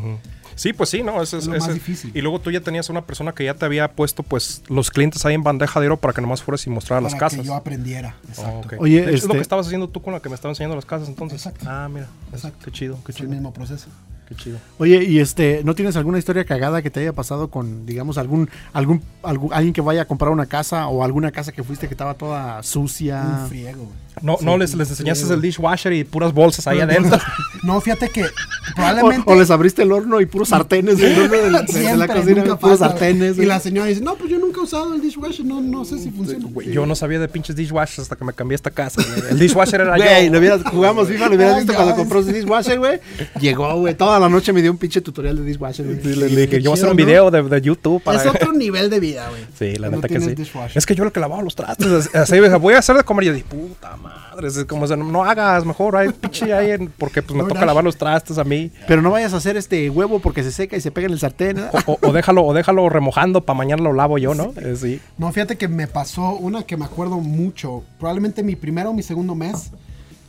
Sí, 0.57 0.73
pues 0.73 0.91
sí, 0.91 1.03
¿no? 1.03 1.23
Ese 1.23 1.39
es, 1.39 1.45
Es 1.45 1.49
lo 1.49 1.57
ese- 1.57 1.67
más 1.67 1.75
difícil. 1.75 2.11
Y 2.15 2.21
luego 2.21 2.41
tú 2.41 2.51
ya 2.51 2.61
tenías 2.61 2.91
una 2.91 3.07
persona 3.07 3.33
que 3.33 3.45
ya 3.45 3.55
te 3.55 3.65
había 3.65 3.93
puesto, 3.93 4.23
pues, 4.23 4.63
los 4.69 4.91
clientes 4.91 5.25
ahí 5.25 5.35
en 5.35 5.43
bandeja 5.43 5.81
de 5.81 5.87
oro 5.87 5.97
para 5.99 6.13
que 6.13 6.21
nomás 6.21 6.43
fueras 6.43 6.67
y 6.67 6.71
mostraras 6.71 7.03
las 7.03 7.13
Para 7.13 7.21
casas. 7.21 7.41
que 7.41 7.47
yo 7.47 7.55
aprendiera. 7.55 8.17
Exacto. 8.29 8.53
Oh, 8.57 8.61
ok. 8.61 8.75
Oye, 8.79 8.99
Es 9.01 9.07
lo 9.07 9.15
este- 9.15 9.29
que 9.35 9.39
estabas 9.41 9.67
haciendo 9.67 9.89
tú 9.89 10.03
con 10.03 10.13
la 10.13 10.21
que 10.21 10.29
me 10.29 10.35
estaba 10.35 10.53
enseñando 10.53 10.77
las 10.77 10.85
casas 10.85 11.09
entonces. 11.09 11.39
Exacto. 11.47 11.67
Ah, 11.69 11.89
mira. 11.91 12.09
Exacto. 12.33 12.59
Qué 12.65 12.73
chido, 12.73 12.99
qué 13.07 13.10
Es 13.11 13.21
el 13.21 13.27
mismo 13.27 13.53
proceso. 13.53 13.89
Qué 14.31 14.35
chido. 14.37 14.59
Oye, 14.79 15.05
y 15.05 15.19
este, 15.19 15.61
¿no 15.65 15.75
tienes 15.75 15.97
alguna 15.97 16.19
historia 16.19 16.45
cagada 16.45 16.81
que 16.83 16.89
te 16.91 17.01
haya 17.01 17.13
pasado 17.13 17.51
con, 17.51 17.85
digamos, 17.85 18.17
algún, 18.17 18.49
algún, 18.73 19.03
algún 19.23 19.53
alguien 19.53 19.73
que 19.75 19.81
vaya 19.83 20.03
a 20.03 20.05
comprar 20.07 20.31
una 20.31 20.47
casa 20.47 20.87
o 20.87 21.05
alguna 21.05 21.31
casa 21.33 21.51
que 21.53 21.63
fuiste 21.65 21.89
que 21.89 21.95
estaba 21.95 22.15
toda 22.15 22.63
sucia? 22.63 23.23
Un 23.43 23.49
friego, 23.49 23.83
güey. 23.85 24.01
No, 24.23 24.37
no 24.43 24.57
les, 24.59 24.75
les 24.75 24.91
enseñaste 24.91 25.33
el 25.33 25.41
dishwasher 25.41 25.93
y 25.93 26.05
puras 26.05 26.33
bolsas 26.33 26.67
ahí 26.67 26.81
adentro. 26.81 27.19
No, 27.63 27.79
fíjate 27.79 28.09
que 28.09 28.25
probablemente. 28.75 29.31
o 29.31 29.35
les 29.39 29.51
abriste 29.51 29.83
el 29.83 29.93
horno 29.93 30.19
y 30.23 30.25
puros 30.27 30.49
sartenes 30.49 30.95
horno 30.95 31.29
de, 31.29 31.51
la- 31.51 31.61
de 31.61 31.69
siempre, 31.73 31.97
la 31.97 32.09
cocina, 32.09 32.43
nunca 32.43 32.57
puros 32.59 32.79
falta, 32.79 32.95
sartenes. 32.95 33.37
Y 33.39 33.45
la 33.45 33.61
señora 33.61 33.87
dice: 33.89 34.01
No, 34.01 34.15
pues 34.17 34.31
yo 34.31 34.39
nunca 34.39 34.61
he 34.61 34.63
usado 34.63 34.95
el 34.95 35.03
dishwasher. 35.03 35.45
No, 35.45 35.61
no 35.61 35.85
sé 35.85 35.99
si 35.99 36.11
funciona. 36.11 36.49
Yo 36.73 36.87
no 36.87 36.95
sabía 36.95 37.19
de 37.19 37.29
pinches 37.29 37.55
dishwashers 37.57 37.99
hasta 37.99 38.17
que 38.17 38.25
me 38.25 38.33
cambié 38.33 38.55
a 38.55 38.57
esta 38.57 38.71
casa. 38.71 39.03
güey. 39.03 39.31
El 39.33 39.39
dishwasher 39.39 39.83
era 39.83 39.97
Güey, 39.97 40.27
yo. 40.27 40.33
lo 40.33 40.39
hubieras, 40.39 40.63
jugamos 40.65 41.07
FIFA, 41.09 41.29
lo 41.29 41.35
hubieras 41.37 41.57
visto 41.59 41.75
cuando 41.75 41.95
compró 41.97 42.23
su 42.23 42.33
dishwasher, 42.33 42.79
güey. 42.79 42.99
Llegó, 43.41 43.75
güey. 43.79 43.95
Toda 43.95 44.19
la 44.21 44.29
noche 44.29 44.53
me 44.53 44.63
dio 44.63 44.71
un 44.71 44.79
pinche 44.79 45.01
tutorial 45.01 45.37
de 45.37 45.45
dishwasher, 45.45 45.85
güey. 45.87 46.01
Sí, 46.03 46.15
le, 46.15 46.29
le 46.29 46.41
dije, 46.47 46.61
yo 46.63 46.71
voy 46.71 46.79
a 46.79 46.81
hacer 46.81 46.91
un 46.91 46.97
¿no? 46.97 47.05
video 47.05 47.31
de, 47.31 47.43
de 47.43 47.61
YouTube 47.61 48.03
para... 48.03 48.21
Es 48.23 48.27
otro 48.35 48.53
nivel 48.53 48.91
de 48.91 49.01
vida, 49.01 49.29
güey. 49.29 49.43
Sí, 49.59 49.77
la 49.79 49.89
neta 49.91 50.09
que 50.09 50.21
sí. 50.21 50.35
dishwasher. 50.35 50.79
Es 50.79 50.87
que 50.87 50.95
yo 50.95 51.05
lo 51.05 51.13
que 51.13 51.21
lavaba 51.21 51.43
los 51.43 51.55
trastes. 51.57 52.15
Así, 52.15 52.39
voy 52.61 52.75
a 52.75 52.79
hacer 52.79 52.97
de 52.97 53.03
comer. 53.05 53.25
Y 53.25 53.27
yo 53.29 53.33
dije, 53.35 53.47
puta 53.49 53.97
madre. 53.97 54.49
Es 54.49 54.65
como, 54.65 54.87
no 54.87 55.25
hagas 55.25 55.65
mejor. 55.65 55.97
Hay 55.97 56.11
pinche 56.11 56.53
ahí. 56.53 56.71
en- 56.71 56.89
porque 56.97 57.23
pues 57.23 57.41
me 57.43 57.49
toca 57.49 57.65
lavar 57.67 57.85
los 57.85 57.97
trastes 57.97 58.39
a 58.39 58.45
mí. 58.45 58.71
Pero 58.87 59.03
no 59.03 59.11
vayas 59.11 59.35
a 59.35 59.39
hacer 59.39 59.57
este 59.57 59.91
huevo 59.91 60.21
porque 60.21 60.43
se 60.43 60.53
seca 60.53 60.77
y 60.77 60.81
se 60.81 60.91
pega 60.91 61.07
en 61.07 61.13
el 61.13 61.19
sartén. 61.21 61.59
¿eh? 61.59 61.65
O, 61.87 61.99
o 62.01 62.13
déjalo, 62.13 62.45
o 62.45 62.55
déjalo 62.55 62.89
remojando 62.89 63.41
para 63.43 63.57
mañana 63.57 63.83
lo 63.83 63.93
lavo 63.93 64.19
yo, 64.19 64.35
¿no? 64.35 64.53
Eh, 64.57 64.77
sí. 64.77 65.01
No, 65.19 65.31
fíjate 65.33 65.57
que 65.57 65.69
me 65.69 65.87
pasó 65.87 66.33
una 66.37 66.63
que 66.63 66.77
me 66.77 66.85
acuerdo 66.85 67.19
mucho. 67.19 67.83
Probablemente 67.99 68.43
mi 68.43 68.57
primero 68.57 68.91
o 68.91 68.95
mi 68.95 69.03
segundo 69.03 69.35
mes. 69.35 69.71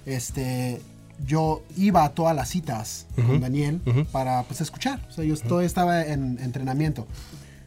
Este. 0.05 0.81
Yo 1.25 1.63
iba 1.77 2.03
a 2.03 2.09
todas 2.09 2.35
las 2.35 2.49
citas 2.49 3.05
con 3.15 3.39
Daniel 3.39 3.81
para 4.11 4.43
pues 4.43 4.61
escuchar. 4.61 4.99
O 5.09 5.11
sea, 5.11 5.23
yo 5.23 5.37
todavía 5.37 5.67
estaba 5.67 6.03
en 6.03 6.39
entrenamiento. 6.39 7.07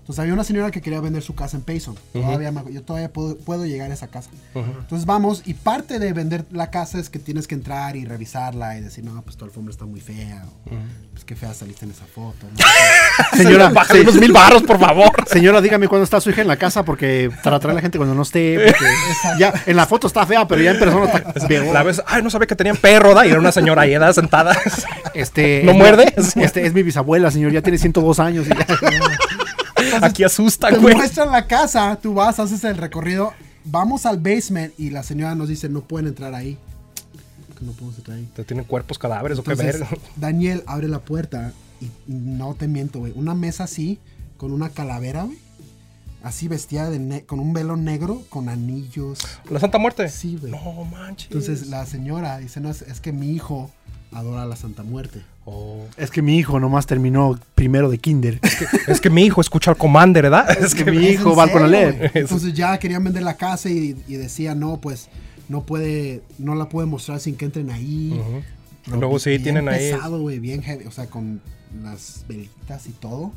Entonces 0.05 0.21
había 0.21 0.35
una 0.35 0.45
señora 0.45 0.71
que 0.71 0.83
quería 0.83 1.01
vender 1.01 1.23
su 1.23 1.35
casa 1.35 1.57
en 1.57 1.63
Payson. 1.63 1.95
Todavía 2.13 2.53
me- 2.53 2.71
yo 2.71 2.83
todavía 2.83 3.11
puedo, 3.11 3.39
puedo 3.39 3.65
llegar 3.65 3.91
a 3.91 3.95
esa 3.95 4.09
casa. 4.09 4.29
Entonces 4.55 5.07
vamos 5.07 5.41
y 5.47 5.55
parte 5.55 5.99
de 5.99 6.13
vender 6.13 6.45
la 6.53 6.71
casa 6.71 6.99
es 6.99 7.09
que 7.09 7.19
tienes 7.19 7.47
que 7.47 7.55
entrar 7.55 7.97
y 7.97 8.05
revisarla 8.05 8.77
y 8.77 8.83
decir, 8.83 9.03
no, 9.03 9.23
pues 9.23 9.39
tu 9.39 9.47
alfombra 9.47 9.73
está 9.73 9.87
muy 9.87 10.01
fea. 10.03 10.45
o, 10.67 10.71
Pues 11.13 11.25
qué 11.25 11.35
fea 11.35 11.55
saliste 11.55 11.87
en 11.87 11.93
esa 11.93 12.05
foto. 12.05 12.47
¿no? 12.53 13.37
Señora, 13.39 13.71
Bájale 13.71 14.03
unos 14.03 14.17
mil 14.17 14.31
barros, 14.31 14.63
por 14.65 14.79
favor. 14.79 15.11
Señora, 15.27 15.63
dígame 15.63 15.89
cuándo 15.89 16.05
está 16.05 16.21
su 16.21 16.29
hija 16.29 16.43
en 16.43 16.49
la 16.49 16.59
casa 16.59 16.85
porque 16.85 17.31
para 17.43 17.59
traer 17.59 17.73
a 17.73 17.75
la 17.77 17.81
gente 17.81 17.97
cuando 17.97 18.15
no 18.15 18.23
esté. 18.23 18.59
porque 18.67 18.85
ya 19.39 19.55
en 19.65 19.75
la 19.77 19.87
foto 19.87 20.07
está 20.07 20.27
fea, 20.27 20.47
pero 20.47 20.61
ya 20.61 20.73
en 20.73 20.79
persona 20.79 21.07
está. 21.35 21.49
La 21.73 21.83
vez, 21.83 22.03
ay, 22.07 22.23
no 22.23 22.29
sabía 22.29 22.47
que 22.47 22.57
tenían 22.57 22.77
perro, 22.77 23.15
¿da? 23.15 23.27
Y 23.27 23.31
era 23.31 23.41
una 23.41 23.53
señora 23.53 23.83
ahí, 23.83 23.95
¿da? 23.95 24.13
Sentada. 24.13 24.55
Este, 25.15 25.63
¿No 25.65 25.73
muerde? 25.73 26.13
Este 26.37 26.67
es 26.67 26.75
mi 26.75 26.83
bisabuela, 26.83 27.31
señor, 27.31 27.53
ya 27.53 27.63
tiene 27.63 27.79
102 27.79 28.21
años. 28.21 28.47
y 28.47 28.51
ya- 28.51 28.67
Aquí 30.03 30.25
asustan, 30.25 30.75
Te 30.75 30.81
güey. 30.81 30.95
muestran 30.95 31.31
la 31.31 31.47
casa, 31.47 31.97
tú 32.01 32.15
vas, 32.15 32.39
haces 32.39 32.63
el 32.65 32.77
recorrido, 32.77 33.33
vamos 33.65 34.07
al 34.07 34.19
basement 34.19 34.73
y 34.79 34.91
la 34.91 35.03
señora 35.03 35.35
nos 35.35 35.49
dice, 35.49 35.69
no 35.69 35.83
pueden 35.83 36.09
entrar 36.09 36.35
ahí. 36.35 36.59
Que 37.59 37.65
no 37.65 37.73
podemos 37.73 37.97
entrar 37.99 38.17
ahí. 38.19 38.29
¿Te 38.35 38.45
tienen 38.45 38.65
cuerpos, 38.65 38.99
cadáveres 38.99 39.39
o 39.39 39.45
qué 39.45 39.55
ver? 39.55 39.85
Daniel 40.17 40.63
abre 40.67 40.89
la 40.89 40.99
puerta 41.01 41.53
y 41.81 41.91
no 42.07 42.55
te 42.55 42.67
miento, 42.69 42.99
güey. 43.01 43.13
Una 43.15 43.35
mesa 43.35 43.65
así, 43.65 43.99
con 44.37 44.53
una 44.53 44.71
calavera, 44.71 45.25
güey. 45.25 45.39
Así 46.23 46.49
vestida 46.49 46.89
de 46.89 46.99
ne- 46.99 47.25
con 47.25 47.39
un 47.39 47.53
velo 47.53 47.77
negro, 47.77 48.23
con 48.31 48.49
anillos. 48.49 49.19
¿La 49.51 49.61
Santa 49.61 49.77
Muerte? 49.79 50.09
Sí, 50.09 50.39
güey. 50.41 50.51
No 50.53 50.85
manches. 50.85 51.27
Entonces 51.31 51.67
la 51.69 51.85
señora 51.85 52.39
dice, 52.39 52.61
no, 52.61 52.71
es, 52.71 52.81
es 52.83 53.01
que 53.01 53.13
mi 53.13 53.31
hijo 53.31 53.71
adora 54.15 54.43
a 54.43 54.47
la 54.47 54.57
Santa 54.57 54.83
Muerte. 54.83 55.23
Oh. 55.45 55.85
Es 55.99 56.11
que 56.11 56.23
mi 56.23 56.39
hijo 56.39 56.59
nomás 56.59 56.87
terminó 56.87 57.39
primero 57.55 57.91
de 57.91 57.99
kinder. 57.99 58.41
Es 58.89 59.01
que 59.01 59.11
mi 59.11 59.23
hijo 59.25 59.41
escucha 59.41 59.71
al 59.73 59.77
Commander, 59.77 60.23
¿verdad? 60.23 60.51
Es 60.59 60.75
que 60.75 60.85
mi 60.91 61.05
¿Es 61.07 61.15
hijo 61.15 61.37
va 61.37 61.43
al 61.45 61.53
Conalep. 61.53 62.17
Entonces 62.17 62.55
ya 62.55 62.79
querían 62.79 63.05
vender 63.05 63.23
la 63.23 63.35
casa 63.37 63.69
y, 63.69 63.97
y 64.09 64.15
decía, 64.15 64.55
no, 64.55 64.79
pues 64.81 65.09
no 65.49 65.63
puede, 65.63 66.23
no 66.39 66.55
la 66.55 66.69
puede 66.71 66.87
mostrar 66.87 67.21
sin 67.21 67.37
que 67.37 67.45
entren 67.45 67.71
ahí. 67.71 68.19
Pero 68.87 68.99
Luego 68.99 69.19
sí 69.19 69.31
bien 69.31 69.43
tienen 69.43 69.69
ahí- 69.69 69.93
pesado, 69.93 70.21
güey, 70.21 70.39
bien 70.39 70.63
heavy, 70.63 70.87
o 70.87 70.91
sea, 70.91 71.07
con 71.07 71.41
las 71.83 72.25
velitas 72.29 72.87
y 72.87 72.91
todo. 72.93 73.33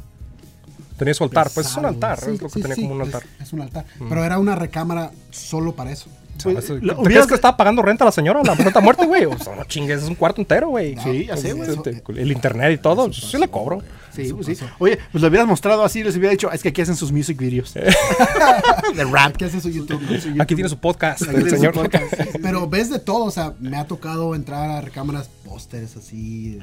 tenía 0.97 1.13
su 1.13 1.23
altar. 1.25 1.49
Pues 1.53 1.67
es 1.67 1.75
un 1.75 1.85
altar, 1.85 2.19
es 2.19 2.41
lo 2.41 2.47
que 2.47 2.53
Sí, 2.53 2.61
tenía 2.61 2.75
sí, 2.75 2.81
como 2.83 2.95
un 2.95 3.01
altar. 3.01 3.23
Es, 3.41 3.51
un 3.51 3.61
altar. 3.61 3.85
Pero 4.07 4.23
era 4.23 4.39
una 4.39 4.55
recámara 4.55 5.11
solo 5.31 5.75
para 5.75 5.91
eso. 5.91 6.09
Pues, 6.43 6.65
¿Te 6.67 6.73
lo- 6.75 6.79
crees 6.79 6.97
hubieras- 6.99 7.27
que 7.27 7.35
estaba 7.35 7.57
pagando 7.57 7.81
renta 7.81 8.05
la 8.05 8.11
señora, 8.11 8.41
la 8.43 8.55
Santa 8.55 8.79
Muerte, 8.79 9.05
güey? 9.05 9.25
O 9.25 9.37
sea, 9.37 9.55
no 9.55 9.63
chingues, 9.65 10.03
es 10.03 10.07
un 10.09 10.15
cuarto 10.15 10.41
entero, 10.41 10.69
güey. 10.69 10.95
Sí, 11.03 11.25
ya 11.25 11.37
sé, 11.37 11.53
güey. 11.53 11.69
Este, 11.69 12.01
El 12.15 12.31
internet 12.31 12.73
y 12.73 12.77
todo, 12.81 13.11
sí 13.11 13.37
le 13.37 13.47
cobro. 13.47 13.81
Sí, 14.13 14.33
pues 14.33 14.47
sí. 14.57 14.65
Oye, 14.79 14.97
pues 15.11 15.21
lo 15.21 15.27
hubieras 15.27 15.47
mostrado 15.47 15.83
así, 15.83 16.03
les 16.03 16.15
hubiera 16.15 16.31
dicho, 16.31 16.51
es 16.51 16.63
que 16.63 16.69
aquí 16.69 16.81
hacen 16.81 16.95
sus 16.95 17.11
music 17.11 17.37
videos. 17.37 17.73
de 18.95 19.03
rap. 19.05 19.35
¿Qué 19.37 19.45
hace 19.45 19.61
su 19.61 19.69
YouTube? 19.69 20.01
no? 20.35 20.41
Aquí 20.43 20.55
tiene 20.55 20.69
su 20.69 20.77
podcast, 20.79 21.21
Aquí 21.23 21.29
el 21.31 21.35
tiene 21.43 21.49
su 21.51 21.55
señor. 21.57 21.73
podcast. 21.73 22.13
Pero 22.41 22.67
ves 22.67 22.89
de 22.89 22.99
todo, 22.99 23.25
o 23.25 23.31
sea, 23.31 23.53
me 23.59 23.77
ha 23.77 23.85
tocado 23.85 24.33
entrar 24.35 24.69
a 24.69 24.81
recámaras 24.81 25.29
pósteres 25.45 25.95
así. 25.97 26.59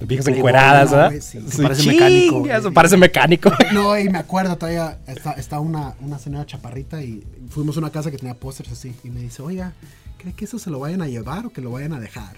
Viejas 0.00 0.26
encueradas, 0.28 0.90
no, 0.90 0.96
¿verdad? 0.96 1.08
güey, 1.10 1.20
sí. 1.20 1.40
Sí, 1.50 1.62
Parece 1.62 1.86
mecánico, 1.86 2.38
güey. 2.40 2.72
Parece 2.74 2.96
mecánico. 2.96 3.50
No, 3.72 3.98
y 3.98 4.08
me 4.08 4.18
acuerdo 4.18 4.56
todavía, 4.56 4.98
está, 5.06 5.32
está 5.32 5.60
una, 5.60 5.94
una 6.00 6.18
señora 6.18 6.46
chaparrita 6.46 7.02
y 7.02 7.22
fuimos 7.50 7.76
a 7.76 7.80
una 7.80 7.90
casa 7.90 8.10
que 8.10 8.16
tenía 8.18 8.34
pósters 8.34 8.72
así. 8.72 8.94
Y 9.04 9.10
me 9.10 9.20
dice, 9.20 9.42
oiga, 9.42 9.72
¿cree 10.18 10.32
que 10.32 10.44
eso 10.44 10.58
se 10.58 10.70
lo 10.70 10.78
vayan 10.80 11.02
a 11.02 11.08
llevar 11.08 11.46
o 11.46 11.50
que 11.50 11.60
lo 11.60 11.70
vayan 11.70 11.92
a 11.92 12.00
dejar? 12.00 12.36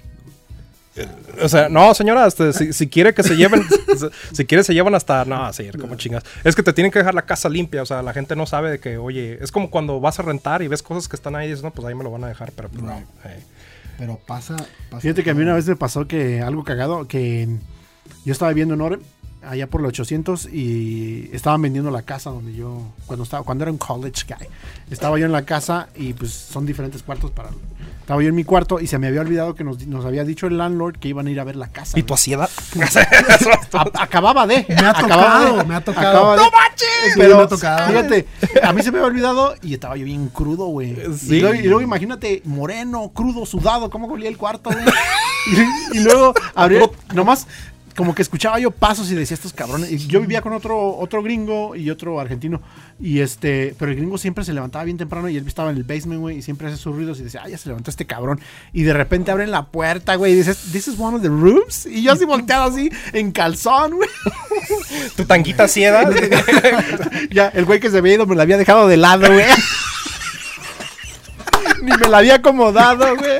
O 1.42 1.48
sea, 1.48 1.70
no, 1.70 1.94
señora, 1.94 2.26
este, 2.26 2.52
si, 2.52 2.74
si 2.74 2.86
quiere 2.86 3.14
que 3.14 3.22
se 3.22 3.34
lleven, 3.34 3.62
si- 4.32 4.44
quiere 4.44 4.62
se 4.62 4.74
llevan 4.74 4.94
hasta, 4.94 5.24
no, 5.24 5.50
sí, 5.54 5.70
como 5.80 5.94
chingas. 5.94 6.22
Es 6.44 6.54
que 6.54 6.62
te 6.62 6.74
tienen 6.74 6.90
que 6.92 6.98
dejar 6.98 7.14
la 7.14 7.22
casa 7.22 7.48
limpia, 7.48 7.80
o 7.82 7.86
sea, 7.86 8.02
la 8.02 8.12
gente 8.12 8.36
no 8.36 8.44
sabe 8.44 8.70
de 8.72 8.78
que, 8.78 8.98
oye, 8.98 9.38
es 9.40 9.50
como 9.50 9.70
cuando 9.70 10.00
vas 10.00 10.18
a 10.18 10.22
rentar 10.22 10.60
y 10.60 10.68
ves 10.68 10.82
cosas 10.82 11.08
que 11.08 11.16
están 11.16 11.34
ahí 11.34 11.46
y 11.46 11.50
dices, 11.50 11.64
no, 11.64 11.70
pues 11.70 11.88
ahí 11.88 11.94
me 11.94 12.04
lo 12.04 12.10
van 12.10 12.24
a 12.24 12.28
dejar, 12.28 12.52
pero 12.54 12.68
pues 12.68 12.82
no. 12.82 12.92
Right. 12.94 13.06
eh. 13.24 13.42
Pero 13.98 14.18
pasa, 14.18 14.56
pasa 14.90 15.00
Fíjate 15.00 15.22
que 15.22 15.30
a 15.30 15.34
mí 15.34 15.42
una 15.42 15.54
vez 15.54 15.68
me 15.68 15.76
pasó 15.76 16.06
que 16.06 16.40
algo 16.40 16.64
cagado, 16.64 17.06
que 17.06 17.48
yo 18.24 18.32
estaba 18.32 18.52
viendo 18.52 18.74
en 18.74 18.80
Orem, 18.80 19.00
allá 19.48 19.66
por 19.66 19.80
los 19.80 19.90
800 19.90 20.46
y 20.52 21.30
estaban 21.32 21.60
vendiendo 21.62 21.90
la 21.90 22.02
casa 22.02 22.30
donde 22.30 22.54
yo, 22.54 22.80
cuando 23.06 23.24
estaba, 23.24 23.42
cuando 23.44 23.64
era 23.64 23.70
un 23.72 23.78
college 23.78 24.24
guy, 24.28 24.46
estaba 24.90 25.18
yo 25.18 25.26
en 25.26 25.32
la 25.32 25.42
casa 25.44 25.88
y 25.96 26.12
pues 26.12 26.32
son 26.32 26.66
diferentes 26.66 27.02
cuartos 27.02 27.30
para... 27.30 27.50
Estaba 28.00 28.20
yo 28.20 28.28
en 28.30 28.34
mi 28.34 28.42
cuarto 28.42 28.80
y 28.80 28.88
se 28.88 28.98
me 28.98 29.06
había 29.06 29.20
olvidado 29.20 29.54
que 29.54 29.62
nos, 29.62 29.86
nos 29.86 30.04
había 30.04 30.24
dicho 30.24 30.48
el 30.48 30.58
landlord 30.58 30.96
que 30.98 31.06
iban 31.06 31.28
a 31.28 31.30
ir 31.30 31.38
a 31.38 31.44
ver 31.44 31.54
la 31.54 31.68
casa. 31.68 31.96
¿Y 31.96 32.02
tu 32.02 32.08
güey. 32.08 32.18
hacienda? 32.18 32.48
A- 33.72 34.02
acababa 34.02 34.44
de. 34.46 34.66
Me 34.68 34.74
ha 34.74 34.90
acababa 34.90 35.22
tocado, 35.38 35.56
de- 35.58 35.64
me 35.64 35.74
ha 35.76 35.80
tocado. 35.84 36.08
acababa 36.32 36.36
de- 36.36 36.42
Sí, 37.04 37.10
Pero, 37.16 37.36
me 37.38 37.42
ha 37.44 37.46
tocado. 37.48 37.88
fíjate, 37.88 38.26
a 38.62 38.72
mí 38.72 38.82
se 38.82 38.90
me 38.90 38.98
había 38.98 39.06
olvidado 39.08 39.54
y 39.62 39.74
estaba 39.74 39.96
yo 39.96 40.04
bien 40.04 40.28
crudo, 40.28 40.66
güey. 40.66 40.96
Sí. 41.16 41.36
Y, 41.36 41.40
luego, 41.40 41.54
y 41.54 41.62
luego 41.62 41.80
imagínate, 41.80 42.42
moreno, 42.44 43.10
crudo, 43.14 43.46
sudado, 43.46 43.88
cómo 43.88 44.06
olía 44.08 44.28
el 44.28 44.36
cuarto, 44.36 44.70
güey. 44.70 44.84
y, 45.94 45.98
y 45.98 46.00
luego 46.02 46.34
abrí, 46.54 46.78
nomás 47.14 47.46
como 47.96 48.14
que 48.14 48.22
escuchaba 48.22 48.58
yo 48.58 48.70
pasos 48.70 49.10
y 49.10 49.14
decía 49.14 49.34
estos 49.34 49.52
cabrones. 49.52 49.90
Y 49.90 50.06
yo 50.06 50.20
vivía 50.20 50.40
con 50.40 50.52
otro, 50.52 50.96
otro 50.96 51.22
gringo 51.22 51.76
y 51.76 51.90
otro 51.90 52.20
argentino. 52.20 52.60
Y 53.00 53.20
este, 53.20 53.74
pero 53.78 53.90
el 53.90 53.96
gringo 53.96 54.18
siempre 54.18 54.44
se 54.44 54.52
levantaba 54.52 54.84
bien 54.84 54.96
temprano 54.96 55.28
y 55.28 55.36
él 55.36 55.46
estaba 55.46 55.70
en 55.70 55.76
el 55.76 55.84
basement, 55.84 56.20
güey, 56.20 56.38
y 56.38 56.42
siempre 56.42 56.68
hace 56.68 56.76
sus 56.76 56.94
ruidos 56.94 57.20
y 57.20 57.24
decía, 57.24 57.42
ah, 57.44 57.48
ya 57.48 57.58
se 57.58 57.68
levantó 57.68 57.90
este 57.90 58.06
cabrón. 58.06 58.40
Y 58.72 58.82
de 58.82 58.92
repente 58.92 59.30
abren 59.30 59.50
la 59.50 59.66
puerta, 59.66 60.14
güey, 60.14 60.32
y 60.32 60.36
dices, 60.36 60.72
this 60.72 60.88
is 60.88 60.98
one 60.98 61.16
of 61.16 61.22
the 61.22 61.28
rooms. 61.28 61.86
Y 61.86 62.02
yo 62.02 62.12
así 62.12 62.24
volteado 62.24 62.64
así, 62.64 62.90
en 63.12 63.32
calzón, 63.32 63.96
güey. 63.96 64.08
Tu 65.16 65.24
tanguita 65.24 65.68
ciega. 65.68 66.08
Ya, 67.30 67.48
el 67.48 67.64
güey 67.64 67.80
que 67.80 67.90
se 67.90 67.98
había 67.98 68.14
ido 68.14 68.26
me 68.26 68.36
la 68.36 68.42
había 68.42 68.56
dejado 68.56 68.88
de 68.88 68.96
lado, 68.96 69.26
güey. 69.26 69.46
Ni 71.82 71.96
me 71.96 72.08
la 72.08 72.18
había 72.18 72.36
acomodado, 72.36 73.16
güey. 73.16 73.38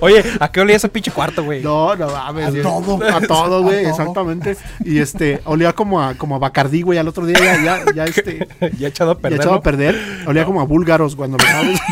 Oye, 0.00 0.24
¿a 0.40 0.50
qué 0.50 0.60
olía 0.60 0.76
ese 0.76 0.88
pinche 0.88 1.10
cuarto, 1.10 1.44
güey? 1.44 1.62
No, 1.62 1.94
no 1.96 2.06
mames. 2.10 2.46
A 2.46 2.50
güey. 2.50 2.62
todo. 2.62 3.00
A 3.04 3.20
todo, 3.20 3.62
güey, 3.62 3.84
exactamente. 3.86 4.56
Y 4.84 4.98
este, 4.98 5.40
olía 5.44 5.72
como 5.72 6.00
a, 6.02 6.14
como 6.14 6.36
a 6.36 6.38
Bacardí, 6.38 6.82
güey, 6.82 6.98
al 6.98 7.08
otro 7.08 7.26
día 7.26 7.38
ya, 7.38 7.62
ya, 7.62 7.84
ya 7.94 8.04
este. 8.04 8.46
ya 8.78 8.88
echado 8.88 9.12
a 9.12 9.14
Ya 9.14 9.20
perder. 9.20 9.38
echado 9.40 9.52
¿no? 9.52 9.58
a 9.58 9.62
perder. 9.62 9.98
Olía 10.26 10.44
como 10.44 10.60
a 10.60 10.64
búlgaros 10.64 11.16
cuando 11.16 11.38
lo 11.38 11.44
sabes. 11.44 11.80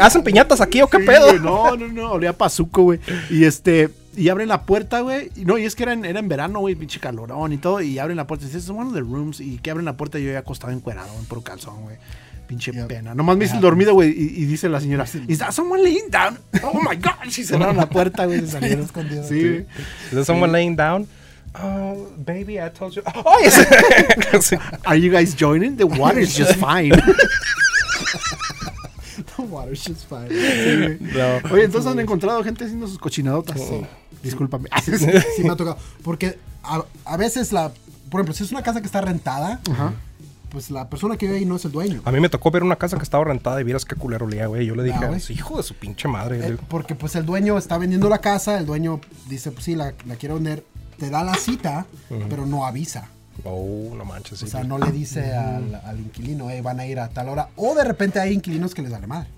¿Hacen 0.00 0.22
piñatas 0.22 0.60
aquí 0.60 0.80
o 0.82 0.86
qué 0.88 0.98
Sí, 0.98 1.06
pedo? 1.06 1.26
güey, 1.26 1.40
no, 1.40 1.76
no, 1.76 1.88
no, 1.88 2.12
olía 2.12 2.30
a 2.30 2.32
pazuco, 2.32 2.82
güey. 2.84 3.00
Y 3.28 3.44
este, 3.44 3.90
y 4.16 4.28
abren 4.28 4.48
la 4.48 4.62
puerta, 4.62 5.00
güey. 5.00 5.30
Y 5.34 5.44
no, 5.44 5.58
y 5.58 5.64
es 5.64 5.74
que 5.74 5.82
era 5.82 5.92
en, 5.94 6.04
era 6.04 6.20
en 6.20 6.28
verano, 6.28 6.60
güey, 6.60 6.76
pinche 6.76 7.00
calorón 7.00 7.52
y 7.52 7.58
todo. 7.58 7.80
Y 7.80 7.98
abren 7.98 8.16
la 8.16 8.26
puerta 8.26 8.44
y 8.44 8.48
dicen, 8.48 8.60
es 8.60 8.70
one 8.70 8.88
of 8.88 8.94
the 8.94 9.00
rooms. 9.00 9.40
Y 9.40 9.58
que 9.58 9.70
abren 9.72 9.84
la 9.84 9.96
puerta 9.96 10.18
y 10.20 10.24
yo 10.24 10.32
ya 10.32 10.38
acostado 10.40 10.72
encuerado 10.72 11.08
en 11.18 11.24
puro 11.24 11.42
calzón, 11.42 11.82
güey. 11.82 11.96
Pinche 12.48 12.72
Yep. 12.72 12.88
pena. 12.88 13.14
Nomás 13.14 13.36
me 13.36 13.44
hice 13.44 13.54
el 13.56 13.60
dormido, 13.60 13.92
güey. 13.94 14.08
Y, 14.10 14.42
y 14.42 14.44
dice 14.46 14.68
la 14.68 14.80
señora, 14.80 15.04
¿Is 15.28 15.38
that 15.38 15.52
someone 15.52 15.82
laying 15.82 16.10
down? 16.10 16.38
Oh 16.64 16.80
my 16.80 16.96
gosh. 16.96 17.38
Y 17.38 17.44
cerraron 17.44 17.76
la 17.76 17.88
puerta, 17.88 18.24
güey. 18.24 18.40
Se 18.40 18.48
salieron. 18.48 18.84
Escondido. 18.86 19.22
Sí. 19.28 19.38
Is 19.44 20.10
there 20.10 20.24
someone 20.24 20.50
laying 20.50 20.74
down? 20.74 21.06
Oh, 21.62 22.08
baby, 22.18 22.58
I 22.58 22.70
told 22.70 22.94
you. 22.94 23.02
Oh, 23.24 23.38
yes. 23.42 23.54
Sí. 24.40 24.56
Are 24.84 24.98
you 24.98 25.12
guys 25.12 25.34
joining? 25.36 25.76
The 25.76 25.84
water 25.84 26.20
is 26.20 26.34
just 26.36 26.54
fine. 26.56 26.90
The 29.36 29.42
water's 29.42 29.84
just 29.84 30.06
fine. 30.08 30.28
No. 31.00 31.40
Oye, 31.52 31.64
entonces 31.64 31.90
han 31.90 31.98
encontrado 31.98 32.42
gente 32.44 32.64
haciendo 32.64 32.86
sus 32.86 32.98
cochinadotas. 32.98 33.60
Discúlpame. 34.22 34.68
Sí 35.36 35.42
me 35.42 35.50
ha 35.50 35.56
tocado. 35.56 35.76
Porque 36.02 36.38
a, 36.62 36.82
a 37.04 37.16
veces 37.16 37.52
la... 37.52 37.70
Por 38.10 38.20
ejemplo, 38.20 38.34
si 38.34 38.42
es 38.44 38.50
una 38.52 38.62
casa 38.62 38.80
que 38.80 38.86
está 38.86 39.00
rentada, 39.00 39.60
Ajá. 39.70 39.92
Pues 40.50 40.70
la 40.70 40.88
persona 40.88 41.16
que 41.16 41.26
vive 41.26 41.38
ahí 41.38 41.44
no 41.44 41.56
es 41.56 41.64
el 41.64 41.72
dueño. 41.72 42.02
A 42.04 42.12
mí 42.12 42.20
me 42.20 42.28
tocó 42.28 42.50
ver 42.50 42.62
una 42.62 42.76
casa 42.76 42.96
que 42.96 43.02
estaba 43.02 43.24
rentada 43.24 43.60
y 43.60 43.64
vieras 43.64 43.84
qué 43.84 43.94
culero 43.96 44.26
olía, 44.26 44.46
güey. 44.46 44.66
Yo 44.66 44.74
le 44.74 44.82
dije, 44.84 44.98
Ah, 45.02 45.06
güey. 45.08 45.20
hijo 45.30 45.56
de 45.56 45.62
su 45.62 45.74
pinche 45.74 46.08
madre. 46.08 46.40
Eh, 46.46 46.56
porque 46.68 46.94
pues 46.94 47.14
el 47.16 47.26
dueño 47.26 47.58
está 47.58 47.78
vendiendo 47.78 48.08
la 48.08 48.18
casa, 48.18 48.58
el 48.58 48.66
dueño 48.66 49.00
dice, 49.28 49.50
pues 49.52 49.64
sí, 49.64 49.74
la, 49.74 49.92
la 50.06 50.16
quiero 50.16 50.36
vender, 50.36 50.64
te 50.98 51.10
da 51.10 51.22
la 51.24 51.34
cita, 51.34 51.86
pero 52.28 52.46
no 52.46 52.66
avisa. 52.66 53.08
Oh, 53.44 53.92
no 53.96 54.04
manches. 54.04 54.38
sí. 54.40 54.46
O 54.46 54.48
sea, 54.48 54.64
no 54.64 54.78
le 54.78 54.90
dice 54.90 55.32
al, 55.34 55.74
al 55.84 56.00
inquilino, 56.00 56.50
"Ey, 56.50 56.60
van 56.60 56.80
a 56.80 56.86
ir 56.86 56.98
a 56.98 57.08
tal 57.08 57.28
hora. 57.28 57.50
O 57.56 57.74
de 57.74 57.84
repente 57.84 58.18
hay 58.18 58.32
inquilinos 58.32 58.74
que 58.74 58.82
les 58.82 58.90
vale 58.90 59.06
madre. 59.06 59.28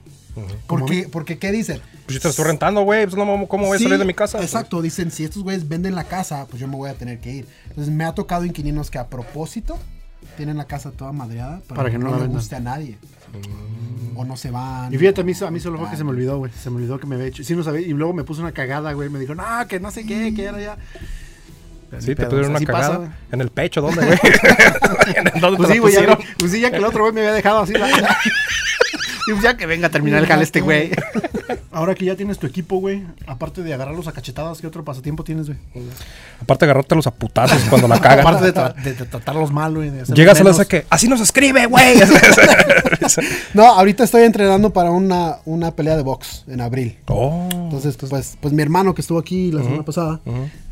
Porque, 0.67 1.09
porque, 1.11 1.39
¿qué 1.39 1.51
dicen? 1.53 1.81
Pues 2.07 2.15
yo 2.15 2.21
te 2.23 2.29
estoy 2.29 2.45
rentando, 2.47 2.83
güey. 2.83 3.05
Pues 3.05 3.17
no, 3.17 3.47
¿cómo 3.49 3.67
voy 3.67 3.75
a 3.77 3.79
Sí, 3.79 3.85
salir 3.85 3.99
de 3.99 4.05
mi 4.05 4.15
casa? 4.15 4.41
Exacto, 4.41 4.81
dicen, 4.81 5.11
si 5.11 5.25
estos 5.25 5.43
güeyes 5.43 5.69
venden 5.69 5.95
la 5.95 6.05
casa, 6.05 6.47
pues 6.49 6.61
yo 6.61 6.69
me 6.69 6.77
voy 6.77 6.89
a 6.89 6.95
tener 6.95 7.19
que 7.21 7.31
ir. 7.31 7.47
Entonces 7.69 7.93
me 7.93 8.05
ha 8.05 8.15
tocado 8.15 8.45
inquilinos 8.45 8.91
que 8.91 8.99
a 8.99 9.09
propósito 9.09 9.77
tienen 10.37 10.57
la 10.57 10.65
casa 10.65 10.91
toda 10.91 11.13
madreada 11.13 11.61
Para 11.69 11.91
que 11.91 11.99
no 11.99 12.11
la 12.11 12.19
le 12.19 12.27
guste 12.27 12.57
a 12.57 12.61
nadie. 12.61 12.99
O 14.17 14.25
no 14.25 14.37
se 14.37 14.51
van. 14.51 14.93
Y 14.93 14.99
fíjate, 14.99 15.21
a 15.21 15.25
mí, 15.25 15.33
a 15.47 15.51
mí 15.51 15.61
solo 15.61 15.79
fue 15.79 15.91
que 15.91 15.97
se 15.97 16.05
me 16.05 16.11
olvidó, 16.11 16.39
güey. 16.39 16.51
Se 16.53 16.69
me 16.71 16.77
olvidó 16.77 16.99
que 16.99 17.07
me 17.07 17.15
había 17.15 17.27
hecho. 17.29 17.45
Sí, 17.45 17.55
no 17.55 17.63
sabía. 17.63 17.87
Y 17.87 17.93
luego 17.93 18.13
me 18.13 18.25
puso 18.25 18.41
una 18.43 18.53
cagada, 18.53 18.93
güey. 18.93 19.09
Me 19.09 19.19
dijo, 19.19 19.35
no, 19.35 19.45
que 19.69 19.79
no 19.81 19.91
sé 19.91 20.05
qué, 20.05 20.35
que 20.35 20.45
era 20.45 20.61
ya. 20.61 20.77
Sí, 21.99 22.15
te 22.15 22.25
o 22.27 22.31
sea, 22.31 22.39
una 22.49 22.61
pasa, 22.61 22.67
cagada. 22.67 23.19
en 23.33 23.41
el 23.41 23.51
pecho, 23.51 23.81
¿dónde, 23.81 24.05
güey? 24.07 24.19
¿Dónde 25.41 25.57
Pues 25.57 25.69
te 25.69 25.75
sí, 25.75 25.79
la 25.79 25.81
güey, 25.81 25.95
ya, 25.95 26.19
pues 26.39 26.53
sí, 26.53 26.61
ya 26.61 26.71
que 26.71 26.77
el 26.77 26.85
otro 26.85 27.01
güey 27.03 27.13
me 27.13 27.21
había 27.21 27.33
dejado 27.33 27.61
así. 27.61 27.73
la- 27.73 27.89
Ya 29.43 29.57
que 29.57 29.67
venga 29.67 29.89
a 29.89 29.91
terminar 29.91 30.21
el 30.21 30.27
jale 30.27 30.43
este 30.45 30.61
güey. 30.61 30.91
Ahora 31.73 31.95
que 31.95 32.05
ya 32.05 32.17
tienes 32.17 32.39
tu 32.39 32.47
equipo, 32.47 32.79
güey, 32.79 33.05
aparte 33.27 33.63
de 33.63 33.73
agarrarlos 33.73 34.07
a 34.09 34.13
cachetadas, 34.13 34.61
¿qué 34.61 34.67
otro 34.67 34.85
pasatiempo 34.85 35.23
tienes, 35.25 35.47
güey? 35.47 35.59
Aparte 36.41 36.65
de 36.67 36.71
agarrártelos 36.73 37.07
a 37.07 37.13
putazos 37.15 37.61
cuando 37.71 37.87
la 37.89 38.01
cagan. 38.01 38.21
Aparte 38.27 38.45
de, 38.47 38.55
tra- 38.55 38.75
de- 38.75 38.95
de 38.95 39.05
tratarlos 39.07 39.53
mal, 39.53 39.75
güey. 39.77 39.91
de 39.91 40.05
Llegas 40.15 40.41
a 40.41 40.45
la 40.45 40.51
menos. 40.53 40.67
que 40.67 40.85
así 40.91 41.09
no 41.09 41.17
se 41.17 41.23
escribe, 41.23 41.67
güey. 41.67 41.97
No, 43.55 43.65
ahorita 43.67 44.05
estoy 44.05 44.23
entrenando 44.23 44.73
para 44.73 44.91
una, 44.91 45.37
una 45.45 45.71
pelea 45.75 45.97
de 45.97 46.03
box 46.03 46.45
en 46.49 46.61
abril. 46.61 46.99
oh, 47.09 47.49
Entonces, 47.51 47.97
pues, 47.97 48.37
pues 48.41 48.53
mi 48.55 48.63
hermano 48.63 48.95
que 48.95 49.01
estuvo 49.01 49.19
aquí 49.19 49.51
la 49.53 49.63
semana 49.63 49.85
pasada 49.85 50.21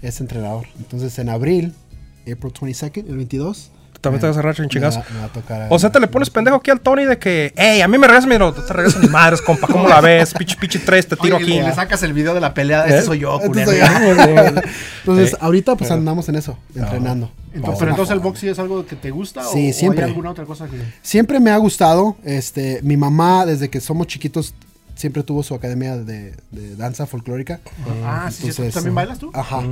es 0.03 0.21
entrenador. 0.21 0.67
Entonces, 0.79 1.19
en 1.19 1.29
abril, 1.29 1.75
April 2.23 2.53
22nd, 2.53 3.09
el 3.09 3.17
22. 3.17 3.71
También 4.01 4.21
te 4.21 4.27
vas 4.29 4.37
a 4.37 4.41
agarrar 4.41 4.61
un 4.61 4.69
chingazo. 4.69 4.99
Me 5.01 5.05
va, 5.05 5.11
me 5.15 5.19
va 5.21 5.25
a 5.27 5.29
tocar. 5.33 5.67
O 5.71 5.79
sea, 5.79 5.91
te 5.91 5.99
le 6.01 6.07
pones 6.07 6.31
pendejo 6.31 6.57
aquí 6.57 6.71
al 6.71 6.81
Tony 6.81 7.05
de 7.05 7.19
que, 7.19 7.53
hey, 7.57 7.81
a 7.81 7.89
mí 7.89 7.99
me 7.99 8.07
regresas 8.07 8.29
mi 8.29 8.39
no, 8.39 8.53
te 8.53 8.73
regresas 8.73 9.03
mi 9.03 9.09
madres, 9.09 9.41
compa, 9.43 9.67
¿cómo 9.67 9.89
la 9.89 10.01
ves? 10.01 10.33
Pichi, 10.35 10.57
pichi 10.57 10.79
tres, 10.79 11.07
te 11.09 11.17
tiro 11.17 11.37
Oye, 11.37 11.45
aquí. 11.45 11.59
y 11.59 11.63
le 11.63 11.75
sacas 11.75 12.03
el 12.03 12.13
video 12.13 12.35
de 12.35 12.41
la 12.41 12.55
pelea. 12.55 12.87
¿Eh? 12.87 12.91
Este 12.91 13.03
soy 13.03 13.19
yo, 13.21 13.41
Este 13.41 13.49
culero. 13.49 13.71
Entonces, 15.01 15.31
Sí. 15.31 15.37
ahorita 15.41 15.75
pues 15.77 15.91
andamos 15.91 16.29
en 16.29 16.37
eso, 16.37 16.59
entrenando. 16.75 17.31
Entonces, 17.53 17.79
pero 17.79 17.91
entonces 17.93 18.13
el 18.13 18.21
box 18.21 18.39
sí 18.41 18.49
es 18.49 18.59
algo 18.59 18.85
que 18.87 18.95
te 18.95 19.11
gusta 19.11 19.43
Sí, 19.43 19.71
o, 19.71 19.73
siempre. 19.73 20.03
o 20.03 20.05
hay 20.05 20.11
alguna 20.11 20.31
otra 20.31 20.45
cosa 20.45 20.67
que 20.67 20.77
Siempre 21.03 21.41
me 21.41 21.51
ha 21.51 21.57
gustado. 21.57 22.17
Este, 22.25 22.81
mi 22.83 22.97
mamá, 22.97 23.47
desde 23.47 23.69
que 23.71 23.81
somos 23.81 24.07
chiquitos, 24.07 24.55
siempre 24.95 25.23
tuvo 25.23 25.43
su 25.43 25.55
academia 25.55 25.97
de, 25.97 26.35
de 26.51 26.77
danza 26.77 27.07
folclórica. 27.07 27.59
Ah, 28.05 28.29
sí, 28.31 28.53
sí, 28.53 28.63
¿tú 28.65 28.71
también 28.71 28.95
bailas 28.95 29.19
tú? 29.19 29.31
Ajá. 29.35 29.63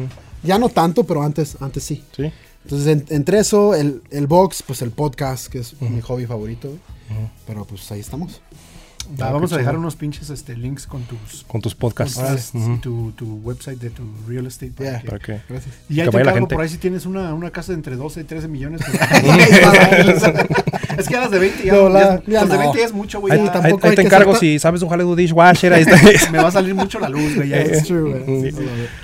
Ya 0.43 0.59
no 0.59 0.69
tanto, 0.69 1.05
pero 1.05 1.23
antes, 1.23 1.57
antes 1.61 1.83
sí. 1.85 2.03
Sí. 2.17 2.33
Entonces, 2.67 2.89
en- 2.89 3.05
entre 3.15 3.39
eso, 3.39 3.75
el, 3.75 4.03
el 4.11 4.27
box, 4.27 4.63
pues 4.67 4.83
el 4.83 4.91
podcast, 4.91 5.47
que 5.47 5.61
es 5.61 5.81
mi 5.81 6.01
hobby 6.01 6.27
favorito. 6.27 6.69
güey. 6.69 6.81
Pero 7.47 7.65
pues 7.65 7.91
ahí 7.93 8.01
estamos. 8.01 8.41
Va, 9.21 9.29
Ah, 9.29 9.33
vamos 9.33 9.53
a 9.53 9.59
dejar 9.59 9.75
chido. 9.75 9.81
unos 9.83 9.95
pinches 9.95 10.31
este, 10.31 10.57
links 10.57 10.85
con 10.89 11.03
tus 11.05 11.45
Con 11.47 11.61
tus 11.61 11.77
podcasts. 11.77 12.17
podcasts 12.19 12.51
y 12.55 12.59
Ujú. 12.59 12.79
tu, 12.79 13.13
tu 13.13 13.37
website 13.45 13.79
de 13.79 13.91
tu 13.91 14.03
real 14.27 14.49
estate. 14.49 14.73
para 14.73 14.91
Yeah. 14.91 15.01
que- 15.01 15.07
¿Para 15.07 15.19
qué? 15.21 15.41
Gracias. 15.49 15.75
Y 15.89 16.01
ahí 16.01 16.07
te 16.09 16.13
la 16.13 16.21
encargo 16.23 16.39
gente. 16.41 16.55
por 16.57 16.65
ahí 16.65 16.69
si 16.69 16.79
tienes 16.79 17.07
una, 17.07 17.33
una 17.33 17.53
casa 17.53 17.71
de 17.71 17.77
entre 17.77 17.95
12 17.95 18.23
y 18.23 18.25
13 18.25 18.49
millones. 18.49 18.81
pues, 18.85 18.99
es 20.99 21.09
que 21.09 21.17
a 21.17 21.21
las 21.21 21.31
de 21.31 21.39
20 21.39 21.65
ya, 21.65 21.73
No, 21.75 21.89
la- 21.89 22.01
ya- 22.01 22.23
ya 22.27 22.41
las 22.41 22.49
de 22.51 22.55
no. 22.57 22.61
20 22.63 22.79
ya 22.81 22.85
es 22.87 22.93
mucho, 22.93 23.21
güey. 23.21 23.33
Ahí, 23.33 23.49
Ahí 23.63 23.73
ahí- 23.81 23.95
te 23.95 24.03
encargo 24.03 24.33
ta- 24.33 24.41
si 24.41 24.59
sabes 24.59 24.83
un 24.83 24.89
jale 24.89 25.05
de 25.05 25.15
dishwasher. 25.15 25.73
Ahí 25.73 25.83
está. 25.83 25.97
me 26.33 26.39
va 26.39 26.49
a 26.49 26.53
salir 26.53 26.75
mucho 26.75 26.99
la 26.99 27.09
luz, 27.09 27.37
güey. 27.37 27.53
es- 27.53 27.85
true, 27.85 28.25
güey. 28.25 28.53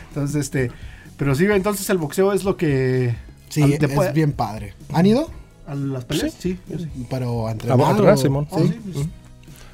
Entonces, 0.08 0.34
este. 0.40 0.72
Pero 1.16 1.36
sí, 1.36 1.44
güey, 1.44 1.58
entonces 1.58 1.88
el 1.90 1.98
boxeo 1.98 2.32
es 2.32 2.42
lo 2.42 2.56
que. 2.56 3.14
Sí, 3.52 3.62
al- 3.62 3.78
después- 3.78 4.08
es 4.08 4.14
bien 4.14 4.32
padre. 4.32 4.74
¿Han 4.92 5.06
ido? 5.06 5.30
¿A 5.66 5.74
las 5.74 6.04
peleas? 6.04 6.34
Sí, 6.38 6.58
yo 6.68 6.78
sí. 6.78 6.88
Pero 7.08 7.46
a 7.46 7.50
A 7.50 7.52
entrenar. 7.52 7.76
vos, 7.78 7.86
a 7.86 7.90
entrenar, 7.90 8.14
o- 8.14 8.16
Simón. 8.18 8.48
Oh, 8.50 8.58
Sí. 8.60 8.68
sí, 8.68 8.80
pues, 8.92 9.06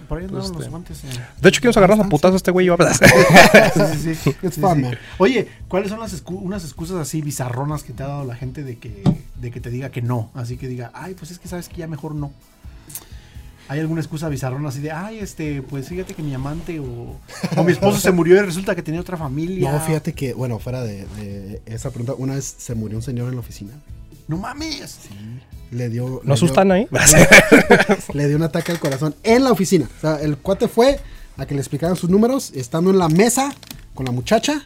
Por 0.09 0.19
ahí 0.19 0.25
andaban 0.25 0.47
Este. 0.47 0.59
los 0.59 0.69
guantes. 0.71 1.05
eh. 1.05 1.09
De 1.43 1.49
hecho, 1.51 1.61
quiero 1.61 1.79
agarrar 1.79 2.01
a 2.01 2.09
putazos 2.09 2.33
a 2.35 2.37
este 2.39 2.51
güey. 2.51 2.65
yo- 2.67 2.77
Sí, 2.79 3.99
sí, 4.03 4.15
sí. 4.15 4.31
It's 4.43 4.55
Sí, 4.55 4.61
fun, 4.63 4.81
man. 4.81 4.97
Oye, 5.19 5.49
¿cuáles 5.69 5.91
son 5.91 6.01
las 6.01 6.15
excu- 6.25 6.41
unas 6.41 6.65
excusas 6.65 6.97
así 6.97 7.21
bizarronas 7.21 7.83
que 7.83 7.93
te 7.93 8.03
ha 8.03 8.07
dado 8.09 8.25
la 8.25 8.35
gente 8.35 8.65
de 8.65 8.79
que, 8.79 9.03
de 9.39 9.51
que 9.51 9.61
te 9.61 9.69
diga 9.71 9.91
que 9.91 10.01
no? 10.01 10.31
Así 10.35 10.57
que 10.57 10.67
diga, 10.67 10.91
ay, 10.95 11.15
pues 11.15 11.31
es 11.31 11.39
que 11.39 11.47
sabes 11.49 11.69
que 11.69 11.77
ya 11.77 11.87
mejor 11.89 12.15
no. 12.15 12.33
¿Hay 13.69 13.81
alguna 13.81 14.01
excusa 14.01 14.29
bizarrona 14.29 14.71
así 14.71 14.81
de, 14.81 14.91
ay, 14.93 15.19
este, 15.19 15.61
pues 15.63 15.89
fíjate 15.89 16.15
que 16.15 16.23
mi 16.23 16.33
amante 16.35 16.81
o, 16.81 17.17
o 17.57 17.65
mi 17.65 17.73
esposo 17.73 17.99
se 18.01 18.11
murió 18.13 18.37
y 18.37 18.41
resulta 18.41 18.75
que 18.75 18.83
tenía 18.83 19.01
otra 19.01 19.17
familia? 19.19 19.71
No, 19.73 19.81
fíjate 19.81 20.15
que, 20.15 20.33
bueno, 20.33 20.59
fuera 20.59 20.83
de, 20.83 21.05
de 21.17 21.61
esa 21.67 21.91
pregunta, 21.91 22.15
una 22.17 22.35
vez 22.35 22.55
se 22.59 22.75
murió 22.75 22.97
un 22.97 23.03
señor 23.03 23.29
en 23.29 23.35
la 23.35 23.41
oficina. 23.41 23.73
No 24.27 24.39
mames. 24.39 24.99
Le 25.71 25.89
dio. 25.91 26.07
le 26.07 26.13
¿No 26.15 26.21
dio- 26.23 26.33
asustan 26.35 26.73
ahí? 26.73 26.87
Le 28.15 28.27
dio 28.27 28.37
un 28.37 28.43
ataque 28.43 28.73
al 28.73 28.79
corazón 28.79 29.15
en 29.23 29.45
la 29.45 29.53
oficina. 29.53 29.89
O 29.99 30.01
sea, 30.01 30.21
el 30.21 30.37
cuate 30.39 30.69
fue 30.69 30.99
a 31.37 31.47
que 31.47 31.55
le 31.55 31.61
explicaran 31.61 31.97
sus 31.97 32.11
números, 32.11 32.53
estando 32.55 32.91
en 32.91 32.99
la 32.99 33.09
mesa 33.09 33.55
con 33.95 34.07
la 34.07 34.13
muchacha, 34.13 34.63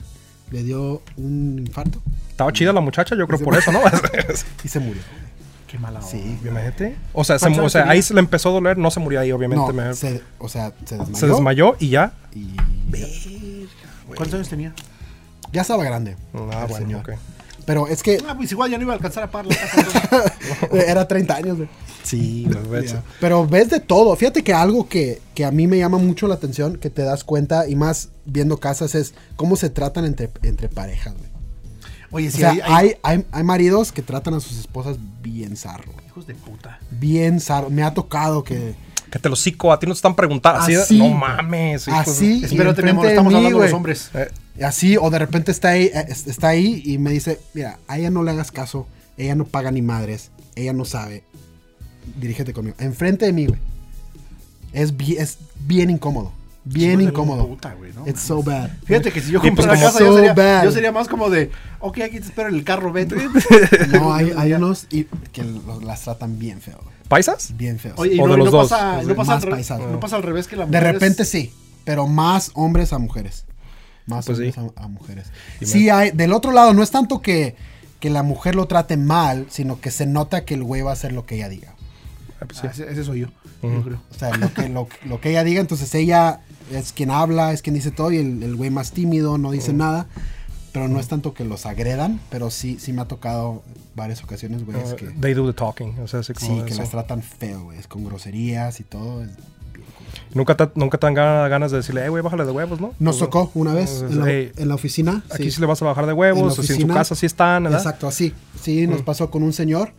le 0.50 0.62
dio 0.62 1.02
un 1.16 1.58
infarto 1.66 2.00
Estaba 2.30 2.52
chida 2.52 2.72
la 2.72 2.80
muchacha, 2.80 3.14
yo 3.16 3.26
creo 3.26 3.38
por 3.40 3.56
eso, 3.56 3.72
¿no? 3.72 3.80
y 4.64 4.68
se 4.68 4.78
murió. 4.80 5.02
Qué 5.72 5.78
mala 5.78 6.00
onda. 6.00 6.10
Sí. 6.10 6.38
Imagínate. 6.44 6.96
O 7.14 7.24
sea, 7.24 7.38
ahí 7.88 8.02
se 8.02 8.12
le 8.14 8.20
empezó 8.20 8.50
a 8.50 8.52
doler, 8.52 8.76
no 8.76 8.90
se 8.90 9.00
murió 9.00 9.18
ahí, 9.20 9.32
obviamente. 9.32 9.66
No, 9.66 9.72
me- 9.72 9.94
se, 9.94 10.22
o 10.38 10.48
sea, 10.48 10.72
se 10.84 10.98
desmayó. 10.98 11.16
se 11.18 11.26
desmayó 11.26 11.76
y 11.80 11.88
ya. 11.88 12.12
Y 12.34 12.54
¿Cuántos 14.14 14.34
años 14.34 14.48
tenía? 14.48 14.74
ya 15.52 15.62
estaba 15.62 15.82
grande. 15.84 16.16
Ah, 16.34 16.66
bueno, 16.68 16.76
señor. 16.76 17.02
Pero 17.64 17.86
es 17.86 18.02
que 18.02 18.18
Ah, 18.28 18.34
pues 18.36 18.50
igual 18.52 18.70
ya 18.70 18.76
no 18.76 18.82
iba 18.84 18.92
a 18.92 18.96
alcanzar 18.96 19.22
a 19.24 19.30
pagar 19.30 19.46
la 19.46 19.56
casa. 19.56 20.34
era 20.72 21.06
30 21.08 21.34
años. 21.36 21.56
güey. 21.56 21.68
Sí. 22.02 22.46
Pero 23.20 23.46
ves 23.46 23.70
de 23.70 23.80
todo. 23.80 24.14
Fíjate 24.16 24.42
que 24.42 24.52
algo 24.52 24.88
que, 24.88 25.22
que 25.34 25.44
a 25.44 25.50
mí 25.52 25.66
me 25.68 25.78
llama 25.78 25.98
mucho 25.98 26.26
la 26.26 26.34
atención, 26.34 26.76
que 26.76 26.90
te 26.90 27.02
das 27.02 27.22
cuenta, 27.24 27.68
y 27.68 27.76
más 27.76 28.08
viendo 28.24 28.58
casas, 28.58 28.94
es 28.94 29.14
cómo 29.36 29.56
se 29.56 29.70
tratan 29.70 30.04
entre, 30.04 30.28
entre 30.42 30.68
parejas, 30.68 31.14
güey. 31.16 31.31
Oye, 32.12 32.28
O 32.28 32.30
sí, 32.30 32.38
sea, 32.38 32.50
hay, 32.64 32.94
hay- 33.02 33.24
hay, 33.32 33.42
maridos 33.42 33.90
que 33.90 34.02
tratan 34.02 34.34
a 34.34 34.40
sus 34.40 34.58
esposas 34.58 34.98
bien 35.22 35.56
zarro. 35.56 35.92
hijos 36.06 36.26
de 36.26 36.34
puta. 36.34 36.78
Bien 36.90 37.40
zarro. 37.40 37.70
Me 37.70 37.82
ha 37.82 37.92
tocado 37.94 38.44
que... 38.44 38.74
Que 39.10 39.18
te 39.18 39.28
lo 39.28 39.36
cico, 39.36 39.72
a 39.72 39.78
ti 39.78 39.86
no 39.86 39.92
te 39.92 39.96
están 39.98 40.14
preguntando. 40.16 40.60
Así, 40.62 40.98
no 40.98 41.08
mames. 41.10 41.86
hijos 41.88 42.08
Así. 42.08 42.44
enfrente 42.44 42.82
de 42.82 43.08
estamos 43.08 43.30
mí, 43.32 43.36
hablando 43.38 43.58
de 43.58 43.64
los 43.66 43.74
hombres. 43.74 44.10
Eh, 44.14 44.30
Así, 44.64 44.96
o 44.98 45.10
de 45.10 45.18
repente 45.18 45.50
está 45.52 45.70
ahí, 45.70 45.84
eh, 45.92 46.04
es- 46.08 46.26
está 46.26 46.48
ahí 46.48 46.82
y 46.84 46.96
me 46.98 47.10
dice, 47.10 47.38
mira, 47.54 47.78
a 47.88 47.98
ella 47.98 48.10
no 48.10 48.22
le 48.22 48.30
hagas 48.30 48.50
caso, 48.52 48.86
ella 49.18 49.34
no 49.34 49.44
paga 49.44 49.70
ni 49.70 49.82
madres, 49.82 50.30
ella 50.54 50.72
no 50.72 50.84
sabe, 50.86 51.24
dirígete 52.18 52.52
conmigo. 52.54 52.76
Enfrente 52.78 53.26
de 53.26 53.32
mí, 53.34 53.46
güey. 53.46 53.60
Es, 54.72 54.96
bi- 54.96 55.16
es 55.18 55.36
bien 55.66 55.90
incómodo, 55.90 56.32
bien 56.64 56.98
de 56.98 57.04
incómodo. 57.04 57.46
puta, 57.48 57.74
güey, 57.74 57.92
no 57.92 58.06
It's 58.06 58.20
so 58.20 58.42
bad. 58.42 58.70
Fíjate 58.84 59.10
que 59.12 59.20
si 59.20 59.30
yo 59.32 59.38
Y 59.38 59.50
pues 59.50 59.66
comprara 59.66 59.74
como 59.74 59.86
casa, 59.86 59.98
yo, 60.00 60.06
so 60.12 60.16
sería, 60.16 60.34
bad. 60.34 60.64
yo 60.64 60.70
sería 60.72 60.92
más 60.92 61.08
como 61.08 61.28
de, 61.30 61.50
ok, 61.80 61.98
aquí 62.00 62.20
te 62.20 62.26
espero 62.26 62.48
en 62.48 62.54
el 62.54 62.64
carro, 62.64 62.92
vete. 62.92 63.16
No, 63.88 64.12
hay, 64.14 64.32
hay 64.36 64.52
unos 64.52 64.86
y- 64.90 65.04
que 65.32 65.42
los- 65.42 65.82
las 65.82 66.02
tratan 66.02 66.38
bien 66.38 66.60
feo, 66.60 66.78
güey. 66.82 66.94
¿Paisas? 67.08 67.54
Bien 67.56 67.78
feos. 67.78 67.98
Oye, 67.98 68.14
y 68.14 68.20
O 68.20 68.26
no, 68.26 68.32
de 68.32 68.38
los 68.38 68.46
no 68.46 68.58
dos. 68.58 68.70
pasa, 68.70 69.02
no, 69.02 69.14
pasa 69.14 69.34
al 69.34 69.42
paisanos. 69.48 69.90
no 69.90 70.00
pasa 70.00 70.16
al 70.16 70.22
revés 70.22 70.46
que 70.48 70.56
la 70.56 70.64
de 70.64 70.68
mujer 70.78 70.86
es- 70.86 70.92
repente 70.94 71.24
sí, 71.24 71.52
pero 71.84 72.06
más 72.06 72.50
hombres 72.54 72.92
a 72.92 72.98
mujeres. 72.98 73.44
Más 74.06 74.24
Pues 74.26 74.38
hombres 74.38 74.54
sí. 74.54 74.60
a, 74.76 74.84
a 74.84 74.88
mujeres. 74.88 75.26
Y 75.60 75.66
Sí, 75.66 75.90
hay, 75.90 76.10
del 76.12 76.32
otro 76.32 76.52
lado, 76.52 76.72
no 76.74 76.82
es 76.82 76.90
tanto 76.90 77.20
que, 77.20 77.54
que 78.00 78.08
la 78.10 78.22
mujer 78.22 78.54
lo 78.54 78.66
trate 78.66 78.96
mal, 78.96 79.46
sino 79.50 79.80
que 79.80 79.90
se 79.90 80.06
nota 80.06 80.44
que 80.44 80.54
el 80.54 80.62
güey 80.64 80.82
va 80.82 80.90
a 80.90 80.94
hacer 80.94 81.12
lo 81.12 81.26
que 81.26 81.34
ella 81.36 81.48
diga. 81.48 81.74
pues 82.38 82.58
sí. 82.58 82.66
Ah, 82.66 82.70
ese, 82.72 82.90
ese 82.90 83.04
soy 83.04 83.20
yo, 83.20 83.26
yo 83.62 83.82
creo. 83.82 84.00
O 84.10 84.18
sea, 84.18 84.34
lo 84.36 84.52
que, 84.54 84.68
lo, 84.70 84.88
lo 85.04 85.20
que 85.20 85.30
ella 85.30 85.44
diga, 85.44 85.60
entonces 85.60 85.94
ella 85.94 86.40
es 86.72 86.92
quien 86.92 87.10
habla, 87.10 87.52
es 87.52 87.62
quien 87.62 87.74
dice 87.74 87.90
todo 87.90 88.12
y 88.12 88.16
el, 88.18 88.56
güey 88.56 88.70
más 88.70 88.92
tímido 88.92 89.38
no 89.38 89.50
dice 89.50 89.72
nada. 89.72 90.06
Pero 90.72 90.88
no 90.88 90.98
es 90.98 91.06
tanto 91.06 91.34
que 91.34 91.44
los 91.44 91.66
agredan, 91.66 92.18
pero 92.30 92.50
sí, 92.50 92.78
sí 92.80 92.94
me 92.94 93.02
ha 93.02 93.04
tocado 93.04 93.62
varias 93.94 94.24
ocasiones, 94.24 94.64
güey, 94.64 94.78
Uh, 94.78 94.96
que, 94.96 95.06
They 95.20 95.34
do 95.34 95.46
the 95.46 95.52
talking. 95.52 95.98
O 96.00 96.08
sea, 96.08 96.20
así 96.20 96.32
como 96.32 96.60
sí, 96.60 96.64
que 96.64 96.70
eso. 96.72 96.80
las 96.80 96.90
tratan 96.90 97.22
feo, 97.22 97.64
güey, 97.64 97.78
es 97.78 97.86
con 97.86 98.04
groserías 98.06 98.80
y 98.80 98.84
todo. 98.84 99.22
es. 99.22 99.28
Nunca 100.32 100.56
te, 100.56 100.70
nunca 100.74 100.96
te 100.96 101.06
dan 101.06 101.12
gana- 101.14 101.46
ganas 101.48 101.72
de 101.72 101.76
decirle, 101.78 102.06
eh, 102.06 102.08
güey, 102.08 102.22
bájale 102.22 102.46
de 102.46 102.52
huevos, 102.52 102.80
¿no? 102.80 102.94
Nos 102.98 103.18
tocó 103.18 103.50
una 103.52 103.74
vez 103.74 104.00
en 104.08 104.18
la, 104.20 104.30
hey, 104.30 104.50
en 104.56 104.68
la 104.68 104.74
oficina. 104.74 105.22
Aquí 105.30 105.44
sí. 105.44 105.50
sí 105.52 105.60
le 105.60 105.66
vas 105.66 105.82
a 105.82 105.84
bajar 105.84 106.06
de 106.06 106.12
En 106.12 106.18
huevos, 106.18 106.42
la 106.42 106.48
o 106.48 106.54
si 106.54 106.60
en 106.62 106.66
su 106.66 106.72
oficina. 106.72 106.94
casa 106.94 107.14
sí 107.16 107.26
están, 107.26 107.64
¿verdad? 107.64 107.78
Exacto, 107.80 108.08
así. 108.08 108.32
Sí, 108.62 108.86
nos 108.86 109.02
pasó 109.02 109.30
con 109.30 109.42
un 109.42 109.52
señor. 109.52 109.92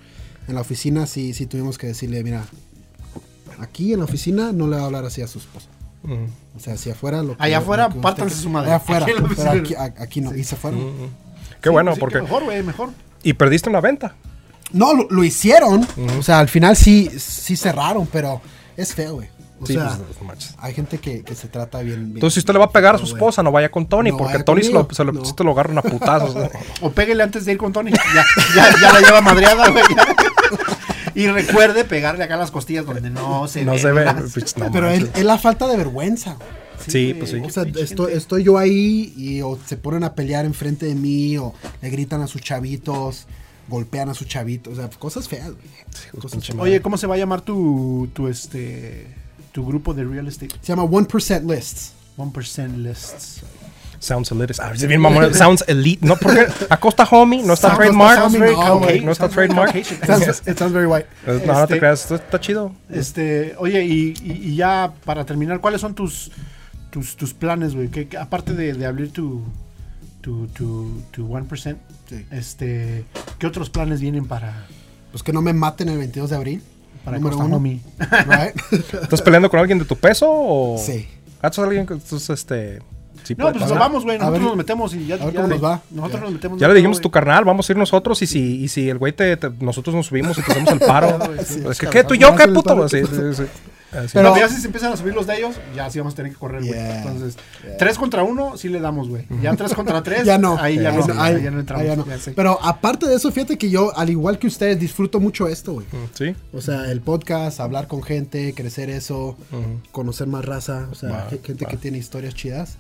En 0.48 0.56
la 0.56 0.62
oficina 0.62 1.06
sí, 1.06 1.34
sí 1.36 1.46
tuvimos 1.46 1.78
que 1.78 1.86
decirle, 1.86 2.24
mira, 2.24 2.46
aquí 3.60 3.94
en 3.94 4.00
la 4.00 4.06
oficina 4.06 4.52
no 4.52 4.68
le 4.68 4.76
va 4.78 4.82
a 4.82 4.86
hablar 4.86 5.06
así 5.06 5.22
a 5.22 5.28
su 5.28 5.38
esposa. 5.38 5.68
O 6.56 6.60
sea, 6.60 6.74
hacia 6.74 6.94
afuera 6.94 7.24
lo 7.24 7.38
que- 7.38 7.44
Allá 7.44 7.58
lo 7.58 7.64
afuera, 7.64 7.88
usted- 7.88 8.02
pártanse 8.02 8.36
su 8.36 8.50
madre. 8.50 8.68
Allá 8.70 8.76
afuera, 8.78 9.06
Aquí 9.06 9.74
pero 9.76 9.82
aquí, 10.00 10.22
no. 10.22 10.36
Y 10.36 10.44
se 10.44 10.56
fueron. 10.56 10.80
Ujú. 10.82 11.10
Qué 11.62 11.70
Sí, 11.70 11.74
bueno, 11.74 11.94
sí, 11.94 12.00
porque... 12.00 12.16
que 12.18 12.22
mejor, 12.24 12.44
güey, 12.44 12.62
mejor. 12.64 12.90
Y 13.24 13.34
perdiste 13.34 13.70
una 13.70 13.80
venta. 13.82 14.16
No, 14.72 14.94
lo, 14.94 15.08
lo 15.10 15.24
hicieron. 15.24 15.88
O 16.20 16.24
sea, 16.24 16.40
al 16.40 16.50
final 16.50 16.76
sí, 16.76 17.10
sí 17.18 17.56
cerraron, 17.56 18.08
pero 18.12 18.42
es 18.76 18.94
feo, 18.94 19.16
güey. 19.16 19.30
O 19.62 19.66
Sí, 19.66 19.74
sea, 19.76 19.96
pues, 20.06 20.20
no 20.20 20.28
manches. 20.28 20.56
hay 20.58 20.74
gente 20.74 20.98
que, 20.98 21.24
que 21.24 21.36
se 21.36 21.48
trata 21.48 21.80
bien. 21.80 22.00
bien. 22.00 22.12
Entonces, 22.16 22.34
si 22.34 22.40
usted 22.42 22.52
le 22.54 22.60
va 22.60 22.66
a 22.66 22.72
pegar 22.72 22.96
a 22.96 22.98
su 22.98 23.06
esposa, 23.06 23.42
no 23.44 23.52
vaya 23.52 23.72
con 23.72 23.86
Tony, 23.86 24.10
No 24.12 24.18
porque 24.18 24.44
Tony 24.44 24.62
se 24.64 24.72
lo, 24.74 24.80
conmigo, 24.88 24.94
se 24.96 25.04
lo, 25.06 25.12
no. 25.14 25.24
sí 25.24 25.34
te 25.34 25.44
lo 25.46 25.52
agarran 25.52 25.78
a 25.78 25.82
putazos. 25.84 26.36
¿no? 26.36 26.50
O 26.82 26.90
péguele 26.92 27.24
antes 27.24 27.46
de 27.46 27.54
ir 27.54 27.58
con 27.58 27.72
Tony. 27.72 27.92
Ya, 27.92 28.26
ya, 28.56 28.70
ya 28.82 28.92
la 28.94 29.00
lleva 29.00 29.22
madreada, 29.22 29.70
güey. 29.70 29.84
Y 31.16 31.28
recuerde 31.28 31.84
pegarle 31.86 32.24
acá 32.24 32.38
las 32.38 32.52
costillas 32.52 32.86
donde 32.86 33.10
no 33.10 33.48
se 33.48 33.64
No 33.64 33.74
ve, 33.74 33.80
se 33.80 33.92
ve. 33.92 34.06
Pues, 34.34 34.58
no 34.58 34.72
pero 34.72 34.90
es, 34.90 35.04
es 35.16 35.24
la 35.24 35.38
falta 35.38 35.68
de 35.68 35.78
vergüenza. 35.78 36.38
Sí, 36.88 37.14
pues 37.14 37.32
sí. 37.32 37.38
O 37.38 37.50
sea, 37.50 37.64
estoy, 37.64 38.44
yo 38.44 38.58
ahí 38.58 39.14
y 39.16 39.42
o 39.42 39.58
se 39.66 39.78
ponen 39.78 40.04
a 40.04 40.16
pelear 40.16 40.44
enfrente 40.46 40.86
de 40.86 40.96
mí 40.96 41.38
o 41.38 41.54
le 41.82 41.90
gritan 41.90 42.22
a 42.22 42.28
sus 42.28 42.42
chavitos, 42.42 43.26
golpean 43.70 44.10
a 44.10 44.14
sus 44.14 44.28
chavitos, 44.28 44.74
o 44.74 44.76
sea, 44.76 44.90
cosas 45.00 45.30
feas. 45.30 45.52
güey. 45.52 45.66
Hijos, 46.08 46.22
Cosas 46.22 46.46
feas. 46.46 46.60
Oye, 46.60 46.82
¿cómo 46.82 46.98
se 46.98 47.08
va 47.08 47.16
a 47.16 47.18
llamar 47.18 47.42
tu, 47.42 48.10
tu, 48.14 48.28
este, 48.28 49.08
tu 49.54 49.66
grupo 49.66 49.94
de 49.94 50.04
real 50.04 50.28
estate? 50.28 50.54
Se 50.62 50.68
llama 50.74 50.84
1% 50.84 51.50
Lists. 51.50 51.94
1% 52.18 52.76
lists. 52.78 53.42
Sounds 54.04 54.32
elite. 54.32 54.54
Ah, 54.60 54.72
es 54.74 54.86
bien 54.86 55.00
mamón. 55.00 55.34
Sounds 55.34 55.64
elite. 55.68 56.06
No, 56.06 56.18
porque 56.18 56.46
Acosta 56.70 57.06
Homie 57.10 57.42
no 57.42 57.54
está 57.54 57.74
trademark. 57.76 58.20
sounds 58.20 58.38
very 58.38 58.54
No, 58.54 58.60
Caucasian. 58.62 59.06
no 59.06 59.12
está 59.14 59.30
trademark. 59.30 59.74
Sounds- 60.06 60.42
it 60.48 60.58
sounds 60.58 60.74
very 60.74 60.88
white. 60.88 61.08
No, 61.26 61.34
no 61.34 61.40
te 61.40 61.62
Este- 61.64 61.80
creas. 61.80 62.02
Esto 62.02 62.16
está 62.16 62.40
chido. 62.42 62.74
Este, 62.90 63.56
oye, 63.58 63.84
y, 63.86 64.14
y- 64.24 64.32
y 64.50 64.56
ya 64.58 64.92
para 65.06 65.26
terminar, 65.26 65.62
¿cuáles 65.62 65.80
son 65.82 65.94
tus 65.96 66.32
tus, 66.90 67.16
tus 67.16 67.34
planes, 67.34 67.76
güey? 67.76 67.88
Que, 67.90 68.08
que 68.08 68.18
aparte 68.18 68.54
de, 68.54 68.74
de 68.74 68.86
abrir 68.86 69.12
tu 69.12 69.44
tu, 70.22 70.48
tu, 70.48 71.02
tu 71.12 71.28
1%, 71.28 71.78
Sí. 72.10 72.26
este, 72.32 73.04
¿qué 73.40 73.48
otros 73.48 73.70
planes 73.70 74.00
vienen 74.02 74.26
para 74.28 74.68
Pues 75.12 75.24
que 75.24 75.34
no 75.34 75.42
me 75.42 75.54
maten 75.54 75.90
el 75.90 75.98
22 75.98 76.30
de 76.30 76.36
abril. 76.36 76.64
para 77.06 77.18
número 77.20 77.38
uno. 77.38 77.56
Homie? 77.58 77.80
Right? 78.28 78.56
¿Estás 79.02 79.22
peleando 79.22 79.50
con 79.50 79.60
alguien 79.60 79.80
de 79.80 79.86
tu 79.86 79.96
peso 79.98 80.28
o...? 80.30 80.78
sí. 80.78 81.08
Ah, 81.42 81.50
¿tú 81.50 81.62
eres 81.62 81.70
alguien 81.78 81.86
que... 81.86 81.96
tú, 82.06 82.22
este... 82.34 82.80
sí 83.24 83.36
No, 83.38 83.52
pues 83.52 83.64
pasar? 83.64 83.80
vamos, 83.80 84.04
güey, 84.04 84.18
nosotros 84.18 84.40
ver- 84.42 84.48
nos 84.50 84.58
metemos 84.58 84.94
y 84.96 85.06
ya, 85.08 85.16
a 85.16 85.26
ver 85.26 85.34
ya- 85.34 85.42
cómo 85.42 85.48
nos 85.54 85.64
va. 85.64 85.82
Nosotros 85.92 86.20
Ya. 86.20 86.24
nos 86.26 86.34
metemos. 86.34 86.60
Ya 86.60 86.68
le 86.68 86.74
dijimos 86.74 86.98
a 86.98 87.02
todo, 87.02 87.10
tu 87.10 87.12
carnal, 87.12 87.46
vamos 87.46 87.70
a 87.70 87.72
ir 87.74 87.78
nosotros 87.78 88.22
y 88.22 88.28
si, 88.28 88.64
y 88.64 88.68
si 88.68 88.90
el 88.90 88.98
güey 88.98 89.14
te, 89.14 89.38
te- 89.38 89.50
nosotros 89.60 89.96
nos 89.96 90.08
subimos 90.08 90.38
y 90.38 90.42
te 90.42 90.52
hacemos 90.52 90.72
el 90.74 90.80
paro. 90.80 91.20
Sí, 91.46 91.62
es 91.70 91.78
que, 91.80 91.88
¿qué? 91.88 92.04
¿Tú 92.04 92.14
y 92.16 92.20
yo 92.20 92.36
qué, 92.36 92.48
puto? 92.48 92.88
Sí, 92.90 93.02
sí, 93.06 93.16
sí. 93.36 93.44
Así. 93.92 94.10
Pero- 94.14 94.36
ya 94.36 94.50
si 94.50 94.60
se 94.60 94.66
empiezan 94.66 94.92
a 94.92 94.98
subir 94.98 95.14
los 95.14 95.28
de 95.28 95.38
ellos, 95.38 95.56
ya 95.76 95.88
sí 95.92 96.00
vamos 96.00 96.14
a 96.14 96.16
tener 96.18 96.32
que 96.32 96.38
correr, 96.40 96.62
güey. 96.62 96.74
Yeah. 96.74 96.98
Entonces, 97.04 97.38
tres 97.78 98.00
contra 98.00 98.24
uno, 98.24 98.58
sí 98.58 98.68
le 98.68 98.80
damos, 98.80 99.08
güey. 99.08 99.28
Ya 99.40 99.56
tres 99.56 99.76
contra 99.76 100.02
tres, 100.04 100.26
Ya 100.26 100.40
no. 100.40 100.58
Ahí 100.60 100.80
ya 100.80 100.92
no, 100.92 101.06
no, 101.06 101.22
ahí 101.22 101.36
ahí- 101.36 101.44
ya 101.44 101.52
no 101.52 101.60
entramos. 101.60 101.84
ahí 101.84 101.90
ya 101.90 101.96
no. 101.96 102.08
ya 102.08 102.18
sé. 102.18 102.32
Pero 102.32 102.58
aparte 102.64 103.06
de 103.08 103.16
eso, 103.16 103.32
fíjate 103.32 103.56
que 103.60 103.70
yo, 103.70 103.96
al 103.96 104.10
igual 104.10 104.40
que 104.40 104.48
ustedes, 104.48 104.80
disfruto 104.80 105.20
mucho 105.20 105.48
esto, 105.48 105.74
güey. 105.74 105.86
Sí. 106.16 106.36
O 106.54 106.62
sea, 106.62 106.90
el 106.92 107.02
podcast, 107.02 107.60
hablar 107.60 107.88
con 107.88 108.02
gente, 108.02 108.56
crecer 108.56 108.90
eso, 108.90 109.38
conocer 109.92 110.26
más 110.26 110.44
raza, 110.44 110.88
o 110.92 110.96
sea, 110.96 111.28
gente 111.44 111.66
que 111.68 111.78
tiene 111.78 112.00
historias 112.00 112.34
chidas. 112.34 112.78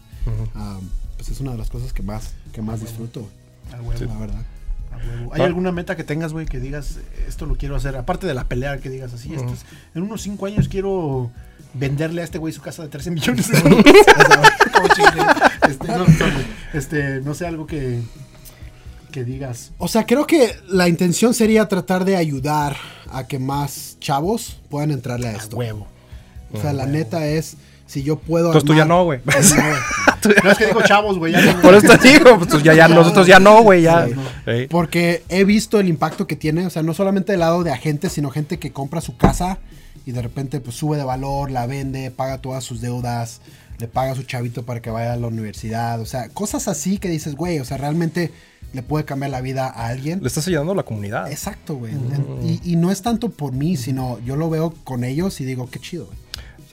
Pues 1.17 1.29
es 1.29 1.39
una 1.39 1.51
de 1.51 1.57
las 1.57 1.69
cosas 1.69 1.93
que 1.93 2.03
más, 2.03 2.31
que 2.51 2.61
más 2.61 2.81
disfruto, 2.81 3.27
A 3.71 3.81
huevo, 3.81 4.05
la 4.05 4.17
verdad. 4.19 4.41
a 4.91 4.97
huevo. 4.97 5.33
¿Hay 5.33 5.41
Ah. 5.41 5.45
alguna 5.45 5.71
meta 5.71 5.95
que 5.95 6.03
tengas, 6.03 6.33
güey, 6.33 6.45
que 6.45 6.59
digas, 6.59 6.97
esto 7.27 7.45
lo 7.45 7.55
quiero 7.55 7.75
hacer? 7.75 7.95
Aparte 7.95 8.27
de 8.27 8.33
la 8.33 8.43
pelea, 8.45 8.77
que 8.79 8.89
digas 8.89 9.13
así, 9.13 9.33
esto 9.33 9.53
es- 9.53 9.65
en 9.95 10.03
unos 10.03 10.21
cinco 10.21 10.45
años 10.47 10.67
quiero 10.67 11.31
venderle 11.73 12.21
a 12.21 12.25
este 12.25 12.37
güey 12.37 12.53
su 12.53 12.61
casa 12.61 12.83
de 12.83 12.89
13 12.89 13.11
millones 13.11 13.47
de 13.49 13.59
dólares. 13.61 13.95
Este, 15.69 15.87
no, 15.87 16.05
este, 16.73 17.33
sé, 17.35 17.47
algo 17.47 17.65
que, 17.65 18.01
que 19.11 19.23
digas. 19.23 19.71
O 19.77 19.87
sea, 19.87 20.05
creo 20.05 20.27
que 20.27 20.55
la 20.67 20.87
intención 20.89 21.33
sería 21.33 21.67
tratar 21.67 22.03
de 22.05 22.15
ayudar 22.17 22.75
a 23.11 23.25
que 23.27 23.39
más 23.39 23.97
chavos 23.99 24.59
puedan 24.69 24.91
entrarle 24.91 25.27
a 25.27 25.31
esto. 25.33 25.55
Huevo. 25.57 25.87
O 26.53 26.59
sea, 26.61 26.73
la 26.73 26.85
neta 26.85 27.25
es, 27.27 27.55
si 27.93 28.03
yo 28.03 28.17
puedo... 28.17 28.47
Entonces 28.47 28.67
tú 28.67 28.73
ya 28.75 28.85
no, 28.85 29.03
güey. 29.05 29.19
No, 29.25 29.31
güey. 29.33 30.35
No 30.43 30.51
es 30.51 30.57
que 30.57 30.67
digo 30.67 30.81
chavos, 30.83 31.17
güey. 31.19 31.33
no- 31.33 31.61
Por 31.61 31.75
eso 31.75 31.97
te 31.97 32.07
digo, 32.13 32.39
pues 32.39 32.63
ya, 32.63 32.73
ya, 32.75 32.87
nosotros 32.87 33.27
ya 33.27 33.39
no, 33.39 33.61
güey, 33.61 33.81
ya. 33.83 34.07
Sí. 34.07 34.67
Porque 34.69 35.23
he 35.29 35.43
visto 35.43 35.79
el 35.79 35.87
impacto 35.89 36.27
que 36.27 36.35
tiene, 36.37 36.65
o 36.65 36.69
sea, 36.69 36.81
no 36.81 36.93
solamente 36.93 37.33
del 37.33 37.41
lado 37.41 37.63
de 37.63 37.71
agentes, 37.71 38.13
sino 38.13 38.29
gente 38.29 38.57
que 38.57 38.71
compra 38.71 39.01
su 39.01 39.17
casa 39.17 39.57
y 40.05 40.11
de 40.13 40.21
repente 40.21 40.59
pues 40.61 40.75
sube 40.77 40.97
de 40.97 41.03
valor, 41.03 41.51
la 41.51 41.65
vende, 41.67 42.09
paga 42.09 42.37
todas 42.39 42.63
sus 42.63 42.79
deudas, 42.81 43.41
le 43.79 43.87
paga 43.87 44.13
a 44.13 44.15
su 44.15 44.23
chavito 44.23 44.63
para 44.63 44.81
que 44.81 44.89
vaya 44.89 45.13
a 45.13 45.17
la 45.17 45.27
universidad, 45.27 45.99
o 45.99 46.05
sea, 46.05 46.29
cosas 46.29 46.67
así 46.69 46.97
que 46.99 47.09
dices, 47.09 47.35
güey, 47.35 47.59
o 47.59 47.65
sea, 47.65 47.77
realmente 47.77 48.31
le 48.71 48.81
puede 48.81 49.03
cambiar 49.05 49.31
la 49.31 49.41
vida 49.41 49.67
a 49.67 49.87
alguien. 49.87 50.19
Le 50.21 50.27
estás 50.27 50.47
ayudando 50.47 50.71
a 50.71 50.75
la 50.75 50.83
comunidad. 50.83 51.29
Exacto, 51.31 51.75
güey. 51.75 51.93
Y, 52.43 52.59
y 52.63 52.75
no 52.77 52.91
es 52.91 53.01
tanto 53.01 53.29
por 53.29 53.51
mí, 53.51 53.75
sino 53.77 54.19
yo 54.25 54.35
lo 54.35 54.49
veo 54.49 54.73
con 54.85 55.03
ellos 55.03 55.39
y 55.41 55.45
digo, 55.45 55.69
qué 55.69 55.79
chido, 55.79 56.05
güey. 56.05 56.17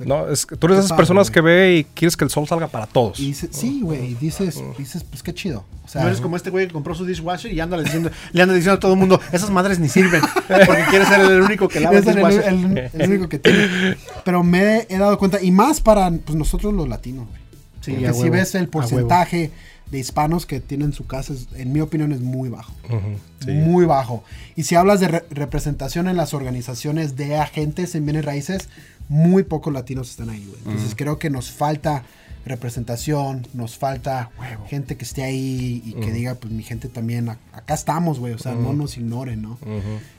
No, 0.06 0.28
es 0.28 0.46
tú 0.46 0.66
eres 0.66 0.78
de 0.78 0.84
esas 0.84 0.96
personas 0.96 1.28
güey. 1.28 1.34
que 1.34 1.40
ve 1.40 1.76
y 1.76 1.84
quieres 1.84 2.16
que 2.16 2.24
el 2.24 2.30
sol 2.30 2.46
salga 2.48 2.66
para 2.68 2.86
todos. 2.86 3.18
Y 3.20 3.26
dices, 3.26 3.50
sí, 3.52 3.80
güey, 3.82 4.12
y 4.12 4.14
dices, 4.14 4.62
dices, 4.78 5.04
pues 5.04 5.22
qué 5.22 5.34
chido. 5.34 5.64
O 5.84 5.88
sea, 5.88 6.02
No 6.02 6.08
eres 6.08 6.20
como 6.20 6.36
este 6.36 6.50
güey 6.50 6.66
que 6.68 6.72
compró 6.72 6.94
su 6.94 7.04
dishwasher 7.04 7.52
y 7.52 7.60
anda 7.60 7.76
le 7.76 7.84
diciendo, 7.84 8.10
le 8.32 8.42
anda 8.42 8.54
diciendo 8.54 8.76
a 8.76 8.80
todo 8.80 8.92
el 8.94 8.98
mundo, 8.98 9.20
esas 9.32 9.50
madres 9.50 9.78
ni 9.78 9.88
sirven. 9.88 10.22
Porque 10.46 10.84
quiere 10.90 11.04
ser 11.06 11.20
el 11.20 11.42
único 11.42 11.68
que 11.68 11.80
lava 11.80 11.96
el 11.98 12.02
Es 12.02 12.08
el, 12.08 12.14
dishwasher. 12.16 12.44
el- 12.48 12.90
el 13.02 13.10
único 13.10 13.28
que 13.28 13.38
tiene. 13.38 13.96
Pero 14.24 14.42
me 14.42 14.86
he 14.88 14.98
dado 14.98 15.18
cuenta, 15.18 15.42
y 15.42 15.50
más 15.50 15.80
para 15.80 16.10
pues, 16.10 16.36
nosotros 16.36 16.72
los 16.74 16.88
latinos, 16.88 17.26
güey. 17.28 17.40
Sí, 17.80 17.92
Porque 17.92 18.12
si 18.14 18.28
ves 18.30 18.54
el 18.54 18.68
porcentaje 18.68 19.50
de 19.90 19.98
hispanos 19.98 20.46
que 20.46 20.60
tienen 20.60 20.92
su 20.92 21.06
casa, 21.06 21.32
es- 21.32 21.48
en 21.56 21.72
mi 21.72 21.80
opinión 21.80 22.12
es 22.12 22.20
muy 22.20 22.48
bajo. 22.48 22.72
Ujú, 22.88 23.16
sí. 23.44 23.50
Muy 23.50 23.86
bajo. 23.86 24.22
Y 24.54 24.62
si 24.62 24.76
hablas 24.76 25.00
de 25.00 25.08
re- 25.08 25.24
representación 25.30 26.06
en 26.08 26.16
las 26.16 26.32
organizaciones 26.34 27.16
de 27.16 27.36
agentes 27.38 27.94
en 27.96 28.04
bienes 28.04 28.24
raíces, 28.24 28.68
muy 29.10 29.42
pocos 29.42 29.70
latinos 29.74 30.08
están 30.10 30.30
ahí, 30.30 30.46
güey. 30.46 30.58
Entonces 30.64 30.94
creo 30.96 31.18
que 31.18 31.28
nos 31.28 31.50
falta 31.50 32.04
representación, 32.46 33.46
nos 33.52 33.76
falta 33.76 34.30
gente 34.68 34.96
que 34.96 35.04
esté 35.04 35.22
ahí 35.22 35.82
y 35.84 35.92
que 35.94 36.10
diga, 36.12 36.34
pues 36.36 36.52
mi 36.52 36.62
gente 36.62 36.88
también, 36.88 37.28
acá 37.28 37.74
estamos, 37.74 38.18
güey, 38.18 38.32
o 38.32 38.38
sea, 38.38 38.54
no 38.54 38.72
nos 38.72 38.96
ignoren, 38.96 39.42
¿no? 39.42 39.58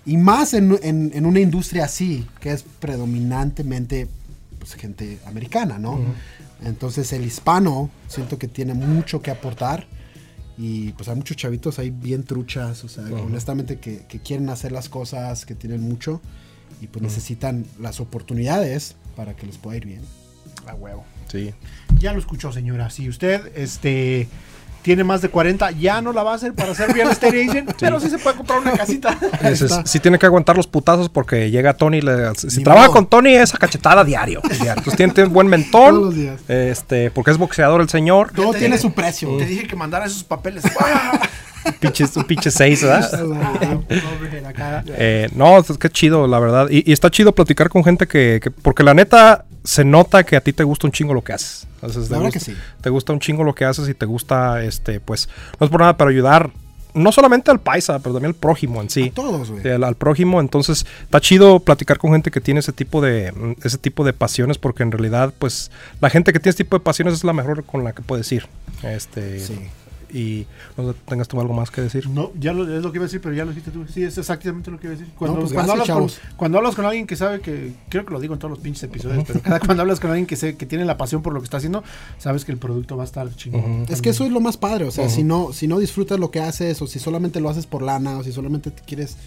Y 0.05 0.17
más 0.17 0.53
en, 0.53 0.77
en- 0.83 1.11
en 1.15 1.25
una 1.25 1.39
industria 1.39 1.85
así, 1.85 2.27
que 2.39 2.51
es 2.51 2.63
predominantemente 2.79 4.07
pues, 4.59 4.73
gente 4.75 5.19
americana, 5.25 5.79
¿no? 5.79 5.99
Entonces 6.63 7.11
el 7.13 7.25
hispano 7.25 7.89
siento 8.07 8.37
que 8.37 8.47
tiene 8.47 8.73
mucho 8.75 9.21
que 9.21 9.31
aportar 9.31 9.87
y 10.57 10.91
pues 10.91 11.09
hay 11.09 11.15
muchos 11.15 11.37
chavitos 11.37 11.79
ahí 11.79 11.89
bien 11.89 12.23
truchas, 12.23 12.83
o 12.83 12.87
sea, 12.87 13.03
honestamente 13.23 13.79
que, 13.79 14.05
que 14.07 14.19
quieren 14.19 14.49
hacer 14.49 14.71
las 14.71 14.89
cosas, 14.89 15.45
que 15.45 15.55
tienen 15.55 15.81
mucho 15.81 16.21
y 16.82 16.88
pues 16.88 17.01
necesitan 17.03 17.65
las 17.80 17.99
oportunidades 17.99 18.95
para 19.15 19.36
que 19.36 19.45
les 19.45 19.57
pueda 19.57 19.78
ir 19.78 19.86
bien. 19.86 20.01
A 20.67 20.74
huevo. 20.76 21.03
Sí. 21.28 21.53
Ya 21.99 22.13
lo 22.13 22.19
escuchó, 22.19 22.51
señora. 22.51 22.89
Si 22.89 23.09
usted 23.09 23.51
este, 23.57 24.28
tiene 24.84 25.03
más 25.03 25.22
de 25.22 25.30
40, 25.30 25.72
ya 25.72 26.01
no 26.01 26.11
la 26.13 26.24
va 26.24 26.34
a 26.34 26.36
hacer 26.36 26.53
para 26.53 26.76
ser 26.76 26.91
real 26.93 27.09
estate 27.11 27.43
agent, 27.49 27.72
pero 27.80 27.99
sí 27.99 28.09
se 28.09 28.19
puede 28.19 28.38
comprar 28.38 28.59
una 28.59 28.74
casita. 28.74 29.17
Dices, 29.41 29.61
está. 29.63 29.86
sí 29.86 29.99
tiene 29.99 30.19
que 30.19 30.26
aguantar 30.26 30.57
los 30.57 30.67
putazos 30.67 31.09
porque 31.09 31.49
llega 31.49 31.74
Tony. 31.74 31.97
y 31.97 32.01
le- 32.01 32.36
si 32.36 32.57
Ni 32.57 32.63
trabaja 32.63 32.88
modo. 32.88 32.95
con 32.95 33.07
Tony, 33.07 33.34
es 33.36 33.53
a 33.53 33.57
cachetada 33.57 34.03
diario. 34.03 34.41
diario. 34.49 34.69
Entonces 34.74 34.95
tiene, 34.97 35.13
tiene 35.13 35.28
un 35.30 35.34
buen 35.34 35.47
mentón. 35.47 35.91
Todos 35.95 36.03
los 36.05 36.15
días. 36.15 36.41
Este, 36.47 37.09
porque 37.11 37.32
es 37.32 37.38
boxeador 37.38 37.82
el 37.82 37.89
señor. 37.89 38.32
Todo 38.34 38.51
te 38.51 38.59
tiene 38.59 38.76
dije- 38.76 38.82
su 38.82 38.93
precio. 38.93 39.38
Te 39.38 39.45
dije 39.45 39.67
que 39.67 39.76
mandara 39.76 40.05
esos 40.05 40.24
papeles. 40.24 40.63
¡Ah! 41.66 41.74
Pinche, 41.80 42.05
un 42.16 42.24
pinche 42.26 42.51
seis, 42.51 42.82
¿verdad? 42.84 43.24
Overhead 43.26 44.45
acá. 44.45 44.84
Eh, 44.88 45.30
no, 45.36 45.57
es 45.59 45.78
que 45.78 45.89
chido, 45.89 46.28
la 46.28 46.39
verdad. 46.39 46.68
Y, 46.70 46.89
y 46.89 46.93
está 46.93 47.09
chido 47.09 47.34
platicar 47.34 47.70
con 47.70 47.84
gente 47.84 48.07
que, 48.07 48.39
que- 48.41 48.51
Porque 48.51 48.84
la 48.84 48.93
neta, 48.93 49.45
se 49.64 49.84
nota 49.84 50.24
que 50.24 50.36
a 50.36 50.41
ti 50.41 50.53
te 50.53 50.64
gusta 50.64 50.88
un 50.88 50.91
chingo 50.93 51.14
lo 51.14 51.24
que 51.24 51.34
haces. 51.34 51.68
Entonces, 51.76 52.09
te 52.09 52.16
gusta- 52.16 52.32
que 52.32 52.39
sí. 52.39 52.55
Te 52.82 52.89
gusta 52.89 53.14
un 53.14 53.20
chingo 53.20 53.43
lo 53.43 53.53
que 53.55 53.66
haces 53.66 53.88
y 53.89 53.93
te 53.93 54.05
gusta, 54.05 54.64
este, 54.64 54.99
pues, 54.99 55.30
no 55.59 55.66
es 55.66 55.72
por 55.72 55.82
nada, 55.82 55.97
pero 55.97 56.09
ayudar 56.09 56.49
no 56.93 57.14
solamente 57.14 57.49
al 57.51 57.59
paisa, 57.62 57.99
pero 57.99 58.14
también 58.16 58.32
al 58.32 58.36
prójimo 58.39 58.82
en 58.82 58.89
sí. 58.89 59.09
A 59.12 59.14
todos, 59.14 59.49
güey. 59.49 59.66
Al, 59.72 59.86
al 59.86 59.95
prójimo, 59.95 60.41
entonces 60.41 60.86
está 61.03 61.22
chido 61.22 61.62
platicar 61.62 61.97
con 61.97 62.12
gente 62.12 62.32
que 62.32 62.41
tiene 62.41 62.59
ese 62.59 62.74
tipo 62.74 62.99
de 63.01 63.32
mm, 63.32 63.53
ese 63.66 63.78
tipo 63.78 64.03
de 64.03 64.12
pasiones 64.12 64.57
porque 64.57 64.84
en 64.84 64.91
realidad 64.91 65.34
pues 65.39 65.72
la 66.01 66.09
gente 66.09 66.34
que 66.34 66.39
tiene 66.41 66.49
ese 66.49 66.66
tipo 66.66 66.76
de 66.78 66.84
pasiones 66.84 67.14
es 67.14 67.24
la 67.24 67.32
mejor 67.32 67.64
con 67.64 67.86
la 67.86 67.93
que 67.93 68.01
puedes 68.01 68.30
ir. 68.34 68.45
Este 68.84 69.39
Sí. 69.39 69.57
Y 70.14 70.47
no 70.78 70.91
sé, 70.91 70.99
tengas 71.05 71.28
tú 71.28 71.39
algo 71.39 71.53
más 71.53 71.72
que 71.72 71.82
decir. 71.82 72.09
No, 72.09 72.32
ya 72.39 72.53
lo, 72.53 72.64
es 72.64 72.84
lo 72.84 72.91
que 72.91 72.97
iba 72.97 73.05
a 73.05 73.07
decir, 73.07 73.22
pero 73.22 73.36
ya 73.36 73.45
lo 73.45 73.51
dijiste 73.51 73.72
tú. 73.72 73.86
Sí, 73.88 74.03
es 74.03 74.18
exactamente 74.18 74.72
lo 74.72 74.80
que 74.80 74.88
iba 74.88 74.95
a 74.95 74.97
decir. 74.97 75.14
Cuando, 75.16 75.38
No, 75.38 75.41
pues 75.41 75.53
cuando, 75.53 75.74
gracias, 75.74 75.95
hablas, 75.95 76.20
con, 76.20 76.38
cuando 76.38 76.57
hablas 76.57 76.76
con 76.76 76.86
alguien 76.86 77.07
que 77.07 77.16
sabe 77.16 77.41
que, 77.41 77.74
creo 77.89 78.05
que 78.05 78.14
lo 78.14 78.20
digo 78.20 78.34
en 78.34 78.39
todos 78.39 78.51
los 78.51 78.59
pinches 78.59 78.84
episodios, 78.84 79.24
pero 79.26 79.41
cada 79.41 79.59
cuando 79.59 79.82
hablas 79.82 79.99
con 79.99 80.09
alguien 80.09 80.28
que, 80.28 80.36
sé, 80.36 80.55
que 80.55 80.66
tiene 80.66 80.86
la 80.86 80.97
pasión 80.97 81.22
por 81.22 81.34
lo 81.34 81.39
que 81.39 81.45
está 81.45 81.57
haciendo, 81.57 81.84
sabes 82.18 82.45
que 82.45 82.51
el 82.51 82.57
producto 82.57 82.97
va 82.97 83.03
a 83.03 83.05
estar 83.05 83.34
chingón. 83.36 83.86
Es 83.89 84.01
que 84.01 84.09
eso 84.09 84.26
es 84.26 84.32
lo 84.32 84.41
más 84.41 84.57
padre, 84.57 84.86
o 84.86 84.91
sea, 84.91 85.09
si 85.09 85.24
no 85.24 85.53
si 85.53 85.68
no 85.68 85.80
disfrutas 85.80 86.20
lo 86.20 86.32
que 86.32 86.39
haces 86.39 86.82
o 86.82 86.88
si 86.88 86.99
solamente 86.99 87.39
lo 87.39 87.49
haces 87.49 87.66
por 87.66 87.82
lana 87.82 88.18
o 88.18 88.24
si 88.24 88.32
solamente 88.32 88.72
te 88.72 88.82
quieres 88.82 89.18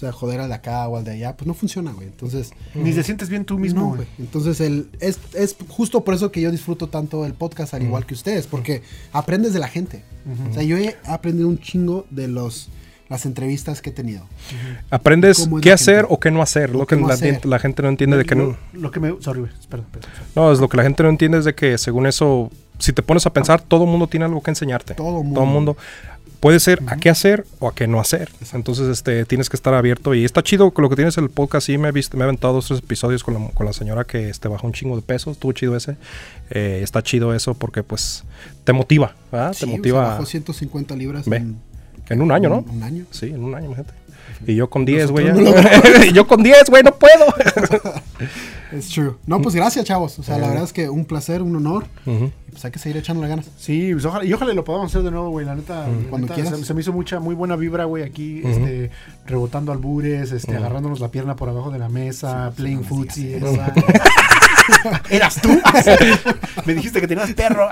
sea, 0.00 0.12
joder 0.12 0.40
al 0.40 0.48
de 0.48 0.54
acá 0.54 0.88
o 0.88 0.96
al 0.96 1.04
de 1.04 1.12
allá, 1.12 1.36
pues 1.36 1.46
no 1.46 1.54
funciona, 1.54 1.92
güey. 1.92 2.06
Entonces, 2.08 2.52
Ni 2.74 2.92
te 2.92 3.02
sientes 3.02 3.28
bien 3.28 3.44
tú 3.44 3.58
mismo, 3.58 3.80
no, 3.82 3.96
güey. 3.96 4.08
Entonces, 4.18 4.60
el, 4.60 4.88
es, 5.00 5.18
es 5.34 5.56
justo 5.68 6.02
por 6.04 6.14
eso 6.14 6.32
que 6.32 6.40
yo 6.40 6.50
disfruto 6.50 6.88
tanto 6.88 7.24
el 7.26 7.34
podcast 7.34 7.74
al 7.74 7.82
igual 7.82 8.06
que 8.06 8.14
ustedes, 8.14 8.46
porque 8.46 8.82
aprendes 9.12 9.52
de 9.52 9.58
la 9.60 9.68
gente. 9.68 10.02
O 10.50 10.54
sea, 10.54 10.62
yo 10.62 10.76
he 10.76 10.96
aprendido 11.04 11.48
un 11.48 11.58
chingo 11.58 12.06
de 12.10 12.28
los 12.28 12.68
las 13.08 13.26
entrevistas 13.26 13.82
que 13.82 13.90
he 13.90 13.92
tenido. 13.92 14.24
Aprendes 14.88 15.40
¿Cómo 15.40 15.58
es 15.58 15.64
qué 15.64 15.72
hacer 15.72 15.96
gente? 16.02 16.14
o 16.14 16.20
qué 16.20 16.30
no 16.30 16.42
hacer. 16.42 16.70
O 16.70 16.74
Lo 16.78 16.86
que 16.86 16.94
no 16.94 17.08
la, 17.08 17.14
hacer. 17.14 17.32
gente- 17.32 17.48
la 17.48 17.58
gente 17.58 17.82
no 17.82 17.88
entiende 17.88 18.16
de 18.16 18.24
que 18.24 18.36
no. 18.36 18.56
Lo, 18.72 18.92
que 18.92 19.00
me... 19.00 19.14
Sorry. 19.20 19.42
Espera, 19.58 19.82
espera. 19.82 20.08
No, 20.36 20.52
es 20.52 20.60
lo 20.60 20.68
que 20.68 20.76
la 20.76 20.84
gente 20.84 21.02
no 21.02 21.08
entiende 21.08 21.38
es 21.38 21.44
de 21.44 21.52
que 21.54 21.76
según 21.76 22.06
eso, 22.06 22.52
si 22.78 22.92
te 22.92 23.02
pones 23.02 23.26
a 23.26 23.32
pensar, 23.32 23.62
todo 23.62 23.84
mundo 23.84 24.06
tiene 24.06 24.26
algo 24.26 24.40
que 24.40 24.52
enseñarte. 24.52 24.94
Todo 24.94 25.24
mundo. 25.24 25.34
Todo 25.40 25.46
mundo. 25.46 25.76
Puede 26.40 26.58
ser 26.58 26.82
a 26.86 26.96
qué 26.96 27.10
hacer 27.10 27.46
o 27.58 27.68
a 27.68 27.74
qué 27.74 27.86
no 27.86 28.00
hacer. 28.00 28.30
Entonces, 28.54 28.88
este, 28.88 29.26
tienes 29.26 29.50
que 29.50 29.56
estar 29.56 29.74
abierto. 29.74 30.14
Y 30.14 30.24
está 30.24 30.42
chido 30.42 30.70
con 30.70 30.82
lo 30.82 30.88
que 30.88 30.96
tienes 30.96 31.18
el 31.18 31.28
podcast. 31.28 31.66
Sí, 31.66 31.76
me 31.76 31.88
he 31.88 31.92
visto, 31.92 32.16
me 32.16 32.22
he 32.22 32.24
aventado 32.24 32.54
dos, 32.54 32.66
tres 32.66 32.80
episodios 32.80 33.22
con 33.22 33.34
la, 33.34 33.48
con 33.50 33.66
la 33.66 33.74
señora 33.74 34.04
que 34.04 34.30
este, 34.30 34.48
bajó 34.48 34.66
un 34.66 34.72
chingo 34.72 34.96
de 34.96 35.02
peso. 35.02 35.30
Estuvo 35.30 35.52
chido 35.52 35.76
ese. 35.76 35.96
Eh, 36.48 36.80
está 36.82 37.02
chido 37.02 37.34
eso 37.34 37.52
porque, 37.54 37.82
pues, 37.82 38.24
te 38.64 38.72
motiva. 38.72 39.14
¿verdad? 39.30 39.52
Sí, 39.52 39.60
te 39.60 39.64
o 39.66 39.68
sea, 39.68 39.76
motiva 39.76 40.08
bajó 40.08 40.24
150 40.24 40.96
libras 40.96 41.26
en, 41.26 41.58
en 42.08 42.22
un 42.22 42.32
año, 42.32 42.48
¿no? 42.48 42.58
un 42.60 42.82
año. 42.82 43.04
Sí, 43.10 43.26
en 43.26 43.44
un 43.44 43.54
año, 43.54 43.66
imagínate. 43.66 43.92
Y 44.46 44.54
yo 44.54 44.70
con 44.70 44.84
10, 44.84 45.10
güey. 45.10 45.26
Yo 46.14 46.26
con 46.26 46.42
10, 46.42 46.64
güey, 46.70 46.82
no 46.82 46.92
puedo. 46.94 47.26
Es 48.72 48.88
true. 48.90 49.14
No, 49.26 49.42
pues 49.42 49.56
gracias, 49.56 49.84
chavos. 49.84 50.16
O 50.20 50.22
sea, 50.22 50.38
la 50.38 50.46
verdad 50.46 50.62
es 50.62 50.72
que 50.72 50.88
un 50.88 51.04
placer, 51.04 51.42
un 51.42 51.56
honor. 51.56 51.86
Y 52.06 52.30
pues 52.52 52.64
hay 52.64 52.70
que 52.70 52.78
seguir 52.78 52.98
echándole 52.98 53.28
ganas. 53.28 53.50
Sí, 53.58 53.90
pues 53.92 54.04
ojalá, 54.04 54.24
y 54.24 54.32
ojalá 54.32 54.54
lo 54.54 54.62
podamos 54.62 54.92
hacer 54.92 55.02
de 55.02 55.10
nuevo, 55.10 55.30
güey. 55.30 55.44
La 55.44 55.56
neta, 55.56 55.86
Cuando 56.08 56.28
neta, 56.28 56.34
quieras. 56.36 56.56
se, 56.56 56.64
se 56.64 56.72
me 56.74 56.80
hizo 56.82 56.92
mucha, 56.92 57.18
muy 57.18 57.34
buena 57.34 57.56
vibra, 57.56 57.84
güey, 57.86 58.04
aquí, 58.04 58.42
este, 58.44 58.92
rebotando 59.26 59.72
albures, 59.72 60.30
este, 60.30 60.56
agarrándonos 60.56 61.00
la 61.00 61.08
pierna 61.10 61.34
por 61.34 61.48
abajo 61.48 61.72
de 61.72 61.80
la 61.80 61.88
mesa, 61.88 62.52
playing 62.56 62.84
footsie. 62.84 63.38
esa. 63.38 63.72
¿Eras 65.10 65.40
tú? 65.42 65.48
me 66.64 66.74
dijiste 66.74 67.00
que 67.00 67.08
tenías 67.08 67.32
perro. 67.32 67.68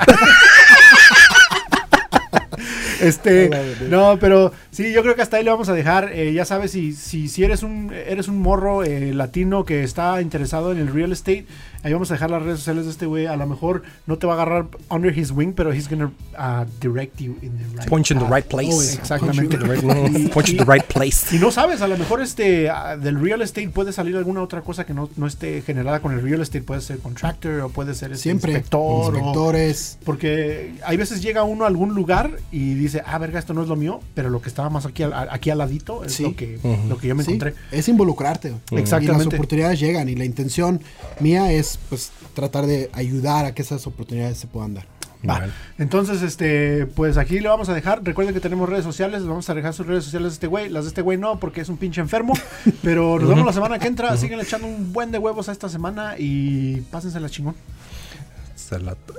Este, 3.00 3.50
no, 3.88 4.18
pero 4.20 4.52
sí, 4.70 4.92
yo 4.92 5.02
creo 5.02 5.14
que 5.14 5.22
hasta 5.22 5.36
ahí 5.36 5.44
le 5.44 5.50
vamos 5.50 5.68
a 5.68 5.74
dejar. 5.74 6.10
Eh, 6.12 6.32
ya 6.32 6.44
sabes, 6.44 6.72
si, 6.72 6.92
si, 6.92 7.28
si 7.28 7.44
eres 7.44 7.62
un 7.62 7.92
eres 7.92 8.28
un 8.28 8.40
morro 8.40 8.84
eh, 8.84 9.12
latino 9.14 9.64
que 9.64 9.82
está 9.82 10.20
interesado 10.20 10.72
en 10.72 10.78
el 10.78 10.92
real 10.92 11.12
estate, 11.12 11.46
ahí 11.82 11.92
vamos 11.92 12.10
a 12.10 12.14
dejar 12.14 12.30
las 12.30 12.42
redes 12.42 12.58
sociales 12.58 12.84
de 12.84 12.90
este 12.90 13.06
güey. 13.06 13.26
A 13.26 13.36
lo 13.36 13.46
mejor 13.46 13.82
no 14.06 14.18
te 14.18 14.26
va 14.26 14.34
a 14.34 14.36
agarrar 14.36 14.66
under 14.90 15.16
his 15.16 15.30
wing, 15.30 15.52
pero 15.52 15.72
he's 15.72 15.88
gonna 15.88 16.12
uh, 16.38 16.64
direct 16.80 17.18
you 17.20 17.36
in 17.42 17.56
the 17.58 17.64
right 17.76 17.88
Point 17.88 18.06
you 18.08 18.14
in 18.16 18.20
the 18.24 18.28
right 18.34 18.46
place. 18.46 18.72
Oh, 18.72 18.98
exactamente. 19.00 19.56
The 19.56 19.64
right- 19.64 19.82
you 20.34 20.52
in 20.52 20.56
the 20.56 20.64
right 20.64 20.84
place. 20.84 21.34
Y 21.34 21.38
no 21.38 21.50
sabes, 21.50 21.80
a 21.82 21.88
lo 21.88 21.96
mejor 21.96 22.20
este 22.22 22.70
ah, 22.70 22.96
del 22.96 23.20
real 23.20 23.42
estate 23.42 23.68
puede 23.68 23.92
salir 23.92 24.16
alguna 24.16 24.42
otra 24.42 24.62
cosa 24.62 24.84
que 24.86 24.94
no, 24.94 25.08
no 25.16 25.26
esté 25.26 25.62
generada 25.62 26.00
con 26.00 26.12
el 26.12 26.22
real 26.22 26.40
estate. 26.42 26.62
Puede 26.62 26.80
ser 26.80 26.98
contractor 26.98 27.60
o 27.60 27.68
puede 27.68 27.94
ser 27.94 28.12
este, 28.12 28.22
Siempre. 28.24 28.52
inspector. 28.52 28.80
o- 29.14 29.16
Inspectores. 29.16 29.98
porque 30.04 30.74
hay 30.84 30.96
veces 30.96 31.22
llega 31.22 31.42
uno 31.44 31.64
a 31.64 31.68
algún 31.68 31.94
lugar 31.94 32.30
y 32.50 32.74
dice, 32.74 33.02
ah, 33.06 33.18
verga, 33.18 33.38
esto 33.38 33.54
no 33.54 33.62
es 33.62 33.68
lo 33.68 33.76
mío, 33.76 34.00
pero 34.14 34.30
lo 34.30 34.40
que 34.42 34.48
estaba 34.48 34.70
más 34.70 34.86
aquí 34.86 35.02
al, 35.02 35.12
a- 35.12 35.28
aquí 35.30 35.50
al 35.50 35.58
ladito 35.58 36.04
es 36.04 36.12
Sí. 36.14 36.22
lo, 36.24 36.34
que, 36.36 36.58
lo 36.88 36.98
que 36.98 37.08
yo 37.08 37.14
me 37.14 37.22
Sí, 37.24 37.32
encontré. 37.32 37.54
es 37.70 37.88
involucrarte. 37.88 38.50
güey. 38.50 38.60
Y 38.70 38.74
las 38.74 38.82
Exactamente. 38.82 39.36
oportunidades 39.36 39.78
llegan 39.80 40.08
y 40.08 40.14
la 40.16 40.24
intención 40.24 40.80
mía 41.20 41.52
es 41.52 41.67
pues 41.88 42.10
tratar 42.34 42.66
de 42.66 42.88
ayudar 42.92 43.44
a 43.44 43.54
que 43.54 43.62
esas 43.62 43.86
oportunidades 43.86 44.38
se 44.38 44.46
puedan 44.46 44.74
dar. 44.74 44.86
Va. 45.28 45.38
Bueno. 45.38 45.52
Entonces, 45.78 46.22
este, 46.22 46.86
pues 46.86 47.16
aquí 47.16 47.40
le 47.40 47.48
vamos 47.48 47.68
a 47.68 47.74
dejar. 47.74 48.04
Recuerden 48.04 48.32
que 48.34 48.40
tenemos 48.40 48.68
redes 48.68 48.84
sociales. 48.84 49.20
Les 49.20 49.28
vamos 49.28 49.50
a 49.50 49.54
dejar 49.54 49.74
sus 49.74 49.84
redes 49.86 50.04
sociales 50.04 50.30
de 50.30 50.34
este 50.34 50.46
güey. 50.46 50.68
Las 50.68 50.84
de 50.84 50.88
este 50.90 51.02
güey 51.02 51.18
no, 51.18 51.40
porque 51.40 51.60
es 51.60 51.68
un 51.68 51.76
pinche 51.76 52.00
enfermo. 52.00 52.34
Pero 52.82 53.18
nos 53.18 53.28
vemos 53.28 53.44
la 53.44 53.52
semana 53.52 53.78
que 53.80 53.88
entra. 53.88 54.16
Siguen 54.16 54.38
echando 54.40 54.68
un 54.68 54.92
buen 54.92 55.10
de 55.10 55.18
huevos 55.18 55.48
a 55.48 55.52
esta 55.52 55.68
semana 55.68 56.14
y 56.18 56.82
pásensela 56.92 57.28
chingón. 57.28 57.56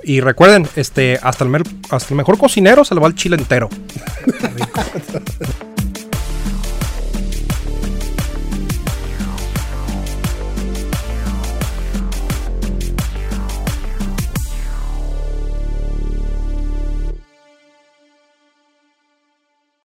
Y 0.04 0.20
recuerden, 0.20 0.68
este, 0.76 1.18
hasta 1.22 1.42
el, 1.44 1.50
mer- 1.50 1.64
hasta 1.90 2.14
el 2.14 2.16
mejor 2.16 2.38
cocinero 2.38 2.84
se 2.84 2.94
le 2.94 3.00
va 3.00 3.08
el 3.08 3.14
chile 3.16 3.36
entero. 3.36 3.68
Rico. 4.26 4.80